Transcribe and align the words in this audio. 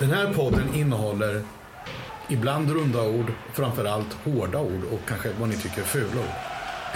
Den 0.00 0.10
här 0.10 0.34
podden 0.34 0.74
innehåller 0.74 1.42
ibland 2.28 2.70
runda 2.70 3.08
ord, 3.08 3.32
framförallt 3.52 4.12
hårda 4.12 4.60
ord 4.60 4.84
och 4.92 5.00
kanske 5.08 5.28
vad 5.40 5.48
ni 5.48 5.56
tycker 5.56 5.80
är 5.80 5.84
fula 5.84 6.20
ord. 6.20 6.34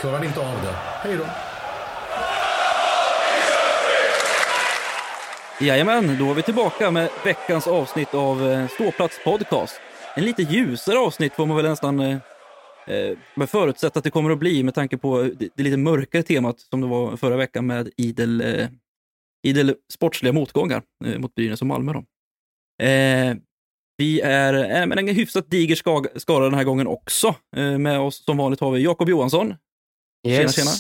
Klarar 0.01 0.21
ni 0.21 0.27
inte 0.27 0.41
av 0.41 0.63
det, 0.63 0.73
hej 0.75 1.17
då. 1.17 1.25
Jajamän, 5.67 6.19
då 6.19 6.31
är 6.31 6.35
vi 6.35 6.43
tillbaka 6.43 6.91
med 6.91 7.11
veckans 7.25 7.67
avsnitt 7.67 8.15
av 8.15 8.51
eh, 8.51 8.69
Ståplats 8.69 9.21
podcast. 9.25 9.81
En 10.17 10.25
lite 10.25 10.43
ljusare 10.43 10.99
avsnitt 10.99 11.33
får 11.33 11.47
man 11.47 11.57
väl 11.57 11.69
nästan 11.69 12.01
eh, 12.01 12.19
eh 12.87 13.47
förutsätta 13.47 13.99
att 13.99 14.05
det 14.05 14.11
kommer 14.11 14.31
att 14.31 14.39
bli 14.39 14.63
med 14.63 14.75
tanke 14.75 14.97
på 14.97 15.21
eh, 15.21 15.27
det, 15.27 15.49
det 15.55 15.63
lite 15.63 15.77
mörkare 15.77 16.23
temat 16.23 16.61
som 16.61 16.81
det 16.81 16.87
var 16.87 17.17
förra 17.17 17.37
veckan 17.37 17.67
med 17.67 17.91
idel, 17.97 18.41
eh, 18.41 18.69
idel 19.43 19.75
sportsliga 19.93 20.33
motgångar 20.33 20.83
eh, 21.05 21.19
mot 21.19 21.35
Brynäs 21.35 21.61
och 21.61 21.67
Malmö. 21.67 21.93
Då. 21.93 22.05
Eh, 22.83 23.37
vi 23.97 24.21
är 24.21 24.55
eh, 24.55 24.87
men 24.87 24.99
en 24.99 25.09
hyfsat 25.09 25.51
diger 25.51 25.77
skara 26.19 26.45
den 26.45 26.55
här 26.55 26.65
gången 26.65 26.87
också. 26.87 27.35
Eh, 27.57 27.79
med 27.79 28.01
oss 28.01 28.25
som 28.25 28.37
vanligt 28.37 28.61
har 28.61 28.71
vi 28.71 28.83
Jakob 28.83 29.09
Johansson. 29.09 29.55
Yes. 30.27 30.55
Tjena, 30.55 30.71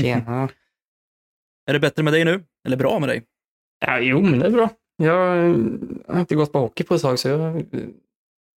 Tjena. 0.00 0.48
Är 1.66 1.72
det 1.72 1.80
bättre 1.80 2.02
med 2.02 2.12
dig 2.12 2.24
nu? 2.24 2.44
Eller 2.66 2.76
bra 2.76 2.98
med 2.98 3.08
dig? 3.08 3.22
Ja, 3.86 4.00
jo, 4.00 4.20
men 4.20 4.38
det 4.38 4.46
är 4.46 4.50
bra. 4.50 4.70
Jag 4.96 5.38
eh, 5.38 5.56
har 6.08 6.20
inte 6.20 6.34
gått 6.34 6.52
på 6.52 6.58
hockey 6.58 6.84
på 6.84 6.94
ett 6.94 7.02
tag, 7.02 7.18
så 7.18 7.28
jag, 7.28 7.64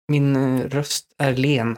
min 0.07 0.35
eh, 0.35 0.69
röst 0.69 1.15
är 1.17 1.35
len. 1.35 1.77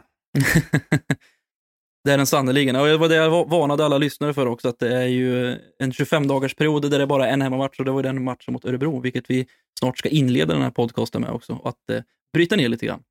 det 2.04 2.12
är 2.12 2.16
den 2.16 2.26
sannerligen. 2.26 2.76
Och 2.76 2.86
det 2.86 2.96
var 2.96 3.08
det 3.08 3.14
jag 3.14 3.30
va- 3.30 3.44
varnade 3.44 3.84
alla 3.84 3.98
lyssnare 3.98 4.34
för 4.34 4.46
också, 4.46 4.68
att 4.68 4.78
det 4.78 4.96
är 4.96 5.06
ju 5.06 5.48
en 5.78 5.92
25-dagars 5.92 6.54
period 6.56 6.82
där 6.90 6.98
det 6.98 7.02
är 7.02 7.06
bara 7.06 7.28
en 7.28 7.42
hemmamatch 7.42 7.78
och 7.78 7.84
det 7.84 7.90
var 7.90 8.02
den 8.02 8.24
matchen 8.24 8.52
mot 8.52 8.64
Örebro, 8.64 9.00
vilket 9.00 9.30
vi 9.30 9.46
snart 9.78 9.98
ska 9.98 10.08
inleda 10.08 10.52
den 10.52 10.62
här 10.62 10.70
podcasten 10.70 11.20
med 11.22 11.30
också, 11.30 11.60
att 11.64 11.90
eh, 11.90 12.02
bryta 12.32 12.56
ner 12.56 12.68
lite 12.68 12.86
grann. 12.86 13.02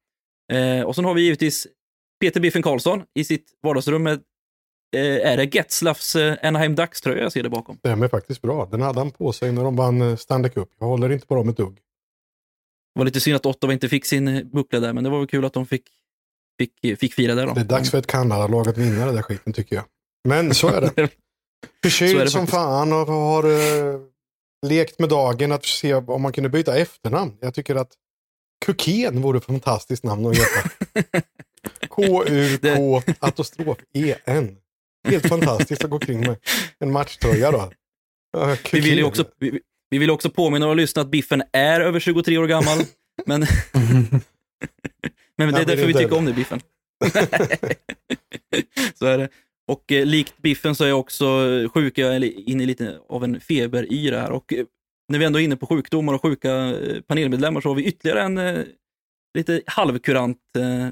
Eh, 0.52 0.82
och 0.84 0.96
sen 0.96 1.06
har 1.06 1.14
vi 1.14 1.22
givetvis 1.22 1.68
Peter 2.22 2.40
Biffen 2.40 2.62
Karlsson 2.62 3.04
i 3.16 3.24
sitt 3.24 3.52
vardagsrum 3.64 4.04
med, 4.04 4.14
eh, 4.96 5.32
är 5.32 5.38
det 5.38 5.56
Getzlafs 5.56 6.16
eh, 6.16 6.38
Anaheim 6.44 6.76
Ducks-tröja 6.76 7.22
jag 7.24 7.32
ser 7.32 7.44
det 7.44 7.50
bakom? 7.50 7.78
Stämmer 7.78 8.08
faktiskt 8.08 8.42
bra. 8.42 8.66
Den 8.72 8.82
hade 8.82 9.00
han 9.00 9.12
på 9.12 9.32
sig 9.34 9.52
när 9.52 9.64
de 9.64 9.76
vann 9.76 10.02
eh, 10.02 10.16
Stanley 10.16 10.52
Cup. 10.52 10.70
Jag 10.80 10.88
håller 10.88 11.10
inte 11.12 11.28
på 11.28 11.36
dem 11.36 11.50
ett 11.50 11.58
dugg. 11.58 11.76
Det 12.96 13.00
var 13.00 13.06
lite 13.06 13.20
synd 13.20 13.36
att 13.36 13.46
Ottawa 13.46 13.74
inte 13.74 13.90
fick 13.90 14.06
sin 14.06 14.28
eh, 14.28 14.44
buckla 14.44 14.80
där, 14.80 14.94
men 14.94 15.04
det 15.04 15.10
var 15.10 15.18
väl 15.20 15.28
kul 15.28 15.46
att 15.46 15.54
de 15.54 15.66
fick, 15.66 15.84
fick, 16.60 17.00
fick 17.00 17.14
fira 17.14 17.36
där 17.36 17.46
då. 17.46 17.54
Det 17.54 17.62
är 17.62 17.66
dags 17.66 17.92
för 17.92 17.98
ett 17.98 18.08
Kanada-lag 18.08 18.68
att 18.68 18.78
vinna 18.78 19.06
den 19.06 19.16
där 19.16 19.22
skiten 19.22 19.54
tycker 19.54 19.76
jag. 19.76 19.86
Men 20.28 20.54
så 20.54 20.68
är 20.68 20.82
det. 20.82 20.92
Så 21.82 21.88
är 21.88 21.90
Förkyld 21.90 22.20
det 22.20 22.30
som 22.30 22.40
faktiskt. 22.40 22.56
fan 22.56 22.94
och 22.94 23.08
har 23.08 23.46
uh, 23.46 24.00
lekt 24.68 25.00
med 25.00 25.10
dagen 25.10 25.52
att 25.52 25.66
se 25.66 25.94
om 25.94 26.22
man 26.22 26.34
kunde 26.34 26.50
byta 26.50 26.78
efternamn. 26.78 27.38
Jag 27.42 27.54
tycker 27.54 27.76
att 27.76 27.92
Kukén 28.66 29.22
vore 29.22 29.38
ett 29.38 29.46
fantastiskt 29.46 30.04
namn 30.04 30.26
att 30.26 30.38
heta. 30.38 30.70
K-U-K 31.90 33.02
apostrof 33.20 33.78
E-N. 33.94 34.58
Helt 35.08 35.28
fantastiskt 35.28 35.84
att 35.84 35.90
gå 35.90 36.00
kring 36.00 36.20
med 36.20 36.36
en 36.80 36.92
matchtröja 36.92 37.52
då. 37.52 37.72
Ja, 38.32 38.58
Vi 38.72 38.80
vill 38.80 38.98
ju 38.98 39.04
också, 39.04 39.26
vi, 39.40 39.60
vi 39.90 39.98
vill 39.98 40.10
också 40.10 40.30
påminna 40.30 40.66
våra 40.66 40.76
lyssnare 40.76 41.06
att 41.06 41.12
Biffen 41.12 41.44
är 41.54 41.82
över 41.82 42.00
23 42.00 42.38
år 42.38 42.48
gammal. 42.48 42.78
Men, 43.26 43.48
men 45.46 45.54
det 45.56 45.62
är 45.62 45.66
därför 45.66 45.88
vi 45.88 45.94
tycker 45.94 46.18
om 46.18 46.26
dig, 46.26 46.34
Biffen. 46.34 46.60
så 49.00 49.06
är 49.06 49.18
det. 49.18 49.30
Och 49.68 49.92
eh, 49.92 50.06
likt 50.06 50.38
Biffen 50.38 50.76
så 50.76 50.84
är 50.84 50.88
jag 50.88 51.00
också 51.00 51.26
sjuk, 51.74 51.98
jag 51.98 52.16
är 52.16 52.50
inne 52.50 52.64
i 52.64 52.66
lite 52.66 53.00
av 53.10 53.24
en 53.24 53.40
feberyra 53.40 54.22
här. 54.22 54.32
Och 54.32 54.54
eh, 54.54 54.66
när 55.12 55.20
vi 55.20 55.26
ändå 55.26 55.40
är 55.40 55.44
inne 55.44 55.56
på 55.56 55.66
sjukdomar 55.68 56.14
och 56.14 56.22
sjuka 56.22 56.52
eh, 56.56 57.02
panelmedlemmar 57.02 57.62
så 57.62 57.70
har 57.70 57.76
vi 57.76 57.84
ytterligare 57.84 58.22
en 58.22 58.38
eh, 58.38 58.64
lite 59.38 59.62
halvkurant 59.66 60.38
eh, 60.58 60.88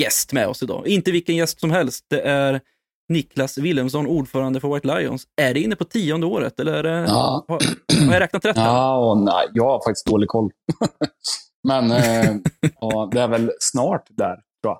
gäst 0.00 0.32
med 0.32 0.46
oss 0.48 0.62
idag. 0.62 0.86
Inte 0.86 1.10
vilken 1.12 1.36
gäst 1.36 1.60
som 1.60 1.70
helst. 1.70 2.04
Det 2.08 2.20
är 2.20 2.60
Niklas 3.08 3.58
Wilhelmsson, 3.58 4.06
ordförande 4.06 4.60
för 4.60 4.74
White 4.74 4.86
Lions. 4.98 5.26
Är 5.36 5.54
det 5.54 5.60
inne 5.60 5.76
på 5.76 5.84
tionde 5.84 6.26
året 6.26 6.60
eller 6.60 6.72
är 6.72 6.82
det, 6.82 7.04
Ja. 7.08 7.44
har, 7.48 7.60
har 8.06 8.12
jag 8.12 8.20
räknat 8.20 8.44
rätt? 8.44 8.56
Ja, 8.56 9.10
och 9.10 9.18
nej, 9.18 9.48
jag 9.54 9.64
har 9.64 9.78
faktiskt 9.84 10.06
dålig 10.06 10.28
koll. 10.28 10.50
Men 11.68 11.90
eh, 11.90 12.36
ja, 12.80 13.08
det 13.12 13.20
är 13.20 13.28
väl 13.28 13.52
snart 13.60 14.06
där, 14.10 14.34
tror 14.62 14.76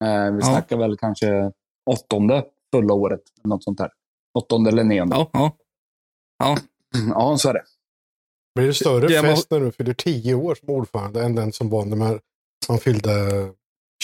jag. 0.00 0.26
Eh, 0.26 0.32
vi 0.32 0.38
Ja. 0.40 0.46
snackar 0.46 0.76
väl 0.76 0.96
kanske 0.96 1.52
åttonde 1.90 2.44
fulla 2.74 2.94
året, 2.94 3.22
något 3.44 3.64
sånt 3.64 3.78
där. 3.78 3.90
Åttonde 4.38 4.70
eller 4.70 4.84
nionde. 4.84 5.16
Ja, 5.16 5.30
ja. 5.32 5.52
ja. 6.38 6.56
Ja, 7.14 7.36
så 7.38 7.48
är 7.48 7.54
det. 7.54 7.64
Blir 8.54 8.66
det 8.66 8.74
större 8.74 9.06
Det 9.08 9.20
fest 9.22 9.50
när 9.50 9.60
du 9.60 9.72
fyller 9.72 9.94
10 9.94 10.34
år 10.34 10.54
som 10.54 10.70
ordförande 10.70 11.22
än 11.24 11.34
den 11.34 11.52
som 11.52 11.70
var 11.70 11.84
när 11.84 11.96
man 12.68 12.78
fyllde 12.80 13.10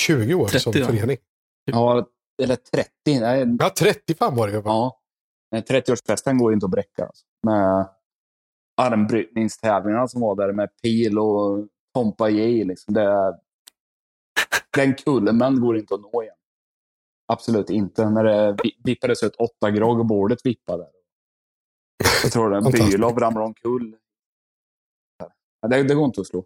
20 0.00 0.34
år 0.34 0.46
30, 0.46 0.58
som 0.60 0.72
förening? 0.72 1.16
Ja, 1.64 2.06
eller 2.42 2.56
30. 2.56 2.88
Nej, 3.06 3.56
Ja, 3.58 3.70
30 3.78 4.14
fan 4.14 4.36
var 4.36 4.48
det 4.48 4.54
ju. 4.54 4.62
ja. 4.64 4.98
Nej, 5.52 5.62
30-årsfesten 5.62 6.38
går 6.38 6.50
ju 6.50 6.54
inte 6.54 6.66
att 6.66 6.70
bräcka. 6.72 7.06
Alltså. 7.06 7.24
Med 7.46 7.88
armbrytningstävlingarna 8.76 10.08
som 10.08 10.20
var 10.20 10.36
där 10.36 10.52
med 10.52 10.68
pil 10.82 11.18
och 11.18 11.68
Tompa 11.94 12.28
J. 12.30 12.64
Liksom. 12.64 12.94
Det, 12.94 13.38
den 14.76 14.94
kulmen 14.94 15.60
går 15.60 15.78
inte 15.78 15.94
att 15.94 16.00
nå 16.00 16.22
igen. 16.22 16.34
Absolut 17.26 17.70
inte. 17.70 18.10
När 18.10 18.24
det 18.24 18.56
vi- 18.62 18.76
vippades 18.84 19.22
ut 19.22 19.36
åtta 19.36 19.70
grogg 19.70 19.98
och 19.98 20.06
bordet 20.06 20.38
vippade. 20.46 20.86
Jag 22.22 22.32
tror 22.32 22.50
det. 22.50 22.56
Fantastiskt. 22.62 22.92
Bylov 22.92 23.18
ramlade 23.18 23.46
omkull. 23.46 23.96
Det, 25.68 25.82
det 25.82 25.94
går 25.94 26.04
inte 26.04 26.20
att 26.20 26.26
slå. 26.26 26.44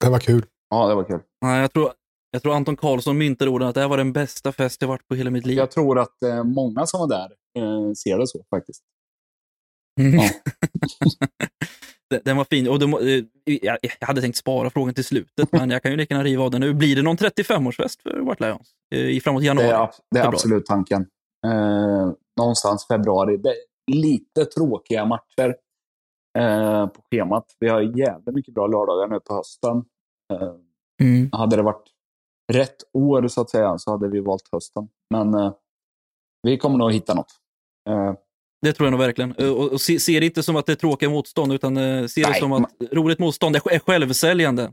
Det 0.00 0.10
var 0.10 0.18
kul. 0.18 0.46
Ja, 0.70 0.88
det 0.88 0.94
var 0.94 1.04
kul. 1.04 1.20
Nej, 1.42 1.60
jag, 1.60 1.72
tror, 1.72 1.92
jag 2.30 2.42
tror 2.42 2.54
Anton 2.54 2.76
Karlsson 2.76 3.18
myntade 3.18 3.50
orden 3.50 3.68
att 3.68 3.74
det 3.74 3.80
här 3.80 3.88
var 3.88 3.96
den 3.96 4.12
bästa 4.12 4.52
fest 4.52 4.80
jag 4.80 4.88
varit 4.88 5.08
på 5.08 5.14
hela 5.14 5.30
mitt 5.30 5.46
liv. 5.46 5.56
Jag 5.56 5.70
tror 5.70 5.98
att 5.98 6.22
eh, 6.22 6.44
många 6.44 6.86
som 6.86 7.00
var 7.00 7.08
där 7.08 7.32
eh, 7.58 7.92
ser 7.92 8.18
det 8.18 8.26
så 8.26 8.44
faktiskt. 8.50 8.82
Mm. 10.00 10.14
Ja. 10.20 10.30
Den- 12.24 12.36
var 12.36 12.44
fin. 12.44 12.68
Och 12.68 12.78
de, 12.78 12.94
eh, 12.94 13.24
jag, 13.62 13.78
hade 14.00 14.20
tänkt 14.20 14.36
spara 14.36 14.70
frågan 14.70 14.94
till 14.94 15.04
slutet, 15.04 15.52
men 15.52 15.70
jag 15.70 15.82
kan 15.82 15.90
ju 15.90 15.96
lika 15.96 16.14
gärna 16.14 16.24
riva 16.24 16.44
av 16.44 16.50
den 16.50 16.60
nu. 16.60 16.74
Blir 16.74 16.96
det 16.96 17.02
någon 17.02 17.16
35-årsfest 17.16 18.02
för 18.02 18.20
White 18.30 18.44
Lions 18.46 18.72
eh, 18.94 19.00
i 19.16 19.20
framåt 19.20 19.42
Det 19.42 19.46
januari? 19.46 19.68
är, 19.68 19.74
ab- 19.74 19.90
det 20.10 20.18
är 20.20 20.26
absolut 20.26 20.66
tanken. 20.66 21.06
Eh, 21.46 22.10
någonstans 22.40 22.86
februari. 22.86 23.36
Det 23.36 23.48
är 23.48 23.56
lite 23.92 24.44
tråkiga 24.44 25.04
matcher 25.04 25.56
eh, 26.38 26.86
på 26.86 27.02
schemat. 27.10 27.44
Vi 27.60 27.68
har 27.68 27.80
jävligt 27.80 28.34
mycket 28.34 28.54
bra 28.54 28.66
lördagar 28.66 29.08
nu 29.08 29.20
på 29.20 29.34
hösten. 29.34 29.84
Eh, 30.32 30.54
Mm. 31.02 31.28
hade 31.32 31.56
det 31.56 31.62
varit 31.62 31.84
rätt 32.52 32.76
år 32.92 33.28
så 33.28 33.40
att 33.40 33.50
säga 33.50 33.78
så 33.78 33.90
hade 33.90 34.08
vi 34.08 34.20
valt 34.20 34.48
hösten. 34.52 34.88
Men 35.10 35.34
eh, 35.34 35.52
vi 36.42 36.58
kommer 36.58 36.78
nog 36.78 36.92
hitta 36.92 37.14
något. 37.14 37.32
Det 38.62 38.72
tror 38.72 38.86
jag 38.86 38.90
nog 38.90 39.00
verkligen. 39.00 39.34
Eh, 39.38 39.48
Och, 39.50 39.72
och 39.72 39.80
se, 39.80 39.98
se 40.00 40.20
det 40.20 40.26
inte 40.26 40.42
som 40.42 40.56
att 40.56 40.66
det 40.66 40.72
är 40.72 40.76
tråkiga 40.76 41.10
motstånd, 41.10 41.52
utan 41.52 41.76
eh, 41.76 42.06
se 42.06 42.22
det 42.22 42.28
Nej, 42.30 42.40
som 42.40 42.52
att 42.52 42.70
roligt 42.92 43.18
motstånd 43.18 43.56
är, 43.56 43.78
självsäljande. 43.78 44.72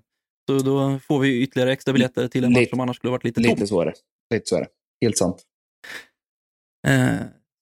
Så 0.50 0.58
då 0.60 1.00
får 1.00 1.20
vi 1.20 1.42
ytterligare 1.42 1.72
extra 1.72 1.94
biljetter 1.94 2.28
till 2.28 2.44
en 2.44 2.52
match 2.52 2.60
Lite- 2.60 2.70
som 2.70 2.80
annars 2.80 2.96
skulle 2.96 3.12
varit 3.12 3.24
lite 3.24 3.42
tom. 3.42 3.50
lite 3.50 3.68
så 3.68 3.82
är 3.82 3.86
det. 3.86 3.94
Lite 4.34 4.46
så 4.50 4.56
är 4.56 4.60
det. 4.60 4.68
Helt 5.02 5.18
sant. 5.18 5.44
Eh, 6.88 7.16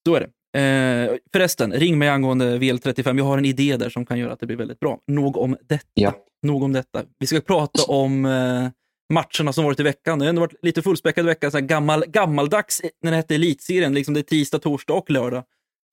så 0.07 0.16
är 0.16 0.19
det. 0.19 0.29
Eh, 0.59 1.17
förresten, 1.33 1.72
ring 1.73 1.97
mig 1.97 2.09
angående 2.09 2.57
VL35. 2.57 3.17
Jag 3.17 3.25
har 3.25 3.38
en 3.38 3.45
idé 3.45 3.78
där 3.78 3.89
som 3.89 4.06
kan 4.06 4.19
göra 4.19 4.33
att 4.33 4.39
det 4.39 4.45
blir 4.45 4.57
väldigt 4.57 4.79
bra. 4.79 5.00
Nog 5.07 5.38
om 5.38 5.57
detta. 5.67 5.85
Ja. 5.94 6.13
Nog 6.44 6.63
om 6.63 6.73
detta. 6.73 7.03
Vi 7.19 7.28
ska 7.28 7.41
prata 7.41 7.83
om 7.91 8.25
eh, 8.25 8.67
matcherna 9.13 9.53
som 9.53 9.63
varit 9.66 9.79
i 9.79 9.83
veckan. 9.83 10.19
Det 10.19 10.25
har 10.25 10.29
ändå 10.29 10.39
varit 10.41 10.56
lite 10.63 10.81
fullspäckad 10.81 11.25
vecka. 11.25 11.51
Så 11.51 11.57
här 11.57 11.66
gammal, 11.66 12.06
gammaldags 12.07 12.81
när 13.01 13.12
det 13.12 13.17
hette 13.17 13.35
Elitserien. 13.35 13.94
Liksom 13.94 14.13
det 14.13 14.19
är 14.19 14.23
tisdag, 14.23 14.59
torsdag 14.59 14.94
och 14.94 15.12
lördag. 15.12 15.44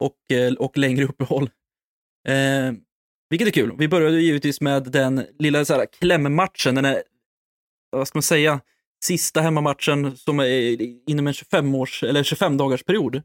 Och, 0.00 0.36
eh, 0.36 0.52
och 0.52 0.78
längre 0.78 1.04
uppehåll. 1.04 1.50
Eh, 2.28 2.72
vilket 3.30 3.48
är 3.48 3.52
kul. 3.52 3.74
Vi 3.78 3.88
började 3.88 4.20
givetvis 4.20 4.60
med 4.60 4.82
den 4.82 5.26
lilla 5.38 5.64
så 5.64 5.74
här, 5.74 5.86
klämmatchen. 5.86 6.74
Den 6.74 6.84
är, 6.84 7.02
vad 7.90 8.08
ska 8.08 8.16
man 8.16 8.22
säga, 8.22 8.60
sista 9.04 9.40
hemmamatchen 9.40 10.16
som 10.16 10.40
är 10.40 10.80
inom 11.10 11.26
en 11.26 11.32
25-års 11.32 12.02
eller 12.02 12.22
25-dagars 12.22 12.84
period. 12.84 13.16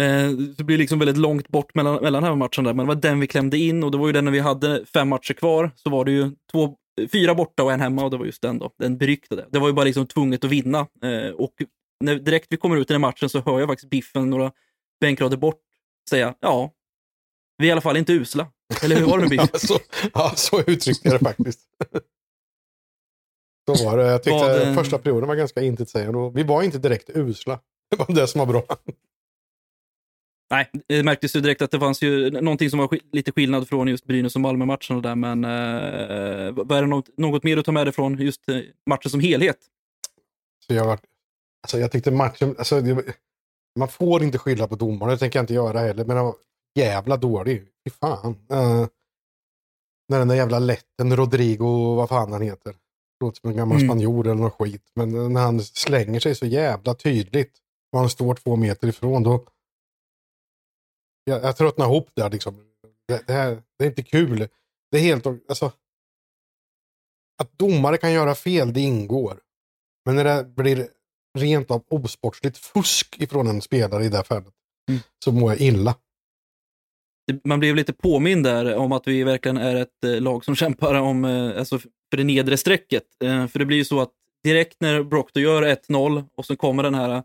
Eh, 0.00 0.30
det 0.30 0.64
blir 0.64 0.78
liksom 0.78 0.98
väldigt 0.98 1.16
långt 1.16 1.48
bort 1.48 1.74
mellan, 1.74 2.02
mellan 2.02 2.24
hemmamatcherna 2.24 2.72
men 2.72 2.76
det 2.76 2.84
var 2.84 2.94
den 2.94 3.20
vi 3.20 3.26
klämde 3.26 3.58
in 3.58 3.84
och 3.84 3.90
det 3.90 3.98
var 3.98 4.06
ju 4.06 4.12
den 4.12 4.24
när 4.24 4.32
vi 4.32 4.40
hade 4.40 4.86
fem 4.86 5.08
matcher 5.08 5.34
kvar, 5.34 5.70
så 5.74 5.90
var 5.90 6.04
det 6.04 6.12
ju 6.12 6.30
två, 6.52 6.76
fyra 7.12 7.34
borta 7.34 7.62
och 7.62 7.72
en 7.72 7.80
hemma 7.80 8.04
och 8.04 8.10
det 8.10 8.16
var 8.16 8.26
just 8.26 8.42
den 8.42 8.58
då, 8.58 8.70
den 8.78 8.98
beryktade. 8.98 9.46
Det 9.50 9.58
var 9.58 9.68
ju 9.68 9.74
bara 9.74 9.84
liksom 9.84 10.06
tvunget 10.06 10.44
att 10.44 10.50
vinna. 10.50 10.78
Eh, 10.78 11.30
och 11.30 11.54
när, 12.04 12.14
direkt 12.14 12.46
vi 12.50 12.56
kommer 12.56 12.76
ut 12.76 12.90
i 12.90 12.94
den 12.94 13.00
matchen 13.00 13.28
så 13.28 13.40
hör 13.40 13.60
jag 13.60 13.68
faktiskt 13.68 13.90
Biffen 13.90 14.30
några 14.30 14.52
bänkrader 15.00 15.36
bort 15.36 15.60
säga, 16.10 16.34
ja, 16.40 16.72
vi 17.58 17.64
är 17.64 17.68
i 17.68 17.72
alla 17.72 17.80
fall 17.80 17.96
inte 17.96 18.12
usla. 18.12 18.46
Eller 18.82 18.96
hur 18.96 19.06
var 19.06 19.18
det 19.18 19.28
Biff? 19.28 19.40
Ja, 19.52 19.58
så, 19.58 19.78
ja, 20.14 20.32
så 20.36 20.60
uttryckte 20.60 21.08
jag 21.08 21.14
det 21.20 21.24
faktiskt. 21.24 21.60
Så 23.68 23.84
var 23.84 23.98
det. 23.98 24.04
Jag 24.06 24.22
tyckte 24.22 24.38
Vad, 24.38 24.62
eh, 24.68 24.74
första 24.74 24.98
perioden 24.98 25.28
var 25.28 25.34
ganska 25.36 25.62
intetsägande. 25.62 26.30
Vi 26.34 26.42
var 26.42 26.62
inte 26.62 26.78
direkt 26.78 27.10
usla. 27.14 27.60
Det 27.90 27.96
var 27.96 28.14
det 28.14 28.26
som 28.26 28.38
var 28.38 28.46
bra. 28.46 28.64
Nej, 30.50 30.70
det 30.88 31.02
märktes 31.02 31.36
ju 31.36 31.40
direkt 31.40 31.62
att 31.62 31.70
det 31.70 31.78
fanns 31.80 32.02
ju 32.02 32.30
någonting 32.30 32.70
som 32.70 32.78
var 32.78 32.86
sk- 32.88 33.08
lite 33.12 33.32
skillnad 33.32 33.68
från 33.68 33.88
just 33.88 34.04
Brynäs 34.06 34.34
och 34.34 34.40
Malmö-matchen 34.40 34.96
och 34.96 35.02
där, 35.02 35.14
men 35.14 35.44
eh, 35.44 35.50
är 35.50 36.80
det 36.80 36.86
något, 36.86 37.18
något 37.18 37.42
mer 37.44 37.56
att 37.56 37.64
ta 37.64 37.72
med 37.72 37.86
dig 37.86 37.92
från 37.92 38.18
just 38.18 38.48
eh, 38.48 38.60
matchen 38.90 39.10
som 39.10 39.20
helhet? 39.20 39.58
Så 40.66 40.74
jag, 40.74 40.84
var, 40.84 40.98
alltså 41.62 41.78
jag 41.78 41.92
tyckte 41.92 42.10
matchen, 42.10 42.54
alltså 42.58 42.80
det, 42.80 43.02
man 43.76 43.88
får 43.88 44.22
inte 44.22 44.38
skylla 44.38 44.68
på 44.68 44.74
domaren, 44.74 45.12
det 45.12 45.18
tänker 45.18 45.38
jag 45.38 45.42
inte 45.42 45.54
göra 45.54 45.78
heller, 45.78 46.04
men 46.04 46.16
han 46.16 46.26
var 46.26 46.34
jävla 46.74 47.16
dålig. 47.16 47.66
Fy 47.84 47.90
fan. 47.90 48.34
Uh, 48.52 48.86
när 50.08 50.18
den 50.18 50.28
där 50.28 50.34
jävla 50.34 50.58
lätten 50.58 51.16
Rodrigo, 51.16 51.94
vad 51.94 52.08
fan 52.08 52.32
han 52.32 52.42
heter. 52.42 52.76
Låter 53.20 53.40
som 53.40 53.50
en 53.50 53.56
gammal 53.56 53.76
Mm. 53.76 53.88
spanjor 53.88 54.26
eller 54.26 54.40
något 54.40 54.52
skit. 54.52 54.82
Men 54.94 55.32
när 55.32 55.40
han 55.40 55.60
slänger 55.60 56.20
sig 56.20 56.34
så 56.34 56.46
jävla 56.46 56.94
tydligt 56.94 57.58
och 57.92 57.98
han 57.98 58.10
står 58.10 58.34
två 58.34 58.56
meter 58.56 58.88
ifrån 58.88 59.22
då. 59.22 59.44
Jag, 61.24 61.44
jag 61.44 61.56
tröttnar 61.56 61.86
ihop 61.86 62.08
där 62.14 62.30
liksom. 62.30 62.56
Det, 63.08 63.26
det, 63.26 63.32
här, 63.32 63.62
det 63.78 63.84
är 63.84 63.88
inte 63.88 64.02
kul. 64.02 64.48
Det 64.90 64.98
är 64.98 65.02
helt, 65.02 65.26
alltså. 65.26 65.72
Att 67.42 67.58
domare 67.58 67.96
kan 67.96 68.12
göra 68.12 68.34
fel, 68.34 68.72
det 68.72 68.80
ingår. 68.80 69.40
Men 70.04 70.16
när 70.16 70.24
det 70.24 70.44
blir 70.44 70.88
rent 71.36 71.70
av 71.70 71.82
osportsligt 71.90 72.58
fusk 72.58 73.16
ifrån 73.18 73.46
en 73.46 73.62
spelare 73.62 74.04
i 74.04 74.08
det 74.08 74.16
här 74.16 74.24
fallet. 74.24 74.52
Mm. 74.88 75.00
Så 75.24 75.32
mår 75.32 75.52
jag 75.52 75.60
illa. 75.60 75.94
Man 77.44 77.60
blev 77.60 77.76
lite 77.76 77.92
påmind 77.92 78.44
där 78.44 78.76
om 78.76 78.92
att 78.92 79.08
vi 79.08 79.24
verkligen 79.24 79.56
är 79.56 79.76
ett 79.76 80.04
eh, 80.04 80.20
lag 80.20 80.44
som 80.44 80.56
kämpar 80.56 80.94
om, 80.94 81.24
eh, 81.24 81.58
alltså 81.58 81.78
för 81.78 82.16
det 82.16 82.24
nedre 82.24 82.56
strecket. 82.56 83.04
Eh, 83.24 83.46
för 83.46 83.58
det 83.58 83.64
blir 83.64 83.76
ju 83.76 83.84
så 83.84 84.00
att 84.00 84.12
direkt 84.44 84.76
när 84.80 85.02
Brock 85.02 85.36
gör 85.36 85.62
1-0 85.62 86.24
och 86.36 86.46
så 86.46 86.56
kommer 86.56 86.82
den 86.82 86.94
här 86.94 87.22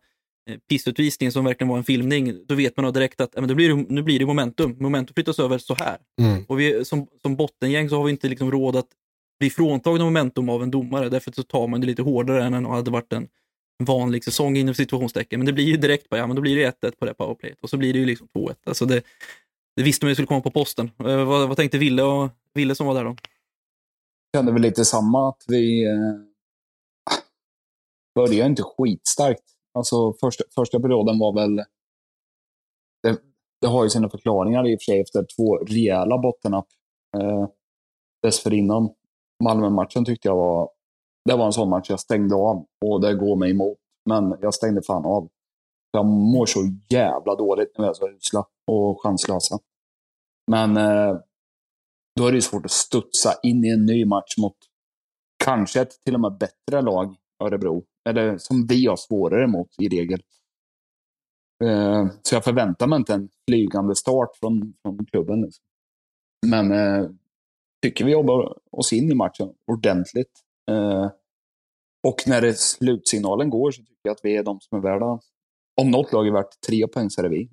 pissutvisningen 0.70 1.32
som 1.32 1.46
verkligen 1.46 1.70
var 1.70 1.78
en 1.78 1.84
filmning, 1.84 2.46
då 2.46 2.56
vet 2.56 2.78
man 2.78 2.86
då 2.86 2.92
direkt 2.92 3.22
att 3.22 3.36
men 3.36 3.48
det 3.48 3.56
blir, 3.56 3.76
nu 3.90 4.04
blir 4.04 4.20
det 4.20 4.26
momentum. 4.26 4.76
Momentum 4.80 5.14
flyttas 5.14 5.40
över 5.40 5.58
så 5.58 5.76
här. 5.76 5.98
Mm. 6.22 6.46
Och 6.48 6.60
vi, 6.60 6.86
som, 6.86 7.08
som 7.22 7.36
bottengäng 7.36 7.90
så 7.90 7.98
har 7.98 8.04
vi 8.04 8.12
inte 8.12 8.30
liksom 8.30 8.52
råd 8.52 8.76
att 8.76 8.88
bli 9.40 9.50
fråntagna 9.50 10.04
momentum 10.04 10.50
av 10.50 10.64
en 10.64 10.72
domare. 10.72 11.10
Därför 11.10 11.32
så 11.32 11.44
tar 11.44 11.68
man 11.68 11.82
det 11.82 11.88
lite 11.88 12.02
hårdare 12.02 12.44
än 12.44 12.54
om 12.54 12.64
det 12.64 12.70
hade 12.70 12.92
varit 12.92 13.14
en 13.14 13.28
vanlig 13.86 14.24
säsong 14.24 14.58
inom 14.58 14.74
situationstecken. 14.74 15.40
Men 15.40 15.46
det 15.46 15.54
blir 15.54 15.66
ju 15.66 15.78
direkt 15.78 16.10
bara, 16.10 16.18
ja 16.18 16.28
men 16.28 16.36
då 16.36 16.42
blir 16.42 16.56
det 16.56 16.82
1-1 16.82 16.92
på 17.00 17.06
det 17.06 17.14
powerplayet 17.14 17.62
och 17.62 17.70
så 17.70 17.78
blir 17.78 17.94
det 17.94 18.00
ju 18.00 18.06
liksom 18.06 18.28
2-1. 18.28 18.56
Alltså 18.64 18.86
det, 18.86 19.04
det 19.76 19.84
visste 19.84 20.06
man 20.06 20.10
ju 20.10 20.16
skulle 20.16 20.28
komma 20.28 20.42
på 20.42 20.52
posten. 20.52 20.92
Eh, 21.00 21.26
vad, 21.26 21.48
vad 21.48 21.58
tänkte 21.58 21.78
Ville, 21.78 22.04
och, 22.04 22.30
Ville 22.54 22.76
som 22.76 22.88
var 22.88 22.94
där 22.94 23.04
då? 23.04 23.16
Jag 24.32 24.40
kände 24.40 24.52
väl 24.52 24.62
lite 24.62 24.86
samma, 24.86 25.30
att 25.30 25.44
vi 25.48 25.86
eh, 25.86 26.14
började 28.16 28.50
inte 28.50 28.64
skitstarkt. 28.64 29.44
Alltså 29.74 30.14
första, 30.14 30.44
första 30.56 30.80
perioden 30.80 31.20
var 31.20 31.34
väl... 31.34 31.56
Det, 33.04 33.18
det 33.62 33.68
har 33.68 33.84
ju 33.84 33.90
sina 33.90 34.10
förklaringar 34.10 34.68
i 34.68 34.76
och 34.76 34.80
för 34.80 34.92
sig 34.92 35.02
efter 35.02 35.26
två 35.36 35.58
rejäla 35.58 36.18
bottennapp 36.18 36.68
eh, 37.18 37.48
dessförinnan. 38.24 38.90
Malmö-matchen 39.44 40.06
tyckte 40.06 40.28
jag 40.28 40.36
var... 40.36 40.70
Det 41.26 41.36
var 41.36 41.46
en 41.46 41.54
sån 41.54 41.70
match 41.70 41.90
jag 41.90 42.00
stängde 42.00 42.36
av 42.36 42.66
och 42.86 43.02
det 43.02 43.14
går 43.14 43.36
mig 43.36 43.52
emot. 43.52 43.78
Men 44.10 44.38
jag 44.42 44.54
stängde 44.54 44.82
fan 44.82 45.06
av. 45.06 45.30
Jag 45.92 46.06
mår 46.06 46.46
så 46.46 46.60
jävla 46.90 47.36
dåligt 47.36 47.78
när 47.78 47.86
vi 47.86 47.90
är 47.90 47.94
så 47.94 48.10
usla 48.10 48.46
och 48.68 49.04
chanslösa. 49.04 49.60
Men 50.52 50.78
eh, 50.78 51.18
då 52.16 52.28
är 52.28 52.32
det 52.32 52.36
ju 52.38 52.42
svårt 52.42 52.66
att 52.66 52.72
studsa 52.72 53.34
in 53.44 53.66
i 53.66 53.70
en 53.70 53.86
ny 53.86 54.06
match 54.06 54.38
mot 54.38 54.56
kanske 55.44 55.82
ett 55.82 56.04
till 56.06 56.16
och 56.16 56.22
med 56.22 56.38
bättre 56.38 56.82
lag, 56.82 57.16
Örebro. 57.44 57.84
Eller 58.10 58.38
som 58.38 58.68
vi 58.68 58.88
har 58.88 58.96
svårare 58.96 59.48
mot 59.48 59.70
i 59.82 59.90
regel. 59.90 60.22
Eh, 61.64 62.08
så 62.22 62.36
jag 62.36 62.44
förväntar 62.44 62.88
mig 62.88 62.98
inte 62.98 63.14
en 63.14 63.30
flygande 63.50 63.96
start 63.96 64.30
från, 64.40 64.74
från 64.82 65.06
klubben. 65.06 65.42
Liksom. 65.42 65.64
Men 66.48 66.72
eh, 66.72 67.10
tycker 67.82 68.06
vi 68.06 68.12
jobbar 68.12 68.58
oss 68.72 68.94
in 68.94 69.12
i 69.12 69.16
matchen 69.16 69.54
ordentligt. 69.68 70.32
Eh, 70.72 71.12
och 72.08 72.24
när 72.28 72.42
det 72.42 72.60
slutsignalen 72.60 73.50
går 73.50 73.72
så 73.72 73.82
tycker 73.82 74.02
jag 74.02 74.12
att 74.12 74.26
vi 74.26 74.38
är 74.38 74.44
de 74.44 74.60
som 74.60 74.78
är 74.78 74.82
värda. 74.82 75.20
Om 75.82 75.92
något 75.92 76.12
lag 76.12 76.28
är 76.28 76.32
värt 76.32 76.62
tre 76.68 76.88
poäng 76.88 77.10
så 77.10 77.22
är 77.22 77.24
det 77.24 77.30
vi. 77.30 77.50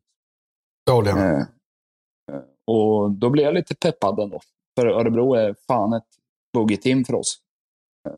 Det 0.87 0.93
håller 0.93 1.09
jag 1.09 1.19
med. 1.19 1.35
Eh, 1.35 2.37
eh, 2.37 2.43
och 2.67 3.11
då 3.11 3.31
blir 3.31 3.45
jag 3.45 3.55
lite 3.55 3.75
peppad 3.75 4.21
ändå. 4.21 4.41
För 4.79 4.87
Örebro 4.87 5.35
är 5.35 5.55
fan 5.67 5.93
ett 5.93 6.09
bogey-team 6.53 7.05
för 7.05 7.15
oss. 7.15 7.39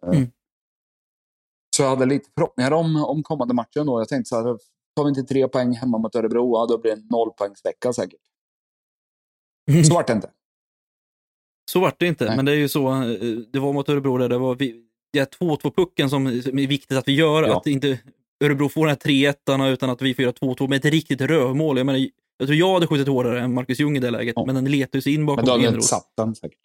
Mm. 0.03 0.31
Så 1.77 1.83
jag 1.83 1.91
hade 1.91 2.07
lite 2.07 2.31
förhoppningar 2.35 2.73
om, 2.73 3.05
om 3.05 3.23
kommande 3.23 3.55
matchen 3.55 3.87
då. 3.87 4.01
Jag 4.01 4.09
tänkte 4.09 4.29
så 4.29 4.37
här, 4.37 4.59
tar 4.97 5.05
vi 5.05 5.09
inte 5.09 5.23
tre 5.23 5.49
poäng 5.49 5.73
hemma 5.73 5.99
mot 5.99 6.15
Örebro, 6.15 6.53
ja, 6.53 6.67
då 6.67 6.79
blir 6.79 6.97
det 6.97 7.01
en 7.01 7.07
nollpoängsvecka 7.11 7.93
säkert. 7.93 8.21
Så 9.89 9.95
vart 9.95 10.07
det 10.07 10.13
inte. 10.13 10.31
Så 11.73 11.81
vart 11.81 12.01
det 12.01 12.07
inte, 12.07 12.25
Nej. 12.25 12.37
men 12.37 12.45
det 12.45 12.53
är 12.53 12.57
ju 12.57 12.69
så. 12.69 12.89
eh, 13.03 13.07
Det 13.53 13.59
var 13.59 13.73
mot 13.73 13.89
Örebro 13.89 14.17
där 14.19 14.29
det 14.29 14.39
var 14.39 14.55
vi, 14.55 14.75
det 15.13 15.19
är 15.19 15.25
2-2-pucken 15.25 16.11
som, 16.11 16.27
är 16.27 16.67
viktigt 16.67 16.99
att 16.99 17.09
vi 17.09 17.13
gör. 17.15 17.43
Ja. 17.43 17.57
Att 17.57 17.67
inte 17.67 17.99
Örebro 18.45 18.69
får 18.69 18.87
den 18.87 18.97
här 19.05 19.33
3-1 19.67 19.73
utan 19.73 19.91
att 19.91 20.03
vi 20.03 20.15
får 20.15 20.23
göra 20.23 20.33
2-2 20.33 20.69
med 20.69 20.77
ett 20.85 20.93
riktigt 20.93 21.21
rövmål. 21.21 21.77
Jag, 21.77 21.87
menar, 21.87 21.99
jag 22.39 22.49
tror 22.49 22.55
jag 22.59 22.75
hade 22.75 22.87
skjutit 22.87 23.09
hårdare 23.09 23.41
än 23.41 23.55
Marcus 23.55 23.81
Ljung 23.81 23.97
i 23.97 24.01
det 24.01 24.11
läget, 24.11 24.33
Ja. 24.37 24.45
men 24.47 24.55
den 24.55 24.65
letar 24.65 25.01
sig 25.01 25.15
in 25.15 25.21
Men 25.21 25.27
bakom 25.27 25.45
då 25.45 25.51
hade 25.53 25.61
vi 25.63 25.67
inte 25.67 25.75
Enroth. 25.75 25.89
satt 25.89 26.13
den 26.17 26.35
säkert. 26.35 26.59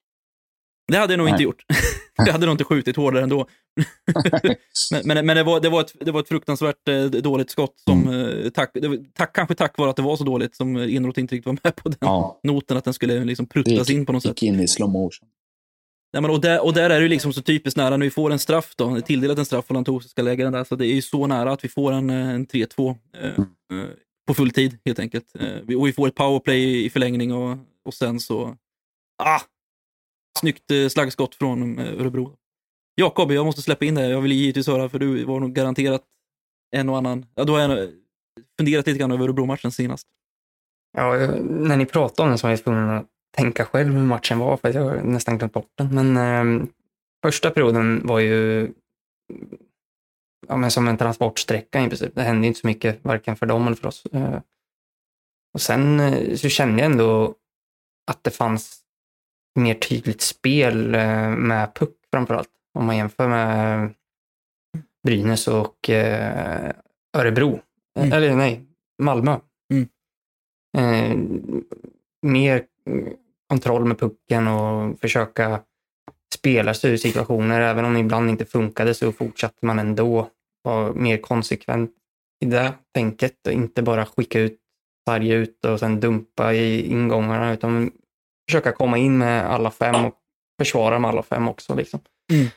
Det 0.87 0.97
hade 0.97 1.13
jag 1.13 1.17
nog 1.17 1.25
Nej. 1.25 1.31
inte 1.33 1.43
gjort. 1.43 1.63
jag 2.25 2.31
hade 2.33 2.45
nog 2.45 2.53
inte 2.53 2.63
skjutit 2.63 2.95
hårdare 2.95 3.23
ändå. 3.23 3.47
men 4.91 5.01
men, 5.05 5.25
men 5.25 5.37
det, 5.37 5.43
var, 5.43 5.59
det, 5.59 5.69
var 5.69 5.81
ett, 5.81 5.93
det 5.99 6.11
var 6.11 6.19
ett 6.19 6.27
fruktansvärt 6.27 6.87
eh, 6.87 7.03
dåligt 7.05 7.49
skott. 7.49 7.79
Som, 7.79 8.07
Mm. 8.07 8.43
eh, 8.43 8.49
tack, 8.49 8.71
tack, 9.13 9.35
kanske 9.35 9.55
tack 9.55 9.77
vare 9.77 9.89
att 9.89 9.95
det 9.95 10.01
var 10.01 10.15
så 10.17 10.23
dåligt 10.23 10.55
som 10.55 10.75
Enroth 10.75 11.19
inte 11.19 11.35
riktigt 11.35 11.45
var 11.45 11.57
med 11.63 11.75
på 11.75 11.89
den 11.89 11.97
Ja, 12.01 12.39
noten, 12.43 12.77
att 12.77 12.83
den 12.83 12.93
skulle 12.93 13.23
liksom 13.23 13.45
pruttas 13.45 13.89
gick, 13.89 13.97
in 13.97 14.05
på 14.05 14.13
något 14.13 14.23
sätt. 14.23 14.41
gick 14.41 14.49
in 14.53 14.59
i 14.59 14.67
slow 14.67 14.89
motion. 14.89 15.27
Nej, 16.13 16.21
men 16.21 16.31
och, 16.31 16.41
där, 16.41 16.65
och 16.65 16.73
där 16.73 16.89
är 16.89 17.01
det 17.01 17.07
liksom 17.07 17.33
så 17.33 17.41
typiskt 17.41 17.77
nära 17.77 17.97
när 17.97 18.05
vi 18.05 18.09
får 18.09 18.31
en 18.31 18.39
straff 18.39 18.73
då, 18.77 19.01
tilldelat 19.01 19.37
en 19.37 19.45
straff 19.45 19.65
och 19.67 19.73
Lantos 19.75 20.09
ska 20.09 20.21
lägga 20.21 20.43
den 20.43 20.53
där, 20.53 20.63
så 20.63 20.75
det 20.75 20.85
är 20.87 20.93
ju 20.95 21.01
så 21.01 21.27
nära 21.27 21.51
att 21.51 21.63
vi 21.63 21.69
får 21.69 21.91
en, 21.91 22.09
eh, 22.09 22.29
en 22.29 22.47
3-2 22.47 22.95
eh, 23.21 23.29
Mm. 23.29 23.83
eh, 23.83 23.89
på 24.27 24.33
full 24.33 24.51
tid 24.51 24.77
helt 24.85 24.99
enkelt. 24.99 25.25
Eh, 25.39 25.75
och 25.77 25.87
vi 25.87 25.93
får 25.93 26.07
ett 26.07 26.15
powerplay 26.15 26.85
i 26.85 26.89
förlängning 26.89 27.33
och, 27.33 27.57
och 27.85 27.93
sen 27.93 28.19
så... 28.19 28.55
Ah! 29.23 29.39
Snyggt 30.39 30.71
eh, 30.71 30.87
slaggskott 30.87 31.35
från 31.35 31.79
eh, 31.79 32.01
Örebro. 32.01 32.35
Jakob, 32.95 33.31
jag 33.31 33.45
måste 33.45 33.61
släppa 33.61 33.85
in 33.85 33.95
dig. 33.95 34.09
Jag 34.09 34.21
vill 34.21 34.31
givetvis 34.31 34.67
höra, 34.67 34.89
för 34.89 34.99
du 34.99 35.23
var 35.23 35.39
nog 35.39 35.53
garanterat 35.53 36.03
en 36.75 36.89
och 36.89 36.97
annan... 36.97 37.25
Ja, 37.35 37.43
du 37.43 37.51
har 37.51 37.59
jag 37.59 37.71
eh, 37.83 37.89
funderat 38.59 38.87
lite 38.87 38.99
grann 38.99 39.11
över 39.11 39.23
Örebro-matchen 39.23 39.71
senast. 39.71 40.07
Ja, 40.97 41.13
när 41.43 41.77
ni 41.77 41.85
pratade 41.85 42.23
om 42.23 42.29
den 42.29 42.37
så 42.37 42.47
var 42.47 42.51
jag 42.51 42.63
tvungen 42.63 42.89
att 42.89 43.07
tänka 43.37 43.65
själv 43.65 43.93
hur 43.93 44.03
matchen 44.03 44.39
var, 44.39 44.57
för 44.57 44.73
jag 44.73 44.83
har 44.83 44.95
nästan 44.95 45.37
glömt 45.37 45.53
bort 45.53 45.71
den. 45.77 45.95
Men 45.95 46.17
eh, 46.17 46.67
första 47.23 47.51
perioden 47.51 48.07
var 48.07 48.19
ju 48.19 48.71
ja, 50.47 50.57
men 50.57 50.71
som 50.71 50.87
en 50.87 50.97
transportsträcka 50.97 51.83
i 51.83 51.87
princip. 51.87 52.15
Det 52.15 52.21
hände 52.21 52.47
inte 52.47 52.59
så 52.59 52.67
mycket, 52.67 53.05
varken 53.05 53.35
för 53.35 53.45
dem 53.45 53.67
eller 53.67 53.75
för 53.75 53.87
oss. 53.87 54.05
Eh, 54.05 54.41
och 55.53 55.61
sen 55.61 55.99
eh, 55.99 56.35
så 56.35 56.49
kände 56.49 56.81
jag 56.81 56.91
ändå 56.91 57.35
att 58.11 58.23
det 58.23 58.31
fanns 58.31 58.84
mer 59.55 59.73
tydligt 59.73 60.21
spel 60.21 60.95
eh, 60.95 61.29
med 61.29 61.73
puck 61.75 61.95
framförallt. 62.11 62.49
Om 62.73 62.85
man 62.85 62.97
jämför 62.97 63.27
med 63.27 63.93
Brynäs 65.03 65.47
och 65.47 65.89
eh, 65.89 66.71
Örebro. 67.17 67.59
Mm. 67.99 68.13
Eller 68.13 68.35
nej, 68.35 68.61
Malmö. 69.01 69.39
Mm. 69.73 69.87
Eh, 70.77 71.17
mer 72.21 72.63
kontroll 73.49 73.85
med 73.85 73.99
pucken 73.99 74.47
och 74.47 74.99
försöka 74.99 75.61
spela 76.35 76.73
sig 76.73 76.91
ur 76.91 76.97
situationer. 76.97 77.61
Även 77.61 77.85
om 77.85 77.93
det 77.93 77.99
ibland 77.99 78.29
inte 78.29 78.45
funkade 78.45 78.93
så 78.93 79.11
fortsatte 79.11 79.65
man 79.65 79.79
ändå 79.79 80.29
vara 80.63 80.93
mer 80.93 81.17
konsekvent 81.17 81.91
i 82.45 82.45
det 82.45 82.73
tänket 82.93 83.47
och 83.47 83.53
inte 83.53 83.81
bara 83.81 84.05
skicka 84.05 84.39
ut, 84.39 84.59
sarga 85.07 85.35
ut 85.35 85.65
och 85.65 85.79
sen 85.79 85.99
dumpa 85.99 86.53
i 86.53 86.91
ingångarna 86.91 87.53
utan 87.53 87.91
försöka 88.49 88.71
komma 88.71 88.97
in 88.97 89.17
med 89.17 89.45
alla 89.45 89.71
fem 89.71 90.05
och 90.05 90.15
försvara 90.59 90.99
med 90.99 91.09
alla 91.09 91.23
fem 91.23 91.47
också. 91.47 91.75
Liksom. 91.75 91.99
Mm. 92.33 92.47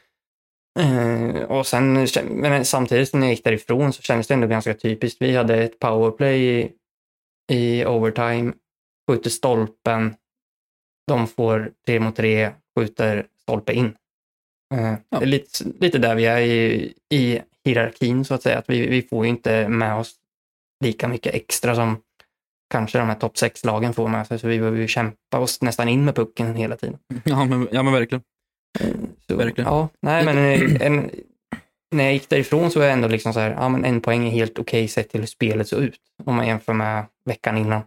Eh, 0.78 1.42
och 1.42 1.66
sen, 1.66 2.06
men 2.30 2.64
samtidigt 2.64 3.14
när 3.14 3.26
jag 3.26 3.30
gick 3.30 3.44
därifrån 3.44 3.92
så 3.92 4.02
kändes 4.02 4.26
det 4.26 4.34
ändå 4.34 4.46
ganska 4.46 4.74
typiskt. 4.74 5.22
Vi 5.22 5.36
hade 5.36 5.56
ett 5.56 5.78
powerplay 5.78 6.58
i, 6.58 6.72
i 7.52 7.84
overtime, 7.84 8.52
skjuter 9.10 9.30
stolpen, 9.30 10.14
de 11.06 11.26
får 11.26 11.72
tre 11.86 12.00
mot 12.00 12.16
tre, 12.16 12.50
skjuter 12.78 13.26
stolpe 13.42 13.72
in. 13.72 13.96
Eh, 14.74 14.94
Ja. 15.08 15.18
Det 15.18 15.24
är 15.24 15.26
lite, 15.26 15.64
lite 15.80 15.98
där 15.98 16.14
vi 16.14 16.26
är 16.26 16.40
i, 16.40 16.94
i 17.14 17.40
hierarkin 17.64 18.24
så 18.24 18.34
att 18.34 18.42
säga, 18.42 18.58
att 18.58 18.70
vi, 18.70 18.86
vi 18.86 19.02
får 19.02 19.24
ju 19.24 19.30
inte 19.30 19.68
med 19.68 19.94
oss 19.94 20.14
lika 20.84 21.08
mycket 21.08 21.34
extra 21.34 21.74
som 21.74 22.02
kanske 22.70 22.98
de 22.98 23.08
här 23.08 23.14
topp 23.14 23.38
sex 23.38 23.64
lagen 23.64 23.94
får 23.94 24.08
med 24.08 24.26
sig, 24.26 24.38
så 24.38 24.48
vi 24.48 24.58
behöver 24.58 24.78
ju 24.78 24.88
kämpa 24.88 25.38
oss 25.38 25.62
nästan 25.62 25.88
in 25.88 26.04
med 26.04 26.14
pucken 26.14 26.54
hela 26.54 26.76
tiden. 26.76 26.98
Ja, 27.24 27.44
men, 27.44 27.68
ja, 27.72 27.82
men 27.82 27.92
verkligen. 27.92 28.22
Så, 29.28 29.36
Verkligen. 29.36 29.70
Ja, 29.70 29.88
nej, 30.02 30.24
men 30.24 30.38
eh, 30.38 30.86
en, 30.86 31.10
när 31.90 32.04
jag 32.04 32.12
gick 32.12 32.28
därifrån 32.28 32.70
så 32.70 32.78
var 32.78 32.86
jag 32.86 32.92
ändå 32.92 33.08
liksom 33.08 33.32
så 33.32 33.40
här, 33.40 33.50
ja 33.50 33.68
men 33.68 33.84
en 33.84 34.00
poäng 34.00 34.26
är 34.26 34.30
helt 34.30 34.58
okej 34.58 34.88
sett 34.88 35.10
till 35.10 35.20
hur 35.20 35.26
spelet 35.26 35.68
såg 35.68 35.82
ut. 35.82 36.00
Om 36.24 36.34
man 36.34 36.46
jämför 36.46 36.72
med 36.72 37.04
veckan 37.24 37.56
innan. 37.58 37.82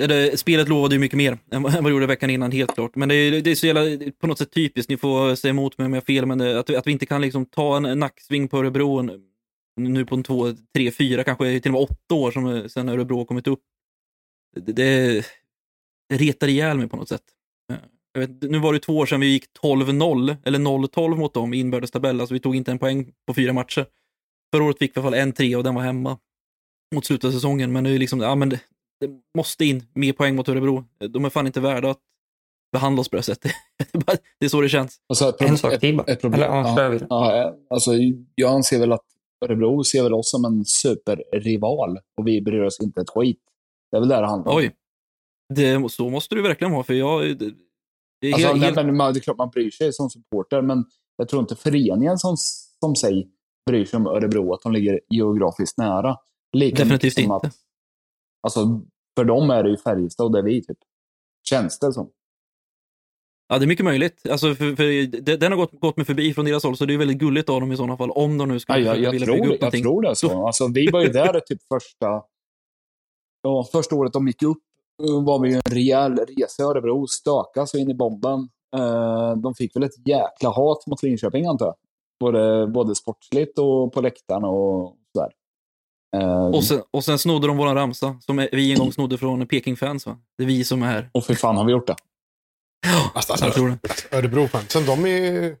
Eller, 0.00 0.36
spelet 0.36 0.68
lovade 0.68 0.94
ju 0.94 0.98
mycket 0.98 1.16
mer 1.16 1.38
än 1.52 1.62
vad 1.62 1.84
det 1.84 1.90
gjorde 1.90 2.06
veckan 2.06 2.30
innan, 2.30 2.52
helt 2.52 2.74
klart. 2.74 2.96
Men 2.96 3.08
det 3.08 3.14
är, 3.14 3.42
det 3.42 3.50
är 3.50 3.54
så 3.54 3.66
jävla, 3.66 4.10
på 4.20 4.26
något 4.26 4.38
sätt 4.38 4.50
typiskt, 4.52 4.90
ni 4.90 4.96
får 4.96 5.34
säga 5.34 5.50
emot 5.50 5.78
mig 5.78 5.84
om 5.86 5.92
jag 5.92 6.00
har 6.00 6.04
fel, 6.04 6.26
men 6.26 6.38
det, 6.38 6.58
att, 6.58 6.70
vi- 6.70 6.76
att 6.76 6.86
vi 6.86 6.92
inte 6.92 7.06
kan 7.06 7.20
liksom 7.20 7.46
ta 7.46 7.76
en, 7.76 7.98
nacksving 7.98 8.48
på 8.48 8.58
Örebro 8.58 9.02
nu 9.76 10.06
på 10.06 10.14
en 10.14 10.22
två, 10.22 10.52
tre, 10.74 10.90
fyra, 10.90 11.24
kanske 11.24 11.60
till 11.60 11.70
och 11.70 11.80
med 11.80 11.82
åtta 11.90 12.14
år 12.14 12.30
som, 12.30 12.46
eh, 12.46 12.66
sen 12.66 12.88
Örebro 12.88 13.16
har 13.18 13.24
kommit 13.24 13.46
upp. 13.46 13.60
Det, 14.60 14.72
det, 14.72 15.26
det 16.08 16.16
retar 16.16 16.48
ihjäl 16.48 16.78
mig 16.78 16.88
på 16.88 16.96
något 16.96 17.08
sätt. 17.08 17.22
Eh, 17.72 17.78
Jag 18.12 18.20
vet, 18.20 18.42
nu 18.50 18.58
var 18.58 18.72
det 18.72 18.78
två 18.78 18.96
år 18.98 19.06
sedan 19.06 19.20
vi 19.20 19.26
gick 19.26 19.44
12-0, 19.62 20.36
eller 20.44 20.58
0-12 20.58 21.16
mot 21.16 21.34
dem 21.34 21.54
i 21.54 21.58
inbördes 21.58 21.90
tabell, 21.90 22.20
alltså 22.20 22.34
vi 22.34 22.40
tog 22.40 22.56
inte 22.56 22.70
en 22.70 22.78
poäng 22.78 23.12
på 23.26 23.34
fyra 23.34 23.52
matcher. 23.52 23.86
Förra 24.54 24.64
året 24.64 24.78
fick 24.78 24.96
vi 24.96 25.00
i 25.00 25.02
alla 25.02 25.10
fall 25.10 25.18
en 25.20 25.32
tre 25.32 25.56
och 25.56 25.64
den 25.64 25.74
var 25.74 25.82
hemma 25.82 26.18
mot 26.94 27.06
slutet 27.06 27.28
av 27.28 27.32
säsongen, 27.32 27.72
men 27.72 27.84
det 27.84 27.90
är 27.90 27.98
liksom, 27.98 28.20
ja 28.20 28.34
men 28.34 28.48
det, 28.48 28.60
det 29.00 29.10
måste 29.38 29.64
in 29.64 29.86
mer 29.94 30.12
poäng 30.12 30.36
mot 30.36 30.48
Örebro. 30.48 30.84
De 31.08 31.24
är 31.24 31.30
fan 31.30 31.46
inte 31.46 31.60
värda 31.60 31.90
att 31.90 31.98
behandla 32.72 33.00
oss 33.00 33.08
på 33.08 33.16
det 33.16 33.22
sättet. 33.22 33.52
Det 33.92 34.12
är 34.12 34.18
det 34.40 34.48
så 34.48 34.60
det 34.60 34.68
känns. 34.68 34.96
Alltså, 35.08 35.28
ett, 35.28 35.40
En 35.40 35.58
sak 35.58 35.80
till 35.80 35.96
bara. 35.96 36.16
problem. 36.16 36.42
Eller, 36.42 36.46
ja, 37.10 37.36
ja, 37.36 37.56
alltså, 37.70 37.90
jag 38.34 38.52
anser 38.54 38.78
väl 38.80 38.92
att 38.92 39.04
Örebro 39.42 39.84
ser 39.84 40.02
väl 40.02 40.14
oss 40.14 40.30
som 40.30 40.44
en 40.44 40.64
superrival 40.64 41.98
och 42.16 42.26
vi 42.26 42.42
bryr 42.42 42.62
oss 42.62 42.80
inte 42.80 43.00
ett 43.00 43.10
skit. 43.10 43.40
Det 43.90 43.96
är 43.96 44.00
väl 44.00 44.08
det 44.08 44.20
det 44.20 44.26
handlar 44.26 44.52
om. 44.52 44.58
Oj. 44.58 44.76
Det, 45.54 45.90
så 45.90 46.10
måste 46.10 46.34
du 46.34 46.42
verkligen 46.42 46.72
vara, 46.72 46.84
för 46.84 46.94
jag... 46.94 47.38
Det, 47.38 47.54
det 48.20 48.26
är 48.26 48.34
Alltså, 48.34 48.48
helt, 48.48 48.76
nej, 48.76 48.84
men, 48.84 49.12
det 49.14 49.18
är 49.18 49.20
klart 49.20 49.38
man 49.38 49.50
bryr 49.50 49.70
sig 49.70 49.92
som 49.92 50.10
supporter, 50.10 50.62
men 50.62 50.84
jag 51.16 51.28
tror 51.28 51.40
inte 51.42 51.56
föreningen 51.56 52.18
som, 52.18 52.36
som 52.80 52.96
sig 52.96 53.30
bryr 53.66 53.84
sig 53.84 53.96
om 53.96 54.06
Örebro, 54.06 54.54
att 54.54 54.62
de 54.62 54.72
ligger 54.72 55.00
geografiskt 55.08 55.78
nära. 55.78 56.16
Lika 56.52 56.76
Definitivt 56.76 57.18
inte. 57.18 57.34
Att, 57.34 57.54
alltså, 58.42 58.80
för 59.16 59.24
dem 59.24 59.50
är 59.50 59.62
det 59.62 59.70
ju 59.70 59.76
Färjestad 59.76 60.26
och 60.26 60.32
det 60.32 60.38
är 60.38 60.42
vi, 60.42 60.62
typ. 60.62 60.78
Känns 61.48 61.78
det 61.78 61.92
som. 61.92 62.10
Ja, 63.52 63.58
det 63.58 63.64
är 63.64 63.66
mycket 63.66 63.84
möjligt. 63.84 64.28
Alltså, 64.30 64.54
för, 64.54 64.76
för, 64.76 65.06
det, 65.22 65.36
den 65.36 65.52
har 65.52 65.56
gått, 65.58 65.80
gått 65.80 65.96
mig 65.96 66.06
förbi 66.06 66.34
från 66.34 66.44
deras 66.44 66.64
håll, 66.64 66.76
så 66.76 66.84
det 66.84 66.94
är 66.94 66.98
väldigt 66.98 67.18
gulligt 67.18 67.48
av 67.48 67.60
dem 67.60 67.72
i 67.72 67.76
sådana 67.76 67.96
fall, 67.96 68.10
om 68.10 68.38
de 68.38 68.48
nu 68.48 68.54
Ja, 68.54 68.58
skulle 68.60 68.78
jag, 68.78 68.86
försöka 68.86 69.04
jag, 69.04 69.10
vilja 69.12 69.26
tror, 69.26 69.34
bygga 69.34 69.46
upp 69.46 69.52
jag 69.52 69.60
någonting. 69.60 69.82
tror 69.82 70.02
det. 70.02 70.16
Så. 70.16 70.46
Alltså, 70.46 70.68
vi 70.74 70.90
var 70.90 71.00
ju 71.02 71.08
där 71.08 71.40
typ 71.40 71.58
första, 71.68 72.22
ja, 73.42 73.68
första 73.72 73.96
året 73.96 74.12
de 74.12 74.26
gick 74.26 74.42
upp. 74.42 74.58
eh, 75.08 75.24
var 75.24 75.40
vi 75.42 75.48
ju 75.48 75.54
en 75.54 75.62
rejäl 75.70 76.12
resa 76.18 76.62
i 76.62 76.66
Örebro, 76.66 77.06
stöka 77.06 77.66
så 77.66 77.78
in 77.78 77.90
i 77.90 77.94
bomben. 77.94 78.48
Eh, 78.76 79.36
de 79.36 79.54
fick 79.54 79.76
väl 79.76 79.82
ett 79.82 80.06
jäkla 80.08 80.48
hat 80.50 80.86
mot 80.86 81.02
Linköping 81.02 81.46
antar 81.46 81.66
jag. 81.66 81.74
Både, 82.20 82.66
både 82.66 82.94
sportsligt 82.94 83.58
och 83.58 83.92
på 83.92 84.00
läktaren 84.00 84.44
och 84.44 84.96
sådär. 85.16 85.30
Eh, 86.16 86.46
Och 86.46 86.64
sen, 86.64 86.82
och 86.90 87.04
sen 87.04 87.18
snodde 87.18 87.46
de 87.46 87.56
våran 87.56 87.74
ramsa, 87.74 88.16
som 88.20 88.36
vi 88.52 88.72
en 88.72 88.78
gång 88.78 88.92
snodde 88.92 89.18
från 89.18 89.46
Peking-fans. 89.46 90.04
Det 90.38 90.42
är 90.42 90.46
vi 90.46 90.64
som 90.64 90.82
är 90.82 90.86
här. 90.86 91.10
och 91.14 91.24
för 91.24 91.34
fan 91.34 91.56
har 91.56 91.64
vi 91.64 91.72
gjort 91.72 91.86
det. 91.86 91.96
Alltså, 93.14 93.44
Jag 93.44 93.54
tror 93.54 93.78
det. 93.82 94.12
Örebro-fansen, 94.16 94.86
de 94.86 95.06
är... 95.06 95.56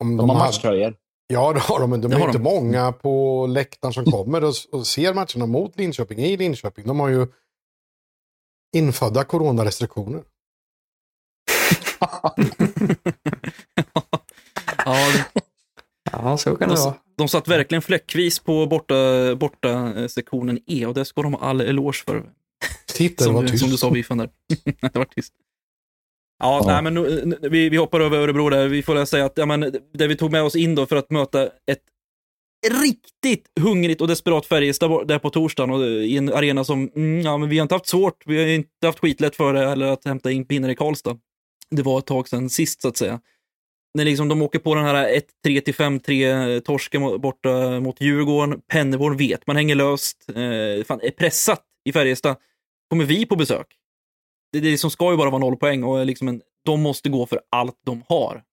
Om 0.00 0.16
De 0.16 0.28
har 0.30 0.36
hade- 0.36 0.48
matchtröjor. 0.48 0.94
Ja, 1.26 1.52
det 1.52 1.60
har 1.60 1.80
de, 1.80 1.90
men 1.90 2.00
de 2.00 2.08
Det 2.08 2.16
är 2.16 2.20
har 2.20 2.26
inte 2.26 2.38
de. 2.38 2.42
många 2.44 2.92
på 2.92 3.46
läktaren 3.46 3.92
som 3.94 4.04
kommer 4.04 4.44
och, 4.44 4.54
och 4.72 4.86
ser 4.86 5.14
matcherna 5.14 5.46
mot 5.46 5.76
Linköping 5.78 6.18
i 6.18 6.36
Linköping. 6.36 6.86
De 6.86 7.00
har 7.00 7.08
ju 7.08 7.26
infödda 8.76 9.24
coronarestriktioner. 9.24 10.22
ja, 12.00 12.34
de, 15.14 15.40
Ja, 16.12 16.36
så 16.38 16.56
kan 16.56 16.68
det 16.68 16.74
de, 16.74 16.80
vara. 16.84 16.94
de 17.16 17.28
satt 17.28 17.48
verkligen 17.48 17.82
fläckvis 17.82 18.38
på 18.38 18.66
borta, 18.66 18.94
borta 19.36 19.92
eh, 19.96 20.06
sektionen 20.06 20.58
E 20.66 20.86
och 20.86 20.94
det 20.94 21.04
ska 21.04 21.22
de 21.22 21.34
ha 21.34 21.40
all 21.40 21.60
eloge 21.60 22.02
för. 22.06 22.30
Titta, 22.86 23.24
det 23.24 23.30
var 23.32 23.40
Som, 23.40 23.48
tyst. 23.50 23.60
som 23.62 23.70
du 23.70 23.76
sa, 23.76 23.90
biffen 23.90 24.18
där. 24.18 24.30
det 24.92 24.94
var 24.98 25.04
tyst. 25.04 25.32
Ja, 26.38 26.62
Ja. 26.66 26.72
Nej, 26.72 26.82
men 26.82 26.94
nu, 26.94 27.38
vi, 27.50 27.68
vi 27.68 27.76
hoppar 27.76 28.00
över 28.00 28.18
Örebro 28.18 28.48
där. 28.48 28.68
Vi 28.68 28.82
får 28.82 28.94
väl 28.94 29.06
säga 29.06 29.24
att 29.24 29.38
ja, 29.38 29.46
men, 29.46 29.60
det 29.92 30.06
vi 30.06 30.16
tog 30.16 30.32
med 30.32 30.42
oss 30.42 30.56
in 30.56 30.74
då 30.74 30.86
för 30.86 30.96
att 30.96 31.10
möta 31.10 31.46
ett 31.46 31.82
riktigt 32.66 33.46
hungrigt 33.60 34.00
och 34.00 34.08
desperat 34.08 34.46
Färjestad 34.46 35.08
där 35.08 35.18
på 35.18 35.30
torsdagen 35.30 35.70
och 35.70 35.86
i 35.86 36.16
en 36.16 36.32
arena 36.32 36.64
som, 36.64 36.90
mm, 36.96 37.20
ja 37.20 37.38
men 37.38 37.48
vi 37.48 37.58
har 37.58 37.62
inte 37.62 37.74
haft 37.74 37.86
svårt, 37.86 38.22
vi 38.26 38.38
har 38.38 38.46
inte 38.46 38.86
haft 38.86 38.98
skitlätt 38.98 39.36
för 39.36 39.52
det 39.52 39.64
eller 39.64 39.86
att 39.86 40.04
hämta 40.04 40.30
in 40.30 40.44
pinnar 40.44 40.68
i 40.68 40.74
Karlstad. 40.74 41.18
Det 41.70 41.82
var 41.82 41.98
ett 41.98 42.06
tag 42.06 42.28
sedan 42.28 42.50
sist 42.50 42.82
så 42.82 42.88
att 42.88 42.96
säga. 42.96 43.20
När 43.94 44.04
liksom 44.04 44.28
de 44.28 44.42
åker 44.42 44.58
på 44.58 44.74
den 44.74 44.84
här 44.84 45.20
1-3 45.46 45.60
till 45.60 45.74
5-3 45.74 46.60
torsken 46.60 47.20
borta 47.20 47.80
mot 47.80 48.00
Djurgården, 48.00 48.60
Penneborn 48.72 49.16
vet 49.16 49.46
man 49.46 49.56
hänger 49.56 49.74
löst, 49.74 50.28
eh, 50.28 50.84
fan, 50.84 51.00
är 51.02 51.10
pressat 51.10 51.62
i 51.84 51.92
Färjestad. 51.92 52.36
Kommer 52.90 53.04
vi 53.04 53.26
på 53.26 53.36
besök? 53.36 53.66
Det, 54.52 54.60
det 54.60 54.78
som 54.78 54.90
ska 54.90 55.10
ju 55.10 55.16
bara 55.16 55.30
vara 55.30 55.40
noll 55.40 55.56
poäng 55.56 55.82
och 55.84 56.06
liksom 56.06 56.28
en, 56.28 56.42
de 56.64 56.82
måste 56.82 57.08
gå 57.08 57.26
för 57.26 57.40
allt 57.50 57.78
de 57.84 58.02
har 58.08 58.44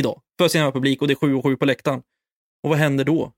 idag. 0.00 0.22
För 0.40 0.48
sin 0.48 0.72
publik 0.72 1.02
och 1.02 1.08
det 1.08 1.12
är 1.14 1.16
7 1.16 1.34
och 1.34 1.42
7 1.44 1.56
på 1.56 1.64
läktaren. 1.64 2.02
Och 2.62 2.70
vad 2.70 2.78
händer 2.78 3.04
då? 3.04 3.32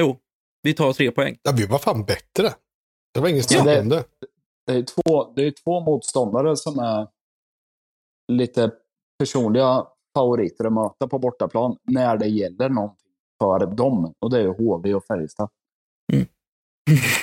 Jo, 0.00 0.18
vi 0.62 0.74
tar 0.74 0.92
tre 0.92 1.10
poäng. 1.10 1.38
Ja, 1.42 1.52
vi 1.56 1.66
var 1.66 1.78
fan 1.78 2.04
bättre. 2.04 2.54
Det 3.14 3.20
var 3.20 3.28
inget 3.28 3.50
Ja, 3.50 3.62
snack 3.62 3.74
det- 3.74 3.80
om 3.80 3.88
det. 3.88 4.04
Det 4.66 4.72
är, 4.72 4.82
två, 4.82 5.32
det 5.36 5.42
är 5.46 5.50
två 5.50 5.80
motståndare 5.80 6.56
som 6.56 6.78
är 6.78 7.08
lite 8.32 8.72
personliga 9.18 9.86
favoriter 10.14 10.64
att 10.64 10.72
möta 10.72 11.08
på 11.08 11.18
bortaplan 11.18 11.76
när 11.82 12.16
det 12.16 12.26
gäller 12.26 12.68
någonting 12.68 13.12
för 13.40 13.66
dem. 13.76 14.14
Och 14.18 14.30
det 14.30 14.38
är 14.38 14.42
ju 14.42 14.48
HV 14.48 14.94
och 14.94 15.04
Färjestad. 15.04 15.48
Mm. 16.12 16.26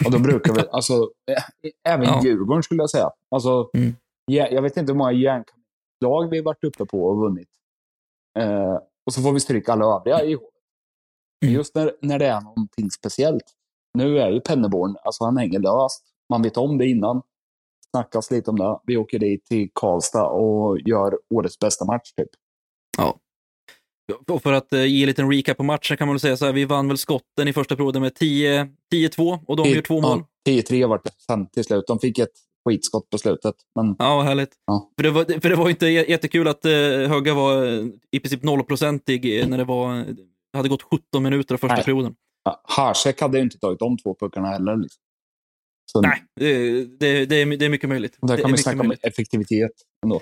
Och 0.06 0.12
då 0.12 0.20
brukar 0.20 0.54
vi, 0.54 0.62
alltså, 0.72 1.10
även 1.84 2.06
Ja. 2.06 2.22
Djurgården 2.24 2.64
skulle 2.64 2.82
jag 2.84 2.90
säga. 2.90 3.10
Alltså, 3.30 3.70
Mm. 3.74 3.96
ja, 4.26 4.48
jag 4.52 4.62
vet 4.62 4.78
inte 4.78 4.92
hur 4.92 4.98
många 4.98 5.12
järnkammarslag 5.12 6.30
vi 6.32 6.42
varit 6.42 6.64
uppe 6.64 6.86
på 6.86 7.06
och 7.06 7.18
vunnit. 7.18 7.50
Eh, 8.40 8.78
och 9.06 9.14
så 9.14 9.22
får 9.22 9.32
vi 9.32 9.40
stryka 9.40 9.74
alla 9.74 9.86
övriga 9.86 10.24
i. 10.24 10.34
Mm. 10.34 11.54
Just 11.56 11.76
när, 11.76 11.96
när 12.02 12.20
det 12.20 12.26
är 12.28 12.42
någonting 12.42 12.92
speciellt. 12.92 13.44
Nu 13.94 14.20
är 14.20 14.30
ju 14.30 14.42
Penneborn, 14.42 14.96
alltså 15.04 15.24
han 15.26 15.38
hänger 15.38 15.60
löst. 15.60 16.04
Man 16.30 16.42
vet 16.42 16.58
om 16.58 16.78
det 16.78 16.86
innan. 16.86 17.22
Snackas 17.92 18.32
lite 18.32 18.50
om 18.50 18.60
det. 18.60 18.80
Vi 18.84 18.98
åker 18.98 19.20
dit 19.20 19.46
till 19.46 19.70
Karlstad 19.74 20.28
och 20.28 20.80
gör 20.80 21.20
årets 21.30 21.60
bästa 21.60 21.86
match 21.86 22.12
typ. 22.18 22.30
Och 24.28 24.44
för 24.44 24.54
att 24.54 24.74
eh, 24.74 24.86
ge 24.86 25.04
en 25.04 25.08
liten 25.08 25.32
recap 25.32 25.58
på 25.58 25.64
matchen 25.64 25.98
kan 25.98 26.08
man 26.08 26.14
väl 26.14 26.20
säga 26.20 26.38
så 26.38 26.46
här, 26.46 26.54
vi 26.54 26.66
vann 26.66 26.88
väl 26.88 26.98
skotten 26.98 27.48
i 27.48 27.54
första 27.54 27.76
perioden 27.76 28.02
med 28.02 28.16
10 28.16 28.68
10-2 28.94 29.40
och 29.48 29.58
de 29.58 29.70
gör 29.70 29.82
två 29.82 30.02
mål. 30.02 30.24
Ja, 30.44 30.52
10-3 30.52 30.88
vart 30.88 31.04
det 31.04 31.12
sen 31.28 31.50
till 31.50 31.64
slut. 31.64 31.84
De 31.88 32.00
fick 32.00 32.20
ett 32.20 32.30
skitskott 32.70 33.10
på 33.10 33.18
slutet. 33.18 33.56
Men 33.76 33.96
Ja, 34.00 34.22
härligt. 34.22 34.50
Ja. 34.66 34.92
För, 34.98 35.04
det 35.04 35.12
var, 35.12 35.42
för 35.42 35.50
det 35.50 35.56
var 35.56 35.70
inte 35.70 35.88
jättekul 35.88 36.48
att 36.48 36.66
eh, 36.66 36.72
Höga 36.72 37.34
var 37.34 37.66
eh, 37.66 37.86
i 38.12 38.20
princip 38.20 38.44
nollprocentig 38.44 39.40
eh, 39.40 39.48
när 39.48 39.58
det 39.58 39.64
var, 39.64 40.06
hade 40.54 40.70
gått 40.70 40.84
17 40.84 41.24
minuter 41.24 41.56
av 41.56 41.58
första 41.58 41.76
Nej. 41.76 41.84
perioden. 41.84 42.16
ja, 42.44 42.62
Harsek 42.64 43.22
hade 43.22 43.38
ju 43.38 43.44
inte 43.44 43.60
tagit 43.60 43.80
de 43.80 43.98
två 43.98 44.16
puckarna 44.20 44.48
heller. 44.48 44.78
Liksom. 44.78 45.02
Så 45.92 46.02
Nej, 46.02 46.24
det, 46.36 46.84
det, 46.86 47.26
det, 47.26 47.36
är, 47.36 47.58
det 47.58 47.66
är 47.66 47.70
mycket 47.70 47.90
möjligt. 47.90 48.18
Där 48.22 48.38
kan 48.38 48.52
vi 48.52 48.58
snacka 48.58 48.80
om 48.80 48.94
effektivitet 49.02 49.72
ändå. 50.04 50.22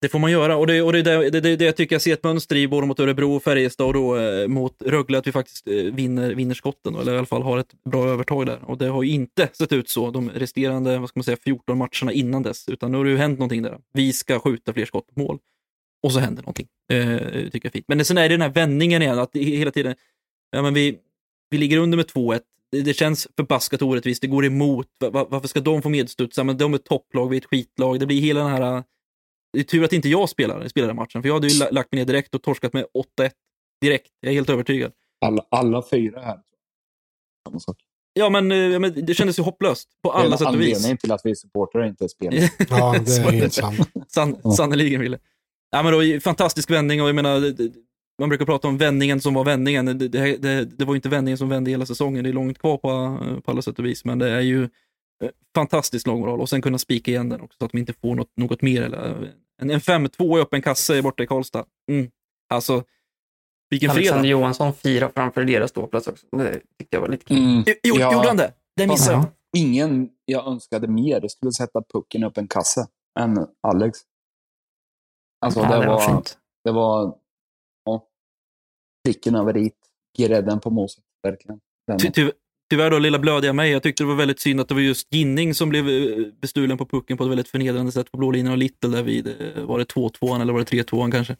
Det 0.00 0.08
får 0.08 0.18
man 0.18 0.30
göra 0.30 0.56
och 0.56 0.66
det, 0.66 0.82
och 0.82 0.92
det, 0.92 0.98
är 0.98 1.30
det, 1.30 1.40
det, 1.40 1.56
det, 1.56 1.64
jag 1.64 1.76
tycker 1.76 1.94
jag 1.94 2.02
ser 2.02 2.12
ett 2.12 2.24
mönster 2.24 2.56
i 2.56 2.68
både 2.68 2.86
mot 2.86 3.00
Örebro 3.00 3.36
och 3.36 3.42
Färjestad 3.42 3.86
och 3.86 3.92
då 3.92 4.16
eh, 4.16 4.48
mot 4.48 4.82
Rögle 4.82 5.18
att 5.18 5.26
vi 5.26 5.32
faktiskt 5.32 5.68
eh, 5.68 5.74
vinner, 5.74 6.34
vinner 6.34 6.54
skotten 6.54 6.94
eller 6.94 7.14
i 7.14 7.18
alla 7.18 7.26
fall 7.26 7.42
har 7.42 7.58
ett 7.58 7.72
bra 7.84 8.08
övertag 8.08 8.46
där. 8.46 8.58
Och 8.64 8.78
det 8.78 8.86
har 8.86 9.02
ju 9.02 9.10
inte 9.10 9.48
sett 9.52 9.72
ut 9.72 9.88
så 9.88 10.10
de 10.10 10.30
resterande 10.30 10.98
vad 10.98 11.08
ska 11.08 11.18
man 11.18 11.24
säga, 11.24 11.36
14 11.44 11.78
matcherna 11.78 12.12
innan 12.12 12.42
dess 12.42 12.68
utan 12.68 12.92
nu 12.92 12.98
har 12.98 13.04
det 13.04 13.10
ju 13.10 13.16
hänt 13.16 13.38
någonting 13.38 13.62
där. 13.62 13.78
Vi 13.92 14.12
ska 14.12 14.38
skjuta 14.38 14.72
fler 14.72 14.84
skott 14.84 15.06
på 15.14 15.20
mål 15.20 15.38
och 16.02 16.12
så 16.12 16.18
händer 16.18 16.42
någonting. 16.42 16.66
Eh, 16.92 17.06
det 17.06 17.50
tycker 17.50 17.66
jag 17.66 17.70
är 17.70 17.70
fint. 17.70 17.84
Men 17.88 18.04
sen 18.04 18.18
är 18.18 18.22
det 18.22 18.34
den 18.34 18.42
här 18.42 18.48
vändningen 18.48 19.02
igen 19.02 19.18
att 19.18 19.36
hela 19.36 19.70
tiden, 19.70 19.94
ja 20.50 20.62
men 20.62 20.74
vi, 20.74 20.98
vi 21.50 21.58
ligger 21.58 21.78
under 21.78 21.96
med 21.96 22.06
2-1 22.06 22.40
det, 22.70 22.94
känns 22.94 23.28
förbaskat 23.36 23.82
orättvist, 23.82 24.22
det 24.22 24.28
går 24.28 24.44
emot. 24.44 24.86
Varför 25.00 25.48
ska 25.48 25.60
de 25.60 25.82
få 25.82 25.88
medstudsa? 25.88 26.44
Men 26.44 26.58
de 26.58 26.74
är 26.74 26.78
ett 26.78 26.84
topplag, 26.84 27.28
vi 27.28 27.36
är 27.36 27.40
ett 27.40 27.46
skitlag. 27.46 28.00
Det 28.00 28.06
blir 28.06 28.20
hela 28.20 28.40
den 28.40 28.50
här... 28.50 28.84
Det 29.52 29.58
är 29.58 29.62
tur 29.62 29.84
att 29.84 29.92
inte 29.92 30.08
jag 30.08 30.28
spelar, 30.28 30.68
spelar 30.68 30.86
den 30.88 30.96
matchen, 30.96 31.22
för 31.22 31.28
jag 31.28 31.34
hade 31.34 31.48
ju 31.48 31.58
la- 31.58 31.70
lagt 31.70 31.92
mig 31.92 31.98
ner 32.00 32.06
direkt 32.06 32.34
och 32.34 32.42
torskat 32.42 32.72
med 32.72 32.84
8-1 33.20 33.30
direkt. 33.80 34.06
Jag 34.20 34.30
är 34.30 34.34
helt 34.34 34.50
övertygad. 34.50 34.92
Alla, 35.20 35.42
alla 35.50 35.82
fyra 35.90 36.20
här. 36.20 36.38
Samma 37.48 37.60
sak. 37.60 37.76
Ja, 38.12 38.30
men, 38.30 38.52
eh, 38.52 38.58
ja, 38.58 38.78
men 38.78 39.06
det 39.06 39.14
kändes 39.14 39.38
ju 39.38 39.42
hopplöst 39.42 39.88
på 40.02 40.12
Det 40.12 40.18
är 40.18 40.22
alla 40.24 40.36
sätt 40.38 40.48
och 40.48 40.60
vis. 40.60 40.76
anledning 40.76 40.96
till 40.98 41.12
att 41.12 41.20
vi 41.24 41.36
supportrar 41.36 41.86
inte 41.86 42.08
spelar. 42.08 42.38
Ja, 42.70 42.94
det 43.06 43.16
är 43.16 43.30
helt 43.30 43.44
det. 43.56 43.62
sant. 43.62 43.78
San. 44.08 44.52
Sannerligen, 44.52 45.00
Wille. 45.00 45.18
Ja, 45.70 45.82
men 45.82 45.92
då, 45.92 46.20
fantastisk 46.20 46.70
vändning 46.70 47.02
och 47.02 47.08
jag 47.08 47.14
menar, 47.14 47.54
man 48.20 48.28
brukar 48.28 48.44
prata 48.44 48.68
om 48.68 48.78
vändningen 48.78 49.20
som 49.20 49.34
var 49.34 49.44
vändningen. 49.44 49.86
Det, 49.86 49.94
det, 50.08 50.36
det, 50.36 50.64
det 50.64 50.84
var 50.84 50.94
ju 50.94 50.96
inte 50.96 51.08
vändningen 51.08 51.38
som 51.38 51.48
vände 51.48 51.70
hela 51.70 51.86
säsongen. 51.86 52.24
Det 52.24 52.30
är 52.30 52.32
långt 52.32 52.58
kvar 52.58 52.76
på, 52.76 53.18
på 53.44 53.50
alla 53.50 53.62
sätt 53.62 53.78
och 53.78 53.84
vis, 53.86 54.04
men 54.04 54.18
det 54.18 54.30
är 54.30 54.40
ju 54.40 54.68
eh, 55.24 55.30
fantastisk 55.54 56.06
långmoral 56.06 56.40
och 56.40 56.48
sen 56.48 56.62
kunna 56.62 56.78
spika 56.78 57.10
igen 57.10 57.28
den 57.28 57.40
också 57.40 57.56
så 57.58 57.64
att 57.64 57.74
vi 57.74 57.78
inte 57.80 57.92
får 57.92 58.14
något, 58.14 58.32
något 58.36 58.62
mer. 58.62 58.82
Eller, 58.82 59.34
en, 59.62 59.70
en 59.70 59.80
5-2 59.80 60.38
i 60.38 60.40
öppen 60.40 60.62
kasse 60.62 61.02
borta 61.02 61.22
i 61.22 61.26
Karlstad. 61.26 61.64
Mm. 61.90 62.10
Alltså, 62.50 62.84
vilken 63.70 63.90
fredag. 63.90 64.00
Alexander 64.00 64.28
Johansson 64.28 64.74
fira 64.74 65.10
framför 65.14 65.44
deras 65.44 65.70
ståplats 65.70 66.06
också. 66.06 66.26
Det 66.36 66.52
tyckte 66.52 66.96
jag 66.96 67.00
var 67.00 67.08
lite 67.08 67.24
kul. 67.24 67.36
Mm. 67.38 67.64
Jo, 67.82 67.94
Ja. 67.98 68.12
Gjorde 68.12 68.28
han 68.28 68.36
det? 68.36 68.52
Det 68.76 68.86
missade 68.86 69.12
jag. 69.12 69.22
Ja. 69.24 69.32
ingen 69.56 70.10
jag 70.24 70.46
önskade 70.46 70.88
mer 70.88 71.28
skulle 71.28 71.52
sätta 71.52 71.82
pucken 71.92 72.24
upp 72.24 72.38
en 72.38 72.48
kasse 72.48 72.86
än 73.20 73.46
Alex. 73.62 73.98
Alltså, 75.40 75.60
Ja, 75.60 75.70
det, 75.70 75.80
det 75.80 75.86
var 75.86 76.00
fint. 76.00 76.38
det 76.64 76.72
var 76.72 77.14
ja, 77.84 78.06
pricken 79.04 79.34
över 79.34 79.56
i, 79.56 79.70
grädden 80.18 80.60
på 80.60 80.70
moset, 80.70 81.04
verkligen. 81.22 81.60
Ty, 82.00 82.10
ty, 82.10 82.30
tyvärr 82.70 82.90
då, 82.90 82.98
lilla 82.98 83.18
blödiga 83.18 83.52
mig. 83.52 83.70
Jag 83.70 83.82
tyckte 83.82 84.02
det 84.02 84.06
var 84.08 84.14
väldigt 84.14 84.40
synd 84.40 84.60
att 84.60 84.68
det 84.68 84.74
var 84.74 84.80
just 84.80 85.14
Ginning 85.14 85.54
som 85.54 85.68
blev 85.68 85.88
eh, 85.88 86.26
bestulen 86.40 86.78
på 86.78 86.86
pucken 86.86 87.16
på 87.16 87.24
ett 87.24 87.30
väldigt 87.30 87.48
förnedrande 87.48 87.92
sätt 87.92 88.12
på 88.12 88.18
blå 88.18 88.30
linjen 88.30 88.52
och 88.52 88.58
Little 88.58 88.90
där 88.90 89.02
vid, 89.02 89.26
eh, 89.26 89.62
var 89.64 89.78
det 89.78 89.84
2-2 89.84 90.42
eller 90.42 90.52
var 90.52 90.60
det 90.60 90.82
3-2 90.82 91.12
kanske? 91.12 91.36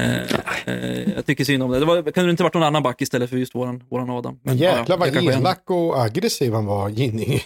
Eh, 0.00 0.22
eh, 0.66 1.14
jag 1.14 1.26
tycker 1.26 1.44
synd 1.44 1.62
om 1.62 1.70
det. 1.70 1.78
Det 1.78 1.84
var, 1.84 2.12
kan 2.12 2.24
det 2.24 2.30
inte 2.30 2.42
varit 2.42 2.54
någon 2.54 2.62
annan 2.62 2.82
back 2.82 3.02
istället 3.02 3.30
för 3.30 3.36
just 3.36 3.54
våran, 3.54 3.84
våran 3.90 4.10
Adam. 4.10 4.40
Men 4.42 4.58
ja, 4.58 4.78
jäklar 4.78 4.98
vad 4.98 5.16
elak 5.16 5.70
och 5.70 6.02
aggressiv 6.02 6.52
han 6.52 6.66
var, 6.66 6.88
Ginning. 6.88 7.40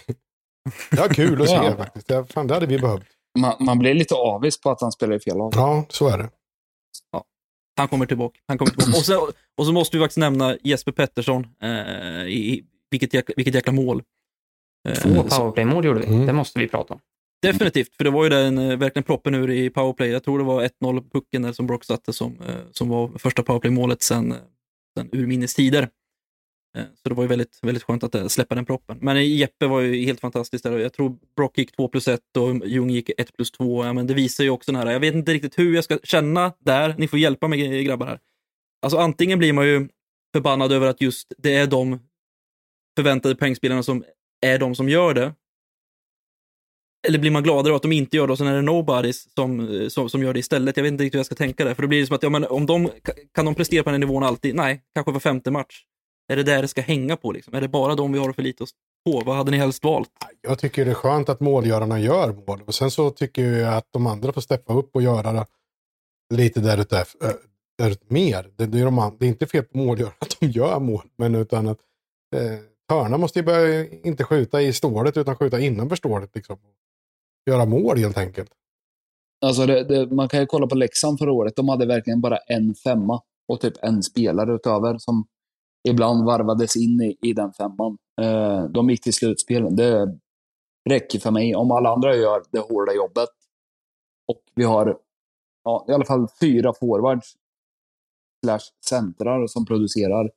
Det 0.90 1.00
var 1.00 1.08
kul 1.08 1.42
att 1.42 1.48
se 1.48 1.54
Ja. 1.64 1.76
faktiskt. 1.76 2.08
Det, 2.08 2.26
fan, 2.32 2.46
det 2.46 2.54
hade 2.54 2.66
vi 2.66 2.78
behövt. 2.78 3.02
Man, 3.38 3.56
man 3.60 3.78
blir 3.78 3.94
lite 3.94 4.14
avis 4.14 4.60
på 4.60 4.70
att 4.70 4.80
han 4.80 4.92
spelar 4.92 5.16
i 5.16 5.20
fel 5.20 5.36
lag. 5.38 5.52
Ja, 5.56 5.84
så 5.88 6.08
är 6.08 6.18
det. 6.18 6.28
Han 7.76 7.88
kommer 7.88 8.06
tillbaka. 8.06 8.40
Han 8.48 8.58
kommer 8.58 8.70
tillbaka. 8.70 8.98
Och, 8.98 9.04
så, 9.04 9.30
och 9.58 9.66
så 9.66 9.72
måste 9.72 9.96
vi 9.96 10.02
faktiskt 10.02 10.18
nämna 10.18 10.56
Jesper 10.62 10.92
Pettersson. 10.92 11.46
Eh, 11.62 12.26
i, 12.28 12.64
vilket, 12.90 13.14
jäkla, 13.14 13.32
vilket 13.36 13.54
jäkla 13.54 13.72
mål. 13.72 14.02
Eh, 14.88 14.94
Två 14.94 15.28
så- 15.28 15.36
powerplay-mål 15.38 15.84
gjorde 15.84 16.00
vi. 16.00 16.06
Mm. 16.06 16.26
Det 16.26 16.32
måste 16.32 16.58
vi 16.58 16.68
prata 16.68 16.94
om. 16.94 17.00
Definitivt, 17.42 17.94
för 17.96 18.04
det 18.04 18.10
var 18.10 18.24
ju 18.24 18.30
den 18.30 18.58
eh, 18.58 18.76
verkligen 18.78 19.04
proppen 19.04 19.34
ur 19.34 19.50
i 19.50 19.70
powerplay. 19.70 20.10
Jag 20.10 20.24
tror 20.24 20.38
det 20.38 20.44
var 20.44 20.62
1-0 20.64 21.10
pucken 21.10 21.42
där 21.42 21.52
som 21.52 21.66
Brock 21.66 21.84
satte 21.84 22.12
som, 22.12 22.36
eh, 22.48 22.54
som 22.72 22.88
var 22.88 23.18
första 23.18 23.42
powerplay-målet 23.42 24.02
sen, 24.02 24.32
eh, 24.32 24.38
sen 24.98 25.08
urminnes 25.12 25.54
tider. 25.54 25.88
Eh, 26.78 26.84
Så 27.02 27.08
det 27.08 27.14
var 27.14 27.24
ju 27.24 27.28
väldigt, 27.28 27.58
väldigt 27.62 27.82
skönt 27.84 28.04
att 28.04 28.14
eh, 28.14 28.26
släppa 28.26 28.54
den 28.54 28.64
proppen. 28.66 28.98
Men 29.00 29.16
eh, 29.16 29.22
Jeppe 29.36 29.66
var 29.66 29.80
ju 29.80 30.04
helt 30.04 30.20
fantastisk 30.20 30.64
där. 30.64 30.78
Jag 30.78 30.92
tror 30.92 31.16
Brock 31.36 31.58
gick 31.58 31.76
2 31.76 31.88
plus 31.88 32.08
1 32.08 32.20
och 32.38 32.66
Ljung 32.68 32.90
gick 32.90 33.10
1 33.18 33.36
plus 33.36 33.50
2. 33.50 33.84
Ja, 33.84 33.92
men 33.92 34.06
det 34.06 34.14
visar 34.14 34.44
ju 34.44 34.50
också 34.50 34.72
den 34.72 34.80
här, 34.80 34.92
jag 34.92 35.00
vet 35.00 35.14
inte 35.14 35.32
riktigt 35.34 35.58
hur 35.58 35.74
jag 35.74 35.84
ska 35.84 35.98
känna 36.02 36.52
där. 36.58 36.94
Ni 36.98 37.08
får 37.08 37.18
hjälpa 37.18 37.48
mig 37.48 37.84
grabbar 37.84 38.06
här. 38.06 38.18
Alltså 38.82 38.98
antingen 38.98 39.38
blir 39.38 39.52
man 39.52 39.66
ju 39.66 39.88
förbannad 40.34 40.72
över 40.72 40.86
att 40.86 41.00
just 41.00 41.32
det 41.38 41.54
är 41.54 41.66
de 41.66 42.00
förväntade 42.98 43.34
poängspelarna 43.34 43.82
som 43.82 44.04
är 44.46 44.58
de 44.58 44.74
som 44.74 44.88
gör 44.88 45.14
det. 45.14 45.34
Eller 47.08 47.18
blir 47.18 47.30
man 47.30 47.42
gladare 47.42 47.76
att 47.76 47.82
de 47.82 47.92
inte 47.92 48.16
gör 48.16 48.26
det 48.26 48.32
och 48.32 48.38
sen 48.38 48.46
är 48.46 48.56
det 48.56 48.62
nobodies 48.62 49.34
som, 49.34 49.60
eh, 49.60 49.88
som, 49.88 50.10
som 50.10 50.22
gör 50.22 50.32
det 50.32 50.38
istället? 50.38 50.76
Jag 50.76 50.84
vet 50.84 50.92
inte 50.92 51.04
riktigt 51.04 51.14
hur 51.14 51.18
jag 51.18 51.26
ska 51.26 51.34
tänka 51.34 51.64
där. 51.64 51.74
För 51.74 51.82
då 51.82 51.88
blir 51.88 52.00
det 52.00 52.06
som 52.06 52.16
att, 52.16 52.22
ja, 52.22 52.28
men 52.28 52.44
om 52.44 52.66
de, 52.66 52.90
kan 53.34 53.44
de 53.44 53.54
prestera 53.54 53.82
på 53.82 53.90
den 53.90 54.00
nivån 54.00 54.22
alltid? 54.22 54.54
Nej, 54.54 54.82
kanske 54.94 55.12
var 55.12 55.20
femte 55.20 55.50
match. 55.50 55.84
Är 56.32 56.36
det 56.36 56.42
där 56.42 56.62
det 56.62 56.68
ska 56.68 56.80
hänga 56.80 57.16
på? 57.16 57.32
Liksom? 57.32 57.54
Är 57.54 57.60
det 57.60 57.68
bara 57.68 57.94
de 57.94 58.12
vi 58.12 58.18
har 58.18 58.28
att 58.28 58.36
förlita 58.36 58.64
oss 58.64 58.70
på? 59.06 59.22
Vad 59.26 59.36
hade 59.36 59.50
ni 59.50 59.56
helst 59.56 59.84
valt? 59.84 60.10
Jag 60.40 60.58
tycker 60.58 60.84
det 60.84 60.90
är 60.90 60.94
skönt 60.94 61.28
att 61.28 61.40
målgörarna 61.40 62.00
gör 62.00 62.32
mål. 62.32 62.62
Och 62.66 62.74
sen 62.74 62.90
så 62.90 63.10
tycker 63.10 63.42
jag 63.42 63.74
att 63.74 63.88
de 63.92 64.06
andra 64.06 64.32
får 64.32 64.40
steppa 64.40 64.72
upp 64.72 64.96
och 64.96 65.02
göra 65.02 65.32
det 65.32 65.46
lite 66.34 66.60
därutöver. 66.60 67.06
Eh, 67.82 67.92
mer. 68.08 68.50
Det, 68.56 68.66
det, 68.66 68.80
är 68.80 68.84
de, 68.84 69.16
det 69.20 69.26
är 69.26 69.28
inte 69.28 69.46
fel 69.46 69.64
på 69.64 69.78
målgörarna 69.78 70.16
att 70.18 70.36
de 70.40 70.46
gör 70.46 70.80
mål. 70.80 71.04
Men 71.18 71.34
utan 71.34 71.68
att 71.68 71.78
eh, 72.36 72.58
Hörna 72.88 73.18
måste 73.18 73.38
ju 73.38 73.44
börja 73.44 73.90
inte 73.90 74.24
skjuta 74.24 74.62
i 74.62 74.72
stålet 74.72 75.16
utan 75.16 75.36
skjuta 75.36 75.60
innanför 75.60 75.96
stålet. 75.96 76.34
Liksom. 76.34 76.58
Göra 77.50 77.64
mål 77.64 77.98
helt 77.98 78.18
enkelt. 78.18 78.50
Alltså 79.40 79.66
det, 79.66 79.84
det, 79.84 80.14
man 80.14 80.28
kan 80.28 80.40
ju 80.40 80.46
kolla 80.46 80.66
på 80.66 80.74
Leksand 80.74 81.18
förra 81.18 81.32
året. 81.32 81.56
De 81.56 81.68
hade 81.68 81.86
verkligen 81.86 82.20
bara 82.20 82.36
en 82.36 82.74
femma 82.74 83.22
och 83.48 83.60
typ 83.60 83.74
en 83.82 84.02
spelare 84.02 84.54
utöver 84.54 84.98
som 84.98 85.26
ibland 85.88 86.24
varvades 86.24 86.76
in 86.76 87.00
i, 87.00 87.16
i 87.22 87.32
den 87.32 87.52
femman. 87.52 87.98
Eh, 88.20 88.64
de 88.64 88.90
gick 88.90 89.02
till 89.02 89.14
slutspelen. 89.14 89.76
Det 89.76 90.18
räcker 90.90 91.18
för 91.18 91.30
mig. 91.30 91.54
Om 91.54 91.70
alla 91.70 91.90
andra 91.90 92.16
gör 92.16 92.42
det 92.50 92.58
hårda 92.58 92.94
jobbet 92.94 93.28
och 94.28 94.42
vi 94.54 94.64
har 94.64 94.98
ja, 95.64 95.86
i 95.88 95.92
alla 95.92 96.04
fall 96.04 96.28
fyra 96.40 96.72
forwards 96.80 97.36
slash 98.44 98.60
centrar 98.88 99.46
som 99.46 99.66
producerar 99.66 100.30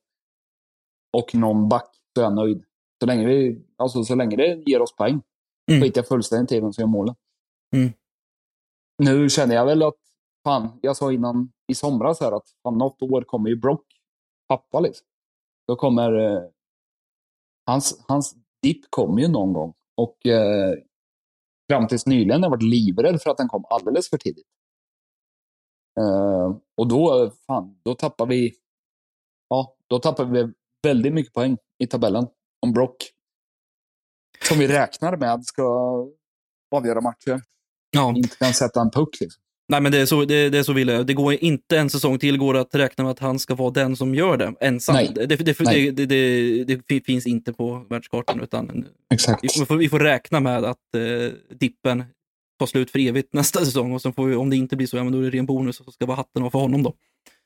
och 1.17 1.35
någon 1.35 1.69
back 1.69 1.90
så 2.15 2.21
är 2.21 2.25
jag 2.25 2.35
nöjd. 2.35 2.63
Så 2.99 3.05
länge, 3.05 3.27
vi, 3.27 3.65
alltså, 3.77 4.03
så 4.03 4.15
länge 4.15 4.35
det 4.35 4.63
ger 4.65 4.81
oss 4.81 4.95
poäng 4.95 5.21
Mm. 5.71 5.81
skiter 5.81 5.99
jag 5.99 6.07
fullständigt 6.07 6.51
i 6.51 6.59
vem 6.59 6.73
som 6.73 6.81
gör 6.81 6.87
målen. 6.87 7.15
Mm. 7.75 7.93
Nu 9.03 9.29
känner 9.29 9.55
jag 9.55 9.65
väl 9.65 9.83
att, 9.83 9.97
fan, 10.43 10.79
jag 10.81 10.97
sa 10.97 11.11
innan 11.11 11.51
i 11.67 11.75
somras 11.75 12.19
här 12.19 12.31
att 12.31 12.49
fan, 12.63 12.77
något 12.77 13.01
år 13.01 13.21
kommer 13.21 13.49
ju 13.49 13.55
Brock 13.55 13.85
pappa 14.47 14.79
liksom. 14.79 15.07
Då 15.67 15.75
kommer, 15.75 16.13
eh, 16.13 16.43
hans, 17.65 18.05
hans 18.07 18.35
dipp 18.61 18.81
kommer 18.89 19.21
ju 19.21 19.27
någon 19.27 19.53
gång. 19.53 19.73
Och 19.95 20.25
eh, 20.25 20.75
fram 21.71 21.87
tills 21.87 22.05
nyligen 22.05 22.43
har 22.43 22.49
jag 22.49 22.49
varit 22.49 22.63
livrädd 22.63 23.21
för 23.21 23.29
att 23.29 23.37
den 23.37 23.47
kom 23.47 23.65
alldeles 23.69 24.09
för 24.09 24.17
tidigt. 24.17 24.47
Eh, 25.99 26.57
och 26.77 26.87
då, 26.87 27.31
fan, 27.47 27.81
då 27.83 27.95
tappar 27.95 28.25
vi, 28.25 28.53
ja, 29.49 29.75
då 29.87 29.99
tappar 29.99 30.25
vi 30.25 30.53
väldigt 30.83 31.13
mycket 31.13 31.33
poäng 31.33 31.57
i 31.81 31.87
tabellen 31.87 32.27
om 32.61 32.73
Brock. 32.73 32.95
Som 34.47 34.59
vi 34.59 34.67
räknar 34.67 35.17
med 35.17 35.45
ska 35.45 35.63
avgöra 36.75 37.01
matcher. 37.01 37.41
Ja, 37.91 38.13
Inte 38.15 38.37
kan 38.37 38.53
sätta 38.53 38.81
en 38.81 38.91
puck 38.91 39.17
liksom. 39.19 39.41
nej 39.69 39.81
men 39.81 39.91
det 39.91 39.97
är 39.97 40.05
så, 40.05 40.25
det, 40.25 40.49
det 40.49 40.57
är 40.57 40.63
så 40.63 40.73
jag. 40.73 41.05
Det 41.07 41.13
går 41.13 41.33
inte 41.33 41.77
en 41.77 41.89
säsong 41.89 42.19
till 42.19 42.37
går 42.37 42.57
att 42.57 42.75
räkna 42.75 43.03
med 43.03 43.11
att 43.11 43.19
han 43.19 43.39
ska 43.39 43.55
vara 43.55 43.71
den 43.71 43.95
som 43.95 44.15
gör 44.15 44.37
det 44.37 44.53
ensam. 44.59 44.95
Nej. 44.95 45.11
Det, 45.15 45.25
det, 45.25 45.59
Nej. 45.59 45.91
det, 45.91 46.75
det, 46.87 47.05
finns 47.05 47.27
inte 47.27 47.53
på 47.53 47.85
världskartan 47.89 48.41
utan 48.41 48.85
Exakt. 49.13 49.43
vi 49.43 49.65
får, 49.65 49.75
vi 49.75 49.89
får 49.89 49.99
räkna 49.99 50.39
med 50.39 50.63
att 50.63 50.95
eh, 50.95 51.55
dippen 51.55 52.03
tar 52.59 52.65
slut 52.65 52.91
för 52.91 52.99
evigt 52.99 53.33
nästa 53.33 53.65
säsong 53.65 53.93
och 53.93 54.01
sen 54.01 54.13
får 54.13 54.25
vi, 54.25 54.35
om 54.35 54.49
det 54.49 54.55
inte 54.55 54.75
blir 54.75 54.87
så, 54.87 54.97
ja 54.97 55.03
men 55.03 55.13
då 55.13 55.19
är 55.19 55.23
det 55.23 55.37
ren 55.37 55.45
bonus 55.45 55.79
och 55.79 55.85
så 55.85 55.91
ska 55.91 56.05
vara 56.05 56.17
hatten 56.17 56.43
av 56.43 56.49
för 56.49 56.59
honom 56.59 56.83
då. 56.83 56.93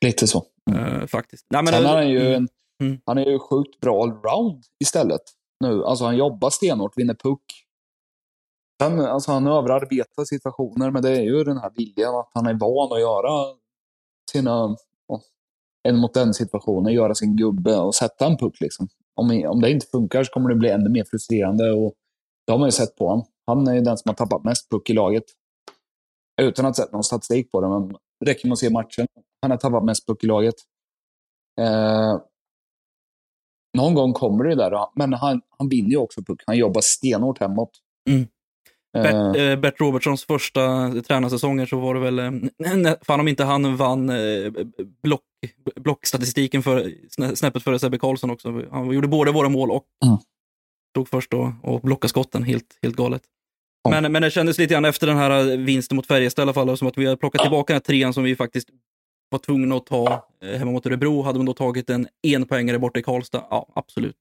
Lite 0.04 0.26
så. 0.26 0.46
Eh, 0.70 1.06
faktiskt. 1.06 1.46
Nej, 1.50 1.62
men, 1.62 1.74
Sen 1.74 1.84
är 1.84 1.94
han 1.94 2.10
ju, 2.10 2.20
mm, 2.20 2.34
en, 2.34 2.48
Mm. 2.82 3.00
han 3.06 3.18
är 3.18 3.26
ju 3.26 3.38
sjukt 3.38 3.80
bra 3.80 4.02
allround 4.02 4.64
istället. 4.84 5.22
Nu. 5.60 5.84
Alltså 5.84 6.04
han 6.04 6.16
jobbar 6.16 6.50
stenhårt, 6.50 6.98
vinner 6.98 7.14
puck. 7.14 7.42
Sen, 8.82 9.00
alltså 9.00 9.32
han 9.32 9.46
överarbetar 9.46 10.24
situationer, 10.24 10.90
men 10.90 11.02
det 11.02 11.10
är 11.10 11.22
ju 11.22 11.44
den 11.44 11.58
här 11.58 11.72
viljan 11.76 12.14
att 12.14 12.30
han 12.34 12.46
är 12.46 12.54
van 12.54 12.92
att 12.92 13.00
göra 13.00 13.56
sina 14.32 14.76
en 15.86 15.96
mot 15.96 16.16
en 16.16 16.34
situationer, 16.34 16.90
göra 16.90 17.14
sin 17.14 17.36
gubbe 17.36 17.76
och 17.76 17.94
sätta 17.94 18.26
en 18.26 18.36
puck. 18.36 18.60
Liksom. 18.60 18.88
Om, 19.14 19.44
om 19.48 19.60
det 19.60 19.70
inte 19.70 19.86
funkar 19.86 20.24
så 20.24 20.32
kommer 20.32 20.48
det 20.48 20.54
bli 20.54 20.70
ännu 20.70 20.90
mer 20.90 21.04
frustrerande 21.04 21.72
och 21.72 21.94
det 22.46 22.52
har 22.52 22.58
man 22.58 22.68
ju 22.68 22.72
sett 22.72 22.96
på 22.96 23.08
honom. 23.08 23.26
Han 23.46 23.68
är 23.68 23.74
ju 23.74 23.80
den 23.80 23.98
som 23.98 24.08
har 24.08 24.14
tappat 24.14 24.44
mest 24.44 24.70
puck 24.70 24.90
i 24.90 24.92
laget. 24.92 25.24
Utan 26.42 26.66
att 26.66 26.76
sätta 26.76 26.92
någon 26.92 27.04
statistik 27.04 27.52
på 27.52 27.60
det, 27.60 27.68
men 27.68 27.88
det 28.20 28.30
räcker 28.30 28.48
med 28.48 28.52
att 28.52 28.58
se 28.58 28.70
matchen. 28.70 29.06
Han 29.42 29.50
har 29.50 29.58
tappat 29.58 29.84
mest 29.84 30.06
puck 30.06 30.24
i 30.24 30.26
laget. 30.26 30.54
Eh, 31.60 32.20
någon 33.76 33.94
gång 33.94 34.12
kommer 34.12 34.44
det 34.44 34.54
där, 34.54 34.72
men 34.94 35.12
han, 35.12 35.40
han 35.58 35.68
vinner 35.68 35.90
ju 35.90 35.96
också 35.96 36.22
puck. 36.22 36.42
Han 36.46 36.56
jobbar 36.56 36.80
stenhårt 36.80 37.38
hemåt. 37.40 37.70
Mm. 38.10 38.26
Eh, 38.96 39.02
Bert, 39.02 39.36
eh, 39.36 39.56
Bert 39.56 39.80
Robertsons 39.80 40.24
första 40.24 40.90
tränarsäsonger 41.08 41.66
så 41.66 41.78
var 41.78 41.94
det 41.94 42.00
väl, 42.00 42.18
eh, 42.18 42.94
fan 43.02 43.20
om 43.20 43.28
inte 43.28 43.44
han 43.44 43.76
vann 43.76 44.08
eh, 44.10 44.52
block, 45.02 45.20
blockstatistiken 45.76 46.62
för, 46.62 46.92
snä- 47.18 47.34
snäppet 47.34 47.62
före 47.62 47.78
Sebbe 47.78 47.98
Karlsson 47.98 48.30
också. 48.30 48.62
Han 48.70 48.90
gjorde 48.92 49.08
både 49.08 49.32
våra 49.32 49.48
mål 49.48 49.70
och 49.70 49.84
Mm. 50.06 50.18
stod 50.94 51.08
först 51.08 51.34
och, 51.34 51.48
och 51.62 51.80
blockade 51.80 52.08
skotten, 52.08 52.42
helt, 52.42 52.78
helt 52.82 52.96
galet. 52.96 53.22
Men, 53.90 54.12
men 54.12 54.22
det 54.22 54.30
kändes 54.30 54.58
lite 54.58 54.74
grann 54.74 54.84
efter 54.84 55.06
den 55.06 55.16
här 55.16 55.56
vinsten 55.56 55.96
mot 55.96 56.06
Färjestad 56.06 56.42
i 56.42 56.44
alla 56.44 56.52
fall, 56.52 56.76
som 56.76 56.88
att 56.88 56.98
vi 56.98 57.06
har 57.06 57.16
plockat 57.16 57.40
tillbaka 57.42 57.72
den 57.72 57.76
här 57.76 57.80
trean 57.80 58.12
som 58.14 58.24
vi 58.24 58.36
faktiskt 58.36 58.68
var 59.28 59.38
tvungna 59.38 59.76
att 59.76 59.86
ta 59.86 60.28
eh, 60.42 60.58
hemma 60.58 60.70
mot 60.70 60.86
Örebro. 60.86 61.22
Hade 61.22 61.38
man 61.38 61.46
då 61.46 61.54
tagit 61.54 61.90
en 61.90 62.08
enpoängare 62.22 62.78
borta 62.78 63.00
i 63.00 63.02
Karlstad? 63.02 63.44
Ja, 63.50 63.68
absolut. 63.74 64.16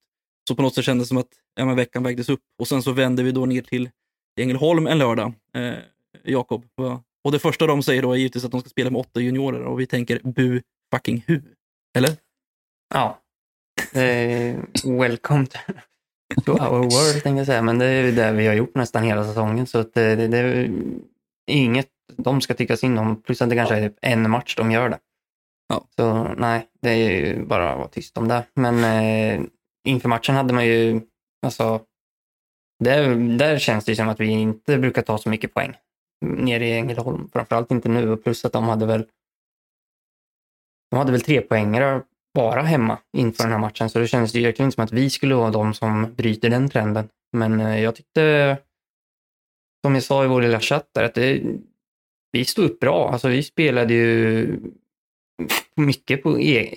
Så 0.47 0.55
på 0.55 0.61
något 0.61 0.75
sätt 0.75 0.85
kändes 0.85 1.05
det 1.05 1.09
som 1.09 1.17
att 1.17 1.29
ja, 1.55 1.65
men 1.65 1.75
veckan 1.75 2.03
vägdes 2.03 2.29
upp. 2.29 2.41
Och 2.59 2.67
sen 2.67 2.83
så 2.83 2.91
vände 2.91 3.23
vi 3.23 3.31
då 3.31 3.45
ner 3.45 3.61
till 3.61 3.89
Ängelholm 4.39 4.87
en 4.87 4.97
lördag, 4.97 5.33
eh, 5.53 5.73
Jakob. 6.23 6.65
Och 7.23 7.31
det 7.31 7.39
första 7.39 7.67
de 7.67 7.83
säger 7.83 8.01
då 8.01 8.11
är 8.11 8.17
givetvis 8.17 8.45
att 8.45 8.51
de 8.51 8.61
ska 8.61 8.69
spela 8.69 8.89
med 8.89 8.99
åtta 8.99 9.21
juniorer 9.21 9.63
och 9.63 9.79
vi 9.79 9.87
tänker 9.87 10.19
bu 10.23 10.61
fucking 10.93 11.23
hu. 11.27 11.41
Eller? 11.97 12.11
Ja. 12.93 13.21
Eh, 13.93 14.59
welcome 14.83 15.45
to 16.45 16.51
our 16.51 16.77
world, 16.77 17.23
tänkte 17.23 17.29
jag 17.29 17.45
säga. 17.45 17.61
Men 17.61 17.77
det 17.77 17.85
är 17.85 18.03
ju 18.03 18.11
det 18.11 18.31
vi 18.31 18.47
har 18.47 18.53
gjort 18.53 18.75
nästan 18.75 19.03
hela 19.03 19.25
säsongen. 19.25 19.67
Så 19.67 19.77
att 19.77 19.93
det, 19.93 20.15
det, 20.15 20.27
det 20.27 20.37
är 20.37 20.71
inget 21.45 21.89
de 22.17 22.41
ska 22.41 22.53
tycka 22.53 22.77
synd 22.77 22.99
om. 22.99 23.21
Plus 23.21 23.41
att 23.41 23.49
det 23.49 23.55
kanske 23.55 23.75
är 23.75 23.89
typ 23.89 23.97
en 24.01 24.29
match 24.29 24.55
de 24.55 24.71
gör 24.71 24.89
det. 24.89 24.99
Ja. 25.67 25.87
Så 25.95 26.23
nej, 26.23 26.67
det 26.81 26.89
är 26.89 27.09
ju 27.11 27.45
bara 27.45 27.71
att 27.71 27.77
vara 27.77 27.87
tyst 27.87 28.17
om 28.17 28.27
det. 28.27 28.43
Men 28.53 28.83
eh, 28.83 29.41
inför 29.87 30.09
matchen 30.09 30.35
hade 30.35 30.53
man 30.53 30.65
ju, 30.65 31.01
alltså, 31.45 31.81
där, 32.83 33.15
där 33.37 33.59
känns 33.59 33.85
det 33.85 33.91
ju 33.91 33.95
som 33.95 34.09
att 34.09 34.19
vi 34.19 34.27
inte 34.27 34.77
brukar 34.77 35.01
ta 35.01 35.17
så 35.17 35.29
mycket 35.29 35.53
poäng 35.53 35.75
nere 36.25 36.67
i 36.67 36.73
Ängelholm. 36.73 37.29
Framförallt 37.33 37.71
inte 37.71 37.89
nu. 37.89 38.11
Och 38.11 38.23
plus 38.23 38.45
att 38.45 38.53
de 38.53 38.63
hade 38.63 38.85
väl 38.85 39.05
de 40.91 40.97
hade 40.97 41.11
väl 41.11 41.21
tre 41.21 41.41
poängare 41.41 42.01
bara 42.33 42.61
hemma 42.61 42.97
inför 43.17 43.43
den 43.43 43.51
här 43.51 43.59
matchen. 43.59 43.89
Så 43.89 43.99
det 43.99 44.07
känns 44.07 44.35
ju 44.35 44.43
verkligen 44.43 44.71
som 44.71 44.83
att 44.83 44.91
vi 44.91 45.09
skulle 45.09 45.35
vara 45.35 45.51
de 45.51 45.73
som 45.73 46.13
bryter 46.15 46.49
den 46.49 46.69
trenden. 46.69 47.09
Men 47.33 47.61
eh, 47.61 47.83
jag 47.83 47.95
tyckte, 47.95 48.57
som 49.85 49.93
jag 49.93 50.03
sa 50.03 50.23
i 50.23 50.27
vår 50.27 50.41
lilla 50.41 50.59
chatt 50.59 50.89
där, 50.93 51.03
att 51.03 51.13
det, 51.13 51.41
vi 52.35 52.45
stod 52.45 52.65
upp 52.65 52.79
bra. 52.79 53.09
Alltså 53.09 53.27
vi 53.27 53.43
spelade 53.43 53.93
ju 53.93 54.59
mycket 55.75 56.23
på 56.23 56.39
e 56.39 56.75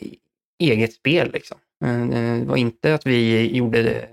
eget 0.59 0.93
spel. 0.93 1.33
Liksom. 1.33 1.59
Eh, 1.85 2.39
det 2.39 2.45
var 2.45 2.57
inte 2.57 2.95
att 2.95 3.07
vi 3.07 3.47
gjorde 3.57 3.83
det, 3.83 4.09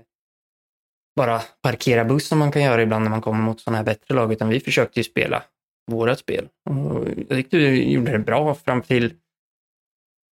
bara 1.16 1.40
parkera 1.62 2.04
buss 2.04 2.28
som 2.28 2.38
man 2.38 2.52
kan 2.52 2.62
göra 2.62 2.82
ibland 2.82 3.02
när 3.02 3.10
man 3.10 3.20
kommer 3.20 3.42
mot 3.42 3.60
sådana 3.60 3.76
här 3.76 3.84
bättre 3.84 4.14
lag, 4.14 4.32
utan 4.32 4.48
vi 4.48 4.60
försökte 4.60 5.00
ju 5.00 5.04
spela 5.04 5.42
vårat 5.90 6.18
spel. 6.18 6.48
Och 6.70 7.08
jag 7.08 7.28
tyckte 7.28 7.56
vi 7.56 7.92
gjorde 7.92 8.12
det 8.12 8.18
bra 8.18 8.54
fram 8.54 8.82
till 8.82 9.14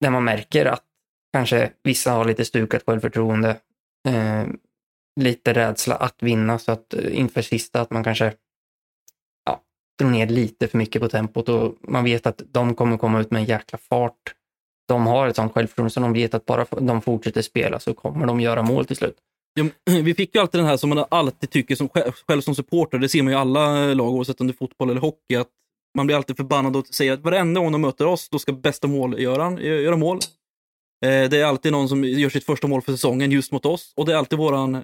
när 0.01 0.11
man 0.11 0.25
märker 0.25 0.67
att 0.67 0.85
kanske 1.33 1.71
vissa 1.83 2.13
har 2.13 2.25
lite 2.25 2.45
stukat 2.45 2.83
självförtroende, 2.87 3.57
eh, 4.09 4.47
lite 5.21 5.53
rädsla 5.53 5.95
att 5.95 6.23
vinna, 6.23 6.59
så 6.59 6.73
att 6.73 6.95
eh, 6.95 7.19
inför 7.19 7.43
sista 7.43 7.81
att 7.81 7.91
man 7.91 8.05
kanske 8.05 8.35
drog 10.01 10.13
ner 10.13 10.27
lite 10.27 10.69
för 10.69 10.79
mycket 10.79 11.03
på 11.03 11.09
tempot 11.09 11.49
och 11.49 11.75
man 11.89 12.05
vet 12.05 12.27
att 12.27 12.43
de 12.53 12.75
kommer 12.75 12.97
komma 12.97 13.21
ut 13.21 13.31
med 13.31 13.41
en 13.41 13.47
jäkla 13.47 13.79
fart. 13.79 14.35
De 14.89 15.07
har 15.07 15.27
ett 15.27 15.37
sånt 15.37 15.53
självförtroende 15.53 15.91
så 15.91 16.01
de 16.01 16.13
vet 16.13 16.35
att 16.35 16.47
bara 16.47 16.67
de 16.81 17.03
fortsätter 17.03 17.43
spela 17.43 17.81
så 17.81 17.95
kommer 17.95 18.27
de 18.27 18.41
göra 18.41 18.63
mål 18.63 18.85
till 18.87 18.97
slut. 18.97 19.17
Ja, 19.55 19.65
vi 20.03 20.15
fick 20.15 20.35
ju 20.35 20.41
alltid 20.41 20.61
den 20.61 20.67
här 20.69 20.77
som 20.77 20.91
man 20.91 21.05
alltid 21.11 21.51
tycker 21.51 21.75
som 21.77 21.89
själv, 21.89 22.13
själv 22.29 22.41
som 22.41 22.55
supporter, 22.55 22.99
det 22.99 23.09
ser 23.09 23.23
man 23.23 23.33
ju 23.33 23.39
i 23.39 23.41
alla 23.41 23.95
lag 23.95 24.09
oavsett 24.09 24.41
om 24.41 24.47
det 24.47 24.51
är 24.51 24.57
fotboll 24.57 24.91
eller 24.91 25.01
hockey, 25.01 25.37
att 25.37 25.49
man 25.97 26.07
blir 26.07 26.17
alltid 26.17 26.37
förbannad 26.37 26.77
och 26.77 26.87
säger 26.87 27.13
att 27.13 27.21
varenda 27.21 27.61
gång 27.61 27.73
de 27.73 27.81
möter 27.81 28.07
oss, 28.07 28.29
då 28.29 28.39
ska 28.39 28.53
bästa 28.53 28.89
målgöraren 28.89 29.57
göra 29.57 29.97
mål. 29.97 30.19
Eh, 31.05 31.31
Det 31.31 31.41
är 31.41 31.45
alltid 31.45 31.73
någon 31.73 31.89
som 31.89 32.05
gör 32.05 32.29
sitt 32.31 32.45
första 32.45 32.69
mål 32.69 32.83
för 32.83 32.93
säsongen 32.93 33.31
just 33.31 33.53
mot 33.53 33.67
oss 33.67 33.93
och 33.97 34.07
det 34.07 34.13
är 34.13 34.17
alltid 34.17 34.39
våran 34.39 34.75
eh, 34.75 34.83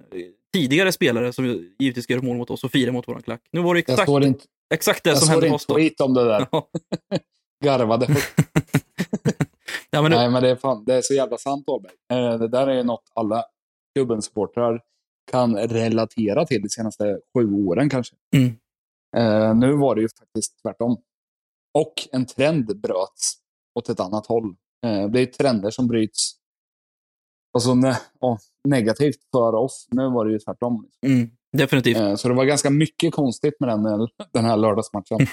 tidigare 0.52 0.92
spelare 0.92 1.32
som 1.32 1.66
givetvis 1.78 2.10
göra 2.10 2.22
mål 2.22 2.36
mot 2.36 2.50
oss 2.50 2.64
och 2.64 2.72
fira 2.72 2.92
mot 2.92 3.08
våran 3.08 3.22
klack. 3.22 3.40
Nu 3.52 3.60
var 3.60 3.74
det 3.74 3.78
Jag 3.86 3.92
exakt, 3.92 4.06
såg 4.06 4.24
inte, 4.24 4.44
exakt 4.74 5.04
det 5.04 5.10
jag 5.10 5.18
som 5.18 5.26
såg 5.26 5.32
hände 5.34 5.46
med 5.46 5.54
oss 5.54 5.66
då. 5.66 5.74
tweet 5.74 6.00
om 6.00 6.14
det 6.14 6.24
där. 6.24 6.46
Ja. 6.52 6.68
Garvade. 7.64 8.06
Ja, 9.90 10.02
men 10.02 10.10
nu, 10.10 10.16
Nej, 10.16 10.30
men 10.30 10.42
det 10.42 10.50
är, 10.50 10.56
fan, 10.56 10.84
det 10.84 10.94
är 10.94 11.02
så 11.02 11.14
jävla 11.14 11.38
sant, 11.38 11.68
Ahlberg. 11.68 11.92
Eh, 12.12 12.38
Det 12.38 12.48
där 12.48 12.66
är 12.66 12.84
något 12.84 13.10
alla 13.14 13.44
klubbens 13.94 14.24
supportrar 14.24 14.80
kan 15.30 15.56
relatera 15.56 16.46
till 16.46 16.62
de 16.62 16.68
senaste 16.68 17.18
sju 17.34 17.52
åren 17.54 17.88
kanske. 17.88 18.16
Mm. 18.36 18.56
Eh, 19.16 19.54
nu 19.56 19.72
var 19.76 19.94
det 19.94 20.00
ju 20.00 20.08
faktiskt 20.18 20.62
tvärtom. 20.62 20.96
Och 21.74 21.94
en 22.12 22.26
trend 22.26 22.80
bröts 22.80 23.34
åt 23.78 23.88
ett 23.88 24.00
annat 24.00 24.26
håll. 24.26 24.56
Eh, 24.86 25.08
det 25.08 25.20
är 25.20 25.26
trender 25.26 25.70
som 25.70 25.86
bryts 25.88 26.32
alltså, 27.52 27.74
ne 27.74 27.98
ja, 28.20 28.38
negativt 28.64 29.18
för 29.32 29.54
oss. 29.54 29.86
Nu 29.90 30.10
var 30.10 30.24
det 30.24 30.32
ju 30.32 30.38
tvärtom. 30.38 30.86
mm, 31.06 31.30
definitivt. 31.56 31.96
Eh, 31.96 32.14
så 32.14 32.28
det 32.28 32.34
var 32.34 32.44
ganska 32.44 32.70
mycket 32.70 33.12
konstigt 33.14 33.60
med 33.60 33.68
den, 33.68 33.86
eh, 33.86 34.06
den 34.32 34.44
här 34.44 34.56
lördagsmatchen. 34.56 35.20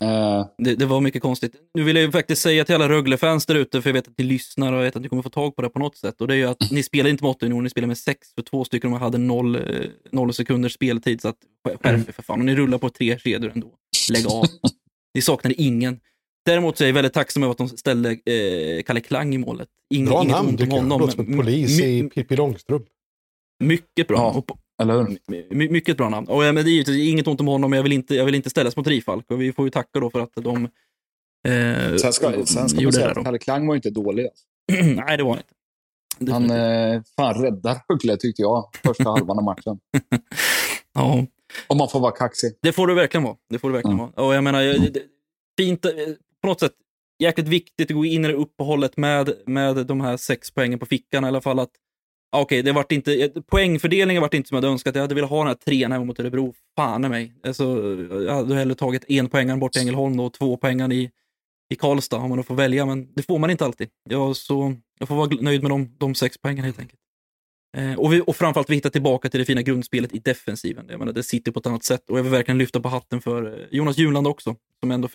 eh, 0.00 0.46
Det, 0.58 0.74
det 0.74 0.86
var 0.86 1.00
mycket 1.00 1.22
konstigt. 1.22 1.52
Nu 1.74 1.82
vill 1.82 1.96
jag 1.96 2.04
ju 2.04 2.12
faktiskt 2.12 2.42
säga 2.42 2.64
till 2.64 2.74
alla 2.74 2.88
Rögle-fans 2.88 3.46
där 3.46 3.54
ute, 3.54 3.82
för 3.82 3.90
jag 3.90 3.94
vet 3.94 4.08
att 4.08 4.18
ni 4.18 4.24
lyssnar 4.24 4.72
och 4.72 4.78
jag 4.78 4.84
vet 4.84 4.96
att 4.96 5.02
ni 5.02 5.08
kommer 5.08 5.22
få 5.22 5.30
tag 5.30 5.56
på 5.56 5.62
det 5.62 5.68
på 5.68 5.78
något 5.78 5.96
sätt. 5.96 6.20
Och 6.20 6.28
det 6.28 6.34
är 6.34 6.38
ju 6.38 6.46
att 6.46 6.70
ni 6.70 6.82
spelar 6.82 7.10
inte 7.10 7.24
med 7.24 7.30
8 7.30 7.46
unioner, 7.46 7.62
ni 7.62 7.70
spelar 7.70 7.88
med 7.88 7.98
6, 7.98 8.34
för 8.34 8.42
två 8.42 8.64
stycken 8.64 8.92
er 8.92 8.96
hade 8.98 9.18
noll, 9.18 9.56
eh, 9.56 9.62
noll 10.12 10.32
sekunders 10.34 10.72
speltid. 10.74 11.20
Så 11.20 11.28
att 11.28 11.36
skärp 11.82 12.08
er 12.08 12.12
för 12.12 12.22
fan. 12.22 12.38
Och 12.40 12.46
ni 12.46 12.54
rullar 12.56 12.78
på 12.78 12.88
tre 12.90 13.18
kedjor 13.18 13.52
ändå. 13.54 13.68
Lägg 14.12 14.26
av. 14.26 14.44
ni 15.14 15.22
saknade 15.22 15.54
ingen. 15.62 16.00
Däremot 16.46 16.78
så 16.78 16.84
är 16.84 16.88
jag 16.88 16.94
väldigt 16.94 17.12
tacksam 17.12 17.42
över 17.42 17.50
att 17.50 17.58
de 17.58 17.68
ställde 17.68 18.10
eh, 18.10 18.82
Kalle 18.86 19.00
Klang 19.00 19.34
i 19.34 19.38
målet. 19.38 19.68
Ing, 19.94 20.06
Bra 20.06 20.22
inget 20.22 20.30
namn 20.36 20.48
ont 20.48 20.50
om 20.50 20.56
tycker 20.66 20.76
jag. 20.76 20.82
honom, 20.82 21.00
Låter 21.00 21.16
som 21.16 21.26
en 21.32 21.36
polis 21.38 21.80
i 21.80 22.02
Pippi 22.14 22.36
Långstrump. 22.36 22.86
Mycket 23.64 24.08
bra. 24.08 24.16
Ja. 24.16 24.38
Och 24.38 24.50
eller 24.80 24.94
hur? 24.94 25.18
My, 25.54 25.68
mycket 25.68 25.96
bra 25.96 26.08
namn. 26.08 26.26
Och, 26.28 26.44
ja, 26.44 26.52
men 26.52 26.64
det 26.64 26.70
är 26.70 26.72
givetvis 26.72 27.08
inget 27.12 27.26
ont 27.26 27.40
om 27.40 27.46
honom, 27.46 27.70
men 27.70 27.76
jag 27.76 27.82
vill 27.82 27.92
inte, 27.92 28.14
jag 28.14 28.24
vill 28.24 28.34
inte 28.34 28.50
ställas 28.50 28.76
mot 28.76 28.86
Rifalk. 28.86 29.30
Och 29.30 29.40
vi 29.40 29.52
får 29.52 29.64
ju 29.66 29.70
tacka 29.70 30.00
då 30.00 30.10
för 30.10 30.20
att 30.20 30.30
de 30.34 30.64
eh, 31.48 31.96
Sen 31.96 32.12
ska, 32.12 32.46
sen 32.46 32.68
ska 32.68 32.82
man 32.82 32.92
säga 32.92 33.06
det. 33.14 33.20
att. 33.20 33.24
Kalle 33.24 33.38
Klang 33.38 33.66
var 33.66 33.74
ju 33.74 33.78
inte 33.78 33.90
dålig. 33.90 34.24
Alltså. 34.26 34.44
Nej, 35.06 35.16
det 35.16 35.22
var 35.22 35.30
han 35.30 35.38
inte. 35.38 36.32
Han 36.32 36.42
Definitivt. 36.48 37.06
eh, 37.06 37.12
fan 37.16 37.42
räddar 37.42 37.78
Rögle 37.88 38.16
tyckte 38.16 38.42
jag, 38.42 38.70
första 38.84 39.04
halvan 39.10 39.38
av 39.38 39.44
matchen. 39.44 39.78
ja, 40.94 41.26
Om 41.66 41.78
man 41.78 41.88
får 41.88 42.00
vara 42.00 42.12
kaxig. 42.12 42.52
det 42.62 42.72
får 42.72 42.86
du 42.86 42.94
verkligen 42.94 43.24
vara. 43.24 43.36
Det 43.50 43.58
får 43.58 43.68
du 43.68 43.72
verkligen 43.72 43.98
Mm. 43.98 44.10
vara. 44.16 44.26
Och 44.28 44.34
jag 44.34 44.44
menar, 44.44 44.62
det, 44.62 45.02
fint, 45.58 45.84
eh, 45.84 45.92
på 46.42 46.48
något 46.48 46.60
sätt, 46.60 46.72
jäkligt 47.22 47.48
viktigt 47.48 47.90
att 47.90 47.94
gå 47.96 48.04
in 48.04 48.24
i 48.24 48.28
det 48.28 48.34
uppehållet 48.34 48.96
med, 48.96 49.32
med 49.46 49.86
de 49.86 50.00
här 50.00 50.16
sex 50.16 50.50
poängen 50.50 50.78
på 50.78 50.86
fickan 50.86 51.24
i 51.24 51.26
alla 51.28 51.40
fall. 51.40 51.58
att 51.58 51.70
Okej, 52.32 52.42
Okej, 52.42 52.62
det 52.62 52.72
vart 52.72 52.92
inte, 52.92 53.32
poängfördelningen 53.46 54.20
vart 54.22 54.34
inte 54.34 54.48
som 54.48 54.54
jag 54.54 54.62
hade 54.62 54.72
önskat. 54.72 54.94
Jag 54.94 55.02
hade 55.02 55.14
velat 55.14 55.30
ha 55.30 55.38
den 55.38 55.46
här 55.46 55.54
trean 55.54 55.92
hemma 55.92 56.04
mot 56.04 56.20
Örebro. 56.20 56.54
Fan 56.76 57.04
i 57.04 57.08
mig. 57.08 57.34
Alltså, 57.46 57.64
jag 58.26 58.34
hade 58.34 58.54
hellre 58.54 58.74
tagit 58.74 59.04
en 59.08 59.28
poängen 59.28 59.60
bort 59.60 59.72
till 59.72 59.82
Ängelholm 59.82 60.16
då, 60.16 60.24
och 60.24 60.32
två 60.32 60.56
poängen 60.56 60.92
i, 60.92 61.10
i 61.70 61.76
Karlstad 61.76 62.16
om 62.16 62.28
man 62.28 62.38
då 62.38 62.42
får 62.42 62.54
välja, 62.54 62.86
men 62.86 63.14
det 63.14 63.22
får 63.22 63.38
man 63.38 63.50
inte 63.50 63.64
alltid. 63.64 63.88
Jag, 64.10 64.36
så, 64.36 64.74
jag 64.98 65.08
får 65.08 65.14
vara 65.14 65.28
nöjd 65.40 65.62
med 65.62 65.70
de, 65.70 65.96
de 65.98 66.14
sex 66.14 66.38
poängen 66.38 66.64
helt 66.64 66.78
enkelt. 66.78 67.00
Eh, 67.76 67.94
och, 67.94 68.12
vi, 68.12 68.22
och 68.26 68.36
framförallt 68.36 68.70
vi 68.70 68.74
hittar 68.74 68.90
tillbaka 68.90 69.28
till 69.28 69.40
det 69.40 69.46
fina 69.46 69.62
grundspelet 69.62 70.14
i 70.14 70.18
defensiven. 70.18 70.86
Jag 70.88 70.98
menar, 70.98 71.12
det 71.12 71.22
sitter 71.22 71.52
på 71.52 71.60
ett 71.60 71.66
annat 71.66 71.84
sätt 71.84 72.10
och 72.10 72.18
jag 72.18 72.22
vill 72.22 72.32
verkligen 72.32 72.58
lyfta 72.58 72.80
på 72.80 72.88
hatten 72.88 73.20
för 73.20 73.60
eh, 73.60 73.66
Jonas 73.70 73.98
Junland 73.98 74.26
också. 74.26 74.56
Som 74.80 74.90
ändå, 74.90 75.08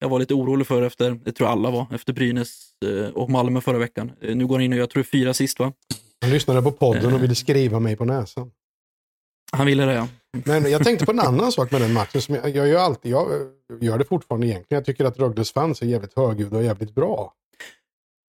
jag 0.00 0.08
var 0.08 0.18
lite 0.18 0.34
orolig 0.34 0.66
för 0.66 0.82
efter, 0.82 1.10
det 1.24 1.32
tror 1.32 1.48
jag 1.48 1.52
alla 1.52 1.70
var, 1.70 1.86
efter 1.94 2.12
Brynäs 2.12 2.70
eh, 2.84 3.08
och 3.08 3.30
Malmö 3.30 3.60
förra 3.60 3.78
veckan. 3.78 4.12
Eh, 4.20 4.36
nu 4.36 4.46
går 4.46 4.54
han 4.54 4.64
in 4.64 4.72
och 4.72 4.78
jag 4.78 4.90
tror 4.90 5.02
fyra 5.02 5.34
sist 5.34 5.58
va? 5.58 5.72
Han 6.24 6.32
lyssnade 6.32 6.62
på 6.62 6.70
podden 6.72 7.14
och 7.14 7.22
ville 7.22 7.34
skriva 7.34 7.80
mig 7.80 7.96
på 7.96 8.04
näsan. 8.04 8.50
Han 9.52 9.66
ville 9.66 9.84
det 9.84 9.94
ja. 9.94 10.08
Men 10.44 10.70
jag 10.70 10.84
tänkte 10.84 11.06
på 11.06 11.12
en 11.12 11.20
annan 11.20 11.52
sak 11.52 11.70
med 11.70 11.80
den 11.80 11.92
matchen. 11.92 12.20
Som 12.20 12.34
jag, 12.34 12.48
jag, 12.56 12.68
gör 12.68 12.80
alltid, 12.80 13.12
jag 13.12 13.28
gör 13.80 13.98
det 13.98 14.04
fortfarande 14.04 14.46
egentligen. 14.46 14.78
Jag 14.78 14.84
tycker 14.84 15.04
att 15.04 15.18
Rögles 15.18 15.52
fans 15.52 15.82
är 15.82 15.86
jävligt 15.86 16.16
högljudda 16.16 16.56
och 16.56 16.62
jävligt 16.64 16.94
bra. 16.94 17.34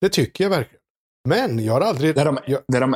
Det 0.01 0.09
tycker 0.09 0.43
jag 0.43 0.51
verkligen. 0.51 0.81
Men 1.27 1.59
jag 1.65 1.73
har 1.73 1.81
aldrig... 1.81 2.15
Det 2.15 2.21
är 2.21 2.25
de, 2.25 2.37
jag, 2.47 2.61
det 2.67 2.77
är 2.77 2.81
de, 2.81 2.95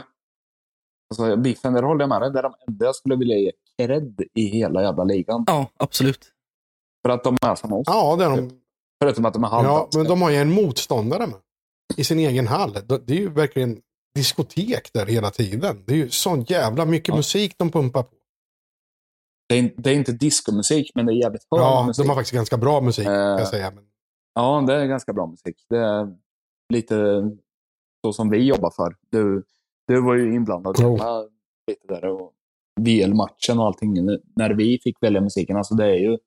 alltså, 1.10 1.36
Biffen, 1.38 1.74
där 1.74 1.84
håller 1.84 2.02
jag 2.02 2.10
med 2.10 2.22
dig. 2.22 2.32
Det 2.32 2.40
är 2.40 2.44
de 2.44 2.54
enda 2.68 2.86
jag 2.86 2.96
skulle 2.96 3.16
vilja 3.16 3.38
ge 3.38 3.52
cred 3.78 4.22
i 4.34 4.46
hela 4.46 4.82
jävla 4.82 5.04
ligan. 5.04 5.44
Ja, 5.48 5.70
absolut. 5.78 6.32
För 7.06 7.10
att 7.10 7.24
de 7.24 7.38
är 7.42 7.56
som 7.56 7.74
oss. 7.74 7.84
ja, 7.88 8.16
det 8.16 8.26
är 8.26 8.30
de. 8.30 8.52
Förutom 9.04 9.26
att 9.26 9.34
de 9.34 9.44
är 9.44 9.48
Ja, 9.48 9.52
halvdanska. 9.56 9.98
men 9.98 10.08
de 10.08 10.22
har 10.22 10.30
ju 10.30 10.36
en 10.38 10.52
motståndare 10.52 11.28
med. 11.28 11.36
I 11.98 12.04
sin 12.04 12.20
egen 12.20 12.48
hall. 12.48 12.74
Det 12.74 13.14
är 13.14 13.18
ju 13.20 13.30
verkligen 13.30 13.82
diskotek 14.16 14.94
där 14.94 15.06
hela 15.06 15.30
tiden. 15.32 15.84
Det 15.88 15.94
är 15.94 15.98
ju 15.98 16.10
sån 16.10 16.42
jävla 16.44 16.86
mycket 16.86 17.08
Ja. 17.08 17.16
musik 17.16 17.56
de 17.58 17.72
pumpar 17.72 18.04
på. 18.04 18.16
det, 19.50 19.56
är, 19.60 19.74
det 19.78 19.90
är 19.90 19.94
inte 19.96 20.12
diskomusik, 20.12 20.92
men 20.96 21.06
det 21.06 21.12
är 21.14 21.16
jävligt 21.16 21.48
hög 21.52 21.62
Ja, 21.62 21.84
musik. 21.88 22.04
de 22.06 22.10
har 22.10 22.16
faktiskt 22.16 22.34
ganska 22.36 22.58
bra 22.58 22.82
musik 22.82 23.08
Eh. 23.08 23.14
jag 23.14 23.48
säga. 23.48 23.72
Men, 23.72 23.84
Ja, 24.34 24.64
det 24.68 24.74
är 24.74 24.86
ganska 24.86 25.14
bra 25.14 25.28
musik. 25.28 25.66
Det 25.70 25.78
är 25.78 26.18
lite 26.74 26.96
så 28.06 28.14
som 28.14 28.30
vi 28.30 28.38
jobbar 28.48 28.72
för. 28.72 28.96
Du, 29.10 29.44
du 29.88 30.02
var 30.02 30.16
ju 30.16 30.36
inblandad 30.36 30.76
Jo. 30.80 30.98
hemma 30.98 31.26
lite 31.68 31.88
där 31.88 32.06
och 32.06 32.34
VL-matchen 32.82 33.60
och 33.60 33.66
allting 33.66 33.94
när 34.36 34.54
vi 34.54 34.80
fick 34.84 35.04
välja 35.04 35.22
musiken. 35.22 35.58
Alltså 35.58 35.76
det 35.76 35.86
är 35.86 35.96
ju 36.00 36.18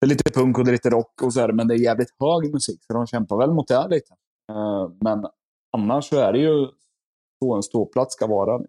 det 0.00 0.04
är 0.04 0.08
lite 0.08 0.30
punk 0.32 0.58
och 0.58 0.64
det 0.64 0.70
är 0.70 0.72
lite 0.72 0.90
rock 0.90 1.22
och 1.22 1.32
så 1.32 1.40
här, 1.40 1.52
men 1.52 1.68
det 1.68 1.74
är 1.74 1.78
jävligt 1.78 2.14
hög 2.20 2.52
musik 2.52 2.84
så 2.86 2.92
de 2.92 3.06
kämpar 3.06 3.36
väl 3.36 3.50
mot 3.50 3.68
det 3.68 3.88
lite. 3.88 4.12
Eh, 4.52 4.90
Men 5.00 5.26
annars 5.76 6.04
så 6.04 6.16
är 6.16 6.32
det 6.32 6.38
ju 6.38 6.66
så 7.44 7.54
en 7.54 7.62
ståplats 7.62 8.14
ska 8.14 8.26
vara. 8.26 8.60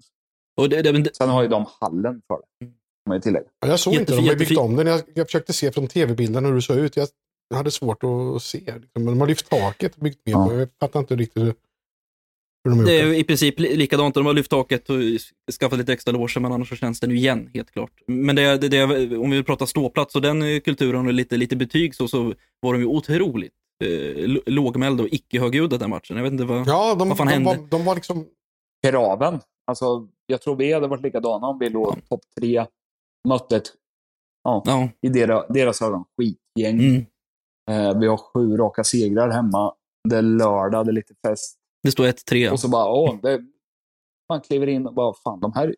Och 0.58 0.70
det, 0.70 0.82
det, 0.82 0.94
men 0.94 1.04
det, 1.04 1.16
Sen 1.16 1.30
har 1.30 1.42
ju 1.42 1.48
de 1.48 1.66
hallen 1.80 2.22
för 2.28 2.36
det. 2.36 2.66
Kan 2.66 2.74
man 3.08 3.18
ju 3.18 3.22
tillägga. 3.22 3.46
Ja, 3.60 3.68
jag 3.68 3.80
såg 3.80 3.94
inte, 3.94 4.12
de 4.16 4.16
har 4.16 4.36
byggt 4.36 4.42
jättefin- 4.52 4.58
om 4.60 4.76
den. 4.76 4.88
Jag, 4.88 5.02
jag 5.14 5.28
försökte 5.28 5.54
se 5.54 5.72
från 5.72 5.88
tv-bilden 5.88 6.46
hur 6.46 6.56
det 6.56 6.62
såg 6.62 6.78
ut. 6.78 6.96
Jag 6.96 7.08
hade 7.54 7.72
svårt 7.72 8.04
att 8.04 8.42
se. 8.42 8.60
liksom. 8.60 8.82
Men 8.94 9.06
de 9.06 9.20
har 9.20 9.28
lyft 9.28 9.50
taket 9.50 9.96
och 9.96 10.04
byggt 10.04 10.26
mer 10.26 10.34
Ja. 10.34 10.48
på. 10.48 10.54
Jag 10.54 10.70
fattar 10.80 11.00
inte 11.00 11.16
riktigt 11.16 11.44
hur, 11.44 11.54
hur 12.64 12.72
de 12.72 12.72
har 12.72 12.78
gjort 12.80 12.86
det 12.88 13.00
är 13.00 13.14
i 13.14 13.24
princip 13.24 13.60
li- 13.60 13.76
likadant. 13.76 14.16
De 14.16 14.26
har 14.26 14.34
lyft 14.34 14.50
taket 14.52 14.90
och 14.90 14.96
skaffat 15.60 15.78
lite 15.80 15.94
extra 15.94 16.12
loger, 16.12 16.40
men 16.40 16.52
annars 16.52 16.70
så 16.70 16.76
känns 16.76 17.00
det 17.00 17.08
nu 17.08 17.16
igen, 17.16 17.50
helt 17.54 17.72
klart. 17.72 17.92
Men 18.08 18.36
det, 18.36 18.58
det, 18.58 18.68
det, 18.68 18.84
om 19.18 19.30
vi 19.30 19.36
vill 19.38 19.46
prata 19.46 19.66
ståplats 19.68 20.16
och 20.16 20.22
den 20.22 20.62
kulturen 20.62 21.08
och 21.08 21.14
lite, 21.14 21.38
lite 21.38 21.56
betyg 21.56 21.96
så, 21.96 22.08
så 22.08 22.34
var 22.60 22.74
de 22.74 22.80
ju 22.80 22.86
otroligt 22.86 23.54
eh, 23.84 24.28
lågmälda 24.54 25.04
och 25.04 25.10
icke-högljudda 25.12 25.78
den 25.78 25.89
matchen. 25.89 26.18
Jag 26.18 26.24
vet 26.24 26.32
inte 26.32 26.46
vad... 26.46 26.68
Ja, 26.68 26.96
de, 26.96 27.10
Vad 27.10 27.18
fan 27.18 27.28
de, 27.28 27.34
hände? 27.34 27.50
var, 27.50 27.68
de 27.70 27.86
var 27.86 27.96
liksom... 27.96 28.26
Kraven. 28.88 29.39
Alltså, 29.68 30.08
jag 30.26 30.42
tror 30.42 30.56
vi 30.56 30.74
hade 30.74 30.88
varit 30.88 31.02
likadana 31.04 31.48
om 31.48 31.60
vi 31.60 31.70
låg 31.70 32.08
topp 32.10 32.22
tre, 32.39 32.65
mötte 33.28 33.56
ett, 33.58 33.68
Ja, 34.44 34.89
i 35.02 35.10
deras, 35.10 35.46
deras 35.50 35.82
ögon, 35.82 36.04
skitgäng. 36.18 36.80
mm. 36.80 37.06
Eh, 37.72 38.00
vi 38.00 38.08
har 38.08 38.18
sju 38.18 38.58
raka 38.58 38.84
segrar 38.84 39.30
hemma. 39.30 39.74
Det 40.10 40.15
är 40.18 40.22
lördag, 40.22 40.86
det 40.86 40.92
är 40.92 40.94
lite 40.94 41.13
fest. 41.28 41.56
Det 41.84 41.92
står 41.92 42.06
1-3. 42.08 42.50
Och 42.52 42.60
så 42.60 42.68
bara, 42.70 42.92
åh, 42.92 43.15
det, 43.22 43.42
man 44.30 44.42
kliver 44.42 44.68
in 44.68 44.88
och 44.88 44.94
bara, 44.94 45.13
fan, 45.24 45.39
de 45.39 45.54
här 45.54 45.76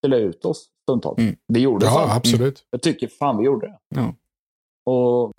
spelade 0.00 0.22
ut 0.22 0.44
oss 0.44 0.68
stundtals. 0.82 1.18
Mm. 1.18 1.36
Vi 1.48 1.60
gjorde 1.60 1.86
Ja, 1.86 1.92
så. 1.92 1.98
absolut. 2.16 2.66
Jag 2.70 2.82
tycker 2.82 3.08
fan 3.08 3.38
vi 3.38 3.44
gjorde 3.44 3.66
det. 3.66 3.78
Ja. 3.88 4.14
Och 4.92 5.32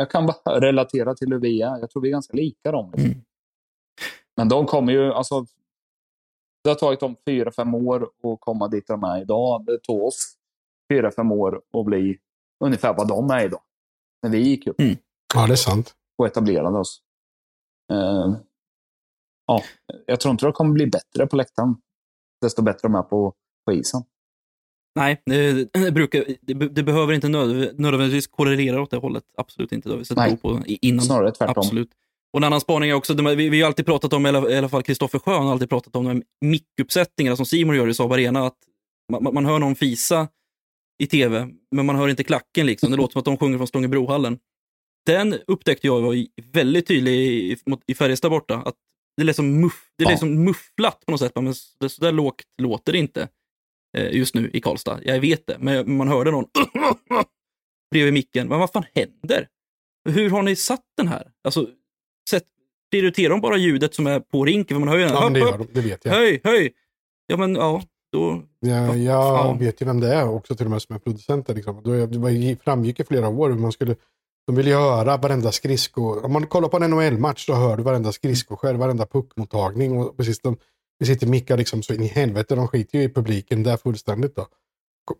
jag 0.00 0.10
kan 0.10 0.26
bara 0.26 0.60
relatera 0.60 1.14
till 1.14 1.32
hur 1.32 1.40
vi 1.40 1.62
är. 1.62 1.78
Jag 1.78 1.90
tror 1.90 2.02
vi 2.02 2.08
är 2.08 2.12
ganska 2.12 2.36
lika 2.36 2.72
dem. 2.72 2.90
Liksom. 2.90 3.10
Mm. 3.10 3.24
Men 4.36 4.48
de 4.48 4.66
kommer 4.66 4.92
ju, 4.92 5.12
alltså, 5.12 5.46
Det 6.64 6.70
har 6.70 6.74
tagit 6.74 7.00
dem 7.00 7.16
fyra, 7.26 7.52
fem 7.52 7.74
år 7.74 8.02
att 8.02 8.40
komma 8.40 8.68
dit 8.68 8.86
de 8.86 9.04
är 9.04 9.20
idag. 9.22 9.64
Det 9.66 9.78
tog 9.78 10.02
oss 10.02 10.34
fyra, 10.92 11.10
fem 11.10 11.32
år 11.32 11.62
att 11.72 11.84
bli 11.84 12.18
ungefär 12.64 12.94
vad 12.94 13.08
de 13.08 13.30
är 13.30 13.44
idag. 13.44 13.62
När 14.22 14.30
vi 14.30 14.38
gick 14.38 14.66
upp 14.66 14.76
Ja, 15.34 15.46
det 15.46 15.52
är 15.52 15.56
sant. 15.56 15.94
och 16.18 16.26
etablerade 16.26 16.78
oss. 16.78 17.02
Eh, 17.92 18.36
ja, 19.46 19.62
jag 20.06 20.20
tror 20.20 20.32
inte 20.32 20.46
det 20.46 20.52
kommer 20.52 20.72
bli 20.74 20.86
bättre 20.86 21.26
på 21.26 21.36
läktaren. 21.36 21.76
Desto 22.40 22.62
bättre 22.62 22.88
de 22.88 22.94
är 22.94 23.02
på, 23.02 23.34
på 23.64 23.72
isen. 23.72 24.02
Nej, 24.94 25.22
det, 25.26 25.72
det, 25.72 25.92
brukar, 25.92 26.24
det, 26.40 26.54
det 26.54 26.82
behöver 26.82 27.12
inte 27.12 27.28
nöd, 27.28 27.80
nödvändigtvis 27.80 28.26
korrelera 28.26 28.82
åt 28.82 28.90
det 28.90 28.96
hållet. 28.96 29.24
Absolut 29.36 29.72
inte. 29.72 29.88
Det 29.88 29.92
har 29.92 29.98
vi 29.98 30.04
sett 30.04 30.16
Nej. 30.16 30.36
på 30.36 30.60
i- 30.66 30.78
innan. 30.88 31.04
Snarare 31.04 31.30
tvärtom. 31.32 31.54
Absolut. 31.56 31.90
Och 32.32 32.38
en 32.40 32.44
annan 32.44 32.60
spaning 32.60 32.90
är 32.90 32.94
också, 32.94 33.14
vi, 33.34 33.48
vi 33.48 33.60
har 33.60 33.66
alltid 33.66 33.86
pratat 33.86 34.12
om, 34.12 34.26
i 34.26 34.28
alla, 34.28 34.68
fall 34.68 34.82
Kristoffer 34.82 35.18
Schön 35.18 35.42
har 35.42 35.52
alltid 35.52 35.68
pratat 35.68 35.96
om 35.96 36.04
de 36.04 36.22
mickuppsättningarna 36.40 37.36
som 37.36 37.46
Simon 37.46 37.76
gör 37.76 37.88
i 37.88 37.94
Saab 37.94 38.12
Arena. 38.12 38.46
Att 38.46 38.56
man, 39.12 39.34
man- 39.34 39.46
hör 39.46 39.58
någon 39.58 39.74
fisa 39.74 40.28
i 41.02 41.06
tv, 41.06 41.48
men 41.70 41.86
man 41.86 41.96
hör 41.96 42.08
inte 42.08 42.24
klacken. 42.24 42.66
Liksom. 42.66 42.90
Det 42.90 42.96
låter 42.96 43.12
som 43.12 43.18
att 43.18 43.24
de 43.24 43.36
sjunger 43.36 43.56
från 43.56 43.66
Stångebrohallen. 43.66 44.38
Den 45.06 45.34
upptäckte 45.46 45.86
jag 45.86 46.00
var 46.00 46.16
väldigt 46.52 46.86
tydlig 46.86 47.12
i, 47.12 47.56
i 47.86 47.94
Färjestad 47.94 48.30
borta. 48.30 48.54
Att 48.64 48.74
det 49.16 49.22
är 49.22 49.26
liksom, 49.26 49.60
muff, 49.60 49.84
det 49.98 50.04
Ja. 50.04 50.10
liksom 50.10 50.44
mufflat 50.44 51.02
på 51.06 51.10
något 51.10 51.20
sätt. 51.20 51.32
Men 51.34 51.54
det, 51.80 51.88
så 51.88 52.00
där 52.04 52.12
lågt 52.12 52.42
låter 52.62 52.92
det 52.92 52.98
inte 52.98 53.28
just 53.98 54.34
nu 54.34 54.50
i 54.52 54.60
Karlstad. 54.60 55.00
Jag 55.04 55.20
vet 55.20 55.46
det, 55.46 55.56
men 55.58 55.96
man 55.96 56.08
hörde 56.08 56.30
någon 56.30 56.44
bredvid 57.90 58.12
micken. 58.12 58.48
Men 58.48 58.58
vad 58.58 58.70
fan 58.70 58.84
händer? 58.94 59.48
Hur 60.08 60.30
har 60.30 60.42
ni 60.42 60.56
satt 60.56 60.84
den 60.96 61.08
här? 61.08 61.30
Alltså, 61.44 61.68
sätt, 62.30 62.44
prioriterar 62.90 63.30
de 63.30 63.40
bara 63.40 63.56
ljudet 63.56 63.94
som 63.94 64.06
är 64.06 64.20
på 64.20 64.44
rinken? 64.44 64.74
För 64.74 64.80
man 64.80 64.88
hör 64.88 64.98
ju 64.98 65.04
den. 65.04 65.14
Ja, 65.14 65.20
men 65.24 65.32
det 65.32 65.38
gör 65.40 65.58
de. 65.58 65.66
Det 65.72 65.80
vet 65.80 66.04
jag. 66.04 66.12
höj, 66.12 66.40
höj! 66.44 66.72
Ja, 67.26 67.36
men 67.36 67.54
ja, 67.54 67.82
då... 68.12 68.42
Ja, 68.60 68.96
jag 68.96 69.38
fan. 69.38 69.58
vet 69.58 69.82
ju 69.82 69.86
vem 69.86 70.00
det 70.00 70.14
är 70.14 70.28
också 70.28 70.54
till 70.54 70.66
och 70.66 70.70
med 70.70 70.82
som 70.82 70.94
är 70.94 70.98
producent. 70.98 71.46
där, 71.46 71.54
Liksom. 71.54 71.82
Det 72.10 72.56
framgick 72.64 73.00
i 73.00 73.04
flera 73.04 73.28
år 73.28 73.50
hur 73.50 73.56
man 73.56 73.72
skulle 73.72 73.96
de 74.46 74.56
vill 74.56 74.66
ju 74.66 74.74
höra 74.74 75.16
varenda 75.16 75.52
skridsko. 75.52 76.20
Om 76.20 76.32
man 76.32 76.46
kollar 76.46 76.68
på 76.68 76.76
en 76.76 76.90
NHL-match 76.90 77.46
så 77.46 77.54
hör 77.54 77.76
du 77.76 77.82
varenda 77.82 78.12
skridskoskär, 78.12 78.74
varenda 78.74 79.06
puckmottagning. 79.06 79.98
Och 79.98 80.16
precis 80.16 80.40
de, 80.40 80.56
det 81.00 81.06
sitter 81.06 81.26
mickar 81.26 81.56
liksom 81.56 81.82
så 81.82 81.94
in 81.94 82.02
i 82.02 82.06
helvete. 82.06 82.54
De 82.54 82.68
skiter 82.68 82.98
ju 82.98 83.04
i 83.04 83.08
publiken 83.08 83.62
där 83.62 83.76
fullständigt. 83.76 84.36
Då. 84.36 84.46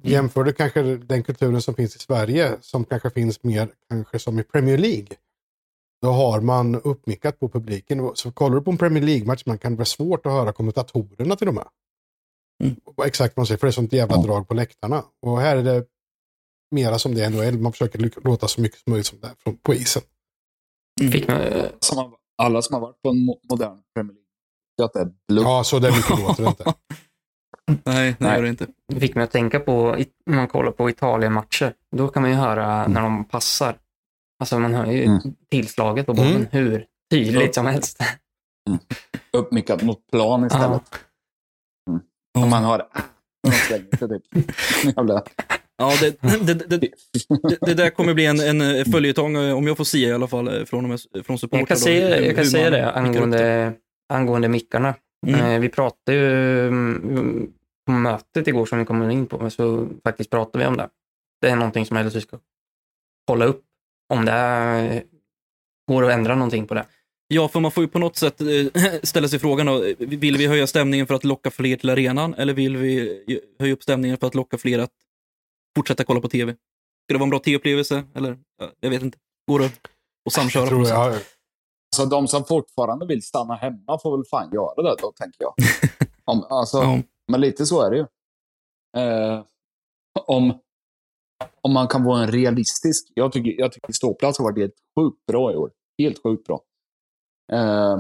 Jämför 0.03 0.45
du 0.45 0.53
kanske 0.53 0.83
den 0.97 1.23
kulturen 1.23 1.63
som 1.63 1.75
finns 1.75 1.97
i 1.97 1.99
Sverige 1.99 2.57
som 2.61 2.85
kanske 2.85 3.11
finns 3.11 3.43
mer 3.43 3.69
kanske 3.89 4.19
som 4.19 4.39
i 4.39 4.43
Premier 4.43 4.79
League. 4.79 5.09
Då 6.03 6.09
har 6.11 6.41
man 6.41 6.75
uppmickat 6.75 7.39
på 7.41 7.49
publiken. 7.49 8.11
Så 8.15 8.33
kollar 8.33 8.57
du 8.57 8.63
på 8.63 8.71
en 8.71 8.79
Premier 8.79 9.05
League-match 9.05 9.43
man 9.47 9.59
kan 9.59 9.73
det 9.73 9.77
vara 9.79 9.85
svårt 9.85 10.27
att 10.27 10.33
höra 10.33 10.53
kommentatorerna 10.53 11.37
till 11.37 11.49
och 11.49 11.55
med. 11.55 11.69
Mm. 12.65 12.77
Exakt 13.05 13.37
vad 13.37 13.41
man 13.41 13.47
säger, 13.47 13.59
för 13.59 13.67
det 13.67 13.71
är 13.71 13.73
sånt 13.73 13.93
jävla 13.93 14.17
Ja. 14.17 14.23
drag 14.23 14.49
på 14.49 14.55
läktarna. 14.55 15.05
Och 15.23 15.41
här 15.41 15.57
är 15.57 15.63
det 15.63 15.87
mera 16.71 16.99
som 16.99 17.15
det 17.15 17.25
är 17.25 17.31
NHL. 17.31 17.59
Man 17.59 17.73
försöker 17.73 18.11
låta 18.25 18.49
så 18.49 18.61
mycket 18.61 18.79
som 18.79 18.91
möjligt 18.91 19.07
som 19.07 19.21
det 19.21 19.27
är 19.27 19.35
från, 19.39 19.57
på 19.57 19.75
isen. 19.75 20.03
Fick 21.13 21.29
man, 21.29 21.41
Som 21.81 21.99
har, 21.99 22.13
alla 22.39 22.63
som 22.63 22.75
har 22.75 22.81
varit 22.81 23.03
på 23.03 23.09
en 23.09 23.17
mo- 23.17 23.41
modern 23.51 23.79
Premier 23.95 24.13
League 24.15 24.20
att 24.85 24.93
det 24.93 25.01
är 25.01 25.09
bluff. 25.29 25.45
Ja, 25.45 25.65
så 25.65 25.79
där 25.79 25.91
mycket 25.93 26.19
låter 26.19 26.43
det 26.43 26.49
inte. 26.49 26.65
Nej, 27.85 28.17
det 28.19 28.25
Nej. 28.25 28.37
gör 28.37 28.43
det 28.43 28.49
inte. 28.49 28.67
det 28.89 29.01
fick 29.01 29.15
mig 29.15 29.25
att 29.25 29.31
tänka 29.31 29.61
på, 29.61 29.97
om 30.31 30.37
man 30.37 30.49
kollar 30.49 30.73
på 30.73 30.91
Italien-matcher, 30.91 31.73
då 31.97 32.09
kan 32.09 32.23
man 32.23 32.31
ju 32.31 32.37
höra 32.37 32.87
när 32.87 33.01
de 33.03 33.25
passar. 33.25 33.77
Alltså 34.41 34.59
man 34.59 34.75
hör 34.75 34.87
ju 34.87 35.05
Mm. 35.05 35.21
tillslaget 35.51 36.07
på 36.07 36.15
bollen 36.15 36.33
Mm. 36.37 36.47
hur 36.51 36.85
tydligt 37.11 37.55
som 37.55 37.67
helst. 37.67 38.03
Uppmickat 39.33 39.83
mot 39.83 40.07
plan 40.13 40.47
istället. 40.47 40.83
Ja. 42.35 42.43
Om 42.43 42.51
man 42.51 42.65
har 42.65 42.79
när 42.79 43.51
de 43.53 43.57
slänger 43.57 43.97
sig 43.97 44.09
typ. 44.09 44.47
Jävla 44.97 45.23
Ja, 45.77 45.93
det, 46.01 46.17
det, 46.21 46.55
det, 46.55 46.77
det, 46.79 46.91
det 47.61 47.75
där 47.75 47.91
kommer 47.91 48.15
bli 48.15 48.27
en, 48.27 48.41
en 48.63 48.85
följetong, 48.85 49.37
eh, 49.37 49.57
om 49.57 49.67
jag 49.67 49.77
får 49.77 49.85
säga 49.85 50.09
i 50.09 50.13
alla 50.13 50.27
fall, 50.27 50.49
eh, 50.59 50.65
från, 50.65 50.99
från 51.25 51.39
supportrar. 51.39 51.59
Jag 51.61 51.69
kan 51.69 51.75
då, 51.77 51.81
säga, 51.81 52.21
jag 52.21 52.37
kan 52.37 52.47
säga 52.47 52.65
man 52.65 52.73
det 52.73 52.93
angående, 52.93 53.73
angående 54.11 54.49
mickarna. 54.49 54.95
Mm. 55.27 55.41
Eh, 55.41 55.61
vi 55.61 55.69
pratade 55.69 56.19
ju 56.19 56.67
mm, 56.69 57.53
på 57.87 57.93
mötet 57.93 58.49
igår 58.49 58.67
som 58.67 58.79
vi 58.79 58.85
kommer 58.85 59.11
in 59.11 59.27
på, 59.27 59.51
så 59.51 59.89
faktiskt 60.05 60.31
pratade 60.31 60.65
vi 60.65 60.69
om 60.69 60.77
det. 60.77 60.89
Det 61.41 61.49
är 61.49 61.57
någonting 61.57 61.87
som 61.87 62.07
LSU 62.07 62.21
ska 62.21 62.39
kolla 63.27 63.45
upp. 63.45 63.65
Om 64.09 64.25
det 64.25 64.33
är, 64.33 65.03
går 65.89 66.05
att 66.05 66.13
ändra 66.13 66.35
någonting 66.35 66.67
på 66.67 66.75
det. 66.75 66.87
Ja, 67.29 67.49
för 67.49 67.61
man 67.61 67.71
får 67.71 67.85
ju 67.85 67.89
på 67.89 67.99
något 67.99 68.17
sätt 68.17 68.41
eh, 68.41 68.47
ställa 69.03 69.29
sig 69.29 69.39
frågan 69.39 69.67
då, 69.67 69.85
eh, 69.85 69.95
vill 69.99 70.37
vi 70.37 70.47
höja 70.47 70.67
stämningen 70.67 71.07
för 71.07 71.15
att 71.15 71.25
locka 71.25 71.51
fler 71.51 71.77
till 71.77 71.91
arenan 71.91 72.35
eller 72.35 72.55
vill 72.55 72.77
vi 72.77 73.21
höja 73.59 73.73
upp 73.73 73.83
stämningen 73.83 74.17
för 74.17 74.27
att 74.27 74.35
locka 74.35 74.59
fler 74.59 74.79
att 74.79 74.93
fortsätta 75.77 76.05
kolla 76.05 76.21
på 76.21 76.29
tv? 76.29 76.53
Ska 76.53 77.15
det 77.15 77.19
vara 77.19 77.25
en 77.25 77.31
bra 77.31 77.39
tv-upplevelse? 77.39 78.05
Eller, 78.15 78.39
ja, 78.59 78.71
jag 78.81 78.91
vet 78.91 79.03
inte. 79.03 79.19
Går 79.49 79.59
det 79.59 79.71
att 80.27 80.33
samköra? 80.33 80.63
Jag 80.63 80.71
på 80.71 80.79
något 80.79 80.89
tror 80.89 81.13
sätt? 81.13 81.40
Jag, 81.91 81.97
Så 81.97 82.05
de 82.05 82.29
som 82.29 82.45
fortfarande 82.45 83.07
vill 83.07 83.23
stanna 83.23 83.55
hemma 83.55 83.99
får 84.03 84.17
väl 84.17 84.27
fan 84.31 84.51
göra 84.53 84.83
det 84.83 84.97
då, 85.03 85.13
tänker 85.13 85.43
jag. 85.43 85.55
Om, 86.25 86.45
alltså, 86.49 86.79
Ja. 86.79 87.03
Men 87.29 87.41
lite 87.41 87.67
så 87.67 87.83
är 87.83 87.91
det 87.91 87.97
ju. 87.97 88.07
Eh, 88.97 89.45
om, 90.27 90.59
om 91.61 91.73
man 91.73 91.89
kan 91.89 92.05
vara 92.05 92.23
en 92.23 92.33
realistisk... 92.33 93.13
Jag 93.15 93.33
tycker, 93.33 93.61
jag 93.61 93.73
tycker 93.73 93.93
ståplats 93.93 94.39
har 94.39 94.45
varit 94.45 94.59
helt 94.59 94.77
sjukt 94.99 95.27
bra 95.27 95.53
i 95.53 95.57
år. 95.57 95.71
Helt 95.99 96.23
sjukt 96.23 96.47
bra. 96.47 96.61
Eh, 97.53 97.99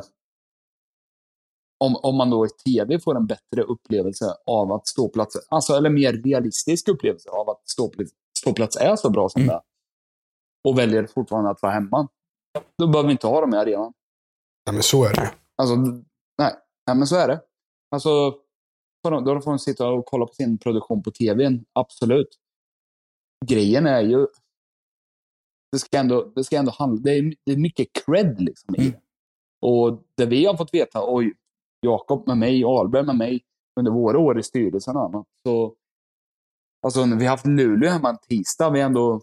om, 1.84 1.96
om 1.96 2.16
man 2.16 2.30
då 2.30 2.46
i 2.46 2.48
tv 2.48 3.00
får 3.00 3.16
en 3.16 3.26
bättre 3.26 3.62
upplevelse 3.62 4.24
av 4.46 4.72
att 4.72 4.86
ståplats... 4.86 5.36
Alltså, 5.48 5.72
eller 5.72 5.90
mer 5.90 6.12
realistisk 6.12 6.88
upplevelse 6.88 7.30
av 7.30 7.50
att 7.50 7.68
ståplats, 7.68 8.10
ståplats 8.38 8.76
är 8.76 8.96
så 8.96 9.10
bra 9.10 9.28
som 9.28 9.42
Mm. 9.42 9.48
det 9.48 9.54
är. 9.54 9.62
Och 10.68 10.78
väljer 10.78 11.06
fortfarande 11.06 11.50
att 11.50 11.62
vara 11.62 11.72
hemma. 11.72 12.08
Då 12.78 12.86
behöver 12.86 13.06
vi 13.06 13.12
inte 13.12 13.26
ha 13.26 13.40
dem 13.40 13.54
i 13.54 13.56
arenan. 13.56 13.92
nej, 14.66 14.74
men 14.74 14.82
så 14.82 15.04
är 15.04 15.14
det. 15.14 15.34
Alltså, 15.56 15.76
nej. 15.76 16.54
nej, 16.86 16.96
men 16.96 17.06
så 17.06 17.16
är 17.16 17.28
det. 17.28 17.40
Alltså, 17.90 18.30
då 19.02 19.40
får 19.40 19.50
de 19.50 19.58
sitta 19.58 19.88
och 19.88 20.06
kolla 20.06 20.26
på 20.26 20.32
sin 20.34 20.58
produktion 20.58 21.02
på 21.02 21.10
tvn. 21.10 21.64
Absolut. 21.72 22.38
Grejen 23.46 23.86
är 23.86 24.00
ju... 24.00 24.26
Det 25.72 25.78
ska 25.78 25.98
ändå, 25.98 26.32
det 26.34 26.44
ska 26.44 26.56
ändå 26.56 26.72
handla... 26.72 27.02
Det 27.02 27.10
är, 27.10 27.34
det 27.46 27.52
är 27.52 27.56
mycket 27.56 27.88
cred 27.92 28.40
liksom 28.40 28.74
i 28.74 28.78
Mm. 28.78 28.90
det. 28.92 29.00
Och 29.66 30.02
det 30.16 30.26
vi 30.26 30.46
har 30.46 30.56
fått 30.56 30.74
veta, 30.74 31.14
oj, 31.14 31.34
Jakob 31.80 32.26
med 32.26 32.38
mig, 32.38 32.64
Ahlberg 32.64 33.06
med 33.06 33.16
mig, 33.16 33.44
under 33.80 33.92
våra 33.92 34.18
år 34.18 34.38
i 34.38 34.42
styrelsen 34.42 34.96
och 34.96 35.04
annat. 35.04 35.26
Så, 35.46 35.74
alltså, 36.82 37.06
när 37.06 37.16
vi 37.16 37.24
har 37.24 37.30
haft 37.30 37.46
Luleå 37.46 37.90
hemma 37.90 38.08
en 38.08 38.18
tisdag, 38.18 38.70
vi 38.70 38.80
har 38.80 38.86
ändå 38.86 39.20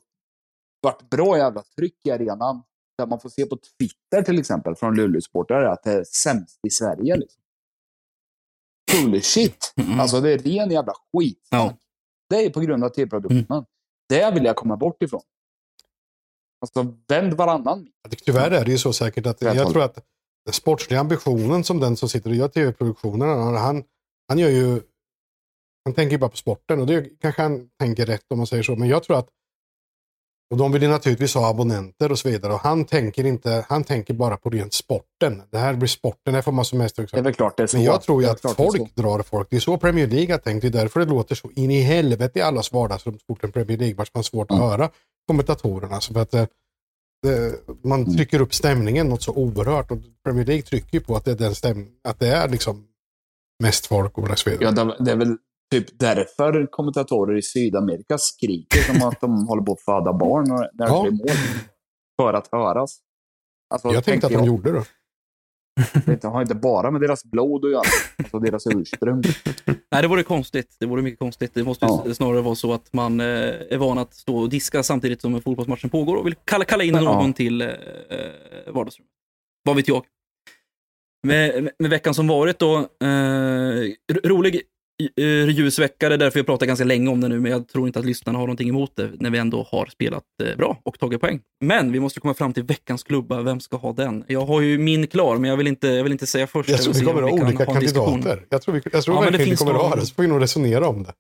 varit 0.81 1.09
bra 1.09 1.37
jävla 1.37 1.63
tryck 1.63 2.05
i 2.05 2.11
arenan. 2.11 2.63
Där 2.97 3.07
man 3.07 3.19
får 3.19 3.29
se 3.29 3.45
på 3.45 3.57
Twitter 3.57 4.21
till 4.21 4.39
exempel 4.39 4.75
från 4.75 4.95
Luleå-supportrar 4.95 5.63
att 5.63 5.83
det 5.83 5.91
är 5.91 6.03
sämst 6.03 6.59
i 6.67 6.69
Sverige. 6.69 7.15
Liksom. 7.15 7.41
Holy 8.93 9.21
shit! 9.21 9.73
Mm. 9.75 9.99
Alltså 9.99 10.21
det 10.21 10.31
är 10.31 10.37
ren 10.37 10.71
jävla 10.71 10.93
skit. 11.13 11.47
Ja. 11.49 11.73
Det 12.29 12.45
är 12.45 12.49
på 12.49 12.59
grund 12.59 12.83
av 12.83 12.89
tv-produktionen. 12.89 13.65
Det 14.09 14.31
vill 14.31 14.45
jag 14.45 14.55
komma 14.55 14.77
bort 14.77 15.03
ifrån. 15.03 15.21
Alltså 16.61 16.95
vänd 17.07 17.33
varannan. 17.33 17.87
Tyvärr 18.25 18.51
är 18.51 18.65
det 18.65 18.71
ju 18.71 18.77
så 18.77 18.93
säkert 18.93 19.25
att 19.25 19.41
jag 19.41 19.71
tror 19.71 19.83
att 19.83 20.05
den 20.45 20.53
sportsliga 20.53 20.99
ambitionen 20.99 21.63
som 21.63 21.79
den 21.79 21.97
som 21.97 22.09
sitter 22.09 22.29
och 22.29 22.35
gör 22.35 22.47
tv-produktionerna, 22.47 23.57
han, 23.59 23.83
han 24.27 24.39
gör 24.39 24.49
ju, 24.49 24.81
han 25.85 25.93
tänker 25.93 26.11
ju 26.11 26.17
bara 26.17 26.29
på 26.29 26.37
sporten 26.37 26.79
och 26.79 26.87
det 26.87 27.19
kanske 27.21 27.41
han 27.41 27.69
tänker 27.79 28.05
rätt 28.05 28.25
om 28.29 28.37
man 28.37 28.47
säger 28.47 28.63
så, 28.63 28.75
men 28.75 28.87
jag 28.87 29.03
tror 29.03 29.17
att 29.17 29.29
och 30.51 30.57
de 30.57 30.71
vill 30.71 30.81
ju 30.81 30.87
naturligtvis 30.87 31.33
ha 31.35 31.49
abonnenter 31.49 32.11
och 32.11 32.19
så 32.19 32.29
vidare 32.29 32.53
och 32.53 32.59
han 32.59 32.85
tänker 32.85 33.25
inte, 33.25 33.65
han 33.69 33.83
tänker 33.83 34.13
bara 34.13 34.37
på 34.37 34.49
rent 34.49 34.73
sporten. 34.73 35.41
Det 35.51 35.57
här 35.57 35.73
blir 35.73 35.87
sporten, 35.87 36.33
här 36.35 36.41
får 36.41 36.51
man 36.51 36.65
som 36.65 36.77
mest 36.79 36.95
Det 36.95 37.13
är 37.13 37.21
väl 37.21 37.33
klart 37.33 37.57
det 37.57 37.63
är 37.63 37.67
så. 37.67 37.77
Men 37.77 37.85
jag 37.85 38.01
tror 38.01 38.21
ju 38.21 38.25
Det 38.25 38.31
att 38.31 38.41
det 38.41 38.49
så. 38.49 38.55
folk 38.55 38.95
drar 38.95 39.19
folk. 39.23 39.47
Det 39.49 39.55
är 39.55 39.59
så 39.59 39.77
Premier 39.77 40.07
League 40.07 40.33
har 40.33 40.39
tänkt. 40.39 40.61
Det 40.61 40.67
är 40.67 40.71
därför 40.71 40.99
det 40.99 41.05
låter 41.05 41.35
så 41.35 41.51
in 41.55 41.71
i 41.71 41.81
helvete 41.81 42.39
i 42.39 42.41
allas 42.41 42.71
vardagsrum 42.73 43.13
så 43.19 43.25
fort 43.27 43.43
en 43.43 43.51
Premier 43.51 43.77
League-match. 43.77 44.09
Man 44.13 44.19
har 44.19 44.23
svårt 44.23 44.51
att 44.51 44.57
Mm. 44.57 44.69
höra 44.69 44.89
kommentatorerna. 45.27 45.99
För 46.01 46.19
att 46.19 46.31
det, 46.31 46.47
det, 47.23 47.55
man 47.83 48.01
Mm. 48.01 48.15
trycker 48.17 48.41
upp 48.41 48.53
stämningen 48.53 49.07
något 49.09 49.23
så 49.23 49.31
oerhört. 49.33 49.91
Och 49.91 49.97
Premier 50.23 50.45
League 50.45 50.61
trycker 50.63 50.93
ju 50.93 50.99
på 50.99 51.15
att 51.15 51.25
det 51.25 51.31
är, 51.31 51.35
den 51.35 51.55
stäm, 51.55 51.87
att 52.07 52.19
det 52.19 52.27
är 52.27 52.47
liksom 52.49 52.87
mest 53.63 53.85
folk 53.85 54.17
och 54.17 54.39
så 54.39 54.49
vidare. 54.49 54.73
Ja, 54.77 54.83
det 54.83 55.03
det 55.05 55.11
är 55.11 55.15
väl 55.15 55.37
typ 55.71 55.99
därför 55.99 56.67
kommentatorer 56.71 57.37
i 57.37 57.41
Sydamerika 57.41 58.17
skriker 58.17 58.79
som 58.81 59.07
att 59.07 59.21
de 59.21 59.47
håller 59.47 59.63
på 59.63 59.71
att 59.71 59.81
föda 59.81 60.13
barn 60.13 60.45
när 60.47 60.57
det 60.57 60.69
Ja. 60.77 61.01
blir 61.01 61.11
mål. 61.11 61.27
För 62.21 62.33
att 62.33 62.47
höras. 62.51 62.99
Alltså, 63.73 63.87
jag 63.89 64.03
tänkte 64.03 64.27
att 64.27 64.33
de 64.33 64.39
jag, 64.39 64.47
gjorde 64.47 64.71
det. 64.71 64.83
Det 66.05 66.23
har 66.23 66.41
inte 66.41 66.55
bara 66.55 66.91
med 66.91 67.01
deras 67.01 67.23
blod 67.25 67.65
att 67.65 67.71
göra. 67.71 67.81
Alltså 68.17 68.39
deras 68.39 68.67
ursprung. 68.67 69.23
Nej, 69.91 70.01
det 70.01 70.07
vore 70.07 70.23
konstigt. 70.23 70.75
Det 70.79 70.85
vore 70.85 71.01
mycket 71.01 71.19
konstigt. 71.19 71.53
Det 71.53 71.63
måste 71.63 71.85
ju 71.85 71.91
Ja. 72.05 72.13
snarare 72.13 72.41
vara 72.41 72.55
så 72.55 72.73
att 72.73 72.93
man 72.93 73.19
eh, 73.19 73.25
är 73.69 73.77
van 73.77 73.97
att 73.97 74.13
stå 74.13 74.37
och 74.37 74.49
diska 74.49 74.83
samtidigt 74.83 75.21
som 75.21 75.41
fotbollsmatchen 75.41 75.89
pågår 75.89 76.15
och 76.15 76.25
vill 76.25 76.35
kalla, 76.45 76.65
kalla 76.65 76.83
in 76.83 76.95
Ja. 76.95 77.01
någon 77.01 77.33
till 77.33 77.61
eh, 77.61 77.67
vardagsrummet. 78.67 79.11
Vad 79.63 79.75
vet 79.75 79.87
jag? 79.87 80.03
med, 81.27 81.69
med 81.79 81.89
veckan 81.89 82.13
som 82.13 82.27
varit 82.27 82.59
då. 82.59 82.77
Eh, 82.77 83.93
rolig 84.23 84.61
eh, 84.99 85.23
är 85.23 86.17
därför 86.17 86.39
jag 86.39 86.45
pratar 86.45 86.65
ganska 86.65 86.85
länge 86.85 87.09
om 87.09 87.21
det 87.21 87.27
nu, 87.27 87.39
men 87.39 87.51
jag 87.51 87.67
tror 87.67 87.87
inte 87.87 87.99
att 87.99 88.05
lyssnarna 88.05 88.39
har 88.39 88.45
någonting 88.45 88.69
emot 88.69 88.95
det 88.95 89.11
när 89.19 89.29
vi 89.29 89.37
ändå 89.37 89.67
har 89.71 89.85
spelat 89.85 90.23
eh, 90.43 90.57
bra 90.57 90.81
och 90.83 90.99
tagit 90.99 91.21
poäng. 91.21 91.39
Men 91.61 91.91
vi 91.91 91.99
måste 91.99 92.19
komma 92.19 92.33
fram 92.33 92.53
till 92.53 92.63
veckans 92.63 93.03
klubba, 93.03 93.41
vem 93.41 93.59
ska 93.59 93.77
ha 93.77 93.93
den? 93.93 94.23
Jag 94.27 94.45
har 94.45 94.61
ju 94.61 94.77
min 94.77 95.07
klar, 95.07 95.37
men 95.37 95.49
jag 95.49 95.57
vill 95.57 95.67
inte, 95.67 95.87
jag 95.87 96.03
vill 96.03 96.11
inte 96.11 96.27
säga 96.27 96.47
först. 96.47 96.69
Jag 96.69 96.81
tror 96.81 96.93
vi 96.93 97.05
kommer 97.05 97.23
om 97.23 97.29
ha 97.29 97.37
kan 97.37 97.47
olika 97.47 97.65
ha 97.65 97.73
en 97.75 97.79
diskussion. 97.81 98.11
kandidater. 98.11 98.45
Jag 98.49 98.61
tror, 98.61 98.73
vi, 98.75 98.81
jag 98.91 99.03
tror 99.03 99.15
Ja, 99.15 99.21
men 99.21 99.31
det 99.31 99.37
verkligen 99.37 99.39
vi 99.45 99.49
finns 99.49 99.59
kommer 99.59 99.73
någon- 99.73 99.89
ha 99.89 99.95
det, 99.95 100.05
så 100.05 100.13
får 100.15 100.23
vi 100.23 100.29
nog 100.29 100.41
resonera 100.41 100.87
om 100.87 101.03
det. 101.03 101.13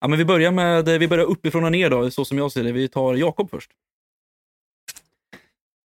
Ja, 0.00 0.08
men 0.08 0.18
vi 0.18 0.24
börjar 0.24 0.50
med, 0.50 0.88
vi 0.88 1.08
börjar 1.08 1.24
uppifrån 1.24 1.64
och 1.64 1.72
ner 1.72 1.90
då, 1.90 2.10
så 2.10 2.24
som 2.24 2.38
jag 2.38 2.52
ser 2.52 2.64
det. 2.64 2.72
Vi 2.72 2.88
tar 2.88 3.14
Jakob 3.14 3.50
först. 3.50 3.70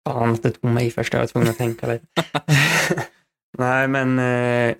Fan 0.10 0.30
att 0.30 0.44
du 0.44 0.50
tog 0.52 0.72
mig 0.72 0.92
först, 0.92 1.14
jag 1.14 1.20
var 1.20 1.28
tvungen 1.28 1.50
att 1.50 1.58
tänka 1.58 1.88
lite. 1.88 2.06
Nej, 3.58 3.88
men 3.88 4.20
eh, 4.20 4.76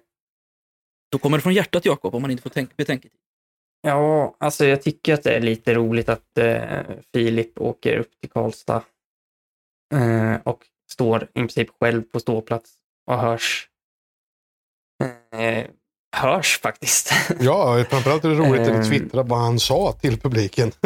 Då 1.12 1.18
kommer 1.18 1.38
det 1.38 1.42
från 1.42 1.54
hjärtat 1.54 1.86
Jakob, 1.86 2.16
om 2.16 2.22
man 2.22 2.32
inte 2.32 2.44
får 2.44 2.50
tänk, 2.50 2.78
betänketid. 2.78 3.20
ja, 3.82 4.36
alltså 4.40 4.66
jag 4.66 4.82
tycker 4.82 5.14
att 5.14 5.24
det 5.24 5.36
är 5.36 5.42
lite 5.42 5.74
roligt 5.74 6.10
att 6.10 6.38
eh, 6.38 6.82
Filip 7.14 7.62
åker 7.62 7.98
upp 7.98 8.20
till 8.22 8.30
Karlstad 8.30 8.84
eh, 9.94 10.36
och 10.44 10.60
står 10.92 11.24
i 11.24 11.26
princip 11.26 11.70
själv 11.80 12.02
på 12.02 12.20
ståplats 12.20 12.72
och 13.08 13.18
hörs. 13.18 13.68
Eh, 15.34 15.66
hörs 16.16 16.60
faktiskt. 16.62 17.12
Ja, 17.40 17.86
framförallt 17.90 18.26
är 18.26 18.30
det 18.30 18.36
roligt 18.36 18.62
när 18.62 18.70
Ehm. 18.74 18.82
du 18.82 18.88
twittrar 18.90 19.24
vad 19.24 19.40
han 19.40 19.60
sa 19.60 19.92
till 19.92 20.20
publiken. 20.20 20.72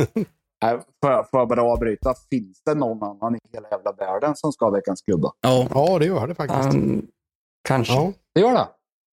Får 1.01 1.11
jag, 1.11 1.29
får 1.29 1.39
jag 1.39 1.47
bara 1.47 1.63
avbryta? 1.63 2.13
Finns 2.29 2.61
det 2.63 2.73
någon 2.75 3.03
annan 3.03 3.35
i 3.35 3.39
hela 3.53 3.67
jävla 3.71 3.91
världen 3.91 4.35
som 4.35 4.51
ska 4.51 4.65
ha 4.65 4.71
veckans 4.71 5.01
klubba? 5.01 5.31
Ja, 5.41 5.67
Ja, 5.73 5.99
det 5.99 6.05
gör 6.05 6.27
det 6.27 6.35
faktiskt. 6.35 6.73
Um, 6.75 7.07
kanske. 7.67 7.93
Ja. 7.93 8.13
Det 8.33 8.39
gör 8.41 8.53
det. 8.53 8.67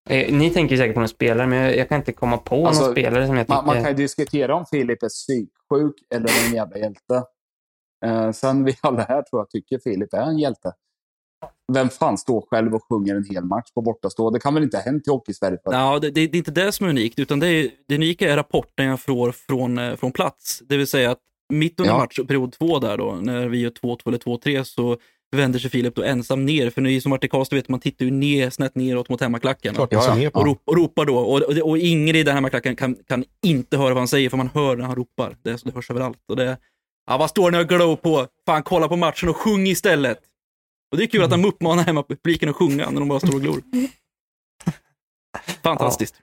Eh, 0.09 0.33
Ni 0.35 0.49
tänker 0.49 0.77
säkert 0.77 0.93
på 0.93 0.99
någon 0.99 1.09
spelare, 1.09 1.47
men 1.47 1.57
jag, 1.59 1.77
jag 1.77 1.89
kan 1.89 1.97
inte 1.97 2.11
komma 2.11 2.37
på 2.37 2.67
Alltså, 2.67 2.83
någon 2.83 2.91
spelare 2.91 3.27
som 3.27 3.37
jag 3.37 3.47
tycker... 3.47 3.55
Man, 3.55 3.65
man 3.65 3.75
kan 3.75 3.87
ju 3.91 3.93
diskutera 3.97 4.55
om 4.55 4.65
Filip 4.65 5.03
är 5.03 5.09
psyksjuk 5.09 5.95
eller 6.15 6.29
en 6.47 6.53
jävla 6.55 6.77
hjälte. 6.77 7.23
Eh, 8.05 8.31
sen 8.31 8.63
vi 8.63 8.75
alla 8.81 9.03
här 9.03 9.21
tror 9.21 9.39
jag 9.41 9.49
tycker 9.49 9.79
Filip 9.83 10.13
är 10.13 10.21
en 10.21 10.37
hjälte. 10.39 10.71
Vem 11.73 11.89
fan 11.89 12.17
står 12.17 12.41
själv 12.49 12.75
och 12.75 12.81
sjunger 12.89 13.15
en 13.15 13.25
hel 13.29 13.43
match 13.43 13.71
på 13.73 13.81
bortastå? 13.81 14.29
Det 14.29 14.39
kan 14.39 14.53
väl 14.53 14.63
inte 14.63 14.77
ha 14.77 14.83
hänt 14.83 15.07
i 15.07 15.09
Hockeysverige? 15.09 15.57
Ja, 15.63 15.99
det, 15.99 16.09
det, 16.11 16.27
det 16.27 16.35
är 16.35 16.39
inte 16.39 16.51
det 16.51 16.71
som 16.71 16.85
är 16.85 16.89
unikt, 16.89 17.19
utan 17.19 17.39
det, 17.39 17.47
är, 17.47 17.69
det 17.87 17.95
unika 17.95 18.31
är 18.31 18.35
rapporten 18.35 18.85
jag 18.85 18.99
får 19.01 19.31
från, 19.31 19.77
eh, 19.77 19.95
från 19.95 20.11
plats. 20.11 20.59
Det 20.69 20.77
vill 20.77 20.87
säga 20.87 21.11
att 21.11 21.19
mitt 21.53 21.79
under 21.79 21.93
Ja. 21.93 21.97
match, 21.97 22.19
period 22.27 22.51
två 22.51 22.79
där 22.79 22.97
då, 22.97 23.11
när 23.21 23.47
vi 23.47 23.57
gör 23.59 23.69
2-2 23.69 24.07
eller 24.07 24.17
2-3, 24.17 24.63
så 24.63 24.97
vänder 25.37 25.59
sig 25.59 25.69
Filip 25.69 25.95
då 25.95 26.03
ensam 26.03 26.45
ner. 26.45 26.69
För 26.69 26.81
ni 26.81 27.01
som 27.01 27.11
varit 27.11 27.23
i 27.23 27.27
Karlstad 27.27 27.55
vet, 27.55 27.69
man 27.69 27.79
tittar 27.79 28.05
ju 28.05 28.11
ner, 28.11 28.49
snett 28.49 28.75
neråt 28.75 29.09
mot 29.09 29.21
hemmaklacken. 29.21 29.75
Klart 29.75 29.91
Ja, 29.91 30.17
ja. 30.19 30.29
Och, 30.33 30.45
rop, 30.45 30.61
och 30.65 30.75
ropar 30.77 31.05
då. 31.05 31.17
Och, 31.17 31.41
och, 31.41 31.57
och 31.69 31.77
Ingrid 31.77 32.15
i 32.15 32.23
den 32.23 32.35
hemmaklacken 32.35 32.75
kan, 32.75 32.95
kan 32.95 33.25
inte 33.43 33.77
höra 33.77 33.89
vad 33.89 33.97
han 33.97 34.07
säger, 34.07 34.29
för 34.29 34.37
man 34.37 34.49
hör 34.53 34.75
när 34.75 34.85
han 34.85 34.95
ropar. 34.95 35.37
Det, 35.41 35.63
det 35.63 35.75
hörs 35.75 35.89
överallt. 35.89 36.19
Och 36.27 36.35
det, 36.35 36.57
ja, 37.07 37.17
vad 37.17 37.29
står 37.29 37.51
ni 37.51 37.57
och 37.63 37.67
glor 37.67 37.95
på? 37.95 38.27
Fan, 38.45 38.63
kolla 38.63 38.87
på 38.87 38.95
matchen 38.95 39.29
och 39.29 39.37
sjung 39.37 39.67
istället! 39.67 40.19
Och 40.91 40.97
det 40.97 41.03
är 41.03 41.07
kul 41.07 41.23
att 41.23 41.31
han 41.31 41.45
uppmanar 41.45 41.83
hemmapubliken 41.83 42.49
att 42.49 42.55
sjunga 42.55 42.89
när 42.89 42.99
de 42.99 43.09
bara 43.09 43.19
står 43.19 43.35
och 43.35 43.41
glor. 43.41 43.61
Fantastiskt. 45.63 46.15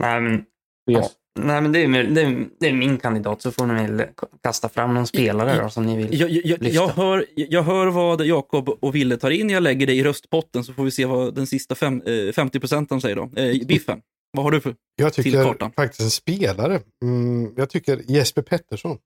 Nej, 0.00 0.20
men, 0.20 0.44
Yes. 0.90 1.12
Nej, 1.40 1.60
men 1.60 1.72
det, 1.72 1.78
är, 1.78 1.88
det, 1.88 2.22
är, 2.22 2.48
det 2.60 2.68
är 2.68 2.72
min 2.72 2.98
kandidat, 2.98 3.42
så 3.42 3.50
får 3.52 3.66
ni 3.66 3.74
väl 3.74 4.06
kasta 4.42 4.68
fram 4.68 4.94
någon 4.94 5.06
spelare 5.06 5.62
då, 5.62 5.68
som 5.68 5.86
ni 5.86 5.96
vill. 5.96 6.20
Jag, 6.20 6.30
jag, 6.30 6.62
lyfta. 6.62 6.66
jag, 6.68 6.88
hör, 6.88 7.26
jag 7.34 7.62
hör 7.62 7.86
vad 7.86 8.26
Jakob 8.26 8.68
och 8.68 8.94
Ville 8.94 9.16
tar 9.16 9.30
in. 9.30 9.50
Jag 9.50 9.62
lägger 9.62 9.86
det 9.86 9.94
i 9.94 10.04
röstpotten 10.04 10.64
så 10.64 10.72
får 10.72 10.84
vi 10.84 10.90
se 10.90 11.04
vad 11.04 11.34
den 11.34 11.46
sista 11.46 11.74
fem, 11.74 12.02
eh, 12.02 12.32
50 12.32 12.60
procenten 12.60 13.00
säger 13.00 13.16
då. 13.16 13.30
Eh, 13.36 13.66
Biffen, 13.66 14.00
vad 14.32 14.44
har 14.44 14.50
du 14.50 14.60
för? 14.60 14.74
Jag 14.96 15.12
tycker 15.12 15.70
faktiskt 15.76 16.00
en 16.00 16.10
spelare. 16.10 16.80
Mm, 17.02 17.54
jag 17.56 17.70
tycker 17.70 18.02
Jesper 18.06 18.42
Pettersson. 18.42 18.98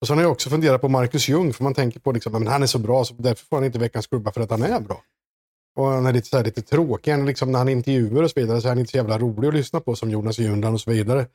Och 0.00 0.06
sen 0.06 0.16
har 0.16 0.24
jag 0.24 0.32
också 0.32 0.50
funderat 0.50 0.80
på 0.80 0.88
Marcus 0.88 1.28
Ljung, 1.28 1.52
för 1.52 1.64
man 1.64 1.74
tänker 1.74 2.00
på 2.00 2.12
liksom, 2.12 2.32
men 2.32 2.46
han 2.46 2.62
är 2.62 2.66
så 2.66 2.78
bra, 2.78 3.04
så 3.04 3.14
därför 3.14 3.46
får 3.46 3.56
han 3.56 3.64
inte 3.64 3.78
veckans 3.78 4.06
klubba 4.06 4.32
för 4.32 4.40
att 4.40 4.50
han 4.50 4.62
är 4.62 4.80
bra. 4.80 5.02
Och 5.74 5.86
han 5.86 6.06
är 6.06 6.12
lite, 6.12 6.28
så 6.28 6.36
här, 6.36 6.44
lite 6.44 6.62
tråkig, 6.62 7.12
han 7.12 7.26
liksom, 7.26 7.52
när 7.52 7.58
han 7.58 7.68
intervjuar 7.68 8.22
och 8.22 8.30
så 8.30 8.40
vidare 8.40 8.60
så 8.60 8.66
är 8.66 8.70
han 8.70 8.78
inte 8.78 8.90
så 8.90 8.96
jävla 8.96 9.18
rolig 9.18 9.48
att 9.48 9.54
lyssna 9.54 9.80
på 9.80 9.96
som 9.96 10.10
Jonas 10.10 10.38
Jundan 10.38 10.74
och 10.74 10.80
så 10.80 10.90
vidare. 10.90 11.26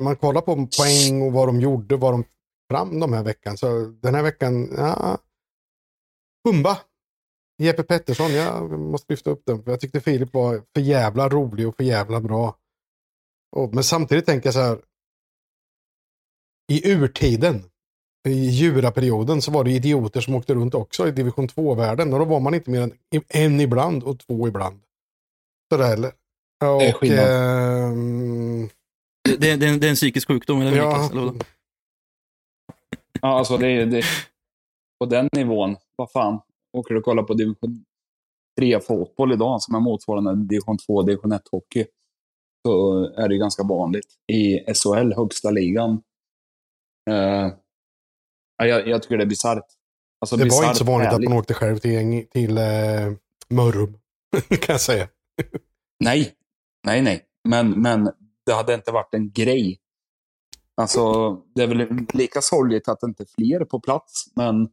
Man 0.00 0.16
kollar 0.16 0.40
på 0.40 0.54
poäng 0.54 1.22
och 1.22 1.32
vad 1.32 1.48
de 1.48 1.60
gjorde, 1.60 1.96
vad 1.96 2.14
de 2.14 2.24
fram 2.70 3.00
de 3.00 3.12
här 3.12 3.22
veckan. 3.22 3.56
Så 3.56 3.84
den 4.02 4.14
här 4.14 4.22
veckan, 4.22 4.68
ja. 4.76 5.18
Humba. 6.44 6.78
Jeppe 7.58 7.82
Pettersson, 7.82 8.32
jag 8.32 8.80
måste 8.80 9.12
lyfta 9.12 9.30
upp 9.30 9.42
den. 9.46 9.62
För 9.62 9.70
jag 9.70 9.80
tyckte 9.80 10.00
Filip 10.00 10.34
var 10.34 10.62
för 10.74 10.80
jävla 10.80 11.28
rolig 11.28 11.68
och 11.68 11.76
för 11.76 11.84
jävla 11.84 12.20
bra. 12.20 12.56
Och, 13.56 13.74
men 13.74 13.84
samtidigt 13.84 14.26
tänker 14.26 14.46
jag 14.46 14.54
så 14.54 14.60
här. 14.60 14.80
I 16.72 16.92
urtiden, 16.92 17.64
i 18.28 18.32
djuraperioden, 18.50 19.42
så 19.42 19.50
var 19.50 19.64
det 19.64 19.70
idioter 19.70 20.20
som 20.20 20.34
åkte 20.34 20.54
runt 20.54 20.74
också 20.74 21.08
i 21.08 21.10
division 21.10 21.48
2-världen. 21.48 22.12
Och 22.12 22.18
då 22.18 22.24
var 22.24 22.40
man 22.40 22.54
inte 22.54 22.70
mer 22.70 22.80
än 22.82 22.92
en 23.28 23.60
ibland 23.60 24.02
och 24.02 24.18
två 24.18 24.48
ibland. 24.48 24.80
Sådär 25.72 25.92
eller? 25.92 26.08
Och, 26.08 26.80
Det 26.80 26.86
är 26.88 26.92
skillnad. 26.92 27.26
ehm, 27.28 28.68
Det, 29.24 29.36
det, 29.36 29.56
det, 29.56 29.66
är 29.66 29.72
en, 29.72 29.80
det 29.80 29.86
är 29.86 29.90
en 29.90 29.94
psykisk 29.96 30.28
sjukdom, 30.28 30.60
eller 30.60 30.76
Ja. 30.76 31.02
Niklas? 31.02 31.46
Ja, 33.22 33.28
alltså 33.38 33.56
det 33.56 33.68
är 33.68 33.86
det, 33.86 34.02
på 35.00 35.06
den 35.06 35.28
nivån. 35.36 35.76
Vad 35.96 36.10
fan, 36.10 36.40
åker 36.72 36.94
du 36.94 36.98
och 36.98 37.04
kollar 37.04 37.22
på 37.22 37.34
division 37.34 37.84
3-fotboll 38.60 39.32
idag 39.32 39.62
som 39.62 39.74
är 39.74 39.80
motsvarande 39.80 40.34
division 40.34 40.78
2, 40.78 41.02
division 41.02 41.32
1-hockey, 41.32 41.86
så 42.66 43.04
är 43.04 43.28
det 43.28 43.36
ganska 43.36 43.62
vanligt. 43.62 44.14
I 44.32 44.58
SHL, 44.74 45.12
högsta 45.16 45.50
ligan. 45.50 46.02
Eh, 47.10 47.52
jag, 48.68 48.88
jag 48.88 49.02
tycker 49.02 49.16
det 49.16 49.24
är 49.24 49.28
bisarrt. 49.28 49.66
Alltså, 50.20 50.36
det 50.36 50.44
var 50.50 50.64
inte 50.64 50.78
så 50.78 50.84
vanligt 50.84 51.10
härligt. 51.10 51.26
att 51.26 51.30
man 51.30 51.38
åkte 51.38 51.54
själv 51.54 51.78
till, 51.78 52.26
till 52.30 52.58
eh, 52.58 52.64
Mörrum. 53.48 53.98
kan 54.48 54.72
jag 54.72 54.80
säga. 54.80 55.08
Nej, 56.00 56.34
nej, 56.86 57.02
nej. 57.02 57.24
Men, 57.48 57.70
men 57.70 58.10
det 58.46 58.52
hade 58.52 58.74
inte 58.74 58.90
varit 58.92 59.14
en 59.14 59.30
grej. 59.30 59.78
Alltså, 60.74 61.32
det 61.54 61.62
är 61.62 61.66
väl 61.66 62.06
lika 62.12 62.40
sorgligt 62.40 62.88
att 62.88 63.00
det 63.00 63.06
inte 63.06 63.22
är 63.22 63.26
fler 63.26 63.64
på 63.64 63.80
plats, 63.80 64.26
men 64.34 64.68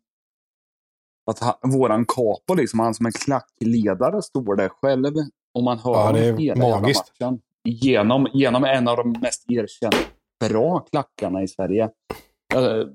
att 1.32 1.40
han, 1.40 1.72
våran 1.72 2.06
Capo, 2.06 2.54
liksom, 2.56 2.80
han 2.80 2.94
som 2.94 3.06
en 3.06 3.12
klackledare, 3.12 4.22
står 4.22 4.56
där 4.56 4.70
själv 4.70 5.14
och 5.54 5.64
man 5.64 5.80
hör 5.80 5.94
Ja, 5.94 6.12
det 6.12 6.26
är 6.26 6.38
hela 6.38 6.70
magiskt. 6.70 7.20
matchen. 7.20 7.40
Genom, 7.64 8.28
genom 8.34 8.64
en 8.64 8.88
av 8.88 8.98
de 8.98 9.12
mest 9.12 9.52
erkända 9.52 9.98
bra 10.40 10.80
klackarna 10.80 11.44
i 11.44 11.48
Sverige. 11.48 11.90
Uh, 12.56 12.62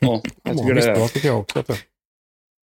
ja, 0.00 0.22
jag 0.42 0.58
tycker 0.58 0.74
det 0.74 0.84
är... 0.90 1.08
tycker 1.08 1.28
jag 1.28 1.38
också. 1.38 1.58
Att 1.58 1.66
det. 1.66 1.76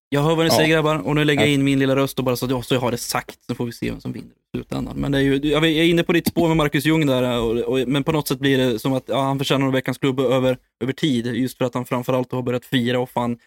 Jag 0.09 0.23
hör 0.23 0.37
vad 0.37 0.45
ni 0.45 0.51
Ja. 0.51 0.57
säger 0.57 0.69
grabbar 0.69 1.07
och 1.07 1.15
nu 1.15 1.25
lägger 1.25 1.41
jag 1.43 1.51
in 1.51 1.65
min 1.65 1.79
lilla 1.79 1.97
röst 1.97 2.19
och 2.19 2.25
bara 2.25 2.37
så 2.37 2.45
att 2.45 2.51
jag, 2.51 2.65
så 2.65 2.75
jag 2.75 2.81
har 2.81 2.91
det 2.91 2.99
sagt, 2.99 3.45
så 3.45 3.55
får 3.55 3.67
vi 3.67 3.73
se 3.73 3.91
vem 3.91 4.01
som 4.01 4.13
vinner 4.13 4.29
i 4.29 4.57
slutändan. 4.57 4.97
Men 4.97 5.13
det 5.13 5.19
är 5.19 5.23
ju, 5.23 5.41
jag 5.43 5.65
är 5.65 5.85
inne 5.85 6.03
på 6.03 6.13
ditt 6.13 6.29
spår 6.29 6.49
med 6.49 6.57
Marcus 6.57 6.85
Ljung 6.85 7.07
där, 7.07 7.41
och, 7.41 7.57
och, 7.59 7.89
men 7.89 8.05
på 8.05 8.13
något 8.13 8.29
sätt 8.29 8.39
blir 8.39 8.59
det 8.59 8.79
som 8.79 8.93
att 8.93 9.05
ja, 9.07 9.23
han 9.23 9.39
förtjänar 9.39 9.71
veckans 9.71 9.99
klubb 9.99 10.21
över, 10.21 10.59
över 10.81 10.93
tid, 10.93 11.27
just 11.27 11.59
för 11.59 11.65
att 11.65 11.75
han 11.75 11.85
framförallt 11.85 12.33
har 12.33 12.43
börjat 12.43 12.65
fira 12.65 13.01
och 13.01 13.11
fan 13.11 13.39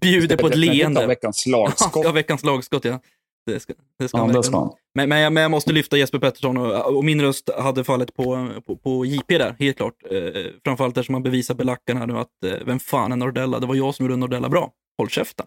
bjuder 0.00 0.36
på 0.36 0.46
ett 0.46 0.56
leende. 0.56 1.06
veckans 1.06 1.36
slagskott. 1.36 2.04
Ja, 2.04 2.12
veckans 2.12 2.44
lagskott 2.44 2.84
ja. 2.84 3.00
Det 3.46 3.60
ska, 3.60 3.72
det 3.98 4.08
ska 4.08 4.18
Ja, 4.18 4.26
det 4.26 4.42
ska 4.42 4.58
han. 4.58 4.72
Men, 4.94 5.08
men, 5.08 5.20
jag, 5.20 5.32
men 5.32 5.42
jag 5.42 5.50
måste 5.50 5.72
lyfta 5.72 5.96
Jesper 5.96 6.18
Pettersson 6.18 6.56
och, 6.56 6.96
och 6.96 7.04
min 7.04 7.22
röst 7.22 7.50
hade 7.58 7.84
fallit 7.84 8.14
på, 8.14 8.48
på, 8.66 8.76
på 8.76 9.04
JP 9.04 9.38
där, 9.38 9.56
helt 9.58 9.76
klart. 9.76 9.94
Eh, 10.10 10.44
framförallt 10.64 10.96
eftersom 10.96 11.14
han 11.14 11.22
bevisar 11.22 11.54
belackarna 11.54 12.06
nu 12.06 12.18
att 12.18 12.44
eh, 12.46 12.52
vem 12.66 12.80
fan 12.80 13.12
är 13.12 13.16
Nordella? 13.16 13.60
Det 13.60 13.66
var 13.66 13.74
jag 13.74 13.94
som 13.94 14.06
gjorde 14.06 14.16
Nordella 14.16 14.48
bra. 14.48 14.72
Håll 14.98 15.08
käften. 15.08 15.46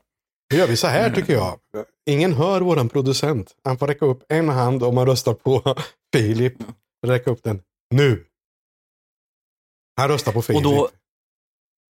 Nu 0.53 0.59
gör 0.59 0.67
vi 0.67 0.77
så 0.77 0.87
här 0.87 1.09
tycker 1.09 1.33
jag. 1.33 1.59
Ingen 2.09 2.33
hör 2.33 2.61
våran 2.61 2.89
producent. 2.89 3.55
Han 3.63 3.77
får 3.77 3.87
räcka 3.87 4.05
upp 4.05 4.23
en 4.29 4.49
hand 4.49 4.83
om 4.83 4.95
man 4.95 5.05
röstar 5.05 5.33
på 5.33 5.75
Filip. 6.13 6.53
Räcka 7.07 7.31
upp 7.31 7.43
den 7.43 7.61
nu. 7.95 8.25
Han 9.97 10.09
röstar 10.09 10.31
på 10.31 10.41
Filip. 10.41 10.65
Och 10.65 10.71
då, 10.71 10.89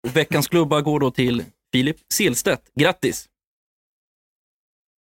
veckans 0.08 0.48
klubba 0.48 0.80
går 0.80 1.00
då 1.00 1.10
till 1.10 1.44
Filip 1.72 1.96
Selstedt. 2.14 2.62
Grattis! 2.74 3.28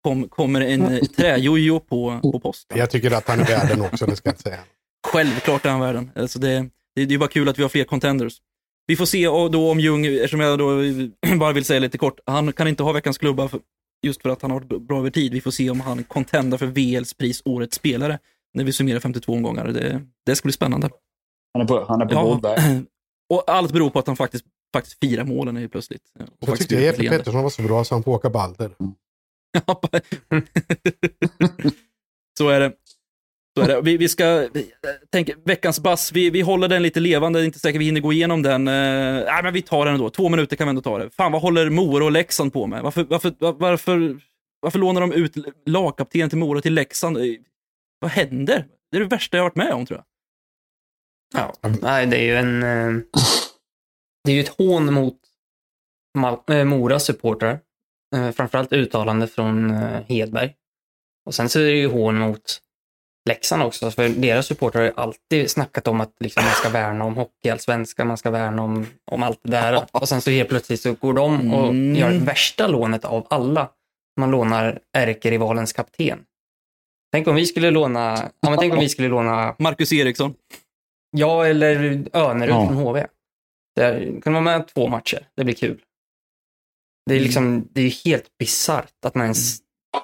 Kom, 0.06 0.28
kommer 0.28 0.60
en 0.60 0.82
eh, 0.82 0.98
träjojo 1.00 1.80
på, 1.80 2.18
på 2.22 2.40
posten. 2.40 2.78
Jag 2.78 2.90
tycker 2.90 3.10
att 3.10 3.28
han 3.28 3.40
är 3.40 3.44
värd 3.44 3.68
den 3.68 3.80
också, 3.80 4.06
det 4.06 4.16
ska 4.16 4.28
jag 4.28 4.38
säga. 4.40 4.58
Självklart 5.06 5.66
är 5.66 5.70
han 5.70 5.80
värden. 5.80 6.10
Alltså 6.14 6.38
det, 6.38 6.68
det, 6.94 7.04
det 7.04 7.14
är 7.14 7.18
bara 7.18 7.28
kul 7.28 7.48
att 7.48 7.58
vi 7.58 7.62
har 7.62 7.68
fler 7.68 7.84
contenders. 7.84 8.38
Vi 8.86 8.96
får 8.96 9.06
se 9.06 9.24
då 9.26 9.70
om 9.70 9.80
Ljung, 9.80 10.06
eftersom 10.06 10.40
jag 10.40 10.58
då 10.58 10.70
bara 11.38 11.52
vill 11.52 11.64
säga 11.64 11.80
lite 11.80 11.98
kort, 11.98 12.20
han 12.26 12.52
kan 12.52 12.68
inte 12.68 12.82
ha 12.82 12.92
veckans 12.92 13.18
klubba 13.18 13.48
för, 13.48 13.60
just 14.06 14.22
för 14.22 14.28
att 14.28 14.42
han 14.42 14.50
har 14.50 14.60
varit 14.60 14.82
bra 14.82 14.98
över 14.98 15.10
tid. 15.10 15.32
Vi 15.32 15.40
får 15.40 15.50
se 15.50 15.70
om 15.70 15.80
han 15.80 16.04
contendar 16.04 16.58
för 16.58 16.66
VLs 16.66 17.14
pris 17.14 17.42
Årets 17.44 17.76
spelare 17.76 18.18
när 18.54 18.64
vi 18.64 18.72
summerar 18.72 19.00
52 19.00 19.32
omgångar. 19.32 19.66
Det, 19.68 20.02
det 20.26 20.36
ska 20.36 20.46
bli 20.46 20.52
spännande. 20.52 20.90
Han 21.52 21.62
är 21.62 21.66
på, 21.66 21.84
han 21.88 22.00
är 22.02 22.06
på 22.06 22.14
Ja. 22.14 22.22
god 22.22 22.42
väg. 22.42 22.58
Och 23.34 23.44
allt 23.46 23.72
beror 23.72 23.90
på 23.90 23.98
att 23.98 24.06
han 24.06 24.16
faktiskt, 24.16 24.44
faktiskt 24.74 24.98
firar 25.00 25.24
målen 25.24 25.56
helt 25.56 25.72
plötsligt. 25.72 26.02
Och 26.40 26.48
Jag 26.48 26.58
tyckte 26.58 26.74
Jeppe. 26.74 27.08
Pettersson 27.08 27.42
var 27.42 27.50
så 27.50 27.62
bra 27.62 27.84
så 27.84 27.94
han 27.94 28.02
får 28.02 28.12
åka 28.12 28.30
Balder. 28.30 28.70
Ja, 28.78 28.92
så 32.38 32.48
är 32.48 32.60
det. 32.60 32.72
Så 33.58 33.62
är 33.62 33.68
det. 33.68 33.80
Vi, 33.80 33.96
vi 33.96 34.08
ska, 34.08 34.24
eh, 34.24 34.48
tänk, 35.12 35.30
veckans 35.44 35.80
bass, 35.80 36.12
vi, 36.12 36.30
vi 36.30 36.40
håller 36.40 36.68
den 36.68 36.82
lite 36.82 37.00
levande, 37.00 37.44
inte 37.44 37.58
säkert 37.58 37.80
vi 37.80 37.84
hinner 37.84 38.00
gå 38.00 38.12
igenom 38.12 38.42
den. 38.42 38.68
Uh, 38.68 39.24
nej, 39.24 39.42
men 39.42 39.54
vi 39.54 39.62
tar 39.62 39.84
den 39.84 39.94
ändå. 39.94 40.10
Två 40.10 40.28
minuter 40.28 40.56
kan 40.56 40.66
vi 40.66 40.68
ändå 40.68 40.82
ta 40.82 40.98
det. 40.98 41.10
Fan, 41.10 41.32
vad 41.32 41.42
håller 41.42 41.70
Mora 41.70 42.04
och 42.04 42.12
Leksand 42.12 42.52
på 42.52 42.66
med? 42.66 42.82
Varför, 42.82 43.04
varför, 43.04 43.34
varför, 43.38 44.20
varför 44.60 44.78
lånar 44.78 45.00
de 45.00 45.12
ut 45.12 45.34
lagkapten 45.66 46.28
till 46.28 46.38
Mora 46.38 46.60
till 46.60 46.74
Leksand? 46.74 47.16
Eh, 47.16 47.22
vad 47.98 48.10
händer? 48.10 48.66
Det 48.90 48.96
är 48.96 49.00
det 49.00 49.06
värsta 49.06 49.36
jag 49.36 49.44
har 49.44 49.50
varit 49.50 49.56
med 49.56 49.72
om, 49.72 49.86
tror 49.86 49.98
jag. 49.98 50.06
Ja, 51.42 51.70
nej, 51.82 52.06
det 52.06 52.16
är 52.16 52.24
ju 52.24 52.36
en... 52.36 52.60
Det 54.24 54.32
är 54.32 54.34
ju 54.34 54.40
ett 54.40 54.58
hån 54.58 54.94
mot 54.94 55.18
Mal- 56.18 56.50
eh, 56.50 56.64
Moras 56.64 57.04
supportrar. 57.04 57.60
Eh, 58.14 58.30
Framförallt 58.30 58.72
uttalande 58.72 59.26
från 59.28 59.70
eh, 59.70 60.00
Hedberg. 60.08 60.54
Och 61.26 61.34
sen 61.34 61.48
så 61.48 61.58
är 61.60 61.64
det 61.64 61.70
ju 61.78 61.86
hån 61.88 62.18
mot 62.18 62.60
Leksand 63.28 63.62
också, 63.62 63.90
för 63.90 64.08
deras 64.08 64.46
supportrar 64.46 64.80
har 64.80 64.86
ju 64.88 64.92
alltid 64.96 65.50
snackat 65.50 65.88
om 65.88 66.00
att 66.00 66.12
liksom, 66.20 66.44
man 66.44 66.52
ska 66.52 66.68
värna 66.68 67.04
om 67.04 67.16
hockeyallsvenskan, 67.16 68.06
man 68.06 68.16
ska 68.16 68.30
värna 68.30 68.62
om, 68.62 68.86
om 69.10 69.22
allt 69.22 69.40
det 69.42 69.50
där. 69.50 69.84
Och 69.92 70.08
sen 70.08 70.20
så 70.20 70.30
helt 70.30 70.48
plötsligt 70.48 70.80
så 70.80 70.92
går 70.92 71.12
de 71.12 71.54
och 71.54 71.68
Mm. 71.68 71.94
gör 71.96 72.10
värsta 72.24 72.66
lånet 72.66 73.04
av 73.04 73.26
alla. 73.30 73.70
Man 74.20 74.30
lånar 74.30 74.78
ärkerivalens 74.92 75.72
kapten. 75.72 76.18
Tänk 77.12 77.28
om 77.28 77.34
vi 77.34 77.46
skulle 77.46 77.70
låna, 77.70 78.30
ja, 78.40 78.50
men 78.50 78.58
tänk 78.58 78.72
om 78.74 78.80
vi 78.80 78.88
skulle 78.88 79.08
låna 79.08 79.54
Marcus 79.58 79.92
Eriksson. 79.92 80.34
Ja, 81.10 81.46
eller 81.46 82.04
Önerud 82.12 82.50
Ja. 82.54 82.66
från 82.66 82.76
HV. 82.76 83.06
Där 83.76 84.20
kan 84.22 84.32
vara 84.32 84.42
med 84.44 84.68
två 84.68 84.88
matcher. 84.88 85.28
Det 85.36 85.44
blir 85.44 85.54
kul. 85.54 85.80
Det 87.06 87.14
är 87.14 87.20
liksom, 87.20 87.68
det 87.72 87.80
är 87.80 88.04
helt 88.04 88.38
bisarrt 88.38 89.04
att 89.06 89.14
man 89.14 89.24
ens, 89.24 89.58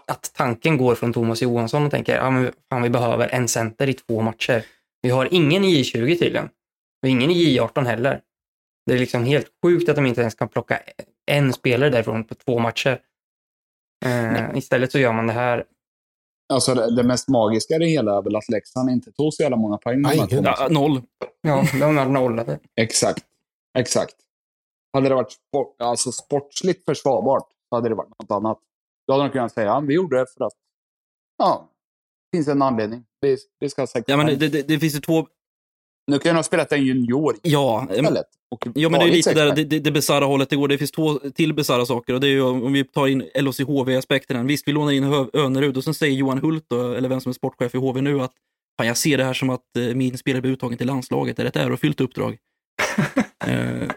att 0.06 0.32
tanken 0.34 0.76
går 0.76 0.94
från 0.94 1.12
Thomas 1.12 1.42
Johansson 1.42 1.84
och 1.84 1.90
tänker, 1.90 2.16
ja 2.16 2.30
men 2.30 2.52
fan, 2.70 2.82
vi 2.82 2.90
behöver 2.90 3.28
en 3.28 3.48
center 3.48 3.88
i 3.88 3.94
två 3.94 4.22
matcher. 4.22 4.64
Vi 5.02 5.10
har 5.10 5.28
ingen 5.30 5.64
i 5.64 5.82
J20 5.82 6.18
tydligen. 6.18 6.48
Och 7.02 7.08
ingen 7.08 7.30
i 7.30 7.58
J18 7.58 7.84
heller. 7.84 8.20
Det 8.86 8.94
är 8.94 8.98
liksom 8.98 9.24
helt 9.24 9.46
sjukt 9.64 9.88
att 9.88 9.96
de 9.96 10.06
inte 10.06 10.20
ens 10.20 10.34
kan 10.34 10.48
plocka 10.48 10.80
en 11.26 11.52
spelare 11.52 11.90
därifrån 11.90 12.24
på 12.24 12.34
två 12.34 12.58
matcher. 12.58 13.00
Eh, 14.04 14.56
istället 14.58 14.92
så 14.92 14.98
gör 14.98 15.12
man 15.12 15.26
det 15.26 15.32
här. 15.32 15.64
Alltså 16.52 16.74
det, 16.74 16.96
det 16.96 17.02
mest 17.02 17.28
magiska 17.28 17.74
i 17.74 17.78
det 17.78 17.86
hela 17.86 18.18
är 18.18 18.22
väl 18.22 18.36
att 18.36 18.48
Leksand 18.48 18.90
inte 18.90 19.12
tog 19.12 19.34
så 19.34 19.42
jävla 19.42 19.56
många 19.56 19.78
poäng. 19.78 20.02
Nej. 20.02 20.26
Ja, 20.30 20.68
noll. 20.70 21.02
Ja, 21.40 21.64
de 21.80 21.98
är 21.98 22.06
nollade. 22.06 22.58
Exakt. 22.76 23.24
Exakt. 23.78 24.14
Hade 24.92 25.08
det 25.08 25.14
varit 25.14 25.32
sport, 25.32 25.76
alltså 25.78 26.12
sportsligt 26.12 26.84
försvarbart 26.84 27.48
så 27.68 27.76
hade 27.76 27.88
det 27.88 27.94
varit 27.94 28.08
något 28.18 28.30
annat. 28.30 28.58
Då 29.06 29.12
hade 29.12 29.24
de 29.24 29.30
kunnat 29.32 29.52
säga 29.52 29.72
att 29.74 29.84
vi 29.84 29.94
gjorde 29.94 30.18
det 30.18 30.26
för 30.38 30.44
att 30.44 30.52
ja, 31.38 31.68
det 32.32 32.36
finns 32.38 32.48
en 32.48 32.62
anledning. 32.62 33.04
Vi, 33.20 33.36
vi 33.60 33.68
ska 33.68 33.82
ha 33.82 33.86
sex 33.86 34.04
Ja, 34.08 34.16
men 34.16 34.26
det, 34.38 34.48
det, 34.48 34.62
det 34.68 34.78
finns 34.78 34.94
ju 34.94 35.00
två... 35.00 35.26
Nu 36.06 36.18
kan 36.18 36.28
jag 36.28 36.36
ha 36.36 36.42
spelat 36.42 36.72
en 36.72 36.84
junior 36.84 37.36
Ja, 37.42 37.86
istället. 37.90 38.26
och 38.50 38.66
Ja, 38.74 38.88
men 38.88 39.00
det 39.00 39.06
är 39.06 39.10
lite 39.10 39.34
där, 39.34 39.54
det, 39.54 39.64
det, 39.64 39.78
det 39.78 39.90
bisarra 39.90 40.24
hållet 40.24 40.50
det 40.50 40.56
går. 40.56 40.68
Det 40.68 40.78
finns 40.78 40.90
två 40.90 41.14
till 41.18 41.54
bisarra 41.54 41.86
saker. 41.86 42.14
Och 42.14 42.20
det 42.20 42.26
är 42.26 42.30
ju 42.30 42.42
om 42.42 42.72
vi 42.72 42.84
tar 42.84 43.06
in 43.06 43.22
LHC-HV-aspekten. 43.34 44.46
Visst, 44.46 44.68
vi 44.68 44.72
lånar 44.72 44.92
in 44.92 45.04
Hö- 45.04 45.30
Önerud 45.32 45.76
och 45.76 45.84
sen 45.84 45.94
säger 45.94 46.14
Johan 46.16 46.38
Hult, 46.38 46.64
då, 46.68 46.92
eller 46.92 47.08
vem 47.08 47.20
som 47.20 47.30
är 47.30 47.34
sportchef 47.34 47.74
i 47.74 47.78
HV 47.78 48.00
nu, 48.00 48.20
att 48.20 48.32
fan, 48.78 48.86
jag 48.86 48.96
ser 48.96 49.18
det 49.18 49.24
här 49.24 49.34
som 49.34 49.50
att 49.50 49.76
eh, 49.76 49.94
min 49.94 50.18
spelare 50.18 50.40
blir 50.42 50.52
uttagen 50.52 50.78
till 50.78 50.86
landslaget. 50.86 51.36
Det 51.36 51.42
är 51.42 51.46
ett 51.46 51.56
ärofyllt 51.56 52.00
uppdrag. 52.00 52.38
eh, 53.46 53.88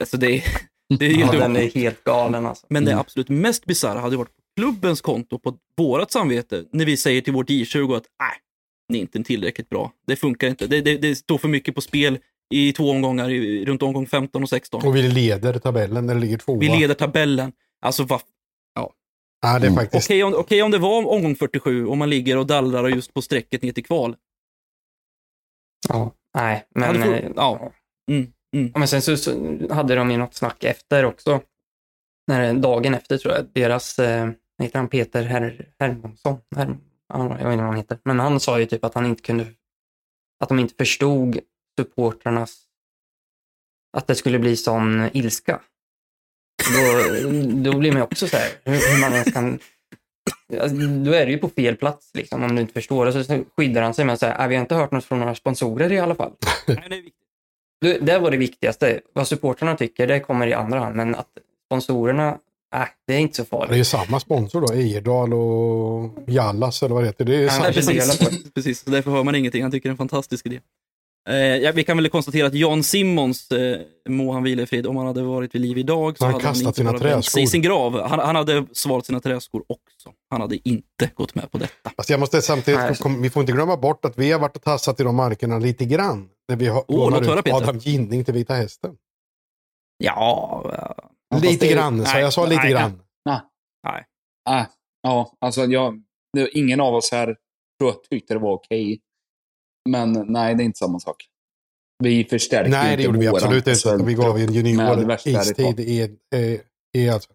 alltså 0.00 0.16
det, 0.16 0.26
är- 0.36 0.44
det 0.98 1.06
är 1.06 1.10
Ja, 1.10 1.26
helt 1.26 1.32
den 1.38 1.50
upp- 1.56 1.58
är 1.76 1.80
helt 1.80 2.04
galen 2.04 2.46
alltså. 2.46 2.66
Men 2.70 2.84
det 2.84 2.90
Mm. 2.90 3.00
absolut 3.00 3.28
mest 3.28 3.64
bisarra 3.66 4.00
hade 4.00 4.16
varit 4.16 4.36
på 4.36 4.42
klubbens 4.56 5.00
konto, 5.00 5.38
på 5.38 5.56
vårt 5.76 6.10
samvete, 6.10 6.64
när 6.72 6.84
vi 6.84 6.96
säger 6.96 7.20
till 7.22 7.32
vårt 7.32 7.48
J20 7.50 7.96
att 7.96 8.04
nej, 8.20 8.30
ni 8.88 8.98
är 8.98 9.02
inte 9.02 9.22
tillräckligt 9.22 9.68
bra. 9.68 9.92
Det 10.06 10.16
funkar 10.16 10.48
inte. 10.48 10.66
Det, 10.66 10.80
det, 10.80 10.96
det 10.96 11.16
står 11.16 11.38
för 11.38 11.48
mycket 11.48 11.74
på 11.74 11.80
spel 11.80 12.18
i 12.54 12.72
två 12.72 12.90
omgångar, 12.90 13.30
i, 13.30 13.64
runt 13.64 13.82
omgång 13.82 14.06
15 14.06 14.42
och 14.42 14.48
16. 14.48 14.86
Och 14.86 14.96
vi 14.96 15.02
leder 15.02 15.58
tabellen 15.58 16.06
det 16.06 16.14
ligger 16.14 16.38
tvåa. 16.38 16.58
Vi 16.58 16.68
leder 16.68 16.94
tabellen. 16.94 17.52
Alltså, 17.82 18.04
vad 18.04 18.20
Ja, 19.42 19.58
det 19.58 19.66
är 19.66 19.70
Mm. 19.70 19.74
faktiskt... 19.74 20.06
Okej 20.10 20.24
om, 20.24 20.34
okej 20.34 20.62
om 20.62 20.70
det 20.70 20.78
var 20.78 21.06
omgång 21.06 21.36
47 21.36 21.86
och 21.86 21.96
man 21.96 22.10
ligger 22.10 22.36
och 22.36 22.46
dallrar 22.46 22.88
just 22.88 23.14
på 23.14 23.22
strecket 23.22 23.62
ner 23.62 23.72
till 23.72 23.84
kval. 23.84 24.16
Ja, 25.88 26.14
nej, 26.34 26.66
Ja, 26.74 26.80
men... 26.92 27.02
får- 27.02 27.14
eh, 27.14 27.30
ja. 27.36 27.72
Mm, 28.10 28.32
mm. 28.56 28.72
Men 28.74 28.88
sen 28.88 29.02
så, 29.02 29.16
så 29.16 29.58
hade 29.74 29.94
de 29.94 30.10
ju 30.10 30.16
något 30.16 30.34
snack 30.34 30.64
efter 30.64 31.04
också. 31.04 31.40
När, 32.26 32.54
dagen 32.54 32.94
efter 32.94 33.18
tror 33.18 33.34
jag, 33.34 33.46
deras, 33.52 33.98
eh, 33.98 34.30
heter 34.62 34.78
han, 34.78 34.88
Peter 34.88 35.22
Her 35.22 35.72
Hermansson? 35.78 36.38
Her 36.56 36.76
ja, 37.08 37.38
jag 37.40 37.48
vet 37.48 37.52
inte 37.52 37.56
vad 37.56 37.66
han 37.66 37.76
heter. 37.76 37.98
Men 38.04 38.20
han 38.20 38.40
sa 38.40 38.60
ju 38.60 38.66
typ 38.66 38.84
att 38.84 38.94
han 38.94 39.06
inte 39.06 39.22
kunde, 39.22 39.46
att 40.40 40.48
de 40.48 40.58
inte 40.58 40.74
förstod 40.74 41.38
supportrarnas, 41.78 42.62
att 43.96 44.06
det 44.06 44.14
skulle 44.14 44.38
bli 44.38 44.56
sån 44.56 45.08
ilska. 45.12 45.60
Då, 46.74 47.30
då 47.70 47.78
blir 47.78 47.92
man 47.92 48.00
ju 48.00 48.04
också 48.04 48.26
så 48.28 48.36
här, 48.36 48.50
hur, 48.64 48.72
hur 48.72 49.00
man 49.00 49.12
ens 49.12 49.32
kan, 49.32 49.58
alltså, 50.60 50.76
då 50.76 51.12
är 51.12 51.26
du 51.26 51.32
ju 51.32 51.38
på 51.38 51.48
fel 51.48 51.76
plats 51.76 52.10
liksom 52.14 52.44
om 52.44 52.54
du 52.54 52.60
inte 52.60 52.72
förstår. 52.72 53.06
Och 53.06 53.26
så, 53.26 53.44
skyddar 53.56 53.82
han 53.82 53.94
sig 53.94 54.04
med 54.04 54.12
att 54.12 54.20
säga, 54.20 54.36
"Ah, 54.38 54.46
vi 54.46 54.54
har 54.54 54.62
inte 54.62 54.74
hört 54.74 54.90
något 54.90 55.04
från 55.04 55.18
några 55.18 55.34
sponsorer 55.34 55.92
i 55.92 55.98
alla 55.98 56.14
fall. 56.14 56.32
Nej, 56.66 57.12
det 57.80 58.18
var 58.18 58.30
det 58.30 58.36
viktigaste. 58.36 59.00
Vad 59.12 59.28
supportrarna 59.28 59.76
tycker, 59.76 60.06
det 60.06 60.20
kommer 60.20 60.46
i 60.46 60.52
andra 60.52 60.78
hand. 60.80 60.96
Men 60.96 61.14
att 61.14 61.28
sponsorerna, 61.66 62.28
äh, 62.74 62.80
det 63.06 63.14
är 63.14 63.18
inte 63.18 63.34
så 63.36 63.42
Det 63.42 63.56
är 63.56 63.66
farligt. 63.68 63.86
samma 63.86 64.20
sponsor 64.20 64.60
då, 64.60 64.72
Ejerdal 64.72 65.34
och 65.34 66.10
Jallas 66.26 66.82
eller 66.82 66.94
vad 66.94 67.04
det 67.04 67.08
heter. 67.08 67.24
Det 67.24 67.36
är 67.36 67.40
Ja, 67.42 67.50
samma. 67.50 67.64
nej, 67.64 67.72
precis. 67.72 68.18
Precis, 68.18 68.52
precis. 68.54 68.80
Så 68.84 68.90
därför 68.90 69.10
hör 69.10 69.24
man 69.24 69.34
ingenting. 69.34 69.62
Han 69.62 69.70
tycker 69.70 69.88
det 69.88 69.90
är 69.90 69.92
en 69.92 69.96
fantastisk 69.96 70.46
idé. 70.46 70.60
Eh, 71.28 71.36
ja, 71.36 71.72
vi 71.72 71.84
kan 71.84 71.96
väl 71.96 72.08
konstatera 72.08 72.46
att 72.46 72.54
Jan 72.54 72.82
Simmons, 72.82 73.50
eh, 73.50 73.80
må 74.08 74.32
han 74.32 74.42
vila 74.42 74.62
i 74.62 74.66
frid, 74.66 74.86
om 74.86 74.96
han 74.96 75.06
hade 75.06 75.22
varit 75.22 75.54
vid 75.54 75.62
liv 75.62 75.78
idag 75.78 76.18
så 76.18 76.24
Han 76.24 76.32
hade 76.32 76.44
han 76.44 76.54
kastat 76.54 76.66
inte 76.66 76.76
sina 76.76 76.92
bara 76.92 76.98
vänt 76.98 77.24
sig 77.24 77.30
träskor. 77.32 77.42
i 77.42 77.46
sin 77.46 77.62
grav. 77.62 78.00
Han, 78.00 78.18
han 78.18 78.36
hade 78.36 78.66
svalt 78.72 79.06
sina 79.06 79.20
träskor 79.20 79.64
också. 79.66 80.12
Han 80.30 80.40
hade 80.40 80.68
inte 80.68 81.10
gått 81.14 81.34
med 81.34 81.50
på 81.50 81.58
detta. 81.58 81.90
Alltså 81.96 82.12
jag 82.12 82.20
måste 82.20 82.42
samtidigt, 82.42 82.80
Nej. 82.80 82.96
kom, 82.96 83.22
vi 83.22 83.30
får 83.30 83.40
inte 83.40 83.52
glömma 83.52 83.76
bort 83.76 84.04
att 84.04 84.18
vi 84.18 84.32
har 84.32 84.40
varit 84.40 84.56
och 84.56 84.62
tassat 84.62 85.00
i 85.00 85.02
de 85.02 85.16
markerna 85.16 85.58
lite 85.58 85.84
grann. 85.84 86.28
När 86.48 86.56
vi 86.56 86.66
har 86.66 86.84
lånar 86.88 87.22
höra, 87.22 87.40
ut. 87.40 87.52
Adam 87.52 87.78
Ginning 87.78 88.24
till 88.24 88.34
Vita 88.34 88.54
Hästen. 88.54 88.96
Ja, 89.98 90.98
lite 91.42 91.66
det- 91.66 91.72
grann, 91.72 92.06
så 92.06 92.12
nej, 92.12 92.22
jag 92.22 92.32
sa 92.32 92.46
lite 92.46 92.62
nej, 92.62 92.70
grann. 92.72 93.02
Ah, 94.48 94.64
ja, 95.02 95.32
alltså 95.40 95.64
jag, 95.64 96.02
ingen 96.52 96.80
av 96.80 96.94
oss 96.94 97.12
här 97.12 97.26
tror 97.80 97.90
jag 97.92 98.04
tyckte 98.10 98.34
det 98.34 98.40
var 98.40 98.52
okej. 98.52 99.00
Men 99.88 100.12
nej, 100.12 100.54
det 100.54 100.62
är 100.62 100.64
inte 100.64 100.78
samma 100.78 101.00
sak. 101.00 101.26
Vi 102.02 102.24
förstärkte 102.24 102.70
Nej, 102.70 102.86
det 102.86 102.92
inte 102.92 103.02
gjorde 103.02 103.18
vi 103.18 103.26
absolut 103.28 103.66
inte. 103.66 104.04
Vi 104.04 104.14
gav 104.14 104.38
en 104.38 104.52
junior 104.52 105.18
istid 105.24 105.80
i, 105.80 106.18
i, 106.36 106.60
i 106.98 107.08
alltså. 107.08 107.30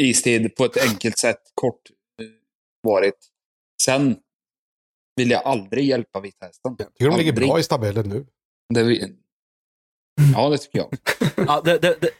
istid 0.00 0.56
på 0.56 0.64
ett 0.64 0.76
enkelt 0.90 1.18
sätt, 1.18 1.40
kort 1.54 1.90
eh, 2.22 2.26
varit. 2.82 3.26
Sen 3.82 4.16
vill 5.16 5.30
jag 5.30 5.42
aldrig 5.44 5.84
hjälpa 5.84 6.20
Vita 6.20 6.46
Hästen. 6.46 6.76
Jag 6.78 6.94
tycker 6.94 7.10
de 7.10 7.16
ligger 7.18 7.32
bra 7.32 7.60
i 7.60 7.62
tabellen 7.62 8.08
nu. 8.08 8.26
Det, 8.74 8.82
vi- 8.82 9.16
ja, 10.34 10.48
det 10.48 10.58
tycker 10.58 10.78
jag. 10.78 10.88
ja 11.48 11.62
det, 11.64 11.78
det, 11.78 11.96
det, 12.00 12.10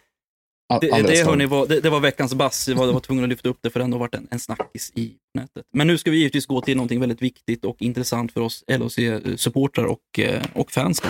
Det, 0.81 1.03
det, 1.03 1.27
hörni, 1.27 1.47
var, 1.47 1.67
det, 1.67 1.81
det 1.81 1.91
var 1.91 2.01
veckans 2.01 2.35
bass. 2.35 2.69
Jag 2.69 2.77
var, 2.77 2.93
var 2.93 3.01
tvungen 3.01 3.25
att 3.25 3.31
lyfta 3.31 3.49
upp 3.49 3.59
det 3.61 3.71
för 3.71 3.81
det 3.81 3.85
har 3.85 3.87
ändå 3.87 3.99
varit 3.99 4.15
en, 4.15 4.29
en 4.31 4.39
snackis 4.39 4.93
i 4.95 5.13
nätet. 5.35 5.67
Men 5.73 5.87
nu 5.87 5.99
ska 5.99 6.11
vi 6.11 6.17
givetvis 6.17 6.47
gå 6.47 6.61
till 6.61 6.77
någonting 6.77 7.01
väldigt 7.01 7.23
viktigt 7.23 7.65
och 7.65 7.83
intressant 7.83 8.33
för 8.33 8.41
oss 8.41 8.65
LHC-supportrar 8.69 9.85
och, 9.85 10.19
eh, 10.19 10.43
och 10.55 10.73
fans. 10.73 11.03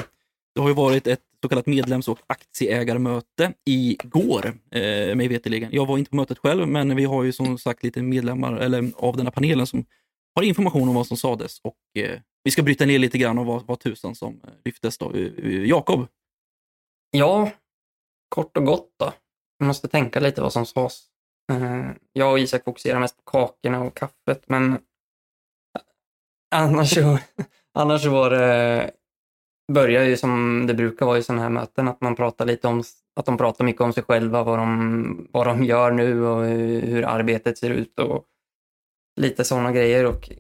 Det 0.55 0.61
har 0.61 0.69
ju 0.69 0.75
varit 0.75 1.07
ett 1.07 1.21
så 1.43 1.49
kallat 1.49 1.67
medlems 1.67 2.09
och 2.09 2.19
aktieägarmöte 2.27 3.53
igår, 3.65 4.55
eh, 4.71 5.15
mig 5.15 5.29
veterligen. 5.29 5.69
Jag 5.73 5.87
var 5.87 5.99
inte 5.99 6.11
på 6.11 6.17
mötet 6.17 6.39
själv, 6.39 6.69
men 6.69 6.97
vi 6.97 7.05
har 7.05 7.23
ju 7.25 7.33
som 7.33 7.59
sagt 7.59 7.83
lite 7.83 8.03
medlemmar 8.03 8.57
eller, 8.57 8.93
av 8.97 9.17
den 9.17 9.27
här 9.27 9.33
panelen 9.33 9.67
som 9.67 9.85
har 10.35 10.43
information 10.43 10.89
om 10.89 10.95
vad 10.95 11.07
som 11.07 11.17
sades. 11.17 11.61
Och, 11.61 12.03
eh, 12.03 12.21
vi 12.45 12.51
ska 12.51 12.63
bryta 12.63 12.87
ner 12.87 12.99
lite 12.99 13.19
grann 13.19 13.39
om 13.39 13.47
vad, 13.47 13.67
vad 13.67 13.81
tusan 13.81 14.15
som 14.15 14.41
eh, 14.45 14.51
lyftes. 14.65 14.99
Då. 14.99 15.13
Eh, 15.13 15.65
Jakob, 15.65 16.07
Ja, 17.11 17.51
kort 18.29 18.57
och 18.57 18.65
gott 18.65 18.95
då. 18.99 19.13
Jag 19.59 19.67
måste 19.67 19.89
tänka 19.89 20.21
lite 20.21 20.43
vad 20.43 20.53
som 20.53 20.67
sades. 20.67 21.03
Eh, 21.53 21.91
jag 22.13 22.33
och 22.33 22.39
Isak 22.39 22.65
fokuserar 22.65 23.01
mest 23.01 23.17
på 23.17 23.23
kakorna 23.31 23.81
och 23.81 23.97
kaffet, 23.97 24.45
men 24.47 24.73
eh, 24.73 24.79
annars 26.55 26.95
så, 26.95 27.19
annars 27.75 28.03
så 28.03 28.11
var 28.11 28.31
det, 28.31 28.91
börjar 29.73 30.05
ju 30.05 30.17
som 30.17 30.65
det 30.67 30.75
brukar 30.75 31.07
vara 31.07 31.19
i 31.19 31.23
sådana 31.23 31.43
här 31.43 31.51
möten, 31.51 31.89
att 31.89 32.01
man 32.01 32.17
pratar 32.17 32.47
lite 32.47 32.69
om, 32.69 32.83
att 33.17 33.27
de 33.27 33.39
pratar 33.39 33.65
mycket 33.65 33.83
om 33.83 33.93
sig 33.93 34.03
själva, 34.03 34.43
vad 34.43 34.59
de, 34.59 35.29
vad 35.33 35.47
de 35.47 35.65
gör 35.65 35.91
nu 35.91 36.27
och 36.27 36.45
hur, 36.45 36.81
hur 36.83 37.05
arbetet 37.05 37.59
ser 37.59 37.71
ut 37.71 37.99
och 37.99 38.25
lite 39.21 39.45
sådana 39.45 39.73
grejer. 39.73 40.07
Och 40.07 40.31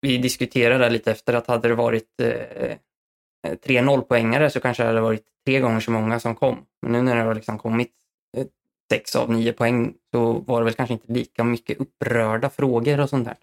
vi 0.00 0.18
diskuterade 0.18 0.90
lite 0.90 1.10
efter 1.10 1.34
att 1.34 1.46
hade 1.46 1.68
det 1.68 1.74
varit 1.74 2.20
eh, 2.20 2.76
eh, 3.46 3.54
tre 3.64 3.82
nollpoängare 3.82 4.50
så 4.50 4.60
kanske 4.60 4.82
det 4.82 4.88
hade 4.88 5.00
varit 5.00 5.24
tre 5.46 5.60
gånger 5.60 5.80
så 5.80 5.90
många 5.90 6.20
som 6.20 6.34
kom. 6.34 6.66
Men 6.82 6.92
nu 6.92 7.02
när 7.02 7.16
det 7.16 7.22
har 7.22 7.34
liksom 7.34 7.58
kommit 7.58 7.92
Eh, 8.36 8.46
sex 8.90 9.16
av 9.16 9.30
nio 9.30 9.52
poäng 9.52 9.94
så 10.10 10.32
var 10.32 10.60
det 10.60 10.64
väl 10.64 10.74
kanske 10.74 10.92
inte 10.92 11.12
lika 11.12 11.44
mycket 11.44 11.80
upprörda 11.80 12.50
frågor 12.50 13.00
och 13.00 13.08
sånt 13.08 13.28
där. 13.28 13.36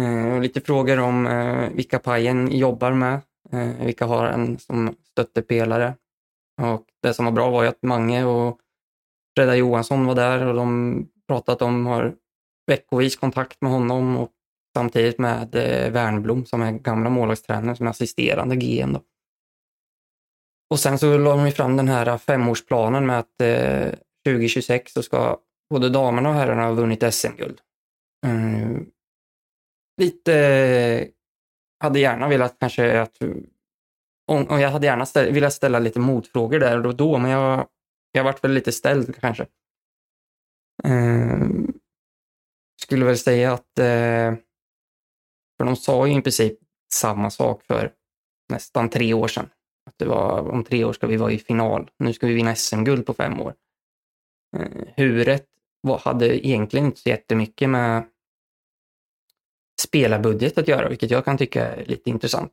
Eh, 0.00 0.40
lite 0.40 0.60
frågor 0.60 0.98
om 0.98 1.26
eh, 1.26 1.70
vilka 1.70 1.98
Pajen 1.98 2.58
jobbar 2.58 2.92
med, 2.92 3.20
eh, 3.52 3.84
vilka 3.86 4.06
har 4.06 4.26
en 4.26 4.58
som 4.58 4.96
stöttepelare. 5.10 5.94
Och 6.62 6.84
det 7.02 7.14
som 7.14 7.24
var 7.24 7.32
bra 7.32 7.50
var 7.50 7.62
ju 7.62 7.68
att 7.68 7.82
Mange 7.82 8.24
och 8.24 8.60
Fredda 9.36 9.56
Johansson 9.56 10.06
var 10.06 10.14
där 10.14 10.46
och 10.46 10.54
de 10.54 11.08
pratade 11.28 11.52
att 11.52 11.58
de 11.58 11.86
har 11.86 12.14
veckovis 12.66 13.16
kontakt 13.16 13.60
med 13.60 13.70
honom 13.70 14.16
och 14.16 14.30
samtidigt 14.74 15.18
med 15.18 15.54
eh, 15.54 15.92
Wernblom 15.92 16.46
som 16.46 16.62
är 16.62 16.72
gamla 16.72 17.10
målvaktstränare 17.10 17.76
som 17.76 17.86
är 17.86 17.90
assisterande 17.90 18.56
GM. 18.56 18.92
Då. 18.92 19.00
Och 20.70 20.80
sen 20.80 20.98
så 20.98 21.18
la 21.18 21.36
de 21.36 21.46
ju 21.46 21.52
fram 21.52 21.76
den 21.76 21.88
här 21.88 22.18
femårsplanen 22.18 23.06
med 23.06 23.18
att 23.18 23.40
eh, 23.40 23.90
2026 24.26 24.92
så 24.92 25.02
ska 25.02 25.40
både 25.70 25.88
damerna 25.88 26.28
och 26.28 26.34
herrarna 26.34 26.62
ha 26.62 26.72
vunnit 26.72 27.14
SM-guld. 27.14 27.60
Mm. 28.26 28.76
Eh, 28.76 28.82
lite, 30.00 31.08
hade 31.80 32.00
gärna 32.00 32.28
velat 32.28 32.56
kanske 32.60 33.00
att, 33.00 33.16
och, 34.28 34.60
jag 34.60 34.70
hade 34.70 34.86
gärna 34.86 35.06
ställa, 35.06 35.32
velat 35.32 35.52
ställa 35.52 35.78
lite 35.78 36.00
motfrågor 36.00 36.58
där 36.58 36.86
och 36.86 36.96
då, 36.96 37.18
men 37.18 37.30
jag, 37.30 37.68
jag 38.12 38.24
vart 38.24 38.44
väl 38.44 38.52
lite 38.52 38.72
ställd 38.72 39.20
kanske. 39.20 39.46
Mm. 40.84 41.72
Skulle 42.82 43.04
väl 43.04 43.18
säga 43.18 43.52
att, 43.52 43.78
eh, 43.78 44.34
för 45.56 45.64
de 45.64 45.76
sa 45.76 46.06
ju 46.06 46.18
i 46.18 46.22
princip 46.22 46.58
samma 46.92 47.30
sak 47.30 47.64
för 47.64 47.92
nästan 48.48 48.90
tre 48.90 49.14
år 49.14 49.28
sedan. 49.28 49.50
Att 49.86 49.98
det 49.98 50.04
var 50.04 50.50
om 50.50 50.64
tre 50.64 50.84
år 50.84 50.92
ska 50.92 51.06
vi 51.06 51.16
vara 51.16 51.32
i 51.32 51.38
final. 51.38 51.90
Nu 51.98 52.12
ska 52.12 52.26
vi 52.26 52.34
vinna 52.34 52.54
SM-guld 52.54 53.06
på 53.06 53.14
fem 53.14 53.40
år. 53.40 53.54
Eh, 54.56 54.88
huret 54.96 55.46
var, 55.80 55.98
hade 55.98 56.46
egentligen 56.46 56.86
inte 56.86 57.00
så 57.00 57.08
jättemycket 57.08 57.68
med 57.68 58.04
spelarbudget 59.80 60.58
att 60.58 60.68
göra, 60.68 60.88
vilket 60.88 61.10
jag 61.10 61.24
kan 61.24 61.38
tycka 61.38 61.66
är 61.66 61.84
lite 61.84 62.10
intressant. 62.10 62.52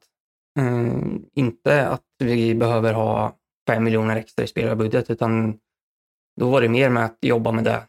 Eh, 0.60 0.98
inte 1.34 1.88
att 1.88 2.06
vi 2.20 2.56
behöver 2.56 2.94
ha 2.94 3.38
fem 3.68 3.84
miljoner 3.84 4.16
extra 4.16 4.44
i 4.44 4.48
spelarbudget, 4.48 5.10
utan 5.10 5.60
då 6.40 6.50
var 6.50 6.62
det 6.62 6.70
mer 6.70 6.90
med 6.90 7.06
att 7.06 7.18
jobba 7.22 7.52
med 7.52 7.64
det 7.64 7.88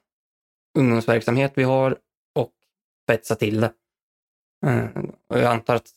ungdomsverksamhet 0.78 1.52
vi 1.54 1.62
har 1.62 1.98
och 2.34 2.52
spetsa 3.04 3.34
till 3.34 3.60
det. 3.60 3.72
Eh, 4.66 4.88
och 5.28 5.38
jag 5.38 5.44
antar 5.44 5.74
att 5.74 5.90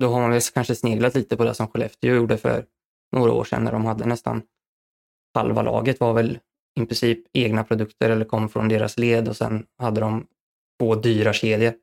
då 0.00 0.08
har 0.08 0.20
man 0.20 0.30
väl 0.30 0.40
kanske 0.40 0.74
sneglat 0.74 1.14
lite 1.14 1.36
på 1.36 1.44
det 1.44 1.54
som 1.54 1.68
Skellefteå 1.68 2.14
gjorde 2.14 2.38
för 2.38 2.64
några 3.12 3.32
år 3.32 3.44
sedan 3.44 3.64
när 3.64 3.72
de 3.72 3.84
hade 3.84 4.06
nästan 4.06 4.42
halva 5.34 5.62
laget 5.62 6.00
var 6.00 6.12
väl 6.12 6.38
i 6.80 6.86
princip 6.86 7.18
egna 7.32 7.64
produkter 7.64 8.10
eller 8.10 8.24
kom 8.24 8.48
från 8.48 8.68
deras 8.68 8.98
led 8.98 9.28
och 9.28 9.36
sen 9.36 9.66
hade 9.78 10.00
de 10.00 10.26
två 10.78 10.94
dyra 10.94 11.32
kedjor. 11.32 11.74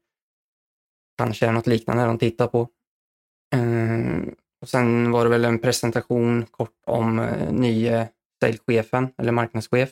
Kanske 1.17 1.51
något 1.51 1.67
liknande 1.67 2.05
de 2.05 2.17
tittar 2.17 2.47
på. 2.47 2.67
Mm, 3.55 4.35
och 4.61 4.69
sen 4.69 5.11
var 5.11 5.23
det 5.23 5.29
väl 5.29 5.45
en 5.45 5.59
presentation 5.59 6.45
kort 6.45 6.75
om 6.85 7.19
uh, 7.19 7.51
nye 7.51 8.09
säljchefen 8.43 9.09
eller 9.17 9.31
marknadschef. 9.31 9.89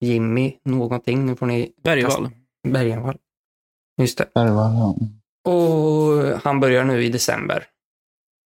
Jimmy 0.00 0.56
någonting. 0.64 1.26
Nu 1.26 1.36
får 1.36 1.46
ni... 1.46 1.72
Bergvall. 1.82 2.30
Bergenvall. 2.68 3.18
Just 4.00 4.18
det. 4.18 4.30
Bergvall, 4.34 4.74
ja. 4.74 4.94
Och 5.50 6.40
han 6.40 6.60
börjar 6.60 6.84
nu 6.84 7.04
i 7.04 7.08
december. 7.08 7.66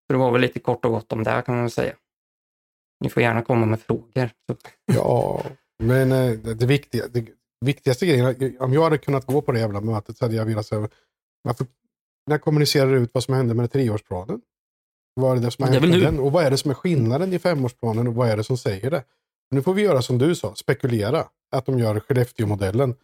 Så 0.06 0.12
det 0.12 0.18
var 0.18 0.32
väl 0.32 0.40
lite 0.40 0.60
kort 0.60 0.84
och 0.84 0.90
gott 0.90 1.12
om 1.12 1.24
det 1.24 1.42
kan 1.46 1.54
man 1.54 1.64
väl 1.64 1.70
säga. 1.70 1.94
Ni 3.00 3.10
får 3.10 3.22
gärna 3.22 3.42
komma 3.42 3.66
med 3.66 3.80
frågor. 3.80 4.30
Ja, 4.92 5.42
men 5.82 6.12
eh, 6.12 6.32
det, 6.32 6.66
viktiga, 6.66 7.04
det 7.08 7.26
viktigaste 7.60 8.06
grejen, 8.06 8.56
om 8.58 8.72
jag 8.72 8.82
hade 8.82 8.98
kunnat 8.98 9.26
gå 9.26 9.42
på 9.42 9.52
det 9.52 9.58
jävla 9.58 9.80
mötet 9.80 10.18
så 10.18 10.24
hade 10.24 10.36
jag 10.36 10.44
velat 10.44 10.66
säga, 10.66 10.88
varför, 11.42 11.66
när 12.26 12.38
kommunicerar 12.38 12.86
du 12.86 12.98
ut 12.98 13.10
vad 13.12 13.24
som 13.24 13.34
hände 13.34 13.54
med 13.54 13.72
treårsplanen? 13.72 14.40
Vad 15.14 15.38
är 15.38 15.42
det 15.42 15.50
som 15.50 15.64
har 15.64 15.72
hänt 15.72 15.88
med 15.88 16.00
den? 16.00 16.18
Och 16.18 16.32
vad 16.32 16.44
är 16.44 16.50
det 16.50 16.58
som 16.58 16.70
är 16.70 16.74
skillnaden 16.74 17.32
i 17.32 17.38
femårsplanen 17.38 18.08
och 18.08 18.14
vad 18.14 18.28
är 18.28 18.36
det 18.36 18.44
som 18.44 18.58
säger 18.58 18.90
det? 18.90 19.04
Nu 19.50 19.62
får 19.62 19.74
vi 19.74 19.82
göra 19.82 20.02
som 20.02 20.18
du 20.18 20.34
sa, 20.34 20.54
spekulera. 20.54 21.28
Att 21.50 21.66
de 21.66 21.78
gör 21.78 22.00
Skellefteå-modellen. 22.00 22.94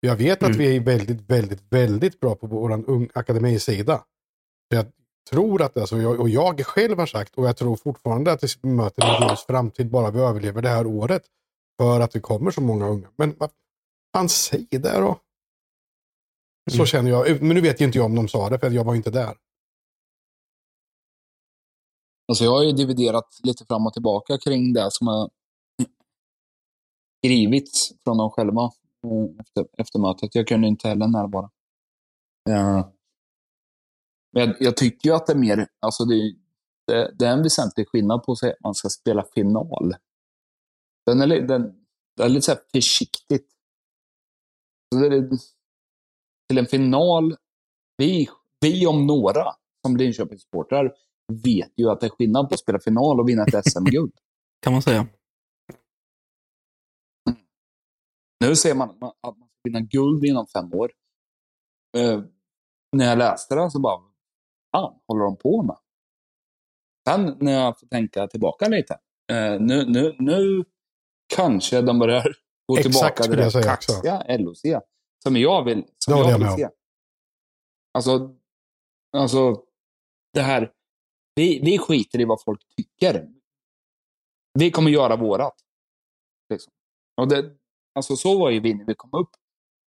Jag 0.00 0.16
vet 0.16 0.42
att 0.42 0.48
Mm. 0.48 0.58
vi 0.58 0.76
är 0.76 0.80
väldigt, 0.80 1.20
väldigt, 1.20 1.62
väldigt 1.72 2.20
bra 2.20 2.34
på 2.34 2.46
vår 2.46 2.90
ung 2.90 3.08
akademisida. 3.14 4.04
Jag 4.68 4.86
tror 5.30 5.62
att, 5.62 5.76
alltså, 5.76 5.96
jag, 5.98 6.20
och 6.20 6.28
jag 6.28 6.66
själv 6.66 6.98
har 6.98 7.06
sagt, 7.06 7.34
och 7.34 7.46
jag 7.46 7.56
tror 7.56 7.76
fortfarande 7.76 8.32
att 8.32 8.44
vi 8.44 8.68
möter 8.68 9.04
en 9.04 9.28
ljus 9.30 9.44
framtid 9.46 9.90
bara 9.90 10.10
vi 10.10 10.20
överlever 10.20 10.62
det 10.62 10.68
här 10.68 10.86
året. 10.86 11.22
För 11.80 12.00
att 12.00 12.10
det 12.10 12.20
kommer 12.20 12.50
så 12.50 12.60
många 12.60 12.86
unga. 12.88 13.08
Men 13.16 13.34
vad 13.38 13.50
fan, 14.16 14.28
säg 14.28 14.66
det 14.70 14.98
då. 14.98 15.20
Så 16.70 16.76
Mm. 16.76 16.86
känner 16.86 17.10
jag. 17.10 17.42
Men 17.42 17.54
nu 17.54 17.60
vet 17.60 17.80
ju 17.80 17.84
inte 17.84 17.98
jag 17.98 18.04
om 18.04 18.14
de 18.14 18.28
sa 18.28 18.48
det, 18.50 18.58
för 18.58 18.70
jag 18.70 18.84
var 18.84 18.94
inte 18.94 19.10
där. 19.10 19.36
Alltså 22.28 22.44
jag 22.44 22.50
har 22.50 22.62
ju 22.64 22.72
dividerat 22.72 23.28
lite 23.42 23.64
fram 23.64 23.86
och 23.86 23.92
tillbaka 23.92 24.38
kring 24.38 24.72
det 24.72 24.88
som 24.90 25.06
har 25.06 25.30
skrivits 27.24 27.92
från 28.04 28.16
dem 28.18 28.30
själva 28.30 28.70
efter, 29.40 29.66
efter 29.78 29.98
mötet. 29.98 30.34
Jag 30.34 30.46
kunde 30.46 30.68
inte 30.68 30.88
heller 30.88 31.06
närvara. 31.06 31.50
Ja. 32.44 32.92
Men 34.32 34.48
jag, 34.48 34.56
jag 34.60 34.76
tycker 34.76 35.08
ju 35.08 35.14
att 35.14 35.26
det 35.26 35.32
är 35.32 35.38
mer, 35.38 35.68
alltså 35.80 36.04
det, 36.04 36.34
det, 36.86 37.14
det 37.18 37.26
är 37.26 37.32
en 37.32 37.42
väsentlig 37.42 37.88
skillnad 37.88 38.22
på 38.22 38.32
att 38.32 38.38
säga 38.38 38.52
att 38.52 38.60
man 38.60 38.74
ska 38.74 38.88
spela 38.88 39.24
final. 39.34 39.94
Den 41.06 41.20
är, 41.20 41.26
den, 41.26 41.74
det 42.16 42.22
är 42.22 42.28
lite 42.28 42.42
så 42.42 42.52
här 42.52 42.60
försiktigt. 42.72 43.50
Så 44.94 45.00
det 45.00 45.16
är, 45.16 45.30
till 46.48 46.58
en 46.58 46.66
final, 46.66 47.36
vi, 47.96 48.28
vi 48.60 48.86
om 48.86 49.06
några 49.06 49.44
som 49.86 49.96
Linköpingssupportrar 49.96 50.92
vet 51.32 51.72
ju 51.76 51.90
att 51.90 52.00
det 52.00 52.06
är 52.06 52.10
skillnad 52.10 52.48
på 52.48 52.54
att 52.54 52.60
spela 52.60 52.78
final 52.78 53.20
och 53.20 53.28
vinna 53.28 53.44
ett 53.44 53.66
SM-guld. 53.72 54.12
Kan 54.62 54.72
man 54.72 54.82
säga. 54.82 55.06
Nu 58.40 58.56
säger 58.56 58.74
man 58.74 58.90
att 58.90 59.38
man 59.38 59.48
ska 59.48 59.60
vinna 59.64 59.80
guld 59.80 60.24
inom 60.24 60.46
fem 60.46 60.74
år. 60.74 60.92
Eh, 61.96 62.22
när 62.92 63.04
jag 63.04 63.18
läste 63.18 63.54
det 63.54 63.70
så 63.70 63.80
bara, 63.80 64.00
fan 64.72 65.00
håller 65.08 65.24
de 65.24 65.36
på 65.36 65.62
med? 65.62 65.76
Sen 67.08 67.36
när 67.40 67.52
jag 67.52 67.80
får 67.80 67.86
tänka 67.86 68.26
tillbaka 68.26 68.68
lite, 68.68 68.94
eh, 69.32 69.60
nu, 69.60 69.84
nu, 69.86 70.16
nu 70.18 70.64
kanske 71.34 71.82
de 71.82 71.98
börjar 71.98 72.36
gå 72.66 72.78
Exakt, 72.78 73.16
tillbaka 73.16 73.22
till 73.22 73.60
det 73.60 73.62
kaxiga 73.62 74.38
LOC. 74.38 74.62
Som 75.22 75.36
jag 75.36 75.64
vill, 75.64 75.84
som 75.98 76.14
jag 76.14 76.38
vill 76.38 76.48
se. 76.48 76.68
Alltså, 77.94 78.36
alltså, 79.16 79.62
det 80.32 80.40
här, 80.42 80.72
vi, 81.34 81.60
vi 81.64 81.78
skiter 81.78 82.20
i 82.20 82.24
vad 82.24 82.42
folk 82.42 82.60
tycker. 82.76 83.28
Vi 84.58 84.70
kommer 84.70 84.90
göra 84.90 85.16
vårat. 85.16 85.54
Liksom. 86.50 86.72
Och 87.20 87.28
det, 87.28 87.56
alltså 87.96 88.16
så 88.16 88.38
var 88.38 88.50
ju 88.50 88.60
vi 88.60 88.74
när 88.74 88.84
vi 88.84 88.94
kom 88.94 89.10
upp. 89.20 89.30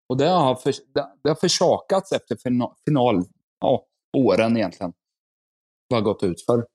Och 0.08 0.16
det 0.16 0.28
har, 0.28 0.54
för, 0.54 0.74
det, 0.94 1.08
det 1.22 1.28
har 1.28 1.34
försakats 1.34 2.12
efter 2.12 2.36
final, 2.36 2.74
final 2.84 3.24
ja, 3.60 3.86
åren 4.16 4.56
egentligen. 4.56 4.92
Vad 5.88 6.00
har 6.00 6.04
gått 6.04 6.22
ut 6.22 6.40
för. 6.42 6.66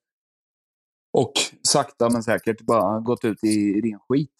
Och 1.17 1.33
sakta 1.63 2.09
men 2.09 2.23
säkert 2.23 2.61
bara 2.61 2.99
gått 2.99 3.25
ut 3.25 3.43
i 3.43 3.81
ren 3.81 3.99
skit 4.09 4.31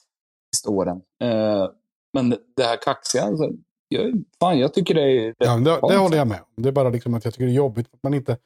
sista 0.55 0.69
åren. 0.69 1.01
Eh, 1.23 1.69
men 2.13 2.29
det 2.55 2.63
här 2.63 2.77
kaxiga, 2.81 3.23
alltså, 3.23 3.49
jag, 3.87 4.23
fan, 4.39 4.59
jag 4.59 4.73
tycker 4.73 4.93
det 4.93 5.01
är 5.01 5.35
Ja, 5.37 5.57
det, 5.57 5.87
det 5.89 5.97
håller 5.97 6.17
jag 6.17 6.27
med 6.27 6.41
om. 6.41 6.63
Det 6.63 6.69
är 6.69 6.73
bara 6.73 6.89
liksom 6.89 7.13
att 7.13 7.25
jag 7.25 7.33
tycker 7.33 7.45
det 7.45 7.51
är 7.51 7.55
jobbigt 7.55 7.93
att 7.93 8.03
man 8.03 8.13
inte... 8.13 8.37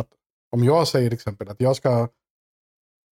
Att, 0.00 0.08
om 0.50 0.64
jag 0.64 0.88
säger 0.88 1.10
till 1.10 1.16
exempel 1.16 1.48
att 1.48 1.60
jag 1.60 1.76
ska 1.76 2.08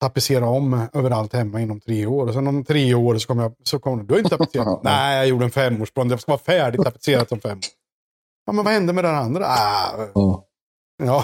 tapetsera 0.04 0.46
om 0.46 0.86
överallt 0.92 1.32
hemma 1.32 1.60
inom 1.60 1.80
tre 1.80 2.06
år. 2.06 2.26
Och 2.26 2.34
sen 2.34 2.46
om 2.46 2.64
tre 2.64 2.94
år 2.94 3.18
så 3.18 3.26
kommer 3.26 3.42
jag... 3.42 3.54
Så 3.62 3.78
kommer, 3.78 4.02
du 4.04 4.14
har 4.14 4.18
inte 4.18 4.36
tapetserat. 4.36 4.80
Nej, 4.84 5.16
jag 5.16 5.26
gjorde 5.28 5.44
en 5.44 5.50
femårsplan. 5.50 6.08
Det 6.08 6.18
ska 6.18 6.32
vara 6.32 6.40
färdigt 6.40 6.82
tapetserat 6.84 7.32
om 7.32 7.40
fem 7.40 7.58
år. 7.58 7.64
Ja, 8.46 8.52
men 8.52 8.64
vad 8.64 8.74
hände 8.74 8.92
med 8.92 9.04
den 9.04 9.14
andra? 9.14 9.46
Ah, 9.46 10.08
Ja, 10.14 10.44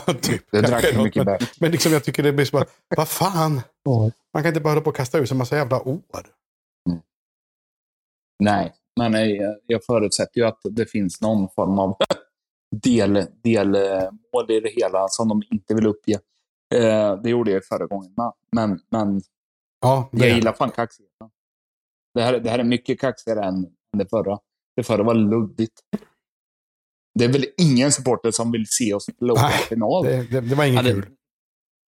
ja, 0.07 0.15
typ. 0.21 0.43
det 0.53 0.61
drack 0.61 0.85
för 0.85 1.03
mycket 1.03 1.25
men, 1.25 1.39
men 1.61 1.71
liksom 1.71 1.93
jag 1.93 2.05
tycker 2.05 2.23
det 2.23 2.33
blir 2.33 2.45
så 2.45 2.57
bara, 2.57 2.67
vad 2.97 3.09
fan? 3.09 3.61
Man 4.35 4.43
kan 4.43 4.47
inte 4.47 4.61
bara 4.61 4.71
hålla 4.71 4.81
på 4.81 4.91
och 4.91 4.97
kasta 4.97 5.19
ut 5.19 5.31
en 5.31 5.37
massa 5.37 5.57
jävla 5.57 5.89
år. 5.89 6.01
Nej, 8.43 8.73
men 9.11 9.35
jag, 9.35 9.57
jag 9.67 9.85
förutsätter 9.85 10.41
ju 10.41 10.47
att 10.47 10.61
det 10.71 10.87
finns 10.87 11.21
någon 11.21 11.49
form 11.49 11.79
av 11.79 11.97
del, 12.83 13.27
delmål 13.43 14.51
i 14.51 14.61
det 14.61 14.71
hela 14.71 15.09
som 15.09 15.29
de 15.29 15.43
inte 15.51 15.75
vill 15.75 15.87
uppge. 15.87 16.19
Eh, 16.75 17.23
det 17.23 17.31
gjorde 17.31 17.51
jag 17.51 17.65
förra 17.65 17.87
gången 17.87 18.15
med. 18.17 18.33
Men, 18.53 18.81
men 18.91 19.21
Ja, 19.81 20.09
det 20.13 20.27
jag 20.27 20.37
gillar 20.37 20.53
fan 20.53 20.71
kaxigheten. 20.71 21.31
Det 22.15 22.23
här, 22.23 22.41
det 22.41 22.51
här 22.51 22.59
är 22.59 22.65
mycket 22.65 23.01
kaxigare 23.01 23.45
än, 23.45 23.55
än 23.55 23.99
det 23.99 24.07
förra. 24.11 24.39
Det 24.77 24.83
förra 24.83 25.03
var 25.03 25.15
luddigt. 25.15 25.81
Det 27.15 27.25
är 27.25 27.33
väl 27.33 27.45
ingen 27.57 27.93
supporter 27.93 28.31
som 28.31 28.53
vill 28.53 28.67
se 28.69 28.95
oss 28.95 29.07
förlora 29.19 29.49
final? 29.49 30.05
det, 30.05 30.31
det, 30.31 30.41
det 30.41 30.55
var 30.55 30.65
inget 30.65 30.87
Ja, 30.87 30.93
kul. 30.93 31.07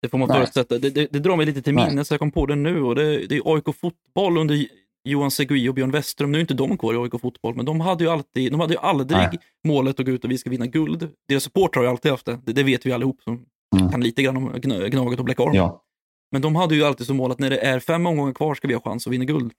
Det 0.01 0.09
får 0.09 0.17
man 0.17 0.27
förutsätta. 0.27 0.77
Det, 0.77 0.89
det, 0.89 1.07
det 1.11 1.19
drar 1.19 1.37
mig 1.37 1.45
lite 1.45 1.61
till 1.61 1.75
minnes, 1.75 2.11
jag 2.11 2.19
kom 2.19 2.31
på 2.31 2.45
det 2.45 2.55
nu. 2.55 2.81
Och 2.81 2.95
det, 2.95 3.27
det 3.27 3.37
är 3.37 3.55
AIK 3.55 3.75
fotboll 3.75 4.37
under 4.37 4.67
Johan 5.03 5.31
Segui 5.31 5.69
och 5.69 5.73
Björn 5.73 5.91
Westström, 5.91 6.31
nu 6.31 6.37
är 6.37 6.41
inte 6.41 6.53
de 6.53 6.77
kvar 6.77 6.93
i 6.93 6.97
AIK 6.97 7.21
Fotboll, 7.21 7.55
men 7.55 7.65
de 7.65 7.81
hade 7.81 8.03
ju 8.03 8.09
alltid, 8.09 8.51
de 8.51 8.59
hade 8.59 8.73
ju 8.73 8.79
aldrig 8.79 9.11
Nej. 9.11 9.39
målet 9.63 9.99
att 9.99 10.05
gå 10.05 10.11
ut 10.11 10.23
och 10.23 10.31
vi 10.31 10.37
ska 10.37 10.49
vinna 10.49 10.65
guld. 10.65 11.09
Deras 11.27 11.43
supportrar 11.43 11.81
har 11.81 11.87
ju 11.87 11.91
alltid 11.91 12.11
haft 12.11 12.25
det, 12.25 12.39
det, 12.45 12.53
det 12.53 12.63
vet 12.63 12.85
vi 12.85 12.91
allihop 12.91 13.21
som 13.21 13.45
Mm. 13.75 13.91
kan 13.91 14.01
lite 14.01 14.23
grann 14.23 14.37
om 14.37 14.53
Gna- 14.53 14.87
Gnaget 14.89 15.19
och 15.19 15.25
Black 15.25 15.39
Army. 15.39 15.57
Ja. 15.57 15.83
Men 16.31 16.41
de 16.41 16.55
hade 16.55 16.75
ju 16.75 16.83
alltid 16.83 17.07
som 17.07 17.17
mål 17.17 17.31
att 17.31 17.39
när 17.39 17.49
det 17.49 17.57
är 17.57 17.79
fem 17.79 18.05
omgångar 18.05 18.33
kvar 18.33 18.55
ska 18.55 18.67
vi 18.67 18.73
ha 18.73 18.81
chans 18.81 19.07
att 19.07 19.13
vinna 19.13 19.25
guld. 19.25 19.53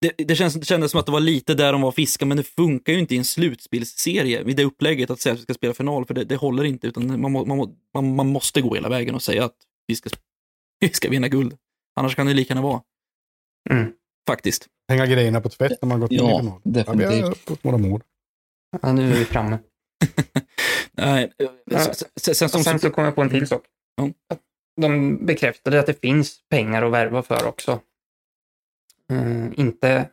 Det, 0.00 0.24
det, 0.28 0.34
känns, 0.36 0.54
det 0.54 0.64
kändes 0.64 0.90
som 0.90 1.00
att 1.00 1.06
det 1.06 1.12
var 1.12 1.20
lite 1.20 1.54
där 1.54 1.72
de 1.72 1.80
var 1.82 1.92
fiska, 1.92 2.26
men 2.26 2.36
det 2.36 2.42
funkar 2.42 2.92
ju 2.92 2.98
inte 2.98 3.14
i 3.14 3.18
en 3.18 3.24
slutspelsserie 3.24 4.42
vid 4.42 4.56
det 4.56 4.64
upplägget 4.64 5.10
att 5.10 5.20
säga 5.20 5.32
att 5.32 5.38
vi 5.38 5.42
ska 5.42 5.54
spela 5.54 5.74
final, 5.74 6.04
för 6.06 6.14
det, 6.14 6.24
det 6.24 6.36
håller 6.36 6.64
inte, 6.64 6.86
utan 6.86 7.20
man, 7.20 7.32
må, 7.32 7.44
man, 7.44 7.56
må, 7.58 7.74
man, 7.94 8.16
man 8.16 8.28
måste 8.28 8.60
gå 8.60 8.74
hela 8.74 8.88
vägen 8.88 9.14
och 9.14 9.22
säga 9.22 9.44
att 9.44 9.56
vi 9.86 9.96
ska, 9.96 10.10
vi 10.80 10.88
ska 10.88 11.10
vinna 11.10 11.28
guld. 11.28 11.56
Annars 12.00 12.14
kan 12.14 12.26
det 12.26 12.34
lika 12.34 12.54
gärna 12.54 12.66
vara. 12.66 12.82
Mm. 13.70 13.92
Faktiskt. 14.28 14.66
Hänga 14.88 15.06
grejerna 15.06 15.40
på 15.40 15.48
tvätt 15.48 15.82
när 15.82 15.88
man 15.88 16.00
gått 16.00 16.12
in 16.12 16.18
i 16.18 16.22
Ja, 16.22 16.38
final. 16.38 16.60
Ja, 16.64 16.70
definitivt. 16.70 17.64
några 17.64 17.78
mål. 17.78 18.00
Ja, 18.82 18.92
nu 18.92 19.12
är 19.12 19.18
vi 19.18 19.24
framme. 19.24 19.58
Nej, 20.98 21.32
eh, 21.38 21.80
sen 22.16 22.48
som, 22.48 22.64
sen 22.64 22.78
så 22.78 22.90
kom 22.90 23.04
jag 23.04 23.14
på 23.14 23.22
en 23.22 23.30
till 23.30 23.46
sak. 23.46 23.62
Att 24.28 24.40
De 24.80 25.16
bekräftade 25.26 25.80
att 25.80 25.86
det 25.86 26.00
finns 26.00 26.48
pengar 26.48 26.82
att 26.82 26.92
värva 26.92 27.22
för 27.22 27.46
också. 27.46 27.80
Eh, 29.12 29.60
inte 29.60 30.08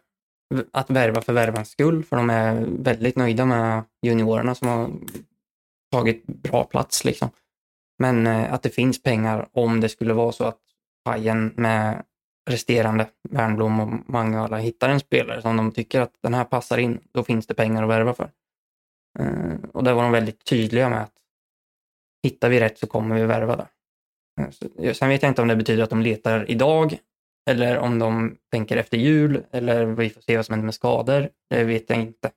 att 0.74 0.90
värva 0.90 1.22
för 1.22 1.34
värvans 1.34 1.70
skull, 1.70 2.04
för 2.04 2.16
de 2.16 2.30
är 2.30 2.66
väldigt 2.80 3.16
nöjda 3.16 3.46
med 3.46 3.84
juniorerna 4.02 4.56
som 4.56 4.68
har 4.68 4.92
tagit 5.92 6.28
bra 6.28 6.64
plats. 6.64 7.06
Liksom. 7.06 7.30
Men 8.00 8.28
eh, 8.28 8.54
att 8.54 8.64
det 8.64 8.70
finns 8.70 9.04
pengar 9.04 9.50
om 9.52 9.82
det 9.82 9.90
skulle 9.90 10.14
vara 10.14 10.32
så 10.32 10.44
att 10.44 10.60
Pajen 11.06 11.54
med 11.56 12.04
resterande 12.50 13.08
Wernbloom 13.30 14.04
och 14.08 14.20
alla 14.20 14.58
hittar 14.58 14.90
en 14.90 15.00
spelare 15.00 15.42
som 15.42 15.58
de 15.58 15.72
tycker 15.72 16.02
att 16.02 16.14
den 16.22 16.34
här 16.34 16.44
passar 16.44 16.78
in, 16.78 17.00
då 17.12 17.24
finns 17.24 17.48
det 17.48 17.54
pengar 17.54 17.84
att 17.84 17.90
värva 17.90 18.14
för. 18.14 18.30
Eh, 19.20 19.54
och 19.74 19.84
där 19.84 19.94
var 19.94 20.04
de 20.04 20.12
väldigt 20.12 20.46
tydliga 20.46 20.90
med 20.90 21.02
att 21.02 21.14
hittar 22.24 22.50
vi 22.50 22.60
rätt 22.60 22.78
så 22.80 22.88
kommer 22.88 23.16
vi 23.16 23.26
värva 23.26 23.56
där. 23.56 23.68
Eh, 24.42 24.50
så- 24.52 24.94
Sen 24.94 25.10
vet 25.10 25.22
jag 25.22 25.32
inte 25.32 25.42
om 25.42 25.48
det 25.48 25.56
betyder 25.56 25.84
att 25.84 25.90
de 25.90 26.02
letar 26.02 26.52
idag 26.52 26.98
eller 27.50 27.78
om 27.78 28.00
de 28.00 28.38
tänker 28.52 28.78
efter 28.78 28.98
jul 28.98 29.44
eller 29.52 29.86
vi 29.86 30.10
får 30.10 30.22
se 30.22 30.36
vad 30.36 30.46
som 30.46 30.54
händer 30.54 30.66
med 30.66 30.74
skador. 30.76 31.30
Det 31.50 31.64
vet 31.64 31.90
jag 31.90 32.00
inte. 32.00 32.32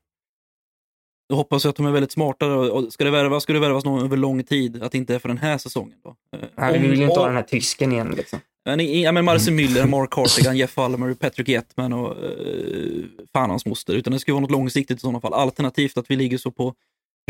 då 1.30 1.36
hoppas 1.36 1.64
jag 1.64 1.70
att 1.70 1.76
de 1.76 1.86
är 1.86 1.90
väldigt 1.90 2.12
smarta. 2.12 2.46
Och 2.56 2.92
ska 2.92 3.04
det 3.04 3.10
värvas, 3.10 3.42
ska 3.42 3.52
det 3.52 3.58
värvas 3.60 3.84
någon 3.84 4.04
över 4.04 4.16
lång 4.16 4.42
tid, 4.44 4.82
att 4.82 4.92
det 4.92 4.98
inte 4.98 5.14
är 5.14 5.18
för 5.18 5.28
den 5.28 5.38
här 5.38 5.58
säsongen. 5.58 5.98
Då. 6.04 6.10
Eh, 6.38 6.44
Nej, 6.54 6.72
vi 6.72 6.78
om- 6.84 6.90
vill 6.90 6.98
ju 7.00 7.04
inte 7.06 7.20
ha 7.20 7.26
den 7.26 7.36
här 7.36 7.42
tysken 7.42 7.92
igen. 7.92 8.14
Liksom. 8.16 8.38
Men, 8.76 9.00
ja, 9.00 9.12
men 9.12 9.24
Marcel 9.24 9.54
Müller, 9.54 9.86
Mark 9.86 10.10
Cartigan, 10.10 10.56
Jeff 10.62 10.78
Almer, 10.78 11.14
Patrick 11.14 11.48
Jetman 11.48 11.92
och 11.92 12.16
uh, 12.24 13.04
fan 13.32 13.50
hans 13.50 13.66
moster. 13.66 13.94
Utan 13.94 14.12
det 14.12 14.18
ska 14.18 14.32
vara 14.32 14.40
något 14.40 14.50
långsiktigt 14.50 14.96
i 14.96 15.00
sådana 15.00 15.20
fall. 15.20 15.34
Alternativt 15.34 15.98
att 15.98 16.10
vi 16.10 16.16
ligger 16.16 16.38
så 16.38 16.50
på 16.50 16.74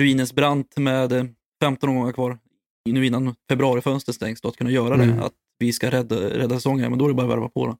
ruinens 0.00 0.32
brant 0.32 0.76
med 0.76 1.12
eh, 1.12 1.24
15 1.62 1.88
omgångar 1.88 2.12
kvar 2.12 2.38
nu 2.84 3.06
innan 3.06 3.34
februarifönstret 3.48 4.14
stängs. 4.14 4.40
Då, 4.40 4.48
att 4.48 4.56
kunna 4.56 4.70
göra 4.70 4.94
Mm. 4.94 5.16
det. 5.16 5.24
Att 5.24 5.32
vi 5.58 5.72
ska 5.72 5.90
rädda, 5.90 6.16
rädda 6.16 6.54
säsongen. 6.54 6.90
Men 6.90 6.98
då 6.98 7.04
är 7.04 7.08
det 7.08 7.14
bara 7.14 7.26
att 7.26 7.32
värva 7.32 7.48
på. 7.48 7.66
Då. 7.66 7.76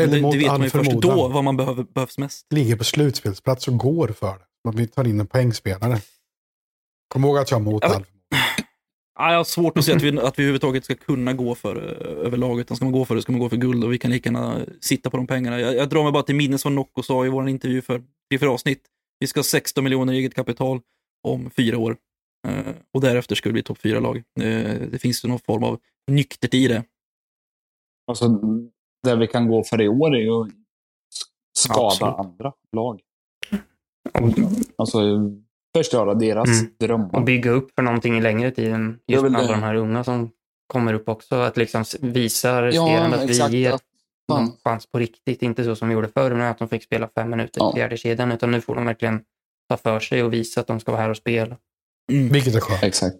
Eller 0.00 0.16
det, 0.16 0.22
mot 0.22 0.32
det 0.32 0.38
vet 0.38 0.48
man 0.48 0.62
ju 0.62 0.70
först 0.70 0.90
då 0.90 1.28
vad 1.28 1.44
man 1.44 1.56
behöver, 1.56 1.82
behövs 1.94 2.18
mest. 2.18 2.46
Ligger 2.54 2.76
på 2.76 2.84
slutspelsplats 2.84 3.68
och 3.68 3.78
går 3.78 4.08
för 4.08 4.38
det. 4.64 4.76
Vi 4.76 4.86
tar 4.86 5.06
in 5.06 5.20
en 5.20 5.26
poängspelare. 5.26 6.00
Kom 7.08 7.24
ihåg 7.24 7.38
att 7.38 7.50
jag 7.50 7.62
mot 7.62 7.84
Alltså, 7.84 7.98
all 7.98 8.04
Ja, 8.04 8.17
jag 9.18 9.36
har 9.36 9.44
svårt 9.44 9.78
att 9.78 9.84
se 9.84 9.92
att 9.92 10.02
vi, 10.02 10.08
att 10.08 10.38
vi 10.38 10.42
överhuvudtaget 10.42 10.84
ska 10.84 10.94
kunna 10.94 11.32
gå 11.32 11.54
för 11.54 11.76
eh, 11.76 12.26
överlag. 12.26 12.60
Utan 12.60 12.76
ska 12.76 12.84
man 12.86 12.92
gå 12.92 13.04
för 13.04 13.14
det 13.14 13.22
ska 13.22 13.32
man 13.32 13.40
gå 13.40 13.48
för 13.48 13.56
guld 13.56 13.84
och 13.84 13.92
vi 13.92 13.98
kan 13.98 14.10
lika 14.10 14.30
gärna 14.30 14.60
sitta 14.80 15.10
på 15.10 15.16
de 15.16 15.26
pengarna. 15.26 15.60
Jag, 15.60 15.74
jag 15.74 15.88
drar 15.88 16.02
mig 16.02 16.12
bara 16.12 16.22
till 16.22 16.34
minnes 16.34 16.64
vad 16.64 16.72
Nocco 16.72 17.02
sa 17.02 17.26
i 17.26 17.28
vår 17.28 17.48
intervju 17.48 17.82
för 17.82 18.02
fyra 18.32 18.50
avsnitt. 18.50 18.82
Vi 19.18 19.26
ska 19.26 19.38
ha 19.38 19.44
16 19.44 19.84
miljoner 19.84 20.12
i 20.12 20.16
eget 20.16 20.34
kapital 20.34 20.80
om 21.22 21.50
fyra 21.50 21.78
år. 21.78 21.96
Eh, 22.48 22.74
och 22.94 23.00
därefter 23.00 23.34
skulle 23.34 23.50
vi 23.50 23.52
bli 23.52 23.62
topp 23.62 23.78
fyra 23.78 24.00
lag. 24.00 24.16
Eh, 24.16 24.80
det 24.90 24.98
finns 25.02 25.24
ju 25.24 25.28
någon 25.28 25.38
form 25.38 25.64
av 25.64 25.80
nyktert 26.10 26.54
i 26.54 26.68
det. 26.68 26.84
Alltså, 28.06 28.28
det 29.02 29.16
vi 29.16 29.26
kan 29.26 29.48
gå 29.48 29.64
för 29.64 29.80
i 29.80 29.88
år 29.88 30.16
är 30.16 30.20
ju 30.20 30.42
att 30.42 30.48
skada 31.58 31.86
Absolut. 31.86 32.14
andra 32.14 32.52
lag. 32.72 33.00
Alltså 34.76 35.00
förstöra 35.78 36.14
deras 36.14 36.60
Mm. 36.60 36.72
drömmar. 36.80 37.16
och 37.16 37.22
bygga 37.24 37.50
upp 37.50 37.74
för 37.74 37.82
någonting 37.82 38.18
i 38.18 38.20
längre 38.20 38.50
tid 38.50 38.72
än 38.72 38.98
just 39.06 39.22
med 39.22 39.36
alla 39.40 39.52
de 39.52 39.62
här 39.62 39.74
unga 39.74 40.04
som 40.04 40.30
kommer 40.66 40.92
upp 40.94 41.08
också. 41.08 41.34
Att 41.34 41.56
liksom 41.56 41.84
visa 42.00 42.62
resterande 42.62 43.16
att 43.16 43.30
exakt. 43.30 43.52
vi 43.54 43.58
ger 43.58 43.72
Att- 43.72 43.82
någon 44.28 44.46
fan. 44.46 44.56
chans 44.64 44.86
på 44.86 44.98
riktigt. 44.98 45.42
Inte 45.42 45.64
så 45.64 45.76
som 45.76 45.88
vi 45.88 45.94
gjorde 45.94 46.08
förr, 46.08 46.34
med 46.34 46.50
att 46.50 46.58
de 46.58 46.68
fick 46.68 46.82
spela 46.84 47.08
fem 47.14 47.30
minuter 47.30 47.60
Ja. 47.60 47.70
i 47.70 47.74
fjärde 47.74 47.96
kedjan, 47.96 48.32
utan 48.32 48.50
nu 48.50 48.60
får 48.60 48.74
de 48.74 48.84
verkligen 48.86 49.24
ta 49.68 49.76
för 49.76 50.00
sig 50.00 50.22
och 50.22 50.32
visa 50.32 50.60
att 50.60 50.66
de 50.66 50.80
ska 50.80 50.92
vara 50.92 51.02
här 51.02 51.10
och 51.10 51.16
spela. 51.16 51.56
Mm. 52.12 52.28
Vilket 52.32 52.54
är 52.54 52.60
skönt. 52.60 52.82
Exakt. 52.82 53.16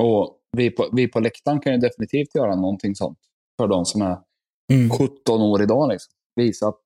Och 0.00 0.38
vi 0.56 0.70
på, 0.70 0.88
vi 0.92 1.08
på 1.08 1.20
läktaren 1.20 1.60
kan 1.60 1.72
ju 1.72 1.78
definitivt 1.78 2.34
göra 2.34 2.54
någonting 2.54 2.94
sånt. 2.94 3.18
För 3.60 3.68
de 3.68 3.84
som 3.84 4.02
är 4.02 4.18
Mm. 4.72 4.90
17 4.90 5.40
år 5.42 5.62
idag. 5.62 5.88
Liksom. 5.88 6.12
Visa 6.36 6.68
att 6.68 6.78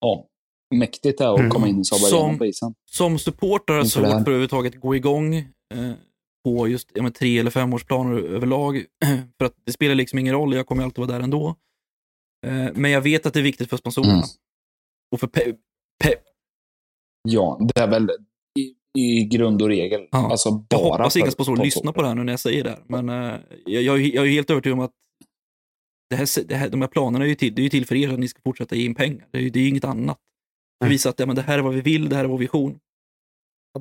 ja, 0.00 0.28
mäktigt 0.74 1.18
det 1.18 1.24
är 1.24 1.32
att 1.34 1.38
Mm. 1.38 1.50
komma 1.50 1.68
in 1.68 1.80
i 1.80 1.84
Saab 1.84 2.38
på 2.38 2.46
isen. 2.46 2.74
Som 2.90 3.18
supporter 3.18 3.74
har 3.74 3.84
svårt 3.84 4.02
här. 4.04 4.10
för 4.10 4.16
att 4.16 4.20
överhuvudtaget 4.28 4.80
gå 4.80 4.96
igång 4.96 5.34
eh, 5.34 5.44
på 6.44 6.68
just 6.68 6.88
ja, 6.94 7.02
men, 7.02 7.12
tre 7.12 7.38
eller 7.38 7.50
femårsplaner 7.50 8.16
överlag. 8.18 8.84
för 9.38 9.44
att 9.46 9.54
det 9.66 9.72
spelar 9.72 9.94
liksom 9.94 10.18
ingen 10.18 10.34
roll, 10.34 10.54
jag 10.54 10.66
kommer 10.66 10.84
alltid 10.84 10.98
vara 11.06 11.12
där 11.18 11.20
ändå. 11.24 11.48
Eh, 12.46 12.68
men 12.74 12.90
jag 12.90 13.00
vet 13.00 13.26
att 13.26 13.34
det 13.34 13.40
är 13.40 13.44
viktigt 13.44 13.70
för 13.70 13.76
sponsorerna. 13.76 14.12
Mm. 14.12 14.24
Och 15.12 15.20
för 15.20 15.26
pe- 15.26 15.56
pe- 16.04 16.14
Ja, 17.28 17.58
det 17.74 17.80
är 17.80 17.88
väl 17.88 18.08
i, 18.58 18.74
i 19.02 19.24
grund 19.24 19.62
och 19.62 19.68
regel. 19.68 20.08
Ja. 20.10 20.30
Alltså 20.30 20.50
bara 20.50 20.66
jag 20.70 20.78
hoppas 20.78 21.16
inga 21.16 21.30
sponsorer 21.30 21.64
lyssnar 21.64 21.92
på 21.92 22.02
det 22.02 22.08
här 22.08 22.14
nu 22.14 22.24
när 22.24 22.32
jag 22.32 22.40
säger 22.40 22.64
det 22.64 22.70
här. 22.70 22.82
Men 22.86 23.08
eh, 23.08 23.40
jag, 23.66 23.82
jag, 23.82 24.00
är- 24.04 24.14
jag 24.14 24.26
är 24.26 24.30
helt 24.30 24.50
övertygad 24.50 24.78
om 24.78 24.84
att 24.84 24.92
det 26.10 26.16
här, 26.16 26.44
det 26.48 26.54
här, 26.54 26.68
de 26.68 26.80
här 26.80 26.88
planerna 26.88 27.24
är 27.24 27.28
ju 27.28 27.34
till, 27.34 27.54
det 27.54 27.60
är 27.60 27.64
ju 27.64 27.68
till 27.68 27.86
för 27.86 27.94
er 27.94 28.12
att 28.12 28.18
ni 28.18 28.28
ska 28.28 28.40
fortsätta 28.44 28.76
ge 28.76 28.84
in 28.84 28.94
pengar. 28.94 29.26
Det 29.30 29.38
är 29.38 29.42
ju 29.42 29.50
det 29.50 29.58
är 29.58 29.62
ju 29.62 29.68
inget 29.68 29.84
annat. 29.84 30.18
Mm. 30.80 30.90
visa 30.90 31.08
att 31.08 31.18
ja, 31.20 31.26
men 31.26 31.36
det 31.36 31.42
här 31.42 31.58
är 31.58 31.62
vad 31.62 31.74
vi 31.74 31.80
vill, 31.80 32.08
det 32.08 32.16
här 32.16 32.24
är 32.24 32.28
vår 32.28 32.38
vision. 32.38 32.78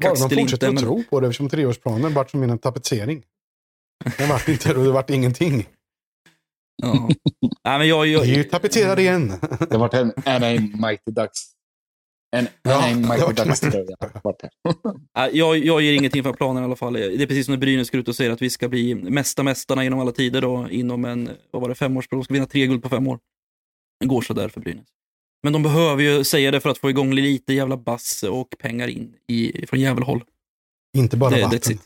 Bara 0.02 0.14
de 0.14 0.18
fortsätter 0.20 0.38
inte, 0.38 0.68
att 0.68 0.74
men- 0.74 0.84
tro 0.84 1.04
på 1.10 1.20
det 1.20 1.28
eftersom 1.28 1.50
treårsplanen 1.50 2.14
vart 2.14 2.30
som 2.32 2.44
en 2.44 2.60
tapetsering. 2.60 3.24
Det 4.18 4.26
vart 4.26 4.48
inte 4.48 4.74
det 4.74 4.92
vart 4.92 5.10
ingenting. 5.10 5.68
Ja. 6.84 7.10
Nej, 7.64 7.78
men 7.80 7.88
jag, 7.88 8.08
jag, 8.08 8.22
Vi 8.22 8.32
är 8.34 8.38
ju 8.38 8.44
tapetserade 8.44 9.02
igen. 9.02 9.28
Det 9.60 9.72
har 9.72 9.78
varit 9.80 9.94
en 9.94 10.08
NA 10.26 10.50
Mighty 10.88 11.12
Ducks. 11.12 11.40
En 12.36 12.44
Ja, 12.46 12.50
det 12.62 12.72
har 12.74 12.96
Mighty 12.96 13.44
Ducks 13.44 13.64
en- 13.64 13.72
tröja. 13.72 13.96
Vart 14.24 14.40
det. 14.40 14.50
Nej, 15.18 15.38
Jag, 15.38 15.58
jag 15.58 15.82
ger 15.82 15.94
ingenting 15.94 16.24
för 16.24 16.34
planen 16.34 16.64
i 16.64 16.66
alla 16.66 16.76
fall. 16.76 16.94
Det 16.94 17.24
är 17.24 17.28
precis 17.28 17.46
som 17.46 17.54
när 17.54 17.60
Brynäs 17.60 17.90
går 17.90 18.02
ut 18.02 18.08
och 18.08 18.16
säger 18.16 18.32
att 18.32 18.42
vi 18.42 18.50
ska 18.50 18.70
bli 18.70 18.96
mesta 18.96 19.44
mästarna 19.44 19.84
inom 19.86 20.00
alla 20.00 20.12
tider 20.12 20.42
då, 20.42 20.68
inom 20.70 21.06
en, 21.06 21.30
vad 21.52 21.62
var 21.62 21.70
det, 21.70 21.76
femårsperiod. 21.76 22.26
Ska 22.26 22.34
vinna 22.34 22.46
tre 22.46 22.68
guld 22.68 22.84
på 22.84 22.90
fem 22.90 23.08
år. 23.08 23.20
Det 24.00 24.06
går 24.06 24.22
sådär 24.22 24.50
för 24.50 24.62
Brynäs. 24.62 24.88
Men 25.44 25.54
de 25.54 25.64
behöver 25.64 26.04
ju 26.04 26.24
säga 26.24 26.52
det 26.52 26.60
för 26.62 26.70
att 26.70 26.78
få 26.78 26.90
igång 26.90 27.14
lite 27.14 27.54
jävla 27.54 27.78
bass 27.78 28.24
och 28.24 28.56
pengar 28.60 28.88
in 28.88 29.16
i, 29.28 29.68
från 29.68 29.80
jävelhåll. 29.80 30.24
Inte 30.98 31.18
bara 31.18 31.36
Det- 31.36 31.42
vatten. 31.42 31.80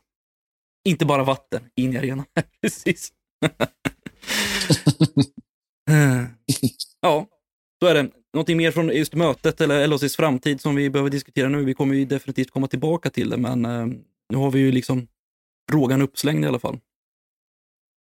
Inte 0.87 1.05
bara 1.05 1.23
vatten 1.23 1.69
in 1.75 1.93
i 1.93 1.97
arenan. 1.97 2.25
precis. 2.61 3.11
ja, 7.01 7.25
så 7.81 7.87
är 7.87 7.93
det. 7.93 8.11
Någonting 8.33 8.57
mer 8.57 8.71
från 8.71 8.89
just 8.89 9.13
mötet 9.13 9.61
eller 9.61 9.87
LHCs 9.87 10.15
framtid 10.15 10.61
som 10.61 10.75
vi 10.75 10.89
behöver 10.89 11.09
diskutera 11.09 11.49
nu. 11.49 11.63
Vi 11.65 11.73
kommer 11.73 11.95
ju 11.95 12.05
definitivt 12.05 12.51
komma 12.51 12.67
tillbaka 12.67 13.09
till 13.09 13.29
det, 13.29 13.37
men 13.37 13.65
eh, 13.65 13.85
nu 14.29 14.37
har 14.37 14.51
vi 14.51 14.59
ju 14.59 14.71
liksom 14.71 15.07
frågan 15.71 16.01
uppslängd 16.01 16.45
i 16.45 16.47
alla 16.47 16.59
fall. 16.59 16.79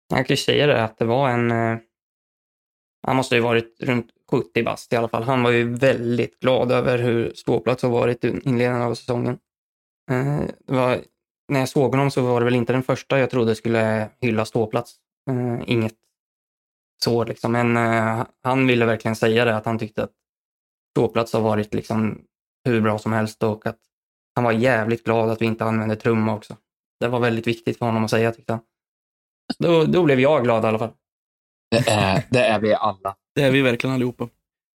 Jag 0.09 0.27
kan 0.27 0.33
ju 0.33 0.37
säga 0.37 0.67
det 0.67 0.83
att 0.83 0.97
det 0.97 1.05
var 1.05 1.29
en... 1.29 1.51
Han 3.07 3.15
måste 3.15 3.35
ju 3.35 3.41
varit 3.41 3.77
runt 3.81 4.07
70 4.31 4.63
bast 4.63 4.93
i 4.93 4.95
alla 4.95 5.07
fall. 5.07 5.23
Han 5.23 5.43
var 5.43 5.51
ju 5.51 5.75
väldigt 5.75 6.39
glad 6.39 6.71
över 6.71 6.97
hur 6.97 7.33
ståplats 7.35 7.83
har 7.83 7.89
varit 7.89 8.23
i 8.23 8.27
inledningen 8.27 8.81
av 8.81 8.95
säsongen. 8.95 9.37
Eh, 10.11 10.41
var, 10.65 11.01
när 11.47 11.59
jag 11.59 11.69
såg 11.69 11.91
honom 11.91 12.11
så 12.11 12.21
var 12.21 12.39
det 12.39 12.45
väl 12.45 12.55
inte 12.55 12.73
den 12.73 12.83
första 12.83 13.19
jag 13.19 13.29
trodde 13.29 13.55
skulle 13.55 14.09
hylla 14.21 14.45
ståplats. 14.45 14.95
Eh, 15.29 15.63
Inget 15.65 15.95
så 17.03 17.23
liksom, 17.23 17.51
men 17.51 17.77
eh, 17.77 18.25
han 18.43 18.67
ville 18.67 18.85
verkligen 18.85 19.15
säga 19.15 19.45
det 19.45 19.55
att 19.55 19.65
han 19.65 19.79
tyckte 19.79 20.03
att 20.03 20.11
ståplats 20.91 21.33
har 21.33 21.41
varit 21.41 21.73
liksom 21.73 22.21
hur 22.63 22.81
bra 22.81 22.99
som 22.99 23.13
helst 23.13 23.43
och 23.43 23.67
att 23.67 23.79
han 24.35 24.43
var 24.43 24.51
jävligt 24.51 25.03
glad 25.03 25.29
att 25.29 25.41
vi 25.41 25.45
inte 25.45 25.65
använde 25.65 25.95
trumma 25.95 26.35
också. 26.35 26.57
Det 26.99 27.07
var 27.07 27.19
väldigt 27.19 27.47
viktigt 27.47 27.77
för 27.77 27.85
honom 27.85 28.03
att 28.03 28.09
säga 28.09 28.31
tyckte 28.31 28.53
han. 28.53 28.61
Då, 29.59 29.83
då 29.83 30.03
blev 30.03 30.19
jag 30.19 30.43
glad 30.43 30.63
i 30.63 30.67
alla 30.67 30.79
fall. 30.79 30.91
Det 31.85 31.91
är, 31.91 32.23
det 32.29 32.39
är 32.45 32.59
vi 32.59 32.73
alla. 32.73 33.15
Det 33.35 33.41
är 33.41 33.51
vi 33.51 33.61
verkligen 33.61 33.93
allihopa. 33.93 34.23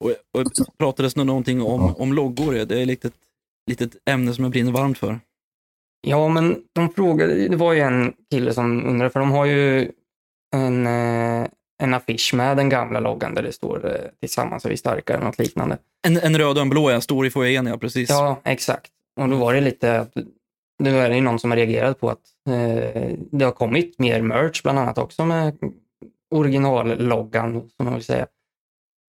Och, 0.05 0.11
och 0.11 0.47
pratades 0.79 1.17
nu 1.17 1.25
någonting 1.25 1.63
om, 1.63 1.81
Ja. 1.81 1.95
om 1.99 2.13
loggor. 2.13 2.53
Det 2.53 2.79
är 2.79 2.81
ett 2.83 2.87
litet, 2.87 3.13
litet 3.71 3.91
ämne 4.11 4.33
som 4.35 4.45
jag 4.45 4.51
brinner 4.53 4.73
varmt 4.73 4.99
för. 4.99 5.21
Ja, 6.07 6.29
men 6.29 6.57
de 6.73 6.89
frågade, 6.93 7.49
det 7.49 7.57
var 7.57 7.73
ju 7.73 7.81
en 7.81 8.13
kille 8.31 8.53
som 8.55 8.85
undrade, 8.87 9.11
för 9.11 9.21
de 9.21 9.31
har 9.31 9.45
ju 9.45 9.93
en, 10.57 10.87
eh, 10.87 11.47
en 11.83 11.95
affisch 11.95 12.35
med 12.35 12.57
den 12.57 12.69
gamla 12.69 13.01
loggan 13.01 13.35
där 13.35 13.43
det 13.43 13.53
står 13.53 13.87
eh, 13.95 14.01
tillsammans 14.21 14.65
är 14.65 14.69
vi 14.69 14.77
starka 14.77 15.15
eller 15.15 15.25
något 15.25 15.39
liknande. 15.39 15.79
En, 16.07 16.17
en 16.17 16.39
röd 16.39 16.57
och 16.57 16.63
en 16.63 16.71
blå, 16.71 16.91
ja. 16.91 17.01
Stor 17.01 17.27
i 17.27 17.31
foajén, 17.31 17.67
ja. 17.67 17.79
Precis. 17.79 18.11
Ja, 18.11 18.41
exakt. 18.45 18.91
Och 19.21 19.29
då 19.29 19.37
var 19.37 19.55
det 19.55 19.61
lite, 19.61 20.01
att- 20.01 20.13
nu 20.79 20.99
är 20.99 21.09
det 21.09 21.15
ju 21.15 21.21
någon 21.21 21.39
som 21.39 21.51
har 21.51 21.57
reagerat 21.57 22.01
på 22.01 22.11
att 22.11 22.21
eh, 22.49 23.13
det 23.31 23.45
har 23.45 23.53
kommit 23.53 23.99
mer 23.99 24.23
merch 24.23 24.63
bland 24.63 24.79
annat 24.79 24.99
också 24.99 25.25
med 25.25 25.57
originalloggan, 26.35 27.53
som 27.53 27.85
man 27.85 27.95
vill 27.95 28.05
säga. 28.05 28.27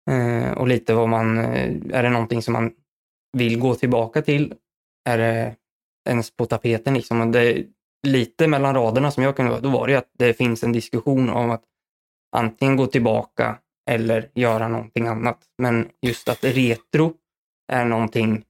Eh, 0.10 0.52
och 0.52 0.68
lite 0.68 0.94
vad 0.94 1.10
man, 1.10 1.38
eh, 1.38 1.76
är 1.92 2.04
det 2.04 2.10
någonting 2.10 2.42
som 2.42 2.54
man 2.54 2.72
vill 3.38 3.60
gå 3.60 3.76
tillbaka 3.76 4.22
till? 4.22 4.54
Är 5.10 5.18
det 5.18 5.56
ens 6.10 6.32
på 6.32 6.46
tapeten 6.46 6.94
liksom? 6.94 7.32
Det, 7.32 7.66
lite 8.08 8.48
mellan 8.48 8.76
raderna 8.76 9.12
som 9.12 9.24
jag 9.24 9.36
kunde, 9.36 9.60
då 9.60 9.70
var 9.70 9.88
det 9.88 9.94
ju 9.94 9.98
att 9.98 10.12
det 10.18 10.34
finns 10.34 10.64
en 10.64 10.72
diskussion 10.72 11.30
om 11.30 11.52
att 11.52 11.64
antingen 12.36 12.76
gå 12.76 12.88
tillbaka 12.88 13.60
eller 13.90 14.30
göra 14.34 14.68
någonting 14.68 15.08
annat. 15.08 15.38
Men 15.58 15.90
just 16.02 16.30
att 16.30 16.44
retro 16.44 17.14
är 17.72 17.86
någonting 17.86 18.44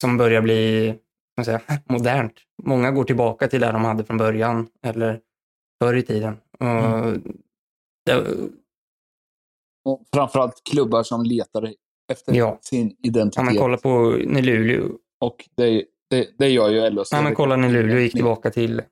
som 0.00 0.16
börjar 0.16 0.42
bli 0.42 0.94
man 1.38 1.44
säga, 1.44 1.60
modernt. 1.88 2.34
Många 2.62 2.90
går 2.90 3.04
tillbaka 3.04 3.48
till 3.48 3.60
det 3.60 3.72
de 3.72 3.84
hade 3.84 4.04
från 4.04 4.16
början 4.16 4.68
eller 4.82 5.20
förr 5.82 5.94
i 5.94 6.02
tiden. 6.02 6.36
Och 6.58 6.66
mm 6.66 7.22
det, 8.08 8.48
Och 9.84 10.02
framförallt 10.14 10.62
klubbar 10.70 11.02
som 11.02 11.22
letar 11.22 11.74
efter 12.12 12.34
Ja. 12.34 12.58
sin 12.62 12.88
ja, 12.88 12.94
identitet. 13.08 13.44
men 13.44 13.56
kolla 13.56 13.76
på 13.76 14.16
när 14.26 14.42
Luleå, 14.42 14.88
Och 15.20 15.48
det, 15.56 15.84
det, 16.10 16.28
det 16.38 16.48
gör 16.48 16.68
ju 16.70 16.90
LHC. 16.90 17.08
ja, 17.12 17.22
men 17.22 17.34
kolla 17.34 17.56
när 17.56 17.68
Luleå 17.70 17.98
gick 17.98 18.12
tillbaka 18.12 18.50
till 18.50 18.82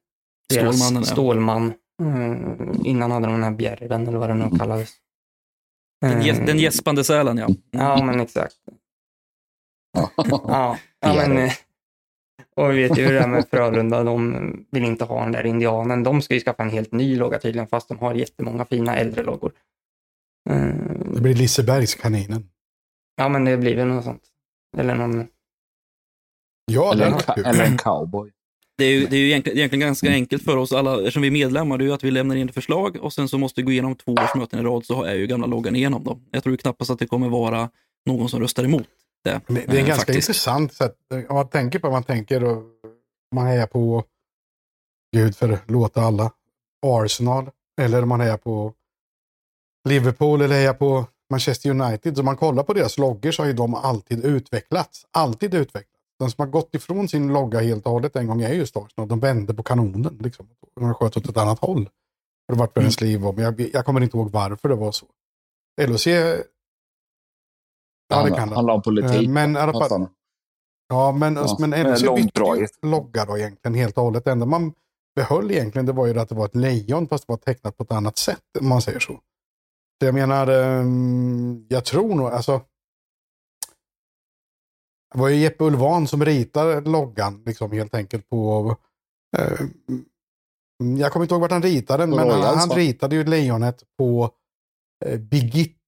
deras 0.54 0.76
Stålmannen, 0.76 1.02
ja. 1.02 1.12
Stålman. 1.12 1.74
Mm, 2.02 2.72
innan 2.84 3.10
hade 3.10 3.26
de 3.26 3.32
den 3.32 3.42
här 3.42 3.50
bjärven 3.50 4.06
eller 4.08 4.18
vad 4.18 4.28
den 4.30 4.38
nu 4.38 4.58
kallades. 4.58 4.90
Den, 6.00 6.22
gäs- 6.22 6.40
Eh, 6.40 6.46
den 6.46 6.58
gäspande 6.58 7.04
sälen, 7.04 7.38
ja. 7.38 7.48
Ja, 7.70 8.04
men 8.04 8.20
exakt. 8.20 8.54
Ja, 10.16 10.78
ja 11.00 11.14
men, 11.14 11.38
eh, 11.38 11.52
och 12.56 12.72
vi 12.72 12.82
vet 12.82 12.98
ju 12.98 13.04
hur 13.04 13.12
det 13.12 13.20
är 13.20 13.28
med 13.28 13.44
Frölunda, 13.50 14.04
de 14.04 14.66
vill 14.70 14.84
inte 14.84 15.04
ha 15.04 15.22
den 15.22 15.32
där 15.32 15.46
indianen. 15.46 16.02
De 16.02 16.22
ska 16.22 16.34
ju 16.34 16.40
skaffa 16.40 16.62
en 16.62 16.70
helt 16.70 16.92
ny 16.92 17.16
logga 17.16 17.38
tydligen, 17.38 17.68
fast 17.68 17.88
de 17.88 17.98
har 17.98 18.14
jättemånga 18.14 18.64
fina 18.64 18.96
äldre 18.96 19.22
loggor. 19.22 19.52
Eh, 20.50 20.68
Det 21.14 21.20
blir 21.20 21.34
Lisebergskaninen. 21.34 22.48
Ja, 23.16 23.28
men 23.28 23.44
det 23.44 23.56
blir 23.56 23.76
väl 23.76 23.86
något 23.86 24.04
sånt. 24.04 24.22
Eller 24.76 24.94
någon... 24.94 25.26
Ja, 26.72 26.92
eller, 26.92 27.06
en, 27.06 27.44
eller 27.44 27.64
en 27.64 27.78
cowboy. 27.78 28.32
Det 28.78 28.84
är 28.84 28.92
ju, 28.92 29.06
det 29.06 29.16
är 29.16 29.20
ju 29.20 29.26
egentligen, 29.26 29.58
egentligen 29.58 29.88
ganska 29.88 30.10
enkelt 30.10 30.42
för 30.42 30.56
oss 30.56 30.72
alla, 30.72 30.98
eftersom 30.98 31.22
vi 31.22 31.28
är 31.28 31.32
medlemmar, 31.32 31.78
det 31.78 31.84
är 31.84 31.86
ju 31.86 31.92
att 31.92 32.04
vi 32.04 32.10
lämnar 32.10 32.36
in 32.36 32.48
ett 32.48 32.54
förslag 32.54 32.96
och 32.96 33.12
sen 33.12 33.28
så 33.28 33.38
måste 33.38 33.60
vi 33.60 33.64
gå 33.64 33.72
igenom 33.72 33.94
två 33.94 34.12
årsmöten 34.12 34.60
i 34.60 34.62
rad 34.62 34.84
så 34.84 35.02
är 35.02 35.14
ju 35.14 35.26
gamla 35.26 35.46
loggan 35.46 35.76
igenom 35.76 36.04
dem. 36.04 36.24
Jag 36.30 36.42
tror 36.42 36.52
ju 36.52 36.56
knappast 36.56 36.90
att 36.90 36.98
det 36.98 37.06
kommer 37.06 37.28
vara 37.28 37.70
någon 38.06 38.28
som 38.28 38.40
röstar 38.40 38.64
emot 38.64 38.86
det. 39.24 39.40
Det 39.46 39.60
är 39.60 39.74
eh, 39.74 39.74
ganska 39.74 39.94
faktiskt. 39.94 40.28
intressant 40.28 40.72
sätt. 40.72 40.96
Om 41.28 41.34
man 41.34 41.48
tänker 41.48 41.78
på 41.78 41.86
vad 41.86 41.92
man 41.92 42.04
tänker 42.04 42.44
och 42.44 42.62
man 43.34 43.46
hejar 43.46 43.66
på, 43.66 44.04
gud 45.16 45.36
förlåta 45.36 46.00
alla, 46.00 46.32
Arsenal. 46.86 47.50
Eller 47.80 48.04
man 48.04 48.20
hejar 48.20 48.36
på 48.36 48.74
Liverpool 49.88 50.40
eller 50.42 50.54
hejar 50.54 50.74
på 50.74 51.06
Manchester 51.30 51.70
United. 51.70 52.16
Så 52.16 52.22
man 52.22 52.36
kollar 52.36 52.62
på 52.62 52.72
deras 52.72 52.98
loggor 52.98 53.30
så 53.30 53.42
har 53.42 53.46
ju 53.46 53.52
de 53.52 53.74
alltid 53.74 54.24
utvecklats. 54.24 55.06
Alltid 55.10 55.54
utvecklats. 55.54 55.92
De 56.18 56.30
som 56.30 56.42
har 56.42 56.50
gått 56.50 56.74
ifrån 56.74 57.08
sin 57.08 57.32
logga 57.32 57.60
helt 57.60 57.86
och 57.86 57.92
hållet 57.92 58.16
en 58.16 58.26
gång 58.26 58.42
är 58.42 58.52
just 58.52 58.76
Arsenal. 58.76 59.08
De 59.08 59.20
vände 59.20 59.54
på 59.54 59.62
kanonen. 59.62 60.18
Liksom. 60.20 60.48
De 60.80 60.94
sköt 60.94 61.16
åt 61.16 61.28
ett 61.28 61.36
annat 61.36 61.58
håll. 61.58 61.84
Det 62.48 62.54
har 62.54 62.58
varit 62.58 62.72
för 62.72 62.80
ens 62.80 63.00
liv 63.00 63.26
om. 63.26 63.38
Jag, 63.38 63.60
jag 63.60 63.84
kommer 63.84 64.00
inte 64.00 64.16
ihåg 64.16 64.30
varför 64.30 64.68
det 64.68 64.74
var 64.74 64.92
så. 64.92 65.06
LHC, 65.80 66.06
ja 68.08 68.22
det 68.22 68.30
kan 68.30 68.48
det. 68.48 68.54
handlar 68.54 68.74
om 68.74 68.82
politik. 68.82 69.22
Eh, 69.22 69.30
Men 69.30 69.52
nästan. 69.52 70.08
Ja, 70.88 71.12
men, 71.12 71.34
Ja, 71.34 71.56
men 71.60 71.72
ändå 71.72 71.96
så 71.96 72.14
bytte 72.14 72.68
logga 72.82 73.24
då 73.24 73.38
egentligen 73.38 73.74
helt 73.74 73.98
och 73.98 74.04
hållet. 74.04 74.24
Det 74.24 74.30
enda 74.30 74.46
man 74.46 74.72
behöll 75.16 75.50
egentligen 75.50 75.86
det 75.86 75.92
var 75.92 76.06
ju 76.06 76.18
att 76.20 76.28
det 76.28 76.34
var 76.34 76.44
ett 76.44 76.56
lejon 76.56 77.08
fast 77.08 77.26
det 77.26 77.32
var 77.32 77.36
tecknat 77.38 77.76
på 77.76 77.82
ett 77.82 77.92
annat 77.92 78.18
sätt 78.18 78.42
om 78.60 78.68
man 78.68 78.82
säger 78.82 79.00
så. 79.00 79.12
Så 80.00 80.06
jag 80.06 80.14
menar, 80.14 80.46
ehm, 80.46 81.66
jag 81.68 81.84
tror 81.84 82.14
nog, 82.14 82.26
alltså. 82.26 82.60
Det 85.14 85.20
var 85.20 85.28
ju 85.28 85.36
Jeppe 85.36 85.64
Ulvan 85.64 86.06
som 86.06 86.24
ritade 86.24 86.80
loggan 86.80 87.42
liksom 87.46 87.72
helt 87.72 87.94
enkelt 87.94 88.28
på. 88.28 88.76
eh, 89.36 89.60
jag 90.98 91.12
kommer 91.12 91.24
inte 91.24 91.34
ihåg 91.34 91.40
vart 91.42 91.50
han 91.50 91.62
ritade 91.62 92.02
den, 92.02 92.10
men 92.10 92.30
han, 92.30 92.58
han 92.58 92.70
ritade 92.70 93.16
ju 93.16 93.24
lejonet 93.24 93.82
på 93.98 94.30
eh, 95.06 95.18
Birgitta 95.20 95.80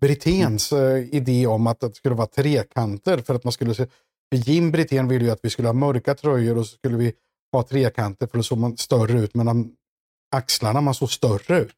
Briténs 0.00 0.72
eh, 0.72 1.14
idé 1.14 1.46
om 1.46 1.66
att 1.66 1.80
det 1.80 1.94
skulle 1.96 2.14
vara 2.14 2.26
trekanter 2.26 3.18
för 3.18 3.34
att 3.34 3.44
man 3.44 3.52
skulle 3.52 3.74
se 3.74 3.86
för 4.32 4.36
Jim 4.50 4.70
Brithén 4.70 5.08
ville 5.08 5.24
ju 5.24 5.30
att 5.30 5.40
vi 5.42 5.50
skulle 5.50 5.68
ha 5.68 5.72
mörka 5.72 6.14
tröjor 6.14 6.58
och 6.58 6.66
så 6.66 6.76
skulle 6.76 6.96
vi 6.96 7.12
ha 7.52 7.62
trekanter 7.62 8.26
för 8.26 8.36
då 8.38 8.42
såg 8.42 8.58
man 8.58 8.76
större 8.76 9.12
ut 9.20 9.34
mellan 9.34 9.76
axlarna, 10.36 10.80
man 10.80 10.94
såg 10.94 11.10
större 11.10 11.58
ut. 11.60 11.74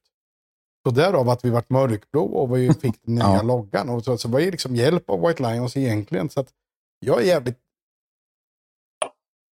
Så 0.86 0.90
därav 0.94 1.28
att 1.28 1.44
vi 1.44 1.50
vart 1.50 1.70
mörkblå 1.70 2.24
och 2.24 2.56
vi 2.56 2.74
fick 2.80 3.02
den 3.02 3.14
nya 3.14 3.24
Ja. 3.24 3.42
loggan. 3.42 3.88
Och 3.88 4.04
så, 4.04 4.18
så 4.18 4.28
var 4.28 4.40
det 4.40 4.50
liksom 4.50 4.76
hjälp 4.76 5.10
av 5.10 5.26
White 5.26 5.42
Lions 5.42 5.76
egentligen. 5.76 6.30
Så 6.30 6.40
att 6.40 6.48
jag 7.00 7.20
är 7.22 7.26
jävligt, 7.26 7.58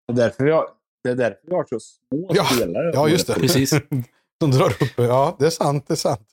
Det 0.07 0.13
är 0.13 0.15
därför 0.17 0.43
vi 0.43 0.51
har, 0.51 0.67
det 1.03 1.09
är 1.09 1.15
därför 1.15 1.39
vi 1.47 1.53
har 1.55 1.63
så 1.69 1.80
små 1.80 2.32
Ja, 2.34 2.45
spelare. 2.45 2.91
ja 2.93 3.09
just 3.09 3.28
det. 3.28 3.34
Precis. 3.34 3.72
De 4.39 4.51
drar 4.51 4.69
upp, 4.84 4.93
ja 4.97 5.36
det 5.39 5.45
är 5.45 5.49
sant, 5.49 5.88
det 5.88 5.93
är 5.93 5.95
sant. 5.95 6.28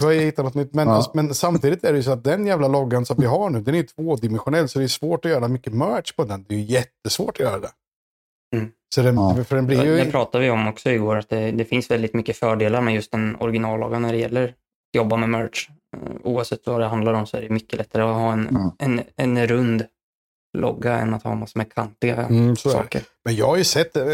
Då 0.00 0.06
har 0.06 0.12
hittat 0.12 0.44
något 0.44 0.54
nytt. 0.54 0.74
Men, 0.74 0.88
Ja. 0.88 1.10
men 1.14 1.34
samtidigt 1.34 1.84
är 1.84 1.92
det 1.92 1.96
ju 1.96 2.02
så 2.02 2.10
att 2.12 2.24
den 2.24 2.46
jävla 2.46 2.68
loggan 2.68 3.06
som 3.06 3.16
vi 3.20 3.26
har 3.26 3.50
nu, 3.50 3.60
den 3.60 3.74
är 3.74 3.82
tvådimensionell 3.82 4.68
så 4.68 4.78
det 4.78 4.84
är 4.84 4.88
svårt 4.88 5.24
att 5.24 5.30
göra 5.30 5.48
mycket 5.48 5.72
merch 5.72 6.12
på 6.12 6.24
den. 6.24 6.44
Det 6.48 6.54
är 6.54 6.58
ju 6.58 6.64
jättesvårt 6.64 7.36
att 7.36 7.40
göra 7.40 7.58
det. 7.58 7.70
Mm. 8.56 8.68
Så 8.94 9.02
den, 9.02 9.14
Ja. 9.14 9.44
för 9.48 9.56
den 9.56 9.66
blir 9.66 9.84
ju... 9.84 9.96
Det 9.96 10.10
pratade 10.10 10.44
vi 10.44 10.50
om 10.50 10.68
också 10.68 10.90
igår, 10.90 11.16
att 11.16 11.28
det, 11.28 11.50
det 11.50 11.64
finns 11.64 11.90
väldigt 11.90 12.14
mycket 12.14 12.36
fördelar 12.36 12.80
med 12.80 12.94
just 12.94 13.12
den 13.12 13.36
originalloggan 13.40 14.02
när 14.02 14.12
det 14.12 14.18
gäller 14.18 14.44
att 14.48 14.54
jobba 14.96 15.16
med 15.16 15.28
merch. 15.28 15.68
Eh, 15.96 16.12
Oavsett 16.22 16.66
vad 16.66 16.80
det 16.80 16.86
handlar 16.86 17.12
om 17.12 17.26
så 17.26 17.36
är 17.36 17.40
det 17.42 17.48
mycket 17.48 17.78
lättare 17.78 18.02
att 18.02 18.14
ha 18.14 18.32
en, 18.32 18.48
Mm. 18.48 18.70
en, 18.78 19.02
en 19.36 19.46
rund 19.46 19.84
logga 20.58 20.92
än 20.98 21.14
att 21.14 21.22
ha 21.22 21.34
massor 21.34 21.58
med 21.60 21.74
kantiga 21.74 22.16
Mm, 22.16 22.56
saker. 22.56 23.02
Men 23.24 23.36
jag 23.36 23.46
har 23.46 23.56
ju 23.56 23.64
sett 23.64 23.96
eh, 23.96 24.04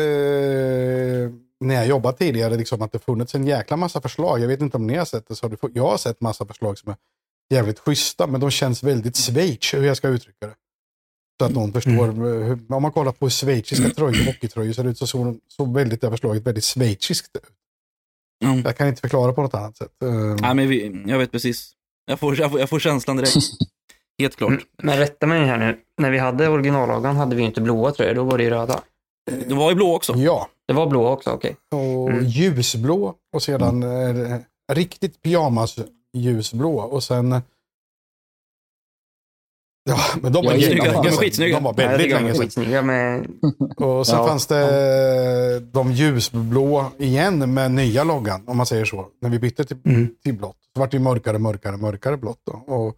när 1.65 1.75
jag 1.75 1.87
jobbat 1.87 2.19
tidigare 2.19 2.57
liksom, 2.57 2.83
att 2.83 2.93
det 2.93 2.99
funnits 2.99 3.35
en 3.35 3.47
jäkla 3.47 3.77
massa 3.77 4.01
förslag. 4.01 4.41
Jag 4.41 4.49
vet 4.49 4.61
inte 4.61 4.77
om 4.77 4.87
ni 4.87 4.97
har 4.97 5.05
sett 5.05 5.29
det. 5.29 5.35
Så 5.35 5.47
har 5.47 5.51
det, 5.51 5.59
jag 5.75 5.91
har 5.91 5.97
sett 5.97 6.21
massa 6.21 6.47
förslag 6.47 6.79
som 6.79 6.91
är 6.91 6.97
jävligt 7.55 7.79
schyssta, 7.79 8.27
men 8.27 8.41
de 8.41 8.51
känns 8.51 8.83
väldigt 8.83 9.17
Schweiz, 9.17 9.75
hur 9.75 9.85
jag 9.85 9.97
ska 9.97 10.09
uttrycka 10.09 10.47
det. 10.47 10.55
Så 11.41 11.47
att 11.47 11.53
någon 11.53 11.73
förstår. 11.73 12.05
Mm. 12.05 12.23
Hur, 12.23 12.59
om 12.69 12.83
man 12.83 12.93
kollar 12.93 13.13
på 13.13 13.31
schweiziska 13.31 13.91
tröjor, 13.91 14.27
hockeytröjor, 14.27 14.73
så 14.73 14.77
ser 14.77 14.85
det 14.85 14.91
ut 14.91 14.99
så, 14.99 15.07
så, 15.07 15.37
så 15.49 15.65
väldigt 15.65 16.01
det 16.01 16.07
här 16.07 16.13
förslaget 16.13 16.47
väldigt 16.47 16.65
schweiziskt 16.65 17.37
ut. 17.37 17.43
Mm. 18.45 18.63
Jag 18.65 18.77
kan 18.77 18.89
inte 18.89 19.01
förklara 19.01 19.33
på 19.33 19.43
något 19.43 19.55
annat 19.55 19.77
sätt. 19.77 20.03
Eh, 20.03 20.11
Nej, 20.41 20.55
men 20.55 20.69
vi, 20.69 21.03
jag 21.07 21.19
vet 21.19 21.33
precis. 21.33 21.73
Jag 22.07 22.21
får, 22.21 22.41
jag 22.41 22.51
får, 22.51 22.61
jag 22.61 22.69
får 22.71 22.79
känslan 22.79 23.17
direkt. 23.17 23.37
Helt 24.19 24.37
klart. 24.37 24.51
Mm, 24.51 24.63
Men 24.83 24.99
rätta 24.99 25.27
mig 25.27 25.47
här 25.47 25.59
nu, 25.59 25.81
när 25.99 26.11
vi 26.11 26.19
hade 26.19 26.49
originalloggan 26.49 27.17
hade 27.17 27.37
vi 27.37 27.43
inte 27.43 27.61
blåa 27.61 27.93
tröjor, 27.93 28.15
då 28.15 28.25
var 28.25 28.39
det 28.39 28.45
ju 28.45 28.51
röda. 28.51 28.83
Det 29.49 29.55
var 29.55 29.71
ju 29.71 29.77
blå 29.77 29.97
också. 29.97 30.15
Ja, 30.17 30.49
Det 30.69 30.73
var 30.75 30.87
blåa 30.87 31.11
också, 31.11 31.31
okej. 31.31 31.57
och 31.71 32.11
Mm. 32.11 32.25
ljusblå 32.25 33.15
och 33.33 33.43
sedan 33.43 33.83
eh, 33.83 34.39
riktigt 34.73 35.23
pyjamas 35.23 35.79
ljusblå 36.13 36.79
och 36.79 37.03
sen 37.03 37.41
Ja, 39.91 39.97
men 40.23 40.33
de 40.33 40.45
var 40.45 40.53
Ja, 40.55 40.85
de 40.85 40.89
var 41.11 41.11
skitsnygga. 41.11 41.55
De 41.57 41.65
var 41.65 41.75
väldigt 41.75 42.11
de 42.11 42.15
länge 42.15 42.35
sedan. 42.51 42.87
med... 42.87 43.27
Och 43.77 44.07
sen 44.07 44.17
Ja. 44.19 44.27
fanns 44.27 44.47
det 44.47 45.61
de 45.61 45.93
ljusblå 45.93 46.93
igen 46.99 47.55
med 47.55 47.71
nya 47.71 48.05
loggan, 48.05 48.43
om 48.47 48.57
man 48.57 48.67
säger 48.67 48.85
så. 48.85 49.09
När 49.21 49.31
vi 49.31 49.39
bytte 49.39 49.65
till, 49.65 49.77
Mm. 49.85 50.15
till 50.23 50.35
blått. 50.35 50.57
Så 50.75 50.81
vart 50.81 50.91
det 50.91 50.99
mörkare, 50.99 51.39
mörkare, 51.39 51.77
mörkare 51.77 52.17
blått. 52.17 52.41
Då. 52.47 52.53
Och, 52.75 52.97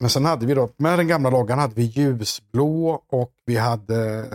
men 0.00 0.10
sen 0.10 0.24
hade 0.24 0.46
vi 0.46 0.54
då, 0.54 0.68
med 0.76 0.98
den 0.98 1.08
gamla 1.08 1.30
loggan 1.30 1.58
hade 1.58 1.74
vi 1.74 1.82
ljusblå 1.82 3.02
och 3.08 3.32
vi 3.46 3.56
hade 3.56 4.26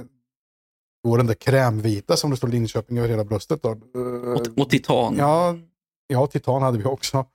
då 1.05 1.17
den 1.17 1.27
där 1.27 1.33
krämvita 1.33 2.17
som 2.17 2.31
det 2.31 2.37
står 2.37 2.47
Linköping 2.47 2.97
över 2.97 3.09
hela 3.09 3.23
bröstet. 3.23 3.63
Då. 3.63 3.69
Och, 3.69 4.59
och 4.61 4.69
titan. 4.69 5.15
Ja, 5.17 5.55
ja, 6.07 6.27
titan 6.27 6.61
hade 6.61 6.77
vi 6.77 6.83
också. 6.83 7.25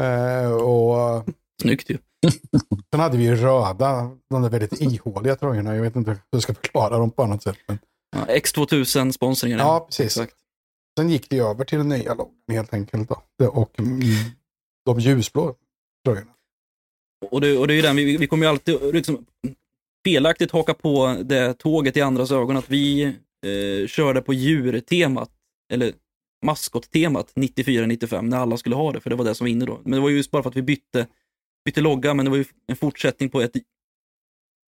Eh, 0.00 0.52
och 0.52 1.24
Snyggt 1.62 1.90
ju. 1.90 1.98
sen 2.90 3.00
hade 3.00 3.16
vi 3.16 3.34
röda, 3.34 4.10
de 4.30 4.42
där 4.42 4.50
väldigt 4.50 4.80
ihåliga 4.80 5.36
tröjorna. 5.36 5.74
Jag 5.74 5.82
vet 5.82 5.96
inte 5.96 6.10
hur 6.10 6.18
jag 6.30 6.42
ska 6.42 6.54
förklara 6.54 6.98
dem 6.98 7.10
på 7.10 7.22
annat 7.22 7.42
sätt. 7.42 7.56
Men, 7.66 7.78
Ja, 8.16 8.26
X2000 8.34 9.12
sponsringen. 9.12 9.58
ja, 9.58 9.86
precis. 9.88 10.04
Exakt. 10.04 10.34
Sen 10.98 11.10
gick 11.10 11.30
det 11.30 11.38
över 11.38 11.64
till 11.64 11.78
den 11.78 11.88
nya 11.88 12.14
loggan 12.14 12.34
helt 12.50 12.74
enkelt. 12.74 13.08
Då. 13.38 13.48
Och 13.48 13.78
mm, 13.80 14.00
de 14.84 15.00
ljusblå 15.00 15.54
tröjorna. 16.04 16.30
Och 17.30 17.40
det, 17.40 17.58
och 17.58 17.66
det 17.66 17.72
är 17.72 17.76
ju 17.76 17.82
den, 17.82 17.96
vi, 17.96 18.16
vi 18.16 18.26
kommer 18.26 18.46
ju 18.46 18.50
alltid 18.50 18.94
liksom, 18.94 19.26
felaktigt 20.08 20.50
haka 20.50 20.74
på 20.74 21.16
det 21.24 21.54
tåget 21.54 21.96
i 21.96 22.00
andras 22.00 22.32
ögon 22.32 22.56
att 22.56 22.70
vi 22.70 23.02
eh, 23.46 23.86
körde 23.86 24.20
på 24.20 24.34
djurtemat. 24.34 25.30
Eller 25.72 25.92
maskottemat 26.46 27.32
94-95 27.34 28.22
när 28.22 28.36
alla 28.38 28.56
skulle 28.56 28.76
ha 28.76 28.92
det, 28.92 29.00
för 29.00 29.10
det 29.10 29.16
var 29.16 29.24
det 29.24 29.34
som 29.34 29.44
var 29.44 29.50
inne 29.50 29.64
då. 29.64 29.80
Men 29.82 29.92
det 29.92 30.00
var 30.00 30.08
ju 30.08 30.16
just 30.16 30.30
bara 30.30 30.42
för 30.42 30.50
att 30.50 30.56
vi 30.56 30.62
bytte, 30.62 31.06
bytte 31.64 31.80
logga, 31.80 32.14
men 32.14 32.24
det 32.24 32.30
var 32.30 32.38
ju 32.38 32.44
en 32.66 32.76
fortsättning 32.76 33.30
på 33.30 33.40
ett, 33.40 33.56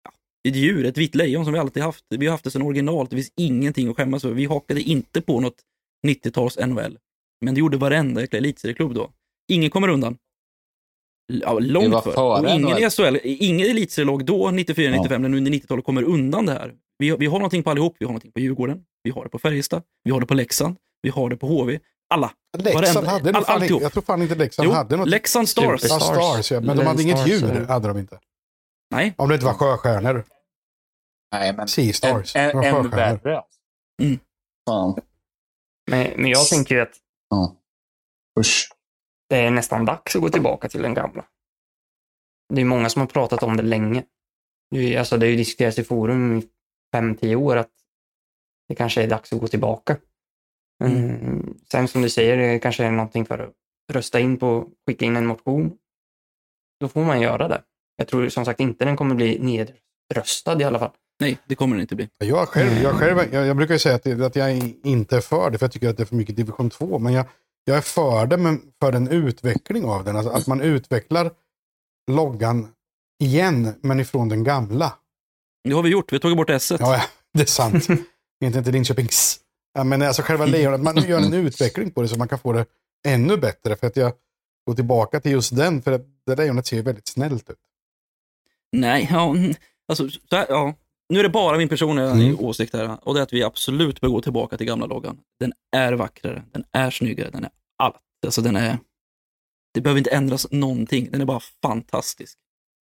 ja, 0.05 0.13
ett 0.49 0.57
djur, 0.57 0.87
ett 0.87 0.99
vitt 0.99 1.15
lejon 1.15 1.45
som 1.45 1.53
vi 1.53 1.59
alltid 1.59 1.83
haft. 1.83 2.05
Vi 2.11 2.27
har 2.27 2.33
haft 2.33 2.45
det 2.45 2.51
sedan 2.51 2.63
originalt, 2.63 3.11
det 3.11 3.17
finns 3.17 3.33
ingenting 3.37 3.89
att 3.89 3.97
skämmas 3.97 4.25
över. 4.25 4.35
Vi 4.35 4.45
hakade 4.45 4.83
inte 4.83 5.21
på 5.21 5.41
något 5.41 5.63
90-tals 6.07 6.59
NHL. 6.59 6.99
Men 7.41 7.55
det 7.55 7.59
gjorde 7.59 7.77
varenda 7.77 8.21
jäkla 8.21 8.39
elitserieklubb 8.39 8.95
då. 8.95 9.11
Ingen 9.49 9.71
kommer 9.71 9.89
undan. 9.89 10.19
Ja, 11.33 11.59
långt 11.59 12.05
före 12.05 12.17
Och 12.41 12.49
ingen 12.51 12.79
i 12.79 12.91
SHL, 12.91 13.17
ingen 13.25 13.71
elitserielag 13.71 14.27
då, 14.27 14.47
94-95, 14.51 15.13
Ja. 15.13 15.19
men 15.19 15.35
under 15.35 15.51
90-talet 15.53 15.85
kommer 15.85 16.03
undan 16.03 16.47
det 16.47 16.53
här. 16.53 16.75
Vi, 16.99 17.11
har- 17.11 17.19
vi 17.19 17.27
har 17.27 17.39
någonting 17.39 17.63
på 17.63 17.71
allihop. 17.71 17.97
Vi 17.99 18.05
har 18.05 18.11
någonting 18.11 18.33
på 18.33 18.41
Djurgården, 18.41 18.85
vi 19.03 19.11
har 19.11 19.25
det 19.25 19.31
på 19.31 19.39
Färjestad, 19.39 19.83
vi 20.05 20.11
har 20.11 20.21
det 20.21 20.27
på 20.27 20.35
Leksand, 20.35 20.77
vi 21.03 21.11
har 21.11 21.31
det 21.31 21.37
på 21.37 21.47
HV. 21.47 21.79
Alla. 22.15 22.31
Leksand 22.59 23.07
hade 23.07 23.39
all- 23.39 23.63
inte, 23.63 23.75
jag 23.75 23.93
tror 23.93 24.03
fan 24.03 24.23
inte 24.23 24.35
Leksand 24.35 24.69
Jo, 24.69 24.73
hade 24.73 24.97
något. 24.97 25.09
Leksand 25.09 25.49
Stars. 25.49 25.81
Ja, 25.89 26.01
Stars, 26.01 26.51
ja. 26.51 26.61
Men 26.61 26.77
de 26.77 26.87
hade 26.87 27.03
inget 27.03 27.29
djur, 27.29 27.55
ja. 27.69 27.73
hade 27.73 27.89
de 27.89 27.99
inte. 27.99 28.19
Nej, 28.91 29.15
Om 29.19 29.29
det 29.29 29.35
inte 29.35 29.47
var 29.47 29.55
sjöstjärnor. 29.55 30.25
Nej, 31.33 31.53
men 31.53 31.69
Sea 31.69 31.93
Stars. 31.93 32.37
än, 32.37 32.57
var 32.57 32.65
än, 32.65 32.91
värre. 32.91 33.37
alltså. 33.37 33.61
Mm. 34.03 34.19
Fan. 34.69 34.99
Men, 35.91 36.11
men 36.17 36.31
jag 36.31 36.47
tänker 36.49 36.75
ju 36.75 36.81
att 36.81 36.95
Ja. 37.31 37.57
Usch. 38.41 38.69
Det 39.29 39.37
är 39.37 39.51
nästan 39.51 39.85
dags 39.85 40.17
att 40.17 40.23
gå 40.23 40.29
tillbaka 40.29 40.69
till 40.69 40.83
den 40.83 40.95
gamla. 40.95 41.25
Det 42.55 42.61
är 42.61 42.65
många 42.65 42.89
som 42.89 43.01
har 43.01 43.07
pratat 43.07 43.43
om 43.43 43.57
det 43.57 43.63
länge. 43.63 44.05
Det 44.71 44.95
är, 44.95 44.99
alltså, 44.99 45.17
det 45.17 45.27
har 45.27 45.31
ju 45.31 45.37
diskuterats 45.37 45.79
i 45.79 45.85
forum 45.85 46.39
i 46.39 46.49
fem, 46.93 47.15
tio 47.15 47.37
år 47.37 47.57
att 47.57 47.71
det 48.69 48.75
kanske 48.75 49.03
är 49.03 49.09
dags 49.09 49.33
att 49.33 49.41
gå 49.41 49.49
tillbaka. 49.49 49.97
Mm. 50.85 51.55
Sen 51.71 51.89
som 51.89 52.03
du 52.03 52.11
säger, 52.11 52.37
det 52.37 52.59
kanske 52.59 52.85
är 52.85 52.91
någonting 52.91 53.25
för 53.25 53.39
att 53.39 53.53
rösta 53.93 54.21
in 54.21 54.37
på, 54.37 54.69
skicka 54.87 55.05
in 55.05 55.17
en 55.17 55.27
motion. 55.27 55.79
Då 56.81 56.89
får 56.89 57.05
man 57.05 57.21
göra 57.21 57.49
det. 57.49 57.63
Jag 57.97 58.09
tror 58.09 58.29
som 58.29 58.45
sagt 58.45 58.61
inte 58.61 58.85
den 58.85 58.97
kommer 58.97 59.15
bli 59.15 59.39
nedröstad 59.39 60.61
i 60.61 60.65
alla 60.65 60.79
fall. 60.79 60.91
nej, 61.21 61.39
det 61.47 61.55
kommer 61.55 61.77
det 61.77 61.83
inte 61.83 61.97
bli. 61.97 62.09
Jag, 62.19 62.49
själv, 62.49 62.83
jag, 62.83 62.95
själv, 62.95 63.35
jag, 63.35 63.47
jag 63.47 63.57
brukar 63.57 63.75
ju 63.75 63.79
säga 63.79 63.95
att, 63.95 64.07
att 64.07 64.37
jag 64.37 64.75
inte 64.85 65.17
är 65.17 65.21
för 65.21 65.51
det, 65.51 65.59
för 65.59 65.65
jag 65.65 65.73
tycker 65.73 65.89
att 65.89 65.97
det 65.97 66.03
är 66.03 66.05
för 66.05 66.17
mycket 66.17 66.37
division 66.37 66.71
2. 66.71 66.99
Men 66.99 67.13
jag, 67.13 67.27
jag 67.69 67.77
är 67.77 67.81
för 67.81 68.27
det, 68.27 68.37
men 68.37 68.63
för 68.81 68.93
en 68.93 69.09
utveckling 69.09 69.85
av 69.85 70.05
den. 70.05 70.17
Alltså 70.17 70.33
att 70.33 70.47
man 70.47 70.61
utvecklar 70.61 71.31
loggan 72.11 72.69
igen, 73.23 73.75
men 73.81 74.01
ifrån 74.01 74.29
den 74.29 74.45
gamla. 74.45 74.93
Det 75.65 75.73
har 75.73 75.83
vi 75.83 75.89
gjort. 75.89 76.13
Vi 76.13 76.17
har 76.17 76.21
tagit 76.21 76.37
bort 76.37 76.51
S. 76.51 76.71
Ja, 76.71 76.77
ja 76.81 77.03
det 77.35 77.43
är 77.43 77.47
sant. 77.47 77.89
inte 78.45 78.59
inte 78.59 78.71
Linköpings. 78.71 79.41
Ja, 79.75 79.85
men 79.85 80.03
alltså 80.03 80.23
själva 80.23 80.47
lejonet, 80.47 80.81
man 80.81 80.97
gör 80.97 81.21
en 81.21 81.35
utveckling 81.35 81.91
på 81.91 82.03
det 82.03 82.09
så 82.09 82.19
man 82.19 82.29
kan 82.29 82.39
få 82.39 82.53
det 82.53 82.67
ännu 83.07 83.37
bättre. 83.37 83.77
För 83.77 83.87
att 83.87 83.97
jag 83.97 84.13
går 84.67 84.75
tillbaka 84.75 85.21
till 85.21 85.33
just 85.33 85.57
den, 85.57 85.83
för 85.83 85.93
att 85.93 86.03
det 86.27 86.37
lejonet 86.37 86.67
ser 86.67 86.77
ju 86.77 86.83
väldigt 86.83 87.09
snällt 87.09 87.51
ut. 87.51 87.57
Nej, 88.73 89.09
ja, 89.11 89.31
mm, 89.31 89.55
alltså, 89.89 90.09
så 90.11 90.37
här, 90.37 90.47
ja. 90.49 90.75
Nu 91.09 91.19
är 91.19 91.23
det 91.23 91.29
bara 91.29 91.57
min 91.59 91.69
personliga 91.69 92.11
Mm. 92.11 92.41
åsikt 92.41 92.73
här 92.75 92.99
och 93.09 93.15
det 93.15 93.21
är 93.21 93.23
att 93.23 93.33
vi 93.33 93.43
absolut 93.43 94.01
bör 94.01 94.09
gå 94.09 94.21
tillbaka 94.23 94.57
till 94.57 94.67
gamla 94.67 94.87
loggan. 94.87 95.19
Den 95.41 95.53
är 95.77 95.93
vackrare, 95.93 96.45
den 96.53 96.65
är 96.73 96.91
snyggare, 96.91 97.31
den 97.31 97.45
är 97.45 97.51
allt. 97.83 97.97
Alltså 98.27 98.43
den 98.43 98.57
är... 98.57 98.79
Det 99.75 99.81
behöver 99.81 99.99
inte 99.99 100.11
ändras 100.11 100.47
någonting, 100.51 101.11
den 101.11 101.21
är 101.21 101.25
bara 101.25 101.41
fantastisk. 101.63 102.39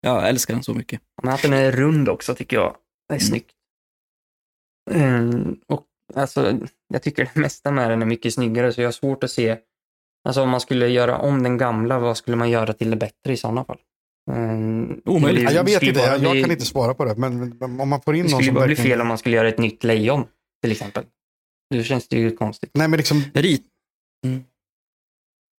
Jag 0.01 0.29
älskar 0.29 0.53
den 0.53 0.63
så 0.63 0.73
mycket. 0.73 1.01
Men 1.23 1.33
att 1.33 1.41
den 1.41 1.53
är 1.53 1.71
rund 1.71 2.09
också 2.09 2.35
tycker 2.35 2.57
jag 2.57 2.75
är 3.13 3.15
Mm. 3.15 3.19
snyggt. 3.19 3.51
Mm, 4.91 5.59
och 5.67 5.85
alltså, 6.15 6.59
jag 6.93 7.03
tycker 7.03 7.29
det 7.33 7.39
mesta 7.39 7.71
med 7.71 7.89
den 7.91 8.01
är 8.01 8.05
mycket 8.05 8.33
snyggare 8.33 8.73
så 8.73 8.81
jag 8.81 8.87
har 8.87 8.91
svårt 8.91 9.23
att 9.23 9.31
se, 9.31 9.57
alltså 10.23 10.41
om 10.41 10.49
man 10.49 10.61
skulle 10.61 10.87
göra 10.87 11.17
om 11.17 11.43
den 11.43 11.57
gamla, 11.57 11.99
vad 11.99 12.17
skulle 12.17 12.37
man 12.37 12.49
göra 12.49 12.73
till 12.73 12.89
det 12.89 12.95
bättre 12.97 13.33
i 13.33 13.37
sådana 13.37 13.65
fall? 13.65 13.79
Mm, 14.29 15.01
Omöjligt. 15.05 15.43
Ja, 15.43 15.51
jag 15.51 15.63
vet 15.63 15.83
inte, 15.83 15.99
jag, 15.99 16.19
jag 16.23 16.31
bli- 16.31 16.41
kan 16.41 16.51
inte 16.51 16.65
svara 16.65 16.93
på 16.93 17.05
det. 17.05 17.15
Men, 17.15 17.49
men 17.57 17.79
om 17.81 17.89
man 17.89 18.01
får 18.01 18.15
in 18.15 18.25
Det 18.25 18.31
någon 18.31 18.41
skulle 18.41 18.55
bara 18.55 18.65
bli 18.65 18.73
verkligen... 18.75 18.91
fel 18.97 19.01
om 19.01 19.07
man 19.07 19.17
skulle 19.17 19.35
göra 19.35 19.47
ett 19.47 19.57
nytt 19.57 19.83
lejon, 19.83 20.25
till 20.61 20.71
exempel. 20.71 21.03
Då 21.75 21.83
känns 21.83 22.07
det 22.07 22.17
ju 22.17 22.31
konstigt. 22.35 22.71
Nej, 22.73 22.87
men 22.87 22.97
liksom, 22.97 23.23
Rit, 23.33 23.65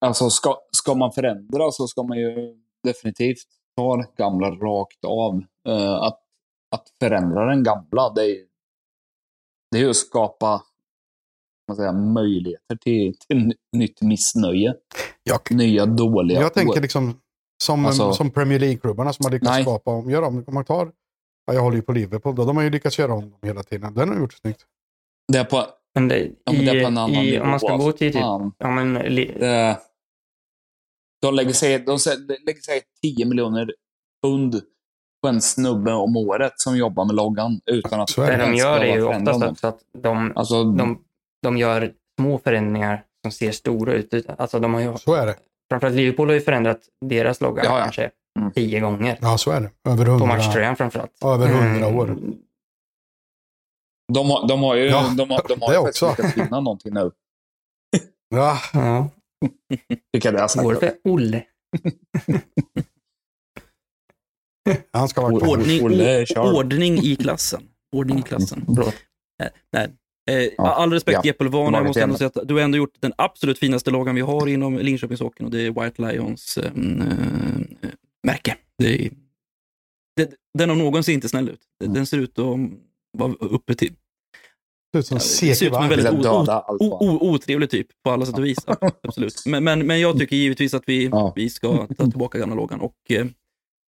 Alltså, 0.06 0.30
ska, 0.30 0.58
ska 0.72 0.96
man 0.96 1.12
förändra 1.12 1.72
så 1.72 1.88
ska 1.88 2.04
man 2.04 2.18
ju 2.18 2.56
definitivt 2.84 3.46
ta 3.78 3.98
det 3.98 4.08
gamla 4.18 4.50
rakt 4.52 5.06
av. 5.06 5.44
Eh, 5.68 5.94
att, 5.94 6.20
att 6.76 6.88
förändra 7.00 7.46
den 7.46 7.64
gamla, 7.64 8.10
det 8.16 8.22
är, 8.32 8.38
det 9.72 9.78
är 9.78 9.82
ju 9.82 9.90
att 9.90 9.96
skapa 9.96 10.64
säger, 11.76 11.88
jag, 11.88 11.96
möjligheter 11.96 12.76
till, 12.76 13.18
till 13.28 13.38
ny- 13.38 13.56
nytt 13.72 14.02
missnöje. 14.02 14.74
jag, 15.24 15.40
Nya 15.52 15.86
dåliga 15.86 16.42
jag 16.42 16.54
tänker 16.54 16.82
liksom 16.82 17.20
som, 17.64 17.86
Alltså- 17.86 18.14
som 18.14 18.32
Premier 18.32 18.60
League-klubbarna 18.60 19.14
som 19.14 19.24
har 19.26 19.32
lyckats 19.32 19.50
Nej. 19.52 19.64
skapa 19.64 19.92
om. 19.92 20.10
Gör 20.10 20.22
om, 20.22 20.44
om 20.48 20.54
man 20.54 20.66
tar, 20.66 20.92
ja, 21.48 21.54
jag 21.54 21.62
håller 21.62 21.76
ju 21.78 21.82
på 21.84 21.92
Liverpool, 21.92 22.36
då, 22.36 22.46
de 22.46 22.58
har 22.58 22.64
ju 22.64 22.70
lyckats 22.70 23.00
göra 23.00 23.14
om 23.14 23.22
dem 23.22 23.40
hela 23.42 23.64
tiden. 23.64 23.94
Den 23.94 24.10
har 24.10 24.20
gjort 24.20 24.34
snyggt. 24.34 24.66
Det 25.32 25.38
är 25.40 25.44
på, 25.44 25.66
Men 25.96 26.08
det, 26.08 26.20
ja, 26.44 26.52
men 26.52 26.66
det 26.66 26.72
är 26.72 26.82
på 26.82 26.88
en 26.88 26.94
i, 26.94 26.98
annan 27.00 27.10
i, 27.10 27.32
nivå. 27.32 27.44
om 27.44 27.50
man 27.50 27.60
ska 27.60 27.78
gå 27.78 27.92
till 27.92 28.14
typ, 28.14 28.22
ja 28.58 28.70
men, 28.70 28.94
li, 28.94 29.26
Det, 29.40 29.80
de 31.22 31.36
lägger 31.36 31.54
sig, 31.54 31.80
de 31.80 31.98
lägger 32.46 32.62
sig 32.62 32.82
10 33.02 33.26
miljoner 33.26 33.74
pund 34.24 34.62
på 35.22 35.28
en 35.28 35.42
snubbe 35.42 35.94
om 35.94 36.18
året 36.18 36.54
som 36.56 36.78
jobbar 36.78 37.06
med 37.06 37.16
loggan 37.16 37.62
utan 37.66 38.02
att 38.02 38.16
det 38.16 38.38
de 38.38 38.56
gör 38.56 38.80
är 38.80 38.96
ju 38.96 39.04
oftast 39.04 39.44
också 39.44 39.68
att 39.68 39.80
de, 39.98 40.34
Alltså, 40.36 40.64
de, 40.64 41.02
de 41.44 41.58
gör 41.58 41.94
små 42.20 42.38
förändringar 42.38 43.06
som 43.22 43.32
ser 43.32 43.52
stora 43.52 43.94
ut. 43.94 44.14
Alltså 44.38 44.60
de 44.60 44.74
har 44.74 44.82
ju, 44.82 44.98
Så 44.98 45.14
är 45.14 45.26
det. 45.26 45.36
Framförallt 45.70 45.96
Liverpool 45.96 46.28
har 46.28 46.34
ju 46.34 46.42
förändrat 46.42 46.80
deras 47.06 47.42
logga 47.42 47.64
Ja, 47.64 47.78
ja. 47.78 47.84
kanske 47.84 48.12
Mm. 48.40 48.52
tio 48.52 48.80
gånger. 48.80 49.18
Ja, 49.22 49.38
så 49.38 49.52
är 49.52 49.62
det. 49.62 49.72
Över 49.90 50.06
På 50.06 50.12
hundra, 50.12 50.28
matchtröjan 50.28 50.76
framförallt. 50.76 51.24
över 51.26 51.48
hundra 51.48 51.88
Mm. 51.88 51.96
år. 52.00 52.18
de, 54.14 54.30
har, 54.30 54.48
de 54.48 54.64
har 54.64 54.76
ju, 54.76 54.86
Ja, 54.86 55.14
de 55.18 55.30
har, 55.30 55.46
de 55.48 55.62
har 55.62 55.68
det 55.70 55.74
ju 55.74 55.80
också. 55.80 56.10
lyckats 56.10 56.38
vinna 56.38 56.60
någonting 56.60 56.94
nu. 56.94 57.12
Ja, 58.30 58.58
Ja, 58.74 59.10
Tycker 60.14 60.28
jag 60.28 60.34
det 60.34 60.42
har 60.42 60.48
sagt. 60.48 60.64
går 60.64 60.76
för 60.76 60.94
Olle? 61.04 61.44
han 64.94 65.08
ska 65.10 65.22
vara 65.22 65.40
kvar. 65.40 65.50
ordning, 65.50 65.82
ordning 66.56 66.98
i 66.98 67.16
klassen. 67.16 67.64
Ordning 67.96 68.20
i 68.20 68.22
klassen. 68.22 68.64
Förlåt. 68.66 68.96
Nej, 69.74 69.90
Eh, 70.30 70.50
all 70.58 70.94
respekt 70.94 71.16
ja. 71.16 71.22
Jeppe 71.24 71.44
Levana, 71.44 71.78
jag 71.78 71.86
måste 71.86 72.04
ändå 72.04 72.18
säga 72.18 72.28
att 72.36 72.48
du 72.48 72.54
har 72.54 72.62
ändå 72.62 72.78
gjort 72.78 72.96
den 73.00 73.14
absolut 73.18 73.60
finaste 73.60 73.92
loggan 73.92 74.16
vi 74.16 74.22
har 74.22 74.48
inom 74.48 74.78
Linköpingshockeyn 74.78 75.46
och 75.46 75.52
det 75.52 75.62
är 75.62 75.84
White 75.84 76.02
Lions 76.02 76.58
eh, 76.58 76.66
eh, 76.66 76.72
märke. 78.24 78.56
Det 78.78 79.06
är, 79.06 79.12
det, 80.16 80.32
den 80.58 80.70
har 80.70 80.76
någonsin 80.76 81.14
inte 81.14 81.30
snäll 81.30 81.50
ut. 81.50 81.62
Mm. 81.84 81.94
Den 81.94 82.06
ser 82.06 82.18
ut 82.18 82.40
att 82.40 82.58
vara 83.18 83.34
uppe 83.40 83.76
till. 83.76 83.94
Det 84.94 85.04
ser 85.04 85.16
ut 85.16 85.22
som 85.22 85.48
Ja, 85.48 85.56
ser 85.56 85.66
ut 85.66 85.74
som 85.74 85.84
en 85.84 85.90
väldigt 85.90 86.14
otrevlig 87.22 87.70
typ 87.70 87.88
på 88.04 88.12
alla 88.12 88.26
sätt 88.26 88.38
och 88.38 88.46
vis. 88.46 88.58
Absolut. 89.04 89.44
Men, 89.46 89.64
men, 89.64 89.88
men 89.88 90.00
jag 90.00 90.20
tycker 90.20 90.36
givetvis 90.36 90.74
att 90.74 90.84
vi, 90.86 91.06
Ja. 91.06 91.34
vi 91.36 91.50
ska 91.50 91.88
ta 91.98 92.10
tillbaka 92.10 92.40
gamla 92.40 92.56
loggan 92.56 92.82
och 92.82 92.96
eh, 93.10 93.26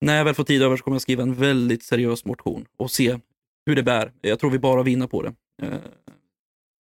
när 0.06 0.18
jag 0.18 0.26
väl 0.26 0.34
får 0.34 0.44
tid 0.44 0.62
över 0.62 0.78
så 0.78 0.84
kommer 0.84 0.96
jag 0.96 1.02
skriva 1.02 1.24
en 1.24 1.34
väldigt 1.34 1.84
seriös 1.84 2.26
motion 2.26 2.66
och 2.78 2.92
se 2.92 3.20
hur 3.66 3.76
det 3.76 3.84
bär. 3.84 4.12
Jag 4.22 4.40
tror 4.40 4.50
vi 4.50 4.60
bara 4.60 4.84
vinner 4.84 5.08
på 5.08 5.22
det. 5.22 5.34
Eh, 5.62 5.74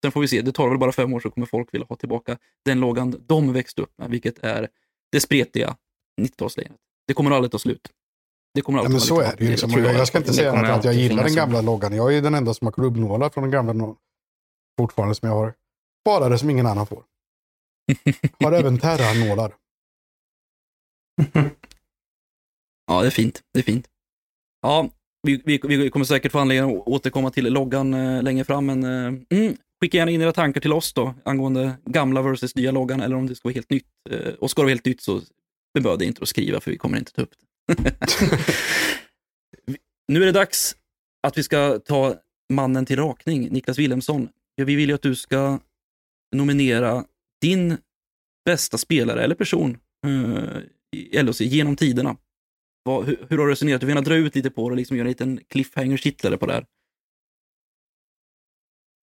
sen 0.02 0.12
får 0.12 0.22
vi 0.22 0.28
se, 0.28 0.42
det 0.42 0.52
tar 0.52 0.70
väl 0.70 0.78
bara 0.78 0.92
fem 0.92 1.14
år 1.14 1.20
så 1.20 1.30
kommer 1.30 1.48
folk 1.48 1.74
vilja 1.74 1.88
ha 1.90 1.96
tillbaka 1.96 2.38
den 2.66 2.80
loggan 2.80 3.24
de 3.28 3.54
växte 3.54 3.82
upp 3.82 3.98
med, 3.98 4.10
vilket 4.10 4.40
är 4.40 4.68
det 5.12 5.20
spretiga 5.20 5.76
90-talslejonet. 6.22 6.78
Det 7.08 7.14
kommer 7.14 7.32
aldrig 7.32 7.52
ta 7.52 7.60
slut. 7.60 7.90
Det 8.54 8.62
kommer 8.62 8.80
Ja, 8.80 8.82
alltid 8.82 8.92
men 8.92 9.00
vara 9.00 9.26
så 9.26 9.32
är 9.32 9.38
det 9.38 9.44
ju. 9.44 9.52
Liksom. 9.52 9.72
Jag, 9.72 9.96
jag 9.96 10.08
ska 10.08 10.18
inte 10.18 10.34
säga 10.34 10.54
att, 10.54 10.86
jag 10.86 10.94
gillar 10.94 11.24
den 11.24 11.36
gamla 11.36 11.62
loggan. 11.62 11.96
Jag 11.96 12.16
är 12.16 12.22
den 12.22 12.36
enda 12.36 12.54
som 12.54 12.68
har 12.68 12.72
klubbnålar 12.72 13.30
från 13.30 13.42
den 13.42 13.52
gamla 13.52 13.96
fortfarande 14.80 15.16
som 15.16 15.30
jag 15.30 15.36
har. 15.36 15.54
Bara 16.06 16.30
det 16.30 16.38
som 16.38 16.50
ingen 16.50 16.66
annan 16.66 16.88
får. 16.88 17.04
Har 18.44 18.52
även 18.52 18.78
terranålar. 18.80 19.54
Ja, 22.88 23.02
det 23.02 23.08
är 23.08 23.12
fint. 23.12 23.42
Det 23.54 23.60
är 23.60 23.64
fint. 23.64 23.88
Ja, 24.62 24.90
vi, 25.24 25.42
vi, 25.46 25.60
vi 25.64 25.90
kommer 25.90 26.06
säkert 26.06 26.32
få 26.32 26.40
anledning 26.40 26.78
att 26.78 26.88
återkomma 26.88 27.32
till 27.32 27.54
loggan 27.54 27.94
eh, 27.94 28.24
längre 28.24 28.44
fram, 28.44 28.66
men 28.66 28.84
eh, 28.84 29.40
mm, 29.40 29.58
skicka 29.84 29.98
gärna 29.98 30.12
in 30.12 30.22
era 30.22 30.34
tankar 30.34 30.62
till 30.62 30.74
oss 30.74 30.94
då 30.94 31.14
angående 31.26 31.74
gamla 31.86 32.22
versus 32.22 32.56
nya 32.56 32.72
loggan 32.72 33.02
eller 33.02 33.16
om 33.16 33.28
det 33.28 33.36
ska 33.36 33.48
vara 33.48 33.54
helt 33.54 33.70
nytt. 33.70 33.88
Eh, 34.10 34.34
och 34.34 34.52
ska 34.52 34.62
det 34.62 34.66
vara 34.66 34.72
helt 34.72 34.86
nytt 34.86 35.02
så 35.02 35.22
beböd 35.74 36.00
dig 36.00 36.08
inte 36.08 36.22
att 36.22 36.30
skriva 36.30 36.60
för 36.60 36.72
vi 36.72 36.78
kommer 36.78 36.98
inte 36.98 37.12
ta 37.12 37.22
upp 37.22 37.34
det. 37.68 37.96
Nu 40.08 40.22
är 40.22 40.26
det 40.26 40.32
dags 40.32 40.76
att 41.28 41.38
vi 41.38 41.44
ska 41.44 41.80
ta 41.80 42.16
mannen 42.54 42.86
till 42.86 42.96
rakning, 42.96 43.50
Niklas 43.52 43.80
Wilhelmsson. 43.80 44.30
Ja, 44.56 44.66
Vi 44.66 44.76
vill 44.76 44.90
ju 44.90 44.96
att 44.96 45.02
du 45.02 45.16
ska 45.16 45.60
nominera 46.36 47.06
din 47.42 47.78
bästa 48.46 48.78
spelare 48.78 49.24
eller 49.24 49.36
person 49.36 49.78
eh, 50.08 50.60
i 50.96 51.24
LHC 51.24 51.42
genom 51.42 51.76
tiderna. 51.76 52.18
Vad, 52.84 53.06
hur, 53.06 53.26
hur 53.30 53.38
har 53.38 53.46
du 53.46 53.52
resonerat? 53.52 53.82
Du 53.82 53.88
vill 53.88 53.96
gärna 53.96 54.06
dra 54.06 54.16
ut 54.16 54.36
lite 54.36 54.50
på 54.50 54.70
det 54.70 54.76
liksom 54.76 54.98
göra 54.98 55.06
en 55.06 55.12
liten 55.12 55.40
cliffhanger-kittlare 55.50 56.38
på 56.38 56.46
det 56.46 56.54
här. 56.54 56.66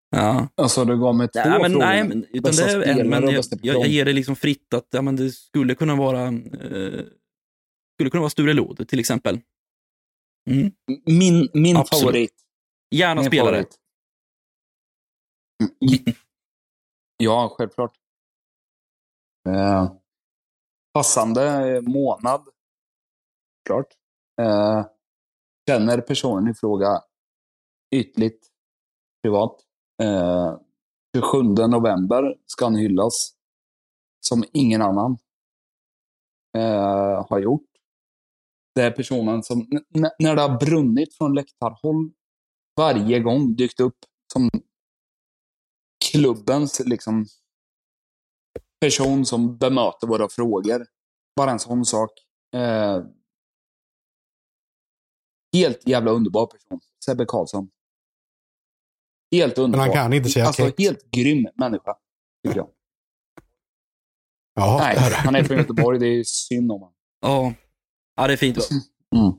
Ja. 0.09 0.47
Alltså 0.55 0.85
du 0.85 0.99
gav 0.99 1.15
mig 1.15 1.27
två 1.27 1.39
Nej, 1.45 1.59
men, 1.61 1.71
frågor. 1.71 1.85
nej, 1.85 2.07
men, 2.07 2.25
utan 2.29 2.51
det 2.51 2.63
är 2.63 2.99
en, 2.99 3.09
men 3.09 3.23
jag, 3.23 3.43
jag, 3.61 3.75
jag 3.75 3.87
ger 3.87 4.05
det 4.05 4.13
liksom 4.13 4.35
fritt 4.35 4.73
att 4.73 4.87
ja, 4.89 5.01
men 5.01 5.15
det 5.15 5.31
skulle 5.31 5.75
kunna 5.75 5.95
vara 5.95 6.27
eh, 6.27 7.05
skulle 7.97 8.09
kunna 8.09 8.21
vara 8.21 8.29
Sture 8.29 8.53
Lod 8.53 8.87
till 8.87 8.99
exempel. 8.99 9.39
Mm. 10.49 10.71
Min, 11.05 11.49
min 11.53 11.77
Absolut. 11.77 12.01
favorit. 12.01 12.35
Gärna 12.95 13.21
Min 13.21 13.29
spelare. 13.29 13.51
favorit. 13.51 13.75
Mm. 15.81 16.15
Ja, 17.17 17.53
självklart. 17.57 17.93
Eh, 19.49 19.91
passande 20.93 21.81
månad. 21.81 22.47
Klart. 23.65 23.87
Eh, 24.41 24.85
känner 25.69 26.01
personen 26.01 26.51
i 26.51 26.53
fråga 26.53 27.01
ytligt 27.95 28.47
privat. 29.23 29.66
Eh, 30.03 30.57
27 31.15 31.43
november 31.67 32.35
ska 32.45 32.65
han 32.65 32.75
hyllas 32.75 33.33
som 34.19 34.43
ingen 34.53 34.81
annan 34.81 35.17
eh, 36.57 37.25
har 37.29 37.39
gjort. 37.39 37.67
Det 38.75 38.81
är 38.81 38.91
personen 38.91 39.43
som, 39.43 39.67
när 40.19 40.35
det 40.35 40.41
har 40.41 40.59
brunnit 40.59 41.17
från 41.17 41.35
läktarhåll, 41.35 42.11
varje 42.77 43.19
gång 43.19 43.55
dykt 43.55 43.79
upp 43.79 43.97
som 44.33 44.49
klubbens 46.11 46.81
liksom, 46.85 47.25
person 48.79 49.25
som 49.25 49.57
bemöter 49.57 50.07
våra 50.07 50.29
frågor. 50.29 50.85
Bara 51.35 51.51
en 51.51 51.59
sån 51.59 51.85
sak. 51.85 52.11
Eh, 52.55 53.03
helt 55.53 55.87
jävla 55.87 56.11
underbar 56.11 56.45
person. 56.45 56.79
Sebbe 57.05 57.25
Karlsson. 57.25 57.69
Helt 59.31 59.57
Men 59.57 59.63
underbar. 59.65 59.85
han 59.85 59.93
kan 59.93 60.13
inte 60.13 60.29
säga 60.29 60.45
Alltså 60.45 60.65
kex. 60.65 60.75
helt 60.79 61.11
grym 61.11 61.47
människa. 61.55 61.95
Tycker 62.47 62.57
jag. 62.59 62.69
Ja, 64.53 64.77
Nej, 64.81 64.95
är 64.95 65.11
han 65.25 65.35
är 65.35 65.43
från 65.43 65.57
Göteborg. 65.57 65.99
Det 65.99 66.07
är 66.07 66.23
synd 66.23 66.71
om 66.71 66.79
honom. 66.81 66.95
Ja. 67.21 67.53
ja, 68.15 68.27
det 68.27 68.33
är 68.33 68.37
fint. 68.37 68.57
Mm. 69.15 69.33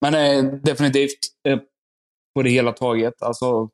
Men 0.00 0.14
eh, 0.46 0.52
definitivt 0.60 1.18
eh, 1.48 1.58
på 2.34 2.42
det 2.42 2.50
hela 2.50 2.72
taget. 2.72 3.22
Alltså, 3.22 3.70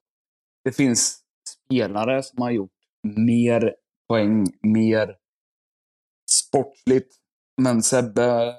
det 0.64 0.72
finns 0.72 1.18
spelare 1.48 2.22
som 2.22 2.42
har 2.42 2.50
gjort 2.50 2.72
mer 3.16 3.74
poäng, 4.08 4.46
mer 4.62 5.16
sportsligt. 6.30 7.14
Men 7.62 7.82
Sebbe, 7.82 8.54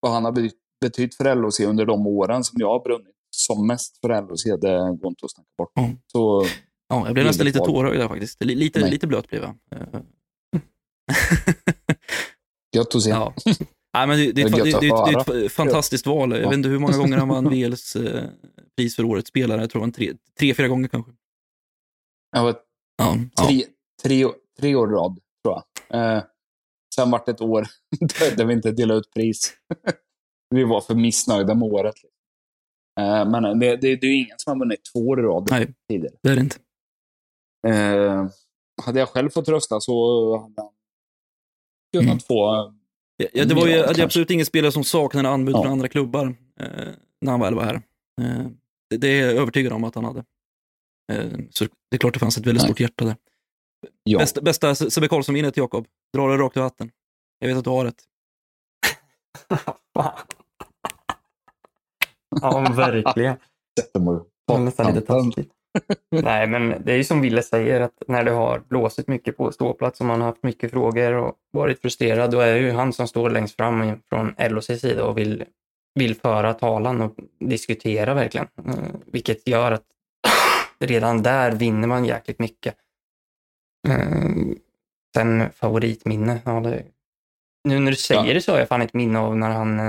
vad 0.00 0.12
han 0.12 0.24
har 0.24 0.32
betytt, 0.32 0.60
betytt 0.80 1.14
för 1.14 1.34
LHC 1.34 1.60
under 1.60 1.86
de 1.86 2.06
åren 2.06 2.44
som 2.44 2.56
jag 2.60 2.68
har 2.68 2.80
brunnit 2.84 3.13
som 3.34 3.66
mest 3.66 4.00
för 4.00 4.08
LHC, 4.22 4.44
det 4.60 4.78
går 5.00 5.08
inte 5.08 5.24
att 5.24 5.30
snacka 5.32 5.48
bort. 5.58 5.72
Mm. 5.78 5.98
Så 6.12 6.46
Ja, 6.88 7.04
jag 7.06 7.14
blev 7.14 7.26
nästan 7.26 7.46
lite 7.46 7.58
tårögd 7.58 8.00
där 8.00 8.08
faktiskt. 8.08 8.44
Li- 8.44 8.54
Lite, 8.54 8.80
Nej. 8.80 8.90
lite 8.90 9.06
blöt 9.06 9.28
blev 9.28 9.42
jag. 9.42 9.56
Eh. 9.80 10.00
gött 12.76 12.94
att 12.94 13.02
se. 13.02 13.10
ja. 13.10 13.34
Nej, 13.94 14.06
men 14.06 14.18
det, 14.18 14.32
det, 14.32 14.42
Det 14.42 14.48
det, 14.48 14.80
det, 14.80 14.88
är 14.88 15.44
ett 15.46 15.52
fantastiskt 15.52 16.06
val. 16.06 16.30
Jag 16.30 16.40
Ja. 16.42 16.48
vet 16.48 16.56
inte 16.56 16.68
hur 16.68 16.78
många 16.78 16.96
gånger 16.96 17.16
han 17.18 17.28
vann 17.28 17.48
VLs 17.50 17.96
eh, 17.96 18.24
pris 18.76 18.96
för 18.96 19.04
årets 19.04 19.28
spelare. 19.28 19.60
Jag 19.60 19.70
tror 19.70 19.82
en 19.84 19.92
tre, 19.92 20.12
tre, 20.38 20.54
fyra 20.54 20.68
gånger 20.68 20.88
kanske. 20.88 21.12
Ja, 22.36 22.54
ja. 22.98 23.16
tre, 23.46 23.64
tre, 24.02 24.26
tre 24.60 24.74
år 24.74 24.86
rad, 24.86 25.18
tror 25.44 25.62
jag. 25.88 26.16
Eh, 26.16 26.22
sen 26.94 27.10
vart 27.10 27.26
det 27.26 27.32
ett 27.32 27.40
år 27.40 27.66
där 28.36 28.44
vi 28.44 28.52
inte 28.54 28.70
delade 28.72 29.00
ut 29.00 29.10
pris. 29.14 29.52
vi 30.50 30.64
var 30.64 30.80
för 30.80 30.94
missnöjda 30.94 31.54
med 31.54 31.68
året. 31.72 31.94
Eh, 33.00 33.30
men 33.30 33.42
det, 33.58 33.76
det, 33.76 33.96
det 33.96 34.06
är 34.06 34.10
ju 34.10 34.16
ingen 34.24 34.38
som 34.38 34.50
har 34.50 34.58
vunnit 34.58 34.80
två 34.92 35.08
år 35.08 35.20
i 35.20 35.22
rad 35.22 35.48
Nej. 35.50 35.74
tidigare. 35.88 36.14
det 36.22 36.28
är 36.28 36.34
det 36.36 36.40
inte. 36.40 36.56
Eh, 37.66 38.26
hade 38.84 38.98
jag 38.98 39.08
själv 39.08 39.30
fått 39.30 39.48
rösta 39.48 39.80
så 39.80 40.36
hade 40.36 40.54
han 40.62 40.70
kunnat 41.92 42.06
Mm. 42.06 42.18
få... 42.18 42.72
Ja, 43.16 43.26
ja, 43.32 43.44
det 43.44 43.54
var 43.54 43.66
ju 43.66 43.72
Ja, 43.72 43.92
det 43.92 44.02
absolut 44.04 44.30
ingen 44.30 44.46
spelare 44.46 44.72
som 44.72 44.84
saknade 44.84 45.28
anbud 45.28 45.54
Ja. 45.54 45.62
från 45.62 45.72
andra 45.72 45.88
klubbar 45.88 46.26
eh, 46.60 46.66
när 47.20 47.30
han 47.30 47.40
väl 47.40 47.54
var 47.54 47.62
här. 47.64 47.74
Eh, 48.20 48.46
det, 48.90 48.96
det 48.96 49.08
är 49.08 49.26
jag 49.26 49.34
övertygad 49.34 49.72
om 49.72 49.84
att 49.84 49.94
han 49.94 50.04
hade. 50.04 50.24
Eh, 51.12 51.38
så 51.50 51.64
det 51.64 51.96
är 51.96 51.98
klart 51.98 52.14
det 52.14 52.20
fanns 52.20 52.38
ett 52.38 52.46
väldigt 52.46 52.62
Nej. 52.62 52.68
stort 52.68 52.80
hjärta 52.80 53.04
där. 53.04 53.16
Ja. 54.02 54.18
Bästa, 54.18 54.40
bästa 54.40 54.74
Sebbe 54.74 55.08
Karlsson-minnet, 55.08 55.56
Jakob. 55.56 55.86
Dra 56.16 56.28
det 56.28 56.36
rakt 56.38 56.56
ur 56.56 56.60
hatten. 56.60 56.90
Jag 57.38 57.48
vet 57.48 57.56
att 57.56 57.64
du 57.64 57.70
har 57.70 57.86
ett. 57.86 58.02
ja, 62.52 62.72
verkligen. 62.76 63.36
Det 64.46 64.54
är 64.54 64.58
nästan 64.58 64.94
lite 64.94 65.06
taskigt. 65.06 65.50
Nej, 66.10 66.46
men 66.46 66.82
det 66.84 66.92
är 66.92 66.96
ju 66.96 67.04
som 67.04 67.20
Ville 67.20 67.42
säger, 67.42 67.80
att 67.80 68.02
när 68.08 68.24
det 68.24 68.30
har 68.30 68.58
blåsit 68.68 69.08
mycket 69.08 69.36
på 69.36 69.52
ståplats 69.52 70.00
och 70.00 70.06
man 70.06 70.20
har 70.20 70.28
haft 70.28 70.42
mycket 70.42 70.70
frågor 70.70 71.12
och 71.12 71.34
varit 71.52 71.80
frustrerad, 71.80 72.30
då 72.30 72.40
är 72.40 72.54
det 72.54 72.60
ju 72.60 72.70
han 72.72 72.92
som 72.92 73.08
står 73.08 73.30
längst 73.30 73.56
fram 73.56 73.98
från 74.08 74.34
LOC 74.50 74.66
sida 74.66 75.04
och 75.04 75.18
vill, 75.18 75.44
vill 75.94 76.14
föra 76.14 76.54
talan 76.54 77.00
och 77.00 77.14
diskutera 77.40 78.14
verkligen. 78.14 78.46
Eh, 78.66 78.74
Vilket 79.06 79.48
gör 79.48 79.72
att 79.72 79.84
redan 80.80 81.22
där 81.22 81.52
vinner 81.52 81.88
man 81.88 82.04
jäkligt 82.04 82.38
mycket. 82.38 82.74
Eh, 83.88 83.96
Sen 85.16 85.50
favoritminne, 85.52 86.38
ja 86.44 86.60
det, 86.60 86.82
nu 87.68 87.78
när 87.78 87.90
du 87.90 87.96
säger 87.96 88.24
Ja. 88.24 88.34
det 88.34 88.40
så 88.40 88.52
har 88.52 88.58
jag 88.58 88.68
fan 88.68 88.82
ett 88.82 88.94
minne 88.94 89.18
av 89.18 89.36
när 89.36 89.50
han 89.50 89.80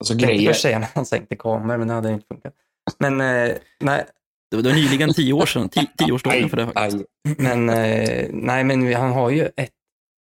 Alltså 0.00 0.14
jag 0.14 0.20
tänkte 0.20 0.34
grejer. 0.36 0.50
först 0.50 0.62
säga 0.62 0.78
när 0.78 0.88
han 0.94 1.06
sänkte 1.06 1.36
kameror, 1.36 1.78
men 1.78 1.88
det 1.88 1.94
hade 1.94 2.12
inte 2.12 2.26
funkat. 2.26 2.54
Men, 2.98 3.20
eh, 3.20 3.56
nej, 3.80 4.06
Det 4.50 4.56
var, 4.56 4.62
det 4.62 4.68
var 4.68 4.76
nyligen 4.76 5.12
tio 5.14 5.32
år 5.32 5.46
sedan. 5.46 5.68
Ti, 5.68 5.86
tioårsdagen 5.98 6.48
för 6.48 6.56
det 6.56 6.66
faktiskt. 6.66 6.96
Aj. 7.28 7.34
men, 7.38 7.68
eh, 7.68 8.28
nej, 8.32 8.64
men 8.64 8.94
han 8.94 9.12
har 9.12 9.30
ju 9.30 9.48
ett, 9.56 9.72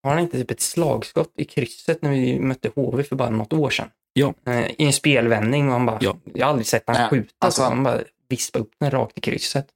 har 0.04 0.10
han 0.12 0.20
inte 0.20 0.38
typ 0.38 0.52
ett 0.52 0.62
slagskott 0.62 1.34
i 1.38 1.46
krysset 1.46 2.02
när 2.02 2.12
vi 2.12 2.40
mötte 2.40 2.72
HV 2.76 3.04
för 3.04 3.16
bara 3.16 3.30
något 3.30 3.54
år 3.54 3.70
sedan? 3.70 3.90
Ja. 4.14 4.34
Eh, 4.46 4.72
I 4.72 4.86
en 4.86 4.94
spelvändning 4.94 5.66
och 5.68 5.72
han 5.74 5.86
bara, 5.86 5.98
Ja. 6.02 6.18
jag 6.34 6.46
har 6.46 6.50
aldrig 6.50 6.68
sett 6.68 6.84
han 6.88 6.96
Nej, 6.96 7.10
skjuta 7.10 7.34
alltså- 7.40 7.62
så. 7.62 7.68
Han 7.68 7.84
bara 7.84 8.02
vispade 8.30 8.64
upp 8.64 8.72
den 8.80 8.92
rakt 8.92 9.18
i 9.18 9.22
krysset. 9.22 9.68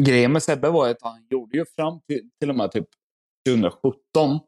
Grejen 0.00 0.32
med 0.32 0.42
Sebbe 0.42 0.68
var 0.70 0.88
att 0.88 1.02
han 1.02 1.26
gjorde 1.30 1.58
ju 1.58 1.64
fram 1.76 2.00
till, 2.00 2.30
till 2.40 2.50
och 2.50 2.56
med 2.56 2.72
typ 2.72 2.86
2017 3.48 4.40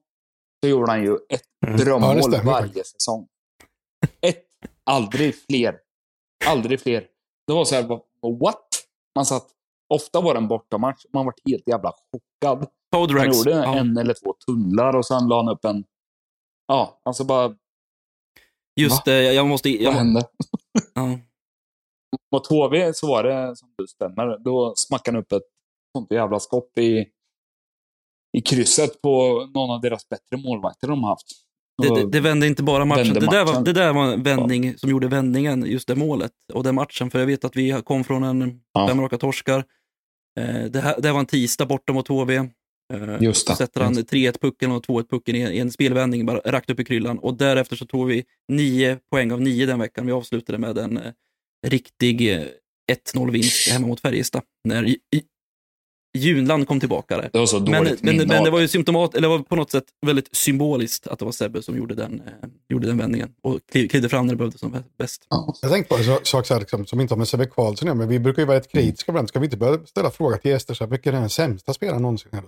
så 0.66 0.70
gjorde 0.70 0.90
han 0.92 1.02
ju 1.04 1.14
ett 1.28 1.42
Mm. 1.66 1.78
Ja, 1.78 1.84
drömmål 1.84 2.30
varje 2.44 2.84
säsong. 2.84 3.28
Ett. 4.20 4.44
Aldrig 4.84 5.34
fler. 5.50 5.78
Aldrig 6.46 6.80
fler. 6.80 7.06
Det 7.46 7.52
var 7.52 7.64
så 7.64 7.74
här, 7.74 7.82
vad- 7.82 8.38
what? 8.40 8.68
Man 9.16 9.26
satt, 9.26 9.46
ofta 9.94 10.20
var 10.20 10.34
det 10.34 10.38
en 10.40 10.48
bortamatch, 10.48 11.04
man 11.12 11.24
var 11.26 11.34
helt 11.50 11.68
jävla 11.68 11.92
chockad. 12.12 12.66
Han 12.92 13.32
gjorde 13.32 13.50
Ja, 13.50 13.74
en 13.78 13.96
eller 13.98 14.14
två 14.14 14.32
tunnlar 14.46 14.96
och 14.96 15.06
sen 15.06 15.28
la 15.28 15.36
han 15.36 15.48
upp 15.48 15.64
en... 15.64 15.84
Ja, 16.66 17.00
alltså 17.02 17.24
bara, 17.24 17.56
just 18.80 19.04
det, 19.04 19.22
jag, 19.22 19.34
jag 19.34 19.46
måste... 19.46 19.68
vad 19.68 19.78
Jag, 19.80 19.92
hände? 19.92 20.28
ja. 20.94 21.18
Mot 22.32 22.46
HV 22.46 22.92
så 22.94 23.06
var 23.08 23.22
det, 23.22 23.56
som 23.56 23.68
du 23.78 23.86
stämmer, 23.86 24.38
då 24.38 24.74
smackade 24.76 25.16
han 25.16 25.22
upp 25.22 25.32
ett 25.32 25.42
sånt 25.96 26.12
jävla 26.12 26.40
skott 26.40 26.78
i, 26.78 27.06
i 28.36 28.40
krysset 28.40 29.02
på 29.02 29.46
någon 29.54 29.70
av 29.70 29.80
deras 29.80 30.08
bättre 30.08 30.36
målvakter 30.36 30.88
de 30.88 31.02
har 31.02 31.10
haft. 31.10 31.26
Det, 31.82 31.88
det, 31.94 32.10
det 32.10 32.20
vände 32.20 32.46
inte 32.46 32.62
bara 32.62 32.84
matchen. 32.84 33.14
Det 33.14 33.20
där, 33.20 33.44
var, 33.44 33.60
det 33.64 33.72
där 33.72 33.92
var 33.92 34.12
en 34.12 34.22
vändning 34.22 34.78
som 34.78 34.90
gjorde 34.90 35.08
vändningen, 35.08 35.64
just 35.66 35.88
det 35.88 35.94
målet 35.94 36.32
och 36.52 36.64
den 36.64 36.74
matchen. 36.74 37.10
För 37.10 37.18
jag 37.18 37.26
vet 37.26 37.44
att 37.44 37.56
vi 37.56 37.82
kom 37.84 38.04
från 38.04 38.22
en 38.24 38.60
Ja. 38.72 38.88
fem 38.88 39.00
raka 39.00 39.18
torskar. 39.18 39.64
Eh, 40.40 40.64
det, 40.64 40.80
här, 40.80 41.00
det 41.00 41.08
här 41.08 41.12
var 41.12 41.20
en 41.20 41.26
tisdag 41.26 41.66
borta 41.66 41.92
mot 41.92 42.08
HV. 42.08 42.36
Eh, 42.36 43.16
Just 43.20 43.48
det. 43.48 43.56
sätter 43.56 43.80
han 43.80 43.94
3-1 43.94 44.40
pucken 44.40 44.72
och 44.72 44.86
2-1 44.86 45.08
pucken 45.10 45.36
i, 45.36 45.38
i 45.40 45.58
en 45.58 45.70
spelvändning, 45.72 46.26
bara 46.26 46.40
rakt 46.44 46.70
upp 46.70 46.80
i 46.80 46.84
kryllan. 46.84 47.18
Och 47.18 47.34
därefter 47.34 47.76
så 47.76 47.86
tog 47.86 48.06
vi 48.06 48.24
nio 48.48 48.98
poäng 49.10 49.32
av 49.32 49.40
nio 49.40 49.66
den 49.66 49.78
veckan. 49.78 50.06
Vi 50.06 50.12
avslutade 50.12 50.58
med 50.58 50.78
en 50.78 50.96
eh, 50.96 51.12
riktig 51.66 52.32
eh, 52.34 52.42
1-0-vinst 53.14 53.70
hemma 53.72 53.86
mot 53.86 54.00
Färjestad. 54.00 54.42
När 54.64 54.96
Junland 56.16 56.68
kom 56.68 56.80
tillbaka 56.80 57.16
där. 57.16 57.30
Det 57.32 57.38
var 57.38 57.46
så 57.46 57.60
Men, 57.60 57.72
dåligt 57.72 58.02
men, 58.02 58.16
men 58.16 58.38
av 58.38 58.44
det 58.44 58.50
var 58.50 58.60
ju 58.60 58.68
symptomat, 58.68 59.14
eller 59.14 59.28
var 59.28 59.38
på 59.38 59.56
något 59.56 59.70
sätt 59.70 59.84
väldigt 60.06 60.36
symboliskt 60.36 61.06
att 61.06 61.18
det 61.18 61.24
var 61.24 61.32
Sebbe 61.32 61.62
som 61.62 61.76
gjorde 61.76 61.94
den, 61.94 62.20
eh, 62.26 62.48
gjorde 62.68 62.86
den 62.86 62.98
vändningen 62.98 63.28
och 63.42 63.60
kliv- 63.72 63.88
klivde 63.88 64.08
fram 64.08 64.26
när 64.26 64.32
det 64.34 64.38
behövdes 64.38 64.60
som 64.60 64.76
bäst. 64.98 65.26
Ja. 65.30 65.54
Jag 65.62 65.70
tänkte 65.70 65.94
på 65.94 66.00
en 66.00 66.20
sak- 66.24 66.46
så 66.46 66.54
här, 66.54 66.60
liksom, 66.60 66.86
som 66.86 67.00
inte 67.00 67.14
har 67.14 67.18
med 67.18 67.28
Sebbe 67.28 67.46
Karlsson 67.46 67.88
att 67.88 67.96
men 67.96 68.08
vi 68.08 68.18
brukar 68.18 68.42
ju 68.42 68.46
vara 68.46 68.56
rätt 68.58 68.72
kritiska 68.72 69.12
ibland. 69.12 69.28
Ska 69.28 69.38
vi 69.38 69.44
inte 69.44 69.56
börja 69.56 69.86
ställa 69.86 70.10
frågan 70.10 70.38
till 70.38 70.50
gäster, 70.50 70.74
så 70.74 70.84
här, 70.84 70.90
vilken 70.90 71.14
är 71.14 71.20
den 71.20 71.30
sämsta 71.30 71.74
spelaren 71.74 72.02
någonsin? 72.02 72.30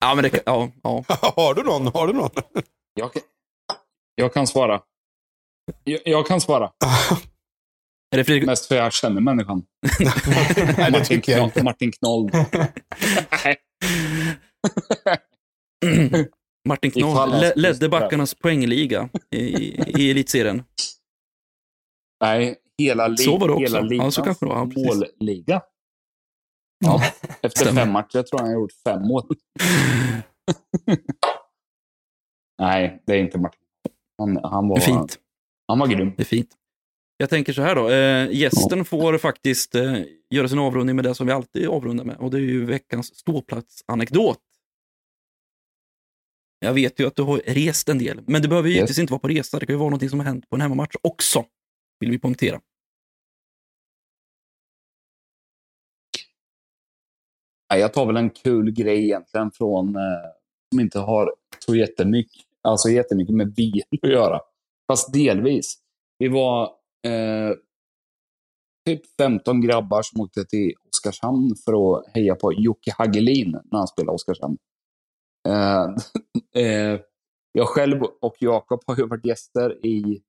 Ja, 0.00 0.14
men 0.14 0.22
det, 0.22 0.30
kan- 0.30 0.40
ja, 0.46 0.70
ja. 0.82 1.04
har 1.36 1.54
du 1.54 1.62
någon? 1.62 1.86
Har 1.86 2.06
du 2.06 2.12
någon? 2.12 2.30
Jag, 2.94 3.12
kan- 3.12 3.22
jag 4.14 4.34
kan 4.34 4.46
svara. 4.46 4.80
Jag, 5.84 6.00
jag 6.04 6.26
kan 6.26 6.40
svara. 6.40 6.70
Är 8.14 8.18
det 8.18 8.24
Fredrik? 8.24 8.46
Mest 8.46 8.66
för 8.66 8.74
jag 8.76 8.92
känner 8.92 9.20
människan. 9.20 9.62
Nej, 10.78 10.90
det 10.92 11.04
tycker 11.04 11.32
jag 11.32 11.44
inte. 11.44 11.62
Martin 11.64 11.92
Knoll. 11.92 12.30
Martin 16.68 16.90
Knoll 16.90 17.30
le- 17.40 17.52
ledde 17.56 17.88
backarnas 17.88 18.34
poängliga 18.34 19.08
i, 19.30 19.44
i 20.02 20.10
elitserien. 20.10 20.62
Nej, 22.24 22.56
hela, 22.78 23.08
li- 23.08 23.16
Så 23.16 23.38
var 23.38 23.48
det 23.48 23.54
också. 23.54 23.64
hela 23.64 23.78
Ja, 23.78 23.84
ligans 23.84 24.16
kanske 24.16 24.44
det 24.46 24.48
var. 24.48 24.56
Ja, 24.56 24.64
målliga. 25.20 25.62
Ja, 26.84 27.02
efter 27.42 27.60
stämmer. 27.64 27.80
fem 27.84 27.92
matcher 27.92 28.22
tror 28.22 28.26
jag 28.30 28.38
han 28.38 28.46
har 28.48 28.54
gjort 28.54 28.72
fem 28.88 29.02
mål. 29.02 29.22
Nej, 32.58 33.02
det 33.06 33.12
är 33.12 33.18
inte 33.18 33.38
Martin. 33.38 33.60
Han, 34.18 34.36
han, 34.42 34.68
var, 34.68 34.78
fint. 34.80 35.18
han 35.68 35.78
var 35.78 35.86
grym. 35.86 36.12
Det 36.16 36.22
är 36.22 36.26
fint. 36.26 36.50
Jag 37.16 37.30
tänker 37.30 37.52
så 37.52 37.62
här 37.62 37.74
då. 37.74 37.90
Eh, 37.90 38.32
gästen 38.40 38.84
får 38.84 39.18
faktiskt 39.18 39.74
eh, 39.74 40.02
göra 40.30 40.48
sin 40.48 40.58
avrundning 40.58 40.96
med 40.96 41.04
det 41.04 41.14
som 41.14 41.26
vi 41.26 41.32
alltid 41.32 41.68
avrundar 41.68 42.04
med. 42.04 42.16
Och 42.16 42.30
det 42.30 42.36
är 42.36 42.40
ju 42.40 42.64
veckans 42.64 43.14
ståplatsanekdot. 43.18 44.38
Jag 46.58 46.74
vet 46.74 47.00
ju 47.00 47.06
att 47.06 47.16
du 47.16 47.22
har 47.22 47.38
rest 47.38 47.88
en 47.88 47.98
del, 47.98 48.20
men 48.26 48.42
det 48.42 48.48
behöver 48.48 48.68
ju 48.68 48.74
Yes. 48.74 48.78
givetvis 48.78 48.98
inte 48.98 49.12
vara 49.12 49.18
på 49.20 49.28
resa. 49.28 49.58
Det 49.58 49.66
kan 49.66 49.74
ju 49.74 49.78
vara 49.78 49.88
någonting 49.90 50.10
som 50.10 50.18
har 50.18 50.26
hänt 50.26 50.50
på 50.50 50.56
en 50.56 50.60
hemmamatch 50.62 50.94
också. 51.02 51.44
Vill 52.00 52.10
vi 52.10 52.18
poängtera. 52.18 52.60
Jag 57.74 57.92
tar 57.92 58.06
väl 58.06 58.16
en 58.16 58.30
kul 58.30 58.70
grej 58.70 59.04
egentligen 59.04 59.50
från, 59.50 59.96
eh, 59.96 60.02
som 60.72 60.80
inte 60.80 60.98
har 60.98 61.34
så 61.58 61.74
jättemycket, 61.76 62.42
alltså 62.62 62.88
jättemycket 62.88 63.34
med 63.34 63.54
bil 63.54 63.82
att 64.02 64.10
göra. 64.10 64.40
Fast 64.86 65.12
delvis. 65.12 65.78
Vi 66.18 66.28
var 66.28 66.70
eh, 67.04 67.56
typ 68.86 69.02
15 69.18 69.60
grabbar 69.60 70.02
som 70.02 70.20
åkte 70.20 70.44
till 70.44 70.72
Oskarshamn 70.88 71.56
för 71.64 71.72
att 71.72 72.04
heja 72.14 72.34
på 72.34 72.52
Jocke 72.52 72.94
Hagelin 72.98 73.50
när 73.50 73.78
han 73.78 73.88
spelade 73.88 74.14
Oskarshamn. 74.14 74.56
Eh, 75.48 75.84
eh, 76.64 77.00
jag 77.52 77.68
själv 77.68 78.02
och 78.02 78.36
Jakob 78.38 78.80
har 78.86 78.96
ju 78.96 79.06
varit 79.06 79.26
gäster 79.26 79.86
i 79.86 80.22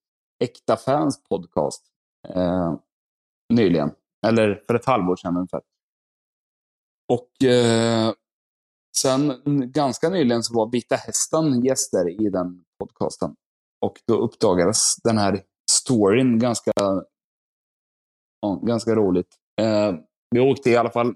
Äkta 0.44 0.78
Fans 0.78 1.24
podcast 1.24 1.86
eh, 2.30 2.76
nyligen. 3.54 3.92
Eller 4.28 4.64
för 4.68 4.76
ett 4.76 4.86
halvår 4.86 5.16
sedan 5.16 5.38
ungefär. 5.38 5.62
Och 7.14 7.48
eh, 7.48 8.14
sen 8.98 9.42
ganska 9.72 10.10
nyligen 10.10 10.44
så 10.44 10.54
var 10.56 10.72
Vita 10.72 10.96
Hästen 10.96 11.66
gäster 11.66 12.22
i 12.22 12.30
den 12.30 12.64
podcasten. 12.80 13.36
Och 13.82 14.02
då 14.08 14.18
uppdagades 14.18 14.96
den 15.04 15.18
här 15.18 15.44
storyn 15.86 16.40
ganska, 16.40 16.72
ja, 18.42 18.60
ganska 18.64 18.96
roligt. 18.96 19.36
Eh, 19.62 19.94
vi 20.32 20.40
åkte 20.40 20.70
i 20.70 20.76
alla 20.78 20.92
fall 20.92 21.16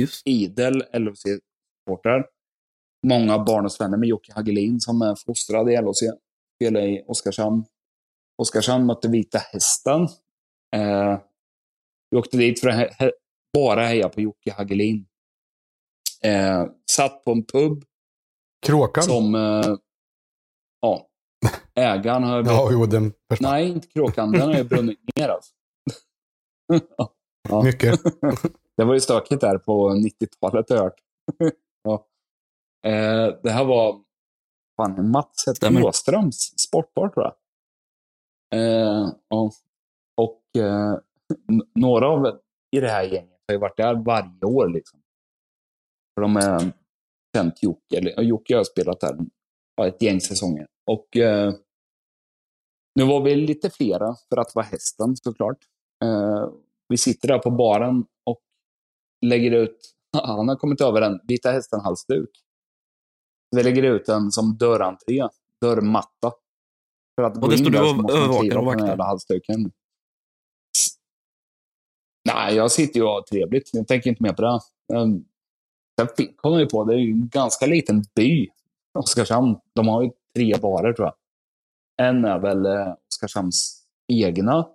Just. 0.00 0.26
idel 0.26 0.82
LHC-supportrar. 0.92 2.26
Många 3.06 3.38
barndomsvänner 3.38 3.96
med 3.98 4.08
Jocke 4.08 4.32
Hagelin 4.32 4.80
som 4.80 5.02
är 5.02 5.14
fostrad 5.26 5.70
i 5.70 5.76
LHC. 5.76 6.02
Spelade 6.56 6.86
i 6.86 7.04
Oskarshamn. 7.06 7.64
Oskarshamn 8.42 8.86
mötte 8.86 9.08
Vita 9.08 9.38
Hästen. 9.38 10.02
Eh, 10.76 11.20
vi 12.10 12.16
åkte 12.18 12.36
dit 12.36 12.60
för 12.60 12.68
att 12.68 12.74
he- 12.76 12.90
he- 12.98 13.12
bara 13.54 13.86
heja 13.86 14.08
på 14.08 14.20
Jocke 14.20 14.52
Hagelin. 14.52 15.06
Eh, 16.24 16.66
satt 16.90 17.24
på 17.24 17.32
en 17.32 17.44
pub 17.44 17.84
Kråkan? 18.66 19.02
som... 19.04 19.34
Eh, 19.34 19.76
ja. 20.80 21.09
Ägaren 21.80 22.22
har... 22.22 22.44
Ja, 22.44 22.68
jo, 22.72 22.86
den. 22.86 23.12
Nej, 23.40 23.68
inte 23.68 23.88
kråkan. 23.88 24.32
Den 24.32 24.40
har 24.40 24.54
ju 24.54 24.64
brunnit 24.64 24.98
ner 25.16 25.28
alltså. 25.28 25.52
Ja. 27.48 27.62
Mycket. 27.64 28.00
Det 28.76 28.84
var 28.84 28.94
ju 28.94 29.00
stökigt 29.00 29.40
där 29.40 29.58
på 29.58 29.90
90-talet 29.90 30.70
har 30.70 30.76
jag 30.76 30.82
hört. 30.82 31.00
ja. 31.82 32.06
eh, 32.86 33.34
det 33.42 33.50
här 33.50 33.64
var 33.64 34.00
fan, 34.76 35.10
Mats 35.10 35.56
Stämmer. 35.56 35.84
Åströms 35.84 36.54
sportbar 36.58 37.08
tror 37.08 37.24
jag. 37.24 37.34
Eh. 38.60 39.10
Och 40.16 40.62
eh, 40.62 40.98
några 41.74 42.08
av 42.08 42.40
i 42.76 42.80
det 42.80 42.88
här 42.88 43.02
gänget 43.02 43.40
har 43.48 43.54
ju 43.54 43.58
varit 43.58 43.76
där 43.76 43.94
varje 43.94 44.44
år. 44.44 44.68
Liksom. 44.68 45.00
För 46.14 46.22
de 46.22 46.36
har 46.36 46.72
känt 47.36 47.62
Jocke, 47.62 47.98
eller 47.98 48.22
Jocke 48.22 48.56
har 48.56 48.64
spelat 48.64 49.00
där 49.00 49.18
ja, 49.76 49.86
ett 49.86 50.02
gäng 50.02 50.20
säsonger. 50.20 50.66
Och 50.86 51.16
eh, 51.16 51.54
nu 52.94 53.04
var 53.04 53.20
vi 53.22 53.36
lite 53.36 53.70
flera 53.70 54.16
för 54.28 54.36
att 54.36 54.54
vara 54.54 54.66
hästen 54.66 55.16
såklart. 55.16 55.58
Eh, 56.04 56.48
vi 56.88 56.96
sitter 56.96 57.28
där 57.28 57.38
på 57.38 57.50
baren 57.50 58.04
och 58.24 58.40
lägger 59.26 59.50
ut, 59.50 59.94
han 60.12 60.48
har 60.48 60.56
kommit 60.56 60.80
över 60.80 61.02
en 61.02 61.20
Vita 61.28 61.50
Hästen-halsduk. 61.50 62.30
Vi 63.56 63.62
lägger 63.62 63.82
ut 63.82 64.06
den 64.06 64.30
som 64.30 64.56
dörrentré, 64.56 65.28
dörrmatta. 65.60 66.32
För 67.16 67.22
att 67.22 67.36
Och 67.36 67.42
gå 67.42 67.48
det 67.48 67.58
står 67.58 67.70
du 67.70 67.78
och 67.78 68.10
övervakar 68.10 68.56
och 68.56 68.76
den 68.76 68.88
vaktar? 68.88 69.04
halsduken. 69.04 69.72
Nej, 72.24 72.54
jag 72.54 72.70
sitter 72.70 73.00
ju 73.00 73.06
och 73.06 73.12
har 73.12 73.22
trevligt. 73.22 73.70
Jag 73.72 73.88
tänker 73.88 74.10
inte 74.10 74.22
mer 74.22 74.32
på 74.32 74.42
det. 74.42 74.60
Um, 74.98 75.24
Sen 76.00 76.08
kom 76.36 76.52
jag 76.52 76.60
ju 76.60 76.66
på, 76.66 76.84
det 76.84 76.94
är 76.94 76.98
ju 76.98 77.12
en 77.12 77.28
ganska 77.28 77.66
liten 77.66 78.04
by, 78.14 78.48
Oskarshamn. 78.98 79.56
De 79.74 79.88
har 79.88 80.02
ju 80.02 80.10
tre 80.36 80.56
barer 80.62 80.92
tror 80.92 81.06
jag. 81.06 81.14
En 82.00 82.24
är 82.24 82.38
väl 82.38 82.66
eh, 82.66 82.94
Oskarshamns 83.08 83.86
egna. 84.12 84.68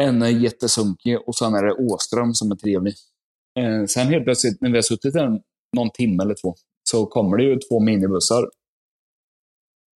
En 0.00 0.22
är 0.22 0.28
jättesunkig 0.28 1.28
och 1.28 1.34
sen 1.36 1.54
är 1.54 1.62
det 1.66 1.74
Åström 1.92 2.34
som 2.34 2.50
är 2.50 2.56
trevlig. 2.56 2.94
Eh, 3.58 3.84
sen 3.86 4.06
helt 4.06 4.24
plötsligt 4.24 4.60
när 4.60 4.70
vi 4.70 4.76
har 4.76 4.82
suttit 4.82 5.12
där 5.14 5.42
någon 5.76 5.90
timme 5.90 6.22
eller 6.22 6.34
två 6.34 6.54
så 6.90 7.06
kommer 7.06 7.36
det 7.36 7.44
ju 7.44 7.56
två 7.58 7.80
minibussar. 7.80 8.50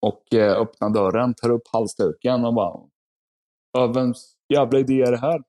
Och 0.07 0.35
eh, 0.35 0.53
öppnar 0.61 0.91
dörren, 0.91 1.35
tar 1.35 1.51
upp 1.51 1.69
halsduken 1.73 2.45
och 2.45 2.55
bara 2.55 2.89
"Ja, 3.73 3.87
Vems 3.87 4.35
jävla 4.55 4.79
idé 4.79 5.03
är 5.03 5.11
det 5.13 5.19
här? 5.21 5.43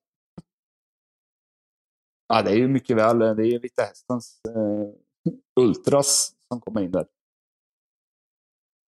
Ja, 2.28 2.42
det 2.42 2.52
är 2.52 2.56
ju 2.56 2.68
mycket 2.68 2.98
väl. 2.98 3.20
Det 3.20 3.26
är 3.48 3.60
Vita 3.60 3.82
Hästens 3.84 4.42
eh, 4.50 5.64
Ultras 5.64 6.34
som 6.48 6.62
kommer 6.62 6.82
in 6.82 6.92
där. 6.92 7.06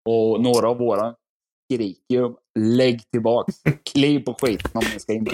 Och 0.08 0.40
några 0.42 0.68
av 0.68 0.78
våra 0.78 1.16
skriker 1.64 2.14
ju 2.14 2.34
lägg 2.58 3.10
tillbaks. 3.10 3.54
Kliv 3.92 4.20
på 4.24 4.34
skiten 4.34 4.70
om 4.74 4.82
ni 4.94 5.00
ska 5.00 5.12
in. 5.12 5.28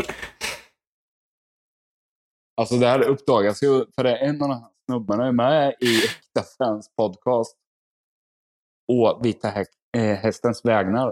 Alltså 2.61 2.76
det 2.76 2.87
här 2.87 3.03
uppdagas 3.09 3.62
ju 3.62 3.85
för 3.95 4.05
det 4.05 4.16
är 4.16 4.28
en 4.28 4.43
av 4.43 4.49
de 4.49 4.55
här 4.55 4.68
snubbarna 4.91 5.26
är 5.26 5.33
med 5.33 5.74
i 5.81 5.97
Äkta 6.05 6.43
Fans 6.59 6.91
podcast. 6.97 7.57
Och 8.93 9.20
Vita 9.26 9.49
Hä- 9.49 9.64
eh, 9.97 10.16
Hästens 10.16 10.64
vägnar. 10.64 11.09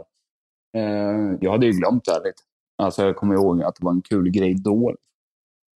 Eh, 0.77 1.37
jag 1.41 1.51
hade 1.53 1.66
ju 1.66 1.73
glömt 1.73 2.05
det 2.05 2.12
här 2.12 2.25
lite. 2.25 2.43
Alltså 2.83 3.03
jag 3.03 3.16
kommer 3.16 3.35
ihåg 3.35 3.62
att 3.62 3.77
det 3.77 3.85
var 3.85 3.93
en 3.93 4.03
kul 4.03 4.31
grej 4.31 4.55
då. 4.55 4.95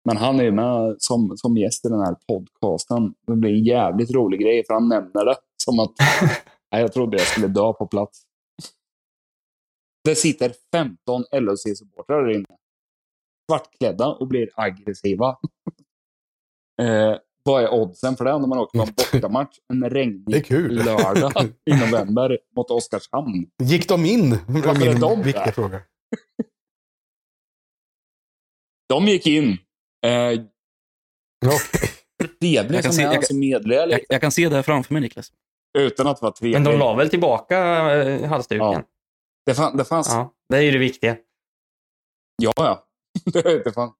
Men 0.05 0.17
han 0.17 0.41
är 0.41 0.45
ju 0.45 0.53
med 0.53 0.97
som, 0.99 1.37
som 1.37 1.57
gäst 1.57 1.85
i 1.85 1.89
den 1.89 2.01
här 2.01 2.17
podcasten. 2.29 3.15
Det 3.27 3.37
blir 3.37 3.51
en 3.51 3.65
jävligt 3.65 4.11
rolig 4.11 4.41
grej 4.41 4.65
för 4.67 4.75
han 4.75 4.89
nämner 4.89 5.25
det 5.25 5.37
som 5.65 5.81
att 5.81 5.93
jag 6.71 6.93
trodde 6.93 7.17
jag 7.17 7.27
skulle 7.27 7.49
dö 7.49 7.73
på 7.73 7.87
plats. 7.87 8.23
Det 10.05 10.15
sitter 10.17 10.53
15 10.73 11.25
LHC-supportrar 11.33 12.23
där 12.27 12.31
inne. 12.35 12.47
Svartklädda 13.51 14.07
och 14.09 14.27
blir 14.29 14.51
aggressiva. 14.55 15.29
eh, 16.83 17.17
vad 17.43 17.63
är 17.65 17.71
oddsen 17.73 18.17
för 18.17 18.25
det 18.25 18.39
när 18.39 18.47
man 18.47 18.59
åker 18.59 18.79
på 18.79 18.85
en 18.85 18.95
bortamatch 19.13 19.59
en 19.73 19.91
regnig 19.91 20.51
lördag 20.71 21.33
i 21.65 21.71
november 21.91 22.39
mot 22.57 22.71
Oskarshamn? 22.71 23.51
Gick 23.63 23.89
de 23.89 24.05
in? 24.05 24.31
Var 24.31 24.39
Varför 24.47 24.87
är 24.87 24.93
min 24.93 25.01
de 25.01 25.23
viktiga 25.23 25.45
där? 25.45 25.53
fråga. 25.53 25.83
De 28.89 29.05
gick 29.09 29.27
in. 29.27 29.59
Eh, 30.07 30.41
trevlig 32.41 32.85
som 32.85 32.93
se- 32.93 33.03
är, 33.03 33.07
jag 33.07 33.17
alltså 33.17 33.35
medley, 33.35 33.79
Jag, 33.91 34.01
jag 34.09 34.21
kan 34.21 34.33
se 34.33 34.49
det 34.49 34.55
här 34.57 34.63
framför 34.63 34.93
mig, 34.95 35.03
Niklas. 35.03 35.33
utan 35.79 36.07
att 36.07 36.23
vara 36.23 36.33
trevlig. 36.33 36.55
Men 36.61 36.65
de 36.73 36.79
la 36.79 36.95
väl 36.95 37.11
tillbaka 37.11 37.59
eh, 38.03 38.29
halsduken? 38.29 38.67
Ja. 38.67 38.83
Det, 39.47 39.55
fann, 39.55 39.77
det 39.77 39.85
fanns 39.85 40.09
Ja, 40.09 40.35
det 40.49 40.57
är 40.57 40.63
ju 40.63 40.71
det 40.71 40.79
viktiga. 40.79 41.17
Ja, 42.43 42.53
ja. 42.57 42.87
det 43.43 43.75
fan. 43.75 43.93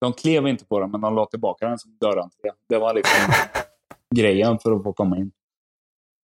De 0.00 0.12
klev 0.12 0.46
inte 0.48 0.64
på 0.64 0.80
den, 0.80 0.90
men 0.90 1.00
de 1.00 1.14
la 1.14 1.26
tillbaka 1.26 1.68
den 1.68 1.78
som 1.78 1.96
dörrentré. 2.00 2.50
Det 2.68 2.78
var 2.78 2.94
liksom 2.94 3.32
grejen 4.16 4.58
för 4.58 4.72
att 4.72 4.82
få 4.82 4.92
komma 4.92 5.16
in. 5.16 5.32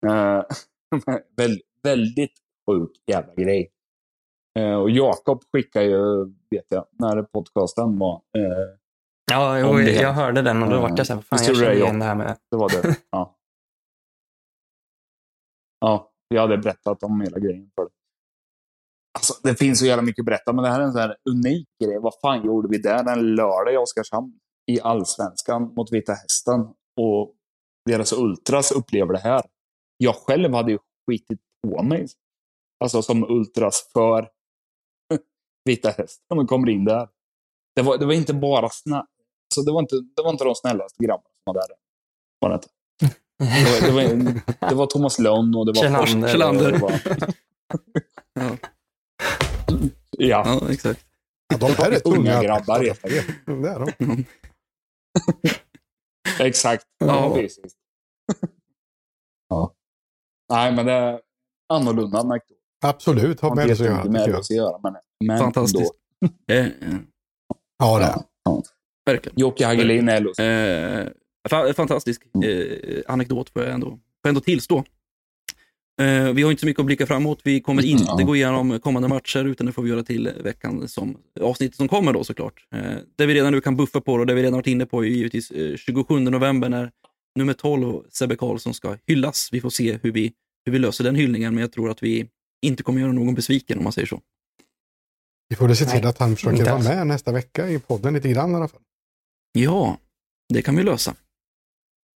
Uh, 0.06 0.42
väl, 1.36 1.60
väldigt 1.82 2.32
sjuk 2.70 2.90
jävla 3.06 3.34
grej. 3.34 3.72
Eh, 4.58 4.74
och 4.74 4.90
Jakob 4.90 5.42
skickade 5.52 5.84
ju, 5.86 6.24
vet 6.50 6.66
jag, 6.68 6.86
när 6.92 7.22
podcasten 7.22 7.98
var. 7.98 8.14
eh, 8.14 8.76
Ja, 9.32 9.58
jo, 9.58 9.80
jag 9.80 10.12
hörde 10.12 10.42
den 10.42 10.62
och 10.62 10.68
då 10.70 10.76
Ja. 10.76 10.80
vart 10.80 10.98
jag 10.98 11.06
så 11.06 11.14
här, 11.14 11.20
fan 11.20 11.38
jag 11.46 11.56
känner 11.56 11.72
igen 11.72 11.98
det 11.98 12.04
här 12.04 12.14
med... 12.14 12.36
det 12.50 12.56
var 12.56 12.68
det. 12.68 12.96
Ja. 13.10 13.38
ja, 15.80 16.10
jag 16.28 16.40
hade 16.40 16.58
berättat 16.58 17.02
om 17.02 17.20
hela 17.20 17.38
grejen 17.38 17.70
för 17.74 17.82
dig. 17.82 17.92
Alltså, 19.20 19.34
det 19.42 19.54
finns 19.54 19.78
så 19.78 19.86
jävla 19.86 20.02
mycket 20.02 20.22
att 20.22 20.26
berätta, 20.26 20.52
men 20.52 20.64
det 20.64 20.70
här 20.70 20.80
är 20.80 20.84
en 20.84 20.92
sån 20.92 21.00
här 21.00 21.16
unik 21.30 21.68
grej. 21.84 21.98
Vad 21.98 22.12
fan 22.22 22.46
gjorde 22.46 22.68
vi 22.68 22.78
där 22.78 23.12
en 23.12 23.34
lördag 23.34 23.74
i 23.74 23.76
Oskarshamn? 23.76 24.32
I 24.66 24.80
Allsvenskan 24.80 25.72
mot 25.76 25.92
Vita 25.92 26.12
Hästen. 26.12 26.60
Och 27.00 27.34
deras 27.86 28.12
ultras 28.12 28.72
upplever 28.72 29.12
det 29.12 29.18
här. 29.18 29.42
Jag 29.96 30.14
själv 30.14 30.54
hade 30.54 30.72
ju 30.72 30.78
skitit 31.06 31.40
på 31.62 31.82
mig. 31.82 32.08
Alltså 32.84 33.02
som 33.02 33.30
ultras 33.30 33.90
för 33.92 34.28
Vita 35.64 35.90
Hästen 35.90 36.38
och 36.38 36.48
kommer 36.48 36.68
in 36.68 36.84
där. 36.84 37.08
Det 37.76 37.82
var, 37.82 37.98
det 37.98 38.06
var 38.06 38.12
inte 38.12 38.34
bara 38.34 38.68
snä... 38.68 38.96
Alltså, 38.96 39.62
det, 39.66 39.72
var 39.72 39.80
inte, 39.80 39.96
det 40.16 40.22
var 40.22 40.30
inte 40.30 40.44
de 40.44 40.54
snällaste 40.54 41.04
grabbarna 41.04 41.34
som 41.44 41.46
var 41.54 41.54
där. 41.54 41.66
Var 42.40 42.48
det, 42.48 42.54
inte. 42.54 42.68
det, 43.38 43.46
var, 43.70 43.86
det, 43.86 43.92
var, 43.92 44.02
det 44.68 44.74
var 44.74 44.86
Thomas 44.86 45.18
Lönn 45.18 45.54
och 45.54 45.66
det 45.66 45.72
var 45.72 46.06
Kjellander. 46.06 46.80
Ja. 50.10 50.42
Ja, 50.60 50.70
exakt. 50.72 51.06
Ja, 51.48 51.56
de 51.58 51.66
här 51.66 51.90
är 51.90 52.00
unga 52.04 52.42
grabbar 52.42 52.80
Det 53.46 53.68
är 53.68 53.78
de. 53.96 54.24
exakt. 56.40 56.86
Ja. 56.98 57.34
precis. 57.34 57.72
ja. 59.48 59.74
Nej, 60.52 60.72
men 60.74 60.86
det 60.86 60.92
är 60.92 61.20
annorlunda 61.72 62.18
anekdot. 62.18 62.56
Absolut, 62.84 63.40
har 63.40 63.54
med 63.54 63.62
inte 63.70 63.74
det 63.74 63.80
att 63.82 63.86
göra. 63.90 63.96
jättemycket 63.96 64.28
med 64.30 64.38
att 64.38 64.50
göra, 64.50 64.78
men, 64.82 64.94
men 65.24 65.38
Fantastiskt. 65.38 65.92
Eh, 66.50 66.66
eh, 66.66 66.72
Ja, 67.78 67.98
det 67.98 68.04
är. 68.04 68.08
Ja, 68.10 68.24
ja. 68.44 68.62
verkligen. 69.06 69.38
Jocke 69.38 69.66
Hagelin 69.66 70.08
är. 70.08 70.20
Eh, 70.40 71.08
fa- 71.50 71.72
fantastisk 71.72 72.22
eh, 72.44 73.02
anekdot 73.08 73.50
får 73.50 73.62
jag 73.62 73.72
ändå, 73.74 73.86
får 73.90 73.98
jag 74.22 74.28
ändå 74.28 74.40
tillstå. 74.40 74.84
Eh, 76.00 76.32
vi 76.32 76.42
har 76.42 76.50
inte 76.50 76.60
så 76.60 76.66
mycket 76.66 76.80
att 76.80 76.86
blicka 76.86 77.06
framåt. 77.06 77.40
Vi 77.44 77.60
kommer 77.60 77.84
inte 77.84 78.04
Ja. 78.18 78.24
gå 78.26 78.36
igenom 78.36 78.80
kommande 78.80 79.08
matcher, 79.08 79.44
utan 79.44 79.66
det 79.66 79.72
får 79.72 79.82
vi 79.82 79.90
göra 79.90 80.02
till 80.02 80.32
veckan 80.44 80.88
som 80.88 81.16
avsnittet 81.40 81.76
som 81.76 81.88
kommer 81.88 82.12
då 82.12 82.24
såklart. 82.24 82.66
Eh, 82.74 82.96
det 83.16 83.26
vi 83.26 83.34
redan 83.34 83.52
nu 83.52 83.60
kan 83.60 83.76
buffa 83.76 84.00
på 84.00 84.12
och 84.12 84.26
det 84.26 84.34
vi 84.34 84.42
redan 84.42 84.52
varit 84.54 84.66
inne 84.66 84.86
på 84.86 85.04
är 85.04 85.08
givetvis 85.08 85.50
eh, 85.50 85.76
27 85.76 86.18
november 86.18 86.68
när 86.68 86.90
nummer 87.38 87.52
12, 87.52 88.02
Sebbe 88.10 88.36
Karlsson, 88.36 88.74
ska 88.74 88.96
hyllas. 89.06 89.48
Vi 89.52 89.60
får 89.60 89.70
se 89.70 89.98
hur 90.02 90.12
vi, 90.12 90.32
hur 90.64 90.72
vi 90.72 90.78
löser 90.78 91.04
den 91.04 91.14
hyllningen, 91.14 91.54
men 91.54 91.60
jag 91.60 91.72
tror 91.72 91.90
att 91.90 92.02
vi 92.02 92.26
inte 92.66 92.82
kommer 92.82 93.00
göra 93.00 93.12
någon 93.12 93.34
besviken 93.34 93.78
om 93.78 93.84
man 93.84 93.92
säger 93.92 94.06
så. 94.06 94.20
Vi 95.48 95.56
får 95.56 95.74
se 95.74 95.84
till 95.84 96.00
Nej, 96.00 96.08
att 96.10 96.18
han 96.18 96.36
försöker 96.36 96.64
vara 96.64 96.78
med 96.82 97.06
nästa 97.06 97.32
vecka 97.32 97.68
i 97.70 97.78
podden 97.78 98.14
lite 98.14 98.28
grann 98.28 98.52
i 98.52 98.54
alla 98.54 98.68
fall. 98.68 98.80
Ja, 99.52 99.98
det 100.54 100.62
kan 100.62 100.76
vi 100.76 100.82
lösa. 100.82 101.14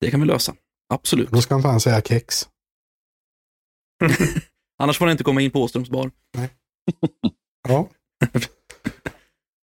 Det 0.01 0.11
kan 0.11 0.19
vi 0.19 0.25
lösa. 0.27 0.55
Absolut. 0.93 1.29
Då 1.31 1.41
ska 1.41 1.53
han 1.55 1.61
fan 1.63 1.79
säga 1.79 2.01
kex. 2.01 2.49
Annars 4.83 4.97
får 4.97 5.05
han 5.05 5.11
inte 5.11 5.23
komma 5.23 5.41
in 5.41 5.51
på 5.51 5.63
Åströms 5.63 5.89
bar. 5.89 6.11
Ja, 7.67 7.89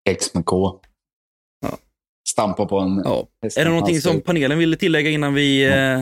X 0.10 0.34
med 0.34 0.46
K. 0.46 0.82
Ja. 1.62 1.78
Stampa 2.30 2.66
på 2.66 2.80
en 2.80 3.02
Ja. 3.06 3.28
Är 3.42 3.66
det 3.66 3.70
någonting 3.70 4.02
som 4.02 4.22
panelen 4.22 4.58
vill 4.58 4.78
tillägga 4.78 5.10
innan 5.10 5.34
vi, 5.34 5.66
eh, 5.66 6.02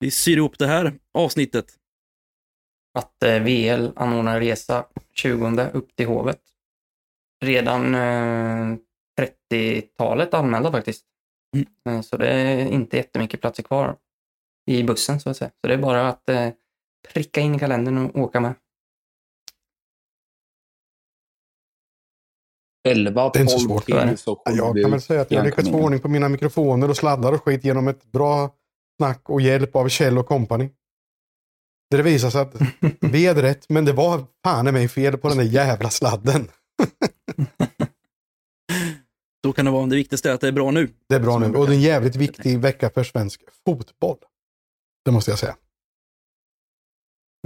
vi 0.00 0.10
syr 0.10 0.36
ihop 0.36 0.58
det 0.58 0.66
här 0.66 0.98
avsnittet? 1.14 1.66
Att 2.98 3.22
eh, 3.22 3.42
VL 3.42 3.88
anordnar 3.96 4.40
resa 4.40 4.86
20 5.14 5.70
upp 5.72 5.96
till 5.96 6.06
hovet. 6.06 6.40
Redan 7.44 7.94
eh, 7.94 8.76
30-talet 9.50 10.34
anmälda 10.34 10.72
faktiskt. 10.72 11.04
Mm. 11.56 11.66
Eh, 11.88 12.02
så 12.02 12.16
det 12.16 12.28
är 12.28 12.66
inte 12.66 12.96
jättemycket 12.96 13.40
platser 13.40 13.62
kvar 13.62 13.96
i 14.70 14.82
bussen 14.82 15.20
så 15.20 15.30
att 15.30 15.36
säga. 15.36 15.50
Så 15.60 15.68
det 15.68 15.74
är 15.74 15.78
bara 15.78 16.08
att 16.08 16.28
eh, 16.28 16.48
pricka 17.14 17.40
in 17.40 17.54
i 17.54 17.58
kalendern 17.58 17.98
och 17.98 18.16
åka 18.22 18.40
med. 18.40 18.54
11, 22.88 23.30
Det 23.32 23.38
är 23.38 23.40
inte 23.40 23.52
så 23.52 23.58
12 23.58 23.68
svårt. 23.68 23.84
till 23.84 24.18
så 24.18 24.34
kommer 24.34 24.58
jag 24.58 24.82
kan 24.82 24.90
väl 24.90 25.00
säga 25.00 25.20
att 25.20 25.30
jag 25.30 25.44
lyckats 25.44 25.68
få 25.68 25.76
ordning 25.76 26.00
på 26.00 26.08
mina 26.08 26.28
mikrofoner 26.28 26.90
och 26.90 26.96
sladdar 26.96 27.32
och 27.32 27.42
skit 27.42 27.64
genom 27.64 27.88
ett 27.88 28.04
bra 28.04 28.54
snack 28.96 29.30
och 29.30 29.40
hjälp 29.40 29.76
av 29.76 29.88
Kjell 29.88 30.18
och 30.18 30.26
company. 30.26 30.70
Där 31.90 31.98
det 31.98 32.04
visar 32.04 32.30
sig 32.30 32.40
att 32.40 32.54
vi 33.00 33.26
hade 33.26 33.42
rätt, 33.42 33.68
men 33.68 33.84
det 33.84 33.92
var 33.92 34.24
fan 34.44 34.68
i 34.68 34.72
mig 34.72 34.88
fel 34.88 35.18
på 35.18 35.28
den 35.28 35.38
där 35.38 35.44
jävla 35.44 35.90
sladden. 35.90 36.48
Då 39.42 39.52
kan 39.52 39.64
det 39.64 39.70
vara 39.70 39.86
det 39.86 39.96
viktigaste 39.96 40.30
är 40.30 40.34
att 40.34 40.40
det 40.40 40.48
är 40.48 40.52
bra 40.52 40.70
nu. 40.70 40.88
Det 41.08 41.14
är 41.14 41.20
bra 41.20 41.38
nu. 41.38 41.46
Och 41.46 41.66
det 41.66 41.72
är 41.72 41.76
en 41.76 41.80
jävligt 41.80 42.16
viktig 42.16 42.58
vecka 42.58 42.90
för 42.90 43.04
svensk 43.04 43.40
fotboll. 43.64 44.18
Det 45.04 45.10
måste 45.10 45.30
jag 45.30 45.38
säga. 45.38 45.56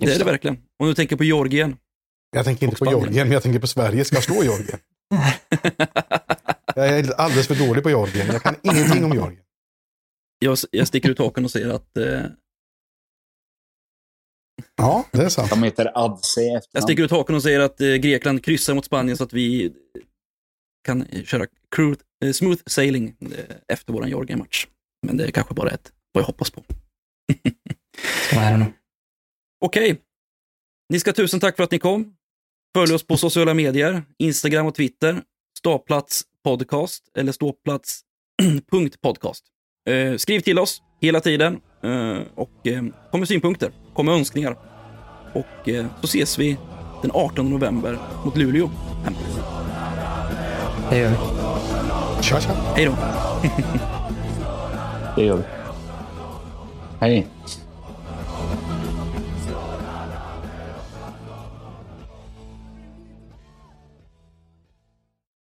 Det 0.01 0.13
är 0.13 0.19
det 0.19 0.25
verkligen. 0.25 0.57
Och 0.79 0.87
nu 0.87 0.95
tänker 0.95 1.13
jag 1.13 1.19
på 1.19 1.25
Georgien. 1.25 1.77
Jag 2.37 2.45
tänker 2.45 2.67
inte 2.67 2.79
på. 2.79 2.85
Georgien, 2.85 3.27
men 3.29 3.33
jag 3.33 3.43
tänker 3.43 3.61
på 3.61 3.67
Sverige 3.67 4.05
ska 4.05 4.21
slå 4.21 4.43
Georgien. 4.43 4.79
Jag 6.75 6.89
är 6.89 7.21
alldeles 7.21 7.47
för 7.47 7.55
dålig 7.55 7.83
på 7.83 7.91
Georgien. 7.91 8.27
Jag 8.27 8.43
kan 8.43 8.57
ingenting 8.63 9.05
om 9.05 9.13
Georgien. 9.13 9.43
jag, 10.39 10.59
jag 10.71 10.89
sticker 10.89 11.11
ut 11.11 11.19
hakan 11.19 11.45
och 11.45 11.51
säger 11.51 11.69
att 11.69 11.97
eh, 11.97 12.23
Ja, 14.77 15.05
det 15.13 15.25
är 15.25 15.29
sant. 15.29 15.51
De 15.51 15.63
heter 15.63 15.93
Adse 15.95 16.61
jag 16.73 16.83
sticker 16.83 17.03
ut 17.03 17.11
hakan 17.11 17.37
och 17.37 17.43
säger 17.43 17.61
att 17.61 17.81
eh, 17.81 17.95
Grekland 17.95 18.45
kryssar 18.45 18.75
mot 18.75 18.85
Spanien 18.85 19.17
så 19.17 19.25
att 19.25 19.33
vi 19.33 19.73
kan 20.85 21.07
köra 21.25 21.47
cruise, 21.77 22.01
eh, 22.25 22.33
smooth 22.33 22.61
sailing 22.67 23.17
eh, 23.21 23.57
efter 23.69 23.93
vår 23.93 24.07
Georgien-match. 24.07 24.67
Men 25.07 25.17
det 25.17 25.25
är 25.25 25.31
kanske 25.31 25.55
bara 25.55 25.71
ett 25.71 25.93
vad 26.13 26.23
jag 26.23 26.27
hoppas 26.27 26.51
på. 26.51 26.65
Så 28.31 28.41
är 28.41 28.53
det 28.53 28.57
nog. 28.59 28.73
Okej. 29.65 29.97
Ni 30.89 31.01
ska 31.01 31.13
tusen 31.13 31.41
tack 31.41 31.57
för 31.57 31.63
att 31.63 31.71
ni 31.71 31.79
kom. 31.79 32.15
Följ 32.75 32.95
oss 32.95 33.07
på 33.07 33.17
sociala 33.17 33.55
medier, 33.55 34.03
Instagram 34.19 34.67
och 34.67 34.75
Twitter. 34.75 35.23
Ståplats 35.59 36.23
podcast 36.45 37.05
eller 37.19 37.33
ståplats 37.33 38.01
punkt 38.71 39.01
podcast. 39.01 39.45
Eh, 39.89 40.17
skriv 40.17 40.41
till 40.41 40.59
oss 40.59 40.83
hela 41.01 41.21
tiden 41.21 41.61
eh, 41.83 42.19
och 42.35 42.67
eh, 42.67 42.83
kom 43.11 43.21
med 43.21 43.29
synpunkter, 43.29 43.73
kom 43.95 44.07
med 44.07 44.15
önskningar. 44.15 44.57
Och 45.35 45.69
eh, 45.69 45.87
så 46.01 46.07
ses 46.07 46.39
vi 46.39 46.59
den 47.03 47.11
18 47.15 47.51
november 47.51 47.99
mot 48.25 48.37
Luleå. 48.37 48.71
Det 50.91 50.99
gör 50.99 51.11
vi. 51.11 51.17
Tja, 52.23 52.41
tja. 52.41 52.53
Hej 52.77 52.85
då! 52.85 52.93
Det 55.17 55.25
gör 55.25 55.37
vi. 55.37 55.43
Hej. 57.01 57.27